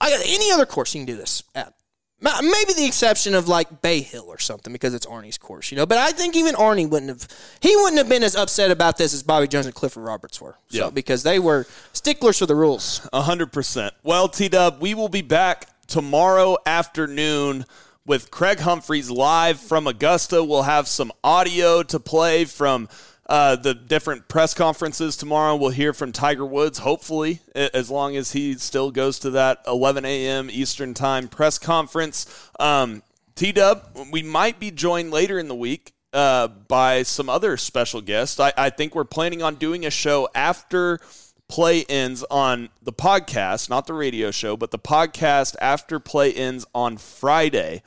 I 0.00 0.12
any 0.24 0.50
other 0.52 0.66
course 0.66 0.94
you 0.94 1.00
can 1.00 1.06
do 1.06 1.16
this 1.16 1.42
at. 1.54 1.74
Ma- 2.20 2.40
Maybe 2.40 2.72
the 2.72 2.86
exception 2.86 3.34
of 3.34 3.46
like 3.46 3.82
Bay 3.82 4.00
Hill 4.00 4.24
or 4.28 4.38
something 4.38 4.72
because 4.72 4.94
it's 4.94 5.04
Arnie's 5.06 5.36
course, 5.38 5.70
you 5.70 5.76
know. 5.76 5.84
But 5.86 5.98
I 5.98 6.12
think 6.12 6.34
even 6.34 6.54
Arnie 6.54 6.88
wouldn't 6.88 7.10
have 7.10 7.28
he 7.60 7.76
wouldn't 7.76 7.98
have 7.98 8.08
been 8.08 8.22
as 8.22 8.34
upset 8.34 8.70
about 8.70 8.96
this 8.96 9.12
as 9.12 9.22
Bobby 9.22 9.46
Jones 9.48 9.66
and 9.66 9.74
Clifford 9.74 10.02
Roberts 10.04 10.40
were. 10.40 10.56
So 10.68 10.84
Yeah. 10.84 10.90
because 10.90 11.22
they 11.22 11.38
were 11.38 11.66
sticklers 11.92 12.38
for 12.38 12.46
the 12.46 12.54
rules. 12.54 13.06
A 13.12 13.20
hundred 13.22 13.52
percent. 13.52 13.92
Well, 14.02 14.28
T 14.28 14.48
Dub, 14.48 14.80
we 14.80 14.94
will 14.94 15.08
be 15.10 15.22
back 15.22 15.68
tomorrow 15.86 16.56
afternoon 16.64 17.64
with 18.06 18.30
Craig 18.30 18.60
Humphreys 18.60 19.10
live 19.10 19.60
from 19.60 19.86
Augusta. 19.86 20.42
We'll 20.42 20.62
have 20.62 20.88
some 20.88 21.12
audio 21.22 21.82
to 21.82 22.00
play 22.00 22.44
from 22.44 22.88
uh, 23.28 23.56
the 23.56 23.74
different 23.74 24.28
press 24.28 24.54
conferences 24.54 25.16
tomorrow. 25.16 25.56
We'll 25.56 25.70
hear 25.70 25.92
from 25.92 26.12
Tiger 26.12 26.46
Woods, 26.46 26.78
hopefully, 26.78 27.40
as 27.54 27.90
long 27.90 28.16
as 28.16 28.32
he 28.32 28.54
still 28.54 28.90
goes 28.90 29.18
to 29.20 29.30
that 29.30 29.62
11 29.66 30.04
a.m. 30.04 30.48
Eastern 30.50 30.94
Time 30.94 31.28
press 31.28 31.58
conference. 31.58 32.50
Um, 32.60 33.02
T 33.34 33.52
Dub, 33.52 33.82
we 34.10 34.22
might 34.22 34.58
be 34.58 34.70
joined 34.70 35.10
later 35.10 35.38
in 35.38 35.48
the 35.48 35.54
week 35.54 35.92
uh, 36.12 36.48
by 36.48 37.02
some 37.02 37.28
other 37.28 37.56
special 37.56 38.00
guests. 38.00 38.40
I, 38.40 38.52
I 38.56 38.70
think 38.70 38.94
we're 38.94 39.04
planning 39.04 39.42
on 39.42 39.56
doing 39.56 39.84
a 39.84 39.90
show 39.90 40.28
after 40.34 41.00
play 41.48 41.84
ends 41.84 42.24
on 42.30 42.70
the 42.82 42.92
podcast, 42.92 43.68
not 43.68 43.86
the 43.86 43.92
radio 43.92 44.30
show, 44.30 44.56
but 44.56 44.70
the 44.70 44.78
podcast 44.78 45.56
after 45.60 46.00
play 46.00 46.32
ends 46.32 46.66
on 46.74 46.96
Friday. 46.96 47.82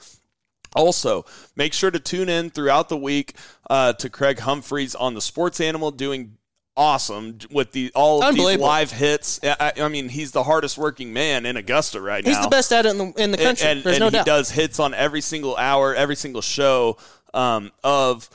Also, 0.75 1.25
make 1.55 1.73
sure 1.73 1.91
to 1.91 1.99
tune 1.99 2.29
in 2.29 2.49
throughout 2.49 2.89
the 2.89 2.97
week 2.97 3.35
uh, 3.69 3.93
to 3.93 4.09
Craig 4.09 4.39
Humphreys 4.39 4.95
on 4.95 5.13
the 5.13 5.21
Sports 5.21 5.59
Animal 5.59 5.91
doing 5.91 6.37
awesome 6.77 7.37
with 7.51 7.73
the 7.73 7.91
all 7.93 8.23
of 8.23 8.35
these 8.35 8.57
live 8.57 8.91
hits. 8.91 9.39
I, 9.43 9.73
I, 9.81 9.87
mean, 9.89 10.09
he's 10.09 10.31
the 10.31 10.43
hardest 10.43 10.77
working 10.77 11.11
man 11.11 11.45
in 11.45 11.57
Augusta 11.57 11.99
right 11.99 12.23
he's 12.23 12.33
now. 12.33 12.39
He's 12.39 12.45
the 12.45 12.49
best 12.49 12.71
at 12.71 12.85
it 12.85 12.89
in 12.89 12.97
the, 12.97 13.21
in 13.21 13.31
the 13.31 13.37
country. 13.37 13.67
And, 13.67 13.77
and, 13.77 13.83
There's 13.85 13.95
and 13.97 14.01
no 14.01 14.05
he 14.07 14.11
doubt. 14.11 14.25
does 14.25 14.51
hits 14.51 14.79
on 14.79 14.93
every 14.93 15.21
single 15.21 15.57
hour, 15.57 15.93
every 15.93 16.15
single 16.15 16.41
show 16.41 16.97
um, 17.33 17.71
of 17.83 18.29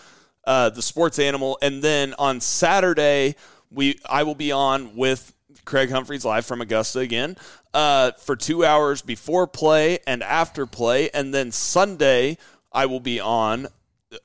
uh, 0.47 0.71
the 0.71 0.83
Sports 0.83 1.19
Animal. 1.19 1.59
And 1.63 1.83
then 1.83 2.15
on 2.19 2.41
Saturday, 2.41 3.37
we 3.71 3.99
I 4.09 4.23
will 4.25 4.35
be 4.35 4.53
on 4.53 4.95
with 4.95 5.34
Craig 5.65 5.91
Humphreys 5.91 6.25
live 6.25 6.47
from 6.47 6.61
Augusta 6.61 7.01
again 7.01 7.37
uh, 7.73 8.13
for 8.13 8.37
two 8.37 8.65
hours 8.65 9.03
before 9.03 9.47
play 9.47 9.99
and 10.07 10.23
after 10.23 10.67
play, 10.67 11.11
and 11.11 11.33
then 11.33 11.51
Sunday 11.51 12.39
I 12.73 12.87
will 12.87 13.01
be 13.01 13.21
on 13.21 13.69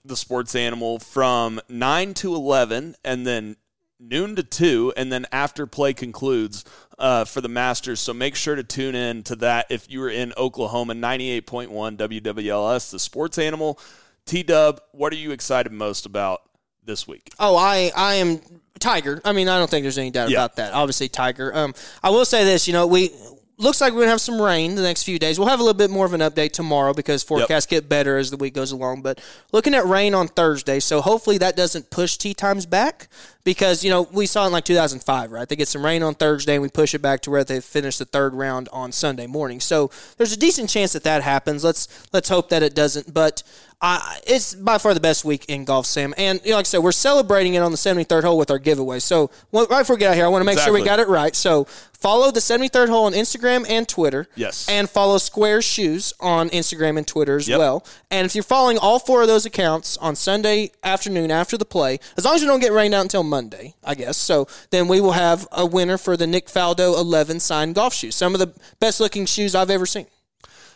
the 0.03 0.15
Sports 0.15 0.55
Animal 0.55 0.99
from 0.99 1.59
nine 1.67 2.13
to 2.15 2.35
eleven, 2.35 2.95
and 3.03 3.25
then 3.25 3.55
noon 3.99 4.35
to 4.35 4.43
two, 4.43 4.93
and 4.95 5.11
then 5.11 5.25
after 5.31 5.65
play 5.65 5.93
concludes 5.93 6.63
uh, 6.97 7.25
for 7.25 7.41
the 7.41 7.47
Masters. 7.47 7.99
So 7.99 8.13
make 8.13 8.35
sure 8.35 8.55
to 8.55 8.63
tune 8.63 8.95
in 8.95 9.23
to 9.23 9.35
that 9.37 9.67
if 9.69 9.89
you 9.89 10.03
are 10.03 10.09
in 10.09 10.33
Oklahoma. 10.37 10.93
Ninety 10.93 11.29
eight 11.31 11.47
point 11.47 11.71
one 11.71 11.97
WWLS, 11.97 12.91
the 12.91 12.99
Sports 12.99 13.37
Animal. 13.37 13.79
T 14.25 14.43
Dub, 14.43 14.81
what 14.91 15.11
are 15.11 15.17
you 15.17 15.31
excited 15.31 15.71
most 15.71 16.05
about 16.05 16.41
this 16.83 17.07
week? 17.07 17.31
Oh, 17.39 17.55
I 17.55 17.91
I 17.95 18.15
am 18.15 18.41
Tiger. 18.79 19.21
I 19.23 19.33
mean, 19.33 19.47
I 19.47 19.57
don't 19.59 19.69
think 19.69 19.83
there's 19.83 19.97
any 19.97 20.11
doubt 20.11 20.29
Yeah. 20.29 20.39
about 20.39 20.55
that. 20.57 20.73
Obviously, 20.73 21.09
Tiger. 21.09 21.55
Um, 21.55 21.73
I 22.03 22.09
will 22.09 22.25
say 22.25 22.43
this. 22.43 22.67
You 22.67 22.73
know, 22.73 22.87
we 22.87 23.11
looks 23.57 23.81
like 23.81 23.91
we're 23.91 23.99
gonna 23.99 24.11
have 24.11 24.21
some 24.21 24.41
rain 24.41 24.75
the 24.75 24.81
next 24.81 25.03
few 25.03 25.19
days. 25.19 25.37
We'll 25.37 25.49
have 25.49 25.59
a 25.59 25.63
little 25.63 25.77
bit 25.77 25.89
more 25.89 26.05
of 26.05 26.13
an 26.13 26.21
update 26.21 26.53
tomorrow 26.53 26.93
because 26.93 27.23
forecasts 27.23 27.65
get 27.65 27.89
better 27.89 28.17
as 28.17 28.31
the 28.31 28.37
week 28.37 28.53
goes 28.53 28.71
along. 28.71 29.01
But 29.01 29.19
looking 29.51 29.73
at 29.75 29.85
rain 29.85 30.13
on 30.15 30.29
Thursday, 30.29 30.79
so 30.79 31.01
hopefully 31.01 31.37
that 31.39 31.57
doesn't 31.57 31.89
push 31.89 32.15
tea 32.15 32.33
times 32.33 32.65
back 32.65 33.09
because 33.43 33.83
you 33.83 33.89
know 33.89 34.03
we 34.11 34.25
saw 34.25 34.45
in 34.45 34.51
like 34.51 34.65
2005, 34.65 35.31
right? 35.31 35.47
They 35.47 35.55
get 35.55 35.67
some 35.67 35.85
rain 35.85 36.03
on 36.03 36.13
Thursday 36.15 36.53
and 36.55 36.61
we 36.61 36.69
push 36.69 36.93
it 36.93 36.99
back 37.01 37.21
to 37.21 37.31
where 37.31 37.43
they 37.43 37.61
finish 37.61 37.97
the 37.97 38.05
third 38.05 38.33
round 38.33 38.69
on 38.71 38.91
Sunday 38.91 39.27
morning. 39.27 39.59
So 39.59 39.89
there's 40.17 40.33
a 40.33 40.37
decent 40.37 40.69
chance 40.69 40.93
that 40.93 41.03
that 41.03 41.23
happens. 41.23 41.63
Let's 41.63 41.87
let's 42.13 42.29
hope 42.29 42.49
that 42.49 42.63
it 42.63 42.75
doesn't. 42.75 43.13
But 43.13 43.43
I, 43.81 44.19
it's 44.27 44.55
by 44.55 44.77
far 44.77 44.93
the 44.93 44.99
best 44.99 45.23
week 45.23 45.45
in 45.47 45.63
golf, 45.63 45.85
Sam. 45.85 46.13
And 46.17 46.41
you 46.43 46.51
know, 46.51 46.57
like 46.57 46.65
I 46.65 46.67
said, 46.67 46.79
we're 46.79 46.91
celebrating 46.91 47.53
it 47.53 47.59
on 47.59 47.71
the 47.71 47.77
73rd 47.77 48.23
hole 48.23 48.37
with 48.37 48.51
our 48.51 48.59
giveaway. 48.59 48.99
So 48.99 49.31
well, 49.51 49.67
right 49.67 49.79
before 49.79 49.95
we 49.95 50.01
get 50.01 50.09
out 50.11 50.15
here, 50.15 50.25
I 50.25 50.27
want 50.27 50.41
to 50.41 50.45
make 50.45 50.59
sure 50.59 50.73
we 50.73 50.83
got 50.83 50.99
it 50.99 51.07
right. 51.07 51.33
So 51.33 51.63
follow 51.93 52.29
the 52.31 52.41
73rd 52.41 52.89
hole 52.89 53.05
on 53.05 53.13
Instagram 53.13 53.65
and 53.69 53.87
Twitter. 53.87 54.27
Yes. 54.35 54.67
And 54.67 54.89
follow 54.89 55.15
Sqairz 55.15 55.63
Shoes 55.63 56.13
on 56.19 56.49
Instagram 56.49 56.97
and 56.97 57.07
Twitter 57.07 57.37
as 57.37 57.47
Yep. 57.47 57.57
well. 57.59 57.85
And 58.11 58.25
if 58.25 58.35
you're 58.35 58.43
following 58.43 58.77
all 58.77 58.99
four 58.99 59.21
of 59.21 59.29
those 59.29 59.45
accounts 59.45 59.95
on 59.97 60.15
Sunday 60.17 60.71
afternoon 60.83 61.31
after 61.31 61.57
the 61.57 61.65
play, 61.65 61.99
as 62.17 62.25
long 62.25 62.35
as 62.35 62.41
you 62.41 62.47
don't 62.47 62.59
get 62.59 62.73
rained 62.73 62.93
out 62.93 63.01
until 63.03 63.23
Monday, 63.29 63.75
I 63.83 63.95
guess. 63.95 64.17
So 64.17 64.47
then 64.71 64.87
we 64.87 64.99
will 64.99 65.13
have 65.13 65.47
a 65.51 65.65
winner 65.65 65.97
for 65.97 66.17
the 66.17 66.27
Nick 66.27 66.47
Faldo 66.47 66.97
11 66.97 67.39
signed 67.39 67.75
golf 67.75 67.93
shoes. 67.93 68.15
Some 68.15 68.33
of 68.33 68.39
the 68.39 68.53
best 68.79 68.99
looking 68.99 69.25
shoes 69.25 69.55
I've 69.55 69.69
ever 69.69 69.85
seen. 69.85 70.07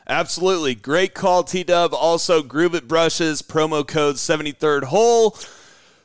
Absolutely. 0.07 0.75
Great 0.75 1.13
call, 1.13 1.43
T 1.43 1.63
Dub. 1.63 1.93
Also, 1.93 2.43
Groove 2.43 2.75
It 2.75 2.87
Brushes, 2.87 3.41
promo 3.41 3.87
code 3.87 4.15
73rd 4.15 4.83
hole. 4.85 5.37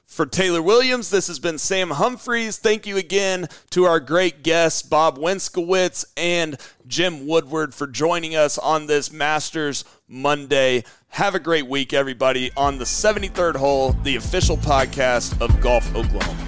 For 0.06 0.24
Taylor 0.24 0.62
Williams, 0.62 1.10
this 1.10 1.26
has 1.26 1.38
been 1.38 1.58
Sam 1.58 1.90
Humphreys. 1.90 2.56
Thank 2.56 2.86
you 2.86 2.96
again 2.96 3.46
to 3.70 3.84
our 3.84 4.00
great 4.00 4.42
guests, 4.42 4.80
Bob 4.80 5.18
Wenskowitz 5.18 6.06
and 6.16 6.58
Jim 6.86 7.26
Woodward, 7.26 7.74
for 7.74 7.86
joining 7.86 8.34
us 8.34 8.56
on 8.56 8.86
this 8.86 9.12
Masters 9.12 9.84
Monday. 10.08 10.84
Have 11.10 11.34
a 11.34 11.40
great 11.40 11.66
week, 11.66 11.92
everybody, 11.92 12.52
on 12.56 12.78
the 12.78 12.84
73rd 12.84 13.56
hole, 13.56 13.92
the 14.04 14.16
official 14.16 14.56
podcast 14.56 15.40
of 15.40 15.60
Golf 15.60 15.84
Oklahoma. 15.96 16.47